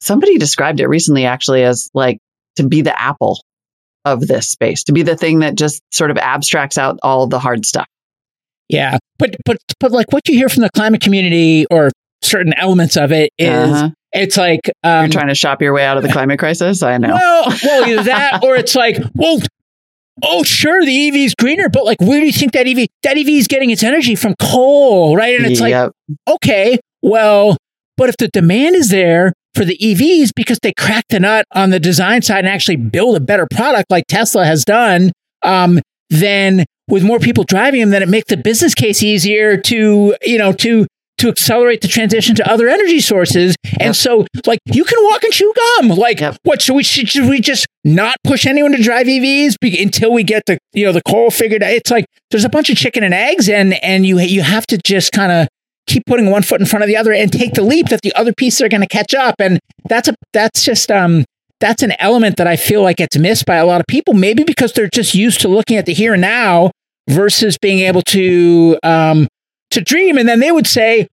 somebody 0.01 0.37
described 0.37 0.79
it 0.79 0.87
recently 0.87 1.25
actually 1.25 1.63
as 1.63 1.89
like 1.93 2.19
to 2.57 2.67
be 2.67 2.81
the 2.81 2.99
apple 2.99 3.41
of 4.05 4.27
this 4.27 4.49
space, 4.49 4.83
to 4.83 4.91
be 4.91 5.01
the 5.01 5.15
thing 5.15 5.39
that 5.39 5.55
just 5.55 5.81
sort 5.91 6.11
of 6.11 6.17
abstracts 6.17 6.77
out 6.77 6.99
all 7.03 7.25
the 7.27 7.39
hard 7.39 7.65
stuff. 7.65 7.87
Yeah. 8.69 8.97
But 9.17 9.35
but 9.45 9.57
but 9.79 9.91
like 9.91 10.11
what 10.11 10.27
you 10.27 10.35
hear 10.35 10.49
from 10.49 10.63
the 10.63 10.69
climate 10.71 11.01
community 11.01 11.65
or 11.71 11.89
certain 12.21 12.53
elements 12.57 12.97
of 12.97 13.11
it 13.11 13.31
is 13.37 13.71
uh-huh. 13.71 13.89
It's 14.13 14.37
like 14.37 14.71
um, 14.83 15.05
you're 15.05 15.11
trying 15.11 15.27
to 15.27 15.35
shop 15.35 15.61
your 15.61 15.73
way 15.73 15.85
out 15.85 15.97
of 15.97 16.03
the 16.03 16.09
climate 16.13 16.39
crisis. 16.39 16.83
I 16.83 16.97
know. 16.97 17.13
Well, 17.13 17.57
well, 17.63 17.89
either 17.89 18.03
that 18.03 18.43
or 18.43 18.55
it's 18.55 18.75
like, 18.75 18.97
well, 19.15 19.39
oh 20.21 20.43
sure, 20.43 20.85
the 20.85 21.07
EV 21.07 21.15
is 21.15 21.35
greener, 21.35 21.69
but 21.69 21.85
like, 21.85 21.99
where 21.99 22.19
do 22.19 22.25
you 22.25 22.31
think 22.31 22.53
that 22.53 22.67
EV 22.67 22.87
that 23.03 23.17
EV 23.17 23.29
is 23.29 23.47
getting 23.47 23.69
its 23.69 23.83
energy 23.83 24.15
from 24.15 24.35
coal, 24.39 25.15
right? 25.15 25.35
And 25.35 25.45
it's 25.45 25.59
yep. 25.59 25.91
like, 26.27 26.35
okay, 26.35 26.79
well, 27.01 27.57
but 27.97 28.09
if 28.09 28.17
the 28.17 28.27
demand 28.27 28.75
is 28.75 28.89
there 28.89 29.33
for 29.55 29.65
the 29.65 29.77
EVs 29.77 30.31
because 30.35 30.59
they 30.63 30.73
cracked 30.73 31.09
the 31.09 31.19
nut 31.19 31.45
on 31.51 31.69
the 31.69 31.79
design 31.79 32.21
side 32.21 32.39
and 32.39 32.47
actually 32.47 32.75
build 32.75 33.15
a 33.15 33.19
better 33.19 33.47
product 33.49 33.91
like 33.91 34.05
Tesla 34.07 34.45
has 34.45 34.63
done, 34.63 35.11
um, 35.43 35.79
then 36.09 36.65
with 36.87 37.03
more 37.03 37.19
people 37.19 37.43
driving 37.43 37.81
them, 37.81 37.89
then 37.91 38.03
it 38.03 38.09
makes 38.09 38.29
the 38.29 38.37
business 38.37 38.73
case 38.73 39.03
easier 39.03 39.57
to, 39.57 40.15
you 40.23 40.37
know, 40.37 40.51
to 40.51 40.87
to 41.23 41.29
accelerate 41.29 41.81
the 41.81 41.87
transition 41.87 42.35
to 42.35 42.51
other 42.51 42.67
energy 42.67 42.99
sources. 42.99 43.55
Yep. 43.63 43.77
And 43.79 43.95
so, 43.95 44.25
like, 44.45 44.59
you 44.65 44.83
can 44.83 44.97
walk 45.03 45.23
and 45.23 45.31
chew 45.31 45.51
gum. 45.79 45.89
Like, 45.89 46.19
yep. 46.19 46.37
what 46.43 46.61
should 46.61 46.75
we 46.75 46.83
should, 46.83 47.07
should, 47.09 47.29
we 47.29 47.39
just 47.39 47.65
not 47.85 48.17
push 48.25 48.45
anyone 48.45 48.73
to 48.73 48.83
drive 48.83 49.07
EVs 49.07 49.55
be, 49.59 49.81
until 49.81 50.11
we 50.11 50.23
get 50.23 50.43
the 50.45 50.57
you 50.73 50.85
know 50.85 50.91
the 50.91 51.01
coal 51.07 51.31
figured 51.31 51.63
out? 51.63 51.71
It's 51.71 51.89
like 51.89 52.05
there's 52.29 52.43
a 52.43 52.49
bunch 52.49 52.69
of 52.69 52.75
chicken 52.75 53.03
and 53.03 53.13
eggs, 53.13 53.47
and 53.47 53.73
and 53.83 54.05
you 54.05 54.19
you 54.19 54.41
have 54.41 54.67
to 54.67 54.77
just 54.85 55.13
kind 55.13 55.31
of 55.31 55.47
keep 55.87 56.05
putting 56.05 56.29
one 56.29 56.43
foot 56.43 56.59
in 56.59 56.67
front 56.67 56.83
of 56.83 56.87
the 56.87 56.97
other 56.97 57.13
and 57.13 57.31
take 57.31 57.53
the 57.53 57.63
leap 57.63 57.87
that 57.87 58.01
the 58.01 58.13
other 58.15 58.33
pieces 58.33 58.61
are 58.61 58.69
going 58.69 58.81
to 58.81 58.87
catch 58.87 59.13
up. 59.13 59.35
And 59.39 59.59
that's 59.87 60.09
a 60.09 60.15
that's 60.33 60.63
just 60.63 60.91
um 60.91 61.23
that's 61.61 61.83
an 61.83 61.93
element 61.99 62.35
that 62.37 62.47
I 62.47 62.57
feel 62.57 62.81
like 62.81 62.99
it's 62.99 63.17
missed 63.17 63.45
by 63.45 63.55
a 63.55 63.65
lot 63.65 63.79
of 63.79 63.87
people. 63.87 64.13
Maybe 64.13 64.43
because 64.43 64.73
they're 64.73 64.89
just 64.93 65.15
used 65.15 65.39
to 65.41 65.47
looking 65.47 65.77
at 65.77 65.85
the 65.85 65.93
here 65.93 66.13
and 66.13 66.21
now 66.21 66.71
versus 67.09 67.57
being 67.57 67.79
able 67.79 68.01
to 68.01 68.77
um 68.83 69.27
to 69.73 69.81
dream. 69.81 70.17
And 70.17 70.27
then 70.27 70.39
they 70.39 70.51
would 70.51 70.67
say, 70.67 71.07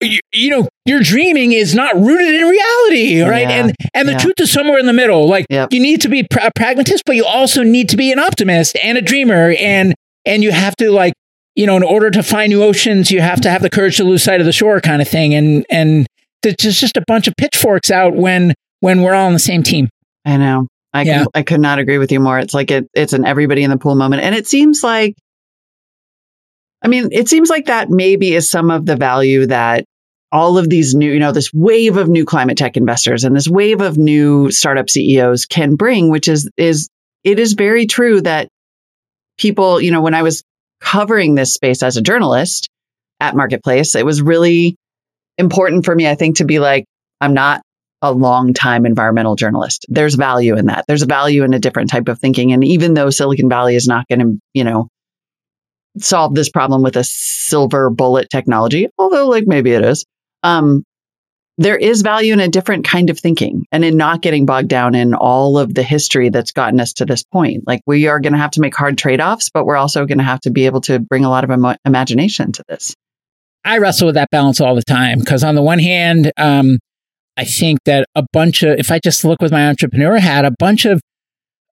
you, 0.00 0.20
you, 0.32 0.50
know, 0.50 0.68
your 0.84 1.00
dreaming 1.00 1.52
is 1.52 1.74
not 1.74 1.94
rooted 1.96 2.34
in 2.34 2.46
reality, 2.46 3.20
right? 3.22 3.48
Yeah, 3.48 3.64
and 3.64 3.74
and 3.94 4.08
the 4.08 4.12
yeah. 4.12 4.18
truth 4.18 4.34
is 4.38 4.50
somewhere 4.50 4.78
in 4.78 4.86
the 4.86 4.92
middle. 4.92 5.28
Like 5.28 5.46
yep. 5.50 5.72
you 5.72 5.80
need 5.80 6.00
to 6.02 6.08
be 6.08 6.20
a 6.20 6.50
pragmatist, 6.54 7.04
but 7.04 7.16
you 7.16 7.24
also 7.24 7.62
need 7.62 7.88
to 7.90 7.96
be 7.96 8.12
an 8.12 8.18
optimist 8.18 8.76
and 8.82 8.96
a 8.96 9.02
dreamer, 9.02 9.54
and 9.58 9.94
and 10.24 10.42
you 10.42 10.52
have 10.52 10.76
to 10.76 10.90
like, 10.90 11.14
you 11.54 11.66
know, 11.66 11.76
in 11.76 11.82
order 11.82 12.10
to 12.10 12.22
find 12.22 12.50
new 12.50 12.62
oceans, 12.62 13.10
you 13.10 13.20
have 13.20 13.40
to 13.40 13.50
have 13.50 13.62
the 13.62 13.70
courage 13.70 13.96
to 13.96 14.04
lose 14.04 14.22
sight 14.22 14.40
of 14.40 14.46
the 14.46 14.52
shore, 14.52 14.80
kind 14.80 15.02
of 15.02 15.08
thing. 15.08 15.34
And 15.34 15.66
and 15.70 16.06
there's 16.42 16.78
just 16.78 16.96
a 16.96 17.04
bunch 17.06 17.26
of 17.26 17.34
pitchforks 17.36 17.90
out 17.90 18.14
when 18.14 18.54
when 18.80 19.02
we're 19.02 19.14
all 19.14 19.26
on 19.26 19.32
the 19.32 19.38
same 19.38 19.62
team. 19.62 19.88
I 20.24 20.36
know. 20.36 20.68
I 20.92 21.02
yeah. 21.02 21.24
I 21.34 21.42
could 21.42 21.60
not 21.60 21.78
agree 21.78 21.98
with 21.98 22.12
you 22.12 22.20
more. 22.20 22.38
It's 22.38 22.54
like 22.54 22.70
it, 22.70 22.88
it's 22.94 23.12
an 23.12 23.24
everybody 23.24 23.62
in 23.62 23.70
the 23.70 23.76
pool 23.76 23.94
moment, 23.94 24.22
and 24.22 24.34
it 24.34 24.46
seems 24.46 24.82
like 24.82 25.14
I 26.82 26.88
mean, 26.88 27.08
it 27.12 27.28
seems 27.28 27.50
like 27.50 27.66
that 27.66 27.90
maybe 27.90 28.34
is 28.34 28.48
some 28.50 28.70
of 28.70 28.86
the 28.86 28.96
value 28.96 29.46
that 29.46 29.84
all 30.30 30.58
of 30.58 30.68
these 30.68 30.94
new, 30.94 31.10
you 31.10 31.18
know, 31.18 31.32
this 31.32 31.52
wave 31.52 31.96
of 31.96 32.08
new 32.08 32.24
climate 32.24 32.58
tech 32.58 32.76
investors 32.76 33.24
and 33.24 33.34
this 33.34 33.48
wave 33.48 33.80
of 33.80 33.96
new 33.96 34.50
startup 34.50 34.90
CEOs 34.90 35.46
can 35.46 35.74
bring, 35.74 36.10
which 36.10 36.28
is, 36.28 36.50
is, 36.56 36.88
it 37.24 37.38
is 37.38 37.54
very 37.54 37.86
true 37.86 38.20
that 38.20 38.48
people, 39.38 39.80
you 39.80 39.90
know, 39.90 40.02
when 40.02 40.14
I 40.14 40.22
was 40.22 40.42
covering 40.80 41.34
this 41.34 41.54
space 41.54 41.82
as 41.82 41.96
a 41.96 42.02
journalist 42.02 42.68
at 43.20 43.34
Marketplace, 43.34 43.94
it 43.94 44.06
was 44.06 44.22
really 44.22 44.76
important 45.38 45.84
for 45.84 45.94
me, 45.94 46.06
I 46.06 46.14
think, 46.14 46.36
to 46.36 46.44
be 46.44 46.58
like, 46.58 46.84
I'm 47.20 47.34
not 47.34 47.62
a 48.02 48.12
long 48.12 48.54
time 48.54 48.86
environmental 48.86 49.34
journalist. 49.34 49.86
There's 49.88 50.14
value 50.14 50.56
in 50.56 50.66
that. 50.66 50.84
There's 50.86 51.02
a 51.02 51.06
value 51.06 51.42
in 51.42 51.54
a 51.54 51.58
different 51.58 51.90
type 51.90 52.08
of 52.08 52.20
thinking. 52.20 52.52
And 52.52 52.62
even 52.62 52.94
though 52.94 53.10
Silicon 53.10 53.48
Valley 53.48 53.74
is 53.74 53.88
not 53.88 54.06
going 54.08 54.20
to, 54.20 54.38
you 54.54 54.64
know, 54.64 54.88
solve 56.04 56.34
this 56.34 56.50
problem 56.50 56.82
with 56.82 56.96
a 56.96 57.04
silver 57.04 57.90
bullet 57.90 58.28
technology, 58.30 58.88
although 58.98 59.28
like 59.28 59.44
maybe 59.46 59.72
it 59.72 59.84
is. 59.84 60.04
Um, 60.42 60.84
there 61.58 61.76
is 61.76 62.02
value 62.02 62.32
in 62.32 62.38
a 62.38 62.48
different 62.48 62.84
kind 62.84 63.10
of 63.10 63.18
thinking 63.18 63.66
and 63.72 63.84
in 63.84 63.96
not 63.96 64.22
getting 64.22 64.46
bogged 64.46 64.68
down 64.68 64.94
in 64.94 65.12
all 65.12 65.58
of 65.58 65.74
the 65.74 65.82
history 65.82 66.30
that's 66.30 66.52
gotten 66.52 66.80
us 66.80 66.92
to 66.94 67.04
this 67.04 67.24
point. 67.24 67.64
Like 67.66 67.80
we 67.84 68.06
are 68.06 68.20
going 68.20 68.32
to 68.32 68.38
have 68.38 68.52
to 68.52 68.60
make 68.60 68.76
hard 68.76 68.96
trade 68.96 69.20
offs, 69.20 69.50
but 69.50 69.66
we're 69.66 69.76
also 69.76 70.06
going 70.06 70.18
to 70.18 70.24
have 70.24 70.40
to 70.42 70.50
be 70.50 70.66
able 70.66 70.80
to 70.82 71.00
bring 71.00 71.24
a 71.24 71.28
lot 71.28 71.42
of 71.42 71.50
Im- 71.50 71.76
imagination 71.84 72.52
to 72.52 72.64
this. 72.68 72.94
I 73.64 73.78
wrestle 73.78 74.06
with 74.06 74.14
that 74.14 74.30
balance 74.30 74.60
all 74.60 74.76
the 74.76 74.84
time 74.84 75.18
because 75.18 75.42
on 75.42 75.56
the 75.56 75.62
one 75.62 75.80
hand, 75.80 76.30
um, 76.36 76.78
I 77.36 77.44
think 77.44 77.80
that 77.86 78.06
a 78.14 78.24
bunch 78.32 78.62
of, 78.62 78.78
if 78.78 78.92
I 78.92 79.00
just 79.00 79.24
look 79.24 79.42
with 79.42 79.50
my 79.50 79.68
entrepreneur 79.68 80.18
hat, 80.18 80.44
a 80.44 80.52
bunch 80.58 80.84
of 80.84 81.00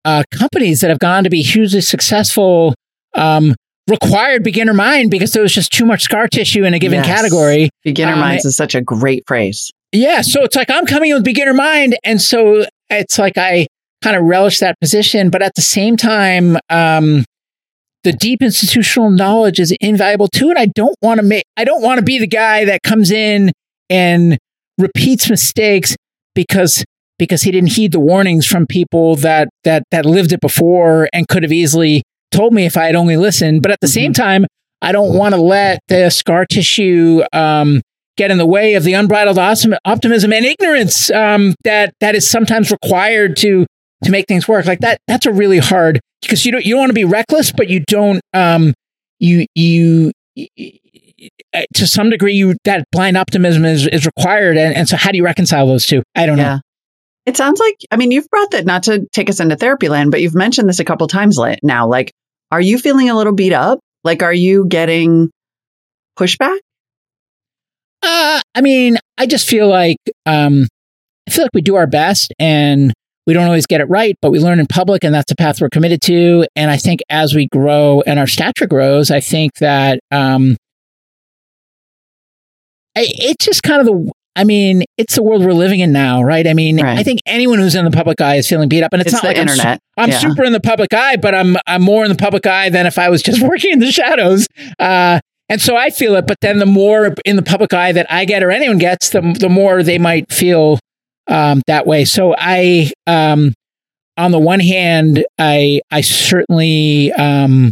uh, 0.05 0.23
companies 0.31 0.79
that 0.81 0.89
have 0.89 0.99
gone 0.99 1.25
to 1.25 1.29
be 1.29 1.41
hugely 1.41 1.81
successful 1.81 2.73
um, 3.15 3.53
required 3.87 4.43
beginner 4.43 4.73
mind 4.73 5.11
because 5.11 5.33
there 5.33 5.41
was 5.41 5.53
just 5.53 5.71
too 5.71 5.85
much 5.85 6.03
scar 6.03 6.27
tissue 6.27 6.63
in 6.63 6.73
a 6.73 6.79
given 6.79 6.99
yes. 6.99 7.05
category. 7.05 7.69
Beginner 7.83 8.13
um, 8.13 8.19
minds 8.19 8.45
is 8.45 8.55
such 8.55 8.75
a 8.75 8.81
great 8.81 9.23
phrase. 9.27 9.71
Yeah. 9.91 10.21
So 10.21 10.43
it's 10.43 10.55
like 10.55 10.69
I'm 10.69 10.85
coming 10.85 11.11
in 11.11 11.17
with 11.17 11.23
beginner 11.23 11.53
mind. 11.53 11.95
And 12.03 12.21
so 12.21 12.65
it's 12.89 13.19
like 13.19 13.37
I 13.37 13.67
kind 14.03 14.15
of 14.15 14.23
relish 14.23 14.59
that 14.59 14.79
position. 14.79 15.29
But 15.29 15.41
at 15.41 15.55
the 15.55 15.61
same 15.61 15.97
time, 15.97 16.57
um, 16.69 17.25
the 18.03 18.13
deep 18.13 18.41
institutional 18.41 19.09
knowledge 19.09 19.59
is 19.59 19.75
invaluable 19.79 20.27
too. 20.27 20.49
And 20.49 20.57
I 20.57 20.65
don't 20.65 20.95
want 21.01 21.19
to 21.19 21.25
make, 21.25 21.43
I 21.57 21.63
don't 21.63 21.81
want 21.81 21.99
to 21.99 22.03
be 22.03 22.19
the 22.19 22.27
guy 22.27 22.65
that 22.65 22.81
comes 22.83 23.11
in 23.11 23.51
and 23.89 24.37
repeats 24.77 25.29
mistakes 25.29 25.95
because 26.35 26.83
because 27.19 27.43
he 27.43 27.51
didn't 27.51 27.73
heed 27.73 27.91
the 27.91 27.99
warnings 27.99 28.45
from 28.45 28.65
people 28.65 29.15
that 29.17 29.47
that 29.63 29.83
that 29.91 30.05
lived 30.05 30.33
it 30.33 30.41
before 30.41 31.07
and 31.13 31.27
could 31.27 31.43
have 31.43 31.51
easily 31.51 32.01
told 32.33 32.53
me 32.53 32.65
if 32.65 32.75
I 32.75 32.85
had 32.85 32.95
only 32.95 33.15
listened. 33.15 33.61
But 33.61 33.71
at 33.71 33.79
the 33.79 33.87
mm-hmm. 33.87 33.93
same 33.93 34.13
time, 34.13 34.45
I 34.81 34.91
don't 34.91 35.17
want 35.17 35.33
to 35.33 35.41
let 35.41 35.79
the 35.87 36.09
scar 36.09 36.45
tissue 36.45 37.23
um, 37.31 37.81
get 38.17 38.31
in 38.31 38.37
the 38.37 38.45
way 38.45 38.75
of 38.75 38.83
the 38.83 38.93
unbridled 38.93 39.37
optimism 39.37 40.33
and 40.33 40.45
ignorance 40.45 41.09
um, 41.11 41.55
that 41.63 41.93
that 42.01 42.15
is 42.15 42.29
sometimes 42.29 42.71
required 42.71 43.37
to 43.37 43.65
to 44.03 44.11
make 44.11 44.27
things 44.27 44.47
work. 44.47 44.65
Like 44.65 44.79
that, 44.79 44.99
that's 45.07 45.25
a 45.25 45.31
really 45.31 45.59
hard 45.59 45.99
because 46.21 46.45
you 46.45 46.51
don't 46.51 46.65
you 46.65 46.73
don't 46.73 46.81
want 46.81 46.89
to 46.89 46.95
be 46.95 47.05
reckless, 47.05 47.51
but 47.51 47.69
you 47.69 47.79
don't 47.87 48.21
um, 48.33 48.73
you 49.19 49.45
you. 49.55 50.11
To 51.75 51.87
some 51.87 52.09
degree, 52.09 52.33
you 52.33 52.55
that 52.65 52.83
blind 52.91 53.15
optimism 53.15 53.63
is, 53.63 53.87
is 53.87 54.05
required, 54.05 54.57
and, 54.57 54.75
and 54.75 54.89
so 54.89 54.97
how 54.97 55.11
do 55.11 55.17
you 55.17 55.23
reconcile 55.23 55.67
those 55.67 55.85
two? 55.85 56.03
I 56.15 56.25
don't 56.25 56.37
yeah. 56.37 56.55
know. 56.55 56.61
It 57.25 57.37
sounds 57.37 57.59
like, 57.61 57.75
I 57.91 57.95
mean, 57.95 58.11
you've 58.11 58.29
brought 58.29 58.51
that 58.51 58.65
not 58.65 58.83
to 58.83 59.07
take 59.13 59.29
us 59.29 59.39
into 59.39 59.55
therapy 59.55 59.87
land, 59.87 60.11
but 60.11 60.21
you've 60.21 60.35
mentioned 60.35 60.67
this 60.67 60.79
a 60.79 60.83
couple 60.83 61.07
times 61.07 61.39
now. 61.61 61.87
Like, 61.87 62.11
are 62.53 62.61
you 62.61 62.77
feeling 62.77 63.09
a 63.09 63.15
little 63.15 63.33
beat 63.33 63.51
up? 63.51 63.79
Like, 64.03 64.21
are 64.21 64.33
you 64.33 64.67
getting 64.67 65.31
pushback? 66.19 66.59
Uh, 68.03 68.41
I 68.53 68.61
mean, 68.61 68.97
I 69.17 69.25
just 69.25 69.47
feel 69.47 69.67
like 69.67 69.97
um, 70.27 70.67
I 71.27 71.31
feel 71.31 71.45
like 71.45 71.53
we 71.55 71.63
do 71.63 71.73
our 71.73 71.87
best 71.87 72.31
and 72.37 72.93
we 73.25 73.33
don't 73.33 73.45
always 73.45 73.65
get 73.65 73.81
it 73.81 73.85
right, 73.85 74.15
but 74.21 74.29
we 74.29 74.37
learn 74.37 74.59
in 74.59 74.67
public, 74.67 75.03
and 75.03 75.15
that's 75.15 75.31
a 75.31 75.35
path 75.35 75.61
we're 75.61 75.69
committed 75.69 75.99
to. 76.03 76.45
And 76.55 76.69
I 76.69 76.77
think 76.77 76.99
as 77.09 77.33
we 77.33 77.47
grow 77.47 78.03
and 78.05 78.19
our 78.19 78.27
stature 78.27 78.67
grows, 78.67 79.09
I 79.09 79.19
think 79.19 79.55
that 79.55 79.99
um, 80.11 80.55
it's 82.95 83.45
just 83.45 83.63
kind 83.63 83.81
of 83.81 83.87
the 83.87 84.11
I 84.35 84.43
mean, 84.43 84.83
it's 84.97 85.15
the 85.15 85.23
world 85.23 85.45
we're 85.45 85.53
living 85.53 85.79
in 85.79 85.91
now, 85.91 86.23
right? 86.23 86.47
I 86.47 86.53
mean, 86.53 86.81
right. 86.81 86.97
I 86.97 87.03
think 87.03 87.19
anyone 87.25 87.59
who's 87.59 87.75
in 87.75 87.85
the 87.85 87.91
public 87.91 88.19
eye 88.19 88.35
is 88.37 88.47
feeling 88.47 88.67
beat 88.67 88.83
up, 88.83 88.91
and 88.91 89.01
it's, 89.01 89.13
it's 89.13 89.23
not 89.23 89.29
like 89.29 89.37
internet. 89.37 89.79
I'm, 89.97 90.05
I'm 90.05 90.09
yeah. 90.09 90.19
super 90.19 90.43
in 90.43 90.53
the 90.53 90.59
public 90.59 90.93
eye, 90.93 91.17
but 91.17 91.35
I'm 91.35 91.55
I'm 91.67 91.83
more 91.83 92.03
in 92.03 92.09
the 92.09 92.17
public 92.17 92.45
eye 92.47 92.69
than 92.69 92.85
if 92.85 92.97
I 92.97 93.09
was 93.09 93.21
just 93.21 93.41
working 93.47 93.71
in 93.73 93.79
the 93.79 93.91
shadows. 93.91 94.47
Uh, 94.79 95.19
and 95.49 95.61
so 95.61 95.75
I 95.75 95.91
feel 95.91 96.15
it, 96.15 96.25
but 96.25 96.37
then 96.41 96.57
the 96.57 96.65
more 96.65 97.13
in 97.25 97.35
the 97.35 97.43
public 97.43 97.73
eye 97.73 97.91
that 97.91 98.11
I 98.11 98.25
get 98.25 98.43
or 98.43 98.49
anyone 98.49 98.79
gets, 98.79 99.09
the 99.09 99.21
the 99.39 99.49
more 99.49 99.83
they 99.83 99.99
might 99.99 100.31
feel 100.31 100.79
um, 101.27 101.61
that 101.67 101.85
way. 101.85 102.05
So 102.05 102.33
I, 102.37 102.91
um, 103.05 103.53
on 104.17 104.31
the 104.31 104.39
one 104.39 104.59
hand, 104.59 105.25
I 105.37 105.81
I 105.91 106.01
certainly 106.01 107.11
um, 107.13 107.71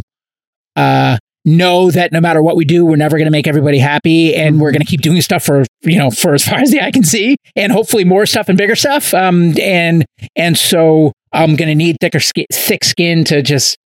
uh, 0.76 1.18
know 1.44 1.90
that 1.90 2.12
no 2.12 2.20
matter 2.20 2.42
what 2.42 2.56
we 2.56 2.64
do, 2.64 2.84
we're 2.84 2.96
never 2.96 3.16
going 3.16 3.26
to 3.26 3.32
make 3.32 3.46
everybody 3.46 3.78
happy, 3.78 4.34
and 4.34 4.60
we're 4.60 4.72
going 4.72 4.80
to 4.80 4.86
keep 4.86 5.00
doing 5.00 5.20
stuff 5.20 5.44
for 5.44 5.64
you 5.82 5.98
know 5.98 6.10
for 6.10 6.34
as 6.34 6.44
far 6.48 6.60
as 6.60 6.70
the 6.70 6.80
eye 6.80 6.90
can 6.90 7.04
see, 7.04 7.36
and 7.56 7.72
hopefully 7.72 8.04
more 8.04 8.26
stuff 8.26 8.48
and 8.48 8.58
bigger 8.58 8.76
stuff. 8.76 9.12
Um, 9.14 9.54
and 9.60 10.04
and 10.36 10.56
so 10.56 11.12
I'm 11.32 11.56
going 11.56 11.68
to 11.68 11.74
need 11.74 11.96
thicker 12.00 12.20
skin, 12.20 12.46
thick 12.52 12.84
skin 12.84 13.24
to 13.24 13.42
just 13.42 13.76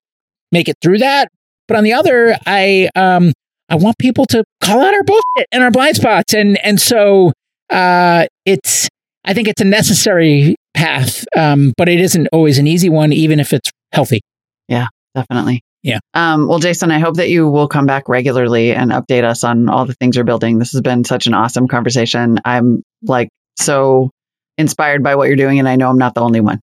make 0.52 0.68
it 0.68 0.76
through 0.82 0.98
that. 0.98 1.28
But 1.68 1.76
on 1.76 1.84
the 1.84 1.92
other, 1.92 2.36
I 2.46 2.88
um 2.94 3.32
I 3.68 3.76
want 3.76 3.98
people 3.98 4.26
to 4.26 4.44
call 4.60 4.80
out 4.80 4.94
our 4.94 5.02
bullshit 5.02 5.48
and 5.50 5.62
our 5.62 5.70
blind 5.70 5.96
spots, 5.96 6.34
and 6.34 6.58
and 6.64 6.80
so 6.80 7.32
uh, 7.70 8.26
it's 8.44 8.88
I 9.24 9.34
think 9.34 9.48
it's 9.48 9.60
a 9.60 9.64
necessary 9.64 10.54
path, 10.74 11.24
um, 11.36 11.72
but 11.76 11.88
it 11.88 12.00
isn't 12.00 12.28
always 12.32 12.58
an 12.58 12.66
easy 12.66 12.88
one, 12.88 13.12
even 13.12 13.40
if 13.40 13.52
it's 13.52 13.70
healthy. 13.92 14.20
Yeah, 14.68 14.86
definitely. 15.14 15.62
Yeah. 15.86 16.00
Um, 16.14 16.48
well, 16.48 16.58
Jason, 16.58 16.90
I 16.90 16.98
hope 16.98 17.14
that 17.14 17.30
you 17.30 17.48
will 17.48 17.68
come 17.68 17.86
back 17.86 18.08
regularly 18.08 18.72
and 18.72 18.90
update 18.90 19.22
us 19.22 19.44
on 19.44 19.68
all 19.68 19.86
the 19.86 19.94
things 19.94 20.16
you're 20.16 20.24
building. 20.24 20.58
This 20.58 20.72
has 20.72 20.80
been 20.80 21.04
such 21.04 21.28
an 21.28 21.34
awesome 21.34 21.68
conversation. 21.68 22.40
I'm 22.44 22.82
like 23.04 23.28
so 23.56 24.10
inspired 24.58 25.04
by 25.04 25.14
what 25.14 25.28
you're 25.28 25.36
doing, 25.36 25.60
and 25.60 25.68
I 25.68 25.76
know 25.76 25.88
I'm 25.88 25.96
not 25.96 26.14
the 26.14 26.22
only 26.22 26.40
one. 26.40 26.58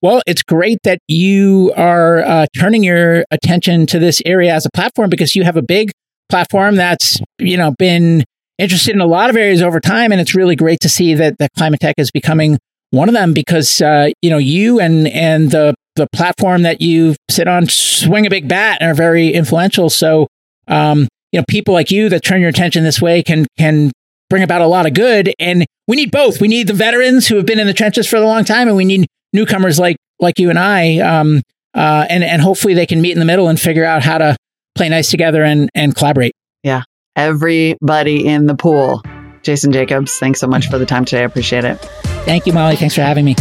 Well, 0.00 0.22
it's 0.28 0.44
great 0.44 0.78
that 0.84 1.00
you 1.08 1.72
are 1.76 2.20
uh, 2.20 2.46
turning 2.56 2.84
your 2.84 3.24
attention 3.32 3.84
to 3.86 3.98
this 3.98 4.22
area 4.24 4.54
as 4.54 4.64
a 4.64 4.70
platform 4.72 5.10
because 5.10 5.34
you 5.34 5.42
have 5.42 5.56
a 5.56 5.62
big 5.62 5.90
platform 6.28 6.76
that's 6.76 7.18
you 7.40 7.56
know 7.56 7.74
been 7.76 8.22
interested 8.58 8.94
in 8.94 9.00
a 9.00 9.06
lot 9.06 9.28
of 9.28 9.34
areas 9.34 9.60
over 9.60 9.80
time, 9.80 10.12
and 10.12 10.20
it's 10.20 10.36
really 10.36 10.54
great 10.54 10.78
to 10.82 10.88
see 10.88 11.14
that 11.14 11.38
that 11.38 11.50
climate 11.58 11.80
tech 11.80 11.96
is 11.98 12.12
becoming 12.12 12.58
one 12.90 13.08
of 13.08 13.12
them 13.12 13.32
because 13.32 13.82
uh, 13.82 14.10
you 14.22 14.30
know 14.30 14.38
you 14.38 14.78
and 14.78 15.08
and 15.08 15.50
the 15.50 15.74
the 15.96 16.06
platform 16.12 16.62
that 16.62 16.80
you 16.80 17.16
sit 17.30 17.48
on 17.48 17.68
swing 17.68 18.26
a 18.26 18.30
big 18.30 18.48
bat 18.48 18.78
and 18.80 18.90
are 18.90 18.94
very 18.94 19.32
influential. 19.32 19.90
So 19.90 20.28
um, 20.68 21.08
you 21.32 21.40
know 21.40 21.44
people 21.48 21.74
like 21.74 21.90
you 21.90 22.08
that 22.08 22.22
turn 22.22 22.40
your 22.40 22.50
attention 22.50 22.84
this 22.84 23.00
way 23.00 23.22
can 23.22 23.46
can 23.58 23.90
bring 24.28 24.42
about 24.42 24.60
a 24.60 24.66
lot 24.66 24.86
of 24.86 24.94
good, 24.94 25.32
and 25.38 25.64
we 25.86 25.96
need 25.96 26.10
both. 26.10 26.40
We 26.40 26.48
need 26.48 26.66
the 26.66 26.74
veterans 26.74 27.28
who 27.28 27.36
have 27.36 27.46
been 27.46 27.58
in 27.58 27.66
the 27.66 27.74
trenches 27.74 28.06
for 28.08 28.16
a 28.16 28.20
long 28.20 28.44
time, 28.44 28.68
and 28.68 28.76
we 28.76 28.84
need 28.84 29.06
newcomers 29.32 29.78
like 29.78 29.96
like 30.20 30.38
you 30.38 30.50
and 30.50 30.58
I, 30.58 30.98
um, 30.98 31.42
uh, 31.74 32.06
and 32.08 32.24
and 32.24 32.40
hopefully 32.42 32.74
they 32.74 32.86
can 32.86 33.00
meet 33.00 33.12
in 33.12 33.18
the 33.18 33.24
middle 33.24 33.48
and 33.48 33.60
figure 33.60 33.84
out 33.84 34.02
how 34.02 34.18
to 34.18 34.36
play 34.74 34.88
nice 34.88 35.10
together 35.10 35.42
and 35.42 35.70
and 35.74 35.94
collaborate. 35.94 36.32
Yeah, 36.62 36.82
everybody 37.14 38.26
in 38.26 38.46
the 38.46 38.54
pool. 38.54 39.02
Jason 39.42 39.70
Jacobs, 39.70 40.18
thanks 40.18 40.40
so 40.40 40.48
much 40.48 40.68
for 40.68 40.76
the 40.76 40.86
time 40.86 41.04
today. 41.04 41.22
I 41.22 41.24
appreciate 41.24 41.64
it. 41.64 41.76
Thank 42.24 42.46
you, 42.46 42.52
Molly. 42.52 42.74
Thanks 42.74 42.96
for 42.96 43.02
having 43.02 43.24
me. 43.24 43.36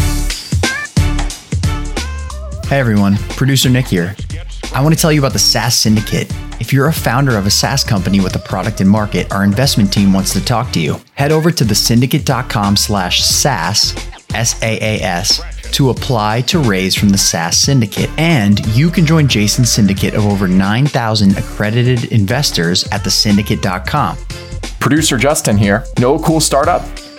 Hey 2.76 2.82
everyone, 2.82 3.16
producer 3.38 3.70
Nick 3.70 3.88
here. 3.88 4.14
I 4.74 4.82
want 4.82 4.94
to 4.94 5.00
tell 5.00 5.10
you 5.10 5.22
about 5.22 5.32
the 5.32 5.40
SaaS 5.40 5.76
Syndicate. 5.76 6.30
If 6.60 6.74
you're 6.74 6.90
a 6.90 6.94
founder 6.94 7.38
of 7.38 7.46
a 7.46 7.50
SaaS 7.50 7.86
company 7.86 8.20
with 8.20 8.36
a 8.36 8.40
product 8.40 8.82
in 8.82 8.88
market, 8.90 9.32
our 9.32 9.46
investment 9.46 9.94
team 9.94 10.12
wants 10.12 10.34
to 10.34 10.44
talk 10.44 10.74
to 10.74 10.82
you. 10.82 11.00
Head 11.14 11.32
over 11.32 11.52
to 11.52 11.64
thesyndicate.com 11.64 12.76
slash 12.76 13.24
SaaS, 13.24 13.96
S-A-A-S, 14.34 15.72
to 15.72 15.90
apply 15.90 16.42
to 16.42 16.60
raise 16.60 16.96
from 16.96 17.12
the 17.12 17.18
SaaS 17.18 17.56
Syndicate. 17.56 18.10
And 18.18 18.60
you 18.76 18.90
can 18.90 19.06
join 19.06 19.30
Jason's 19.30 19.72
syndicate 19.72 20.14
of 20.14 20.26
over 20.26 20.46
9,000 20.46 21.38
accredited 21.38 22.12
investors 22.12 22.84
at 22.90 23.06
thesyndicate.com. 23.06 24.18
Producer 24.82 25.18
Justin 25.18 25.56
here. 25.56 25.86
Know 25.98 26.16
a 26.16 26.20
cool 26.22 26.42
startup? 26.42 26.82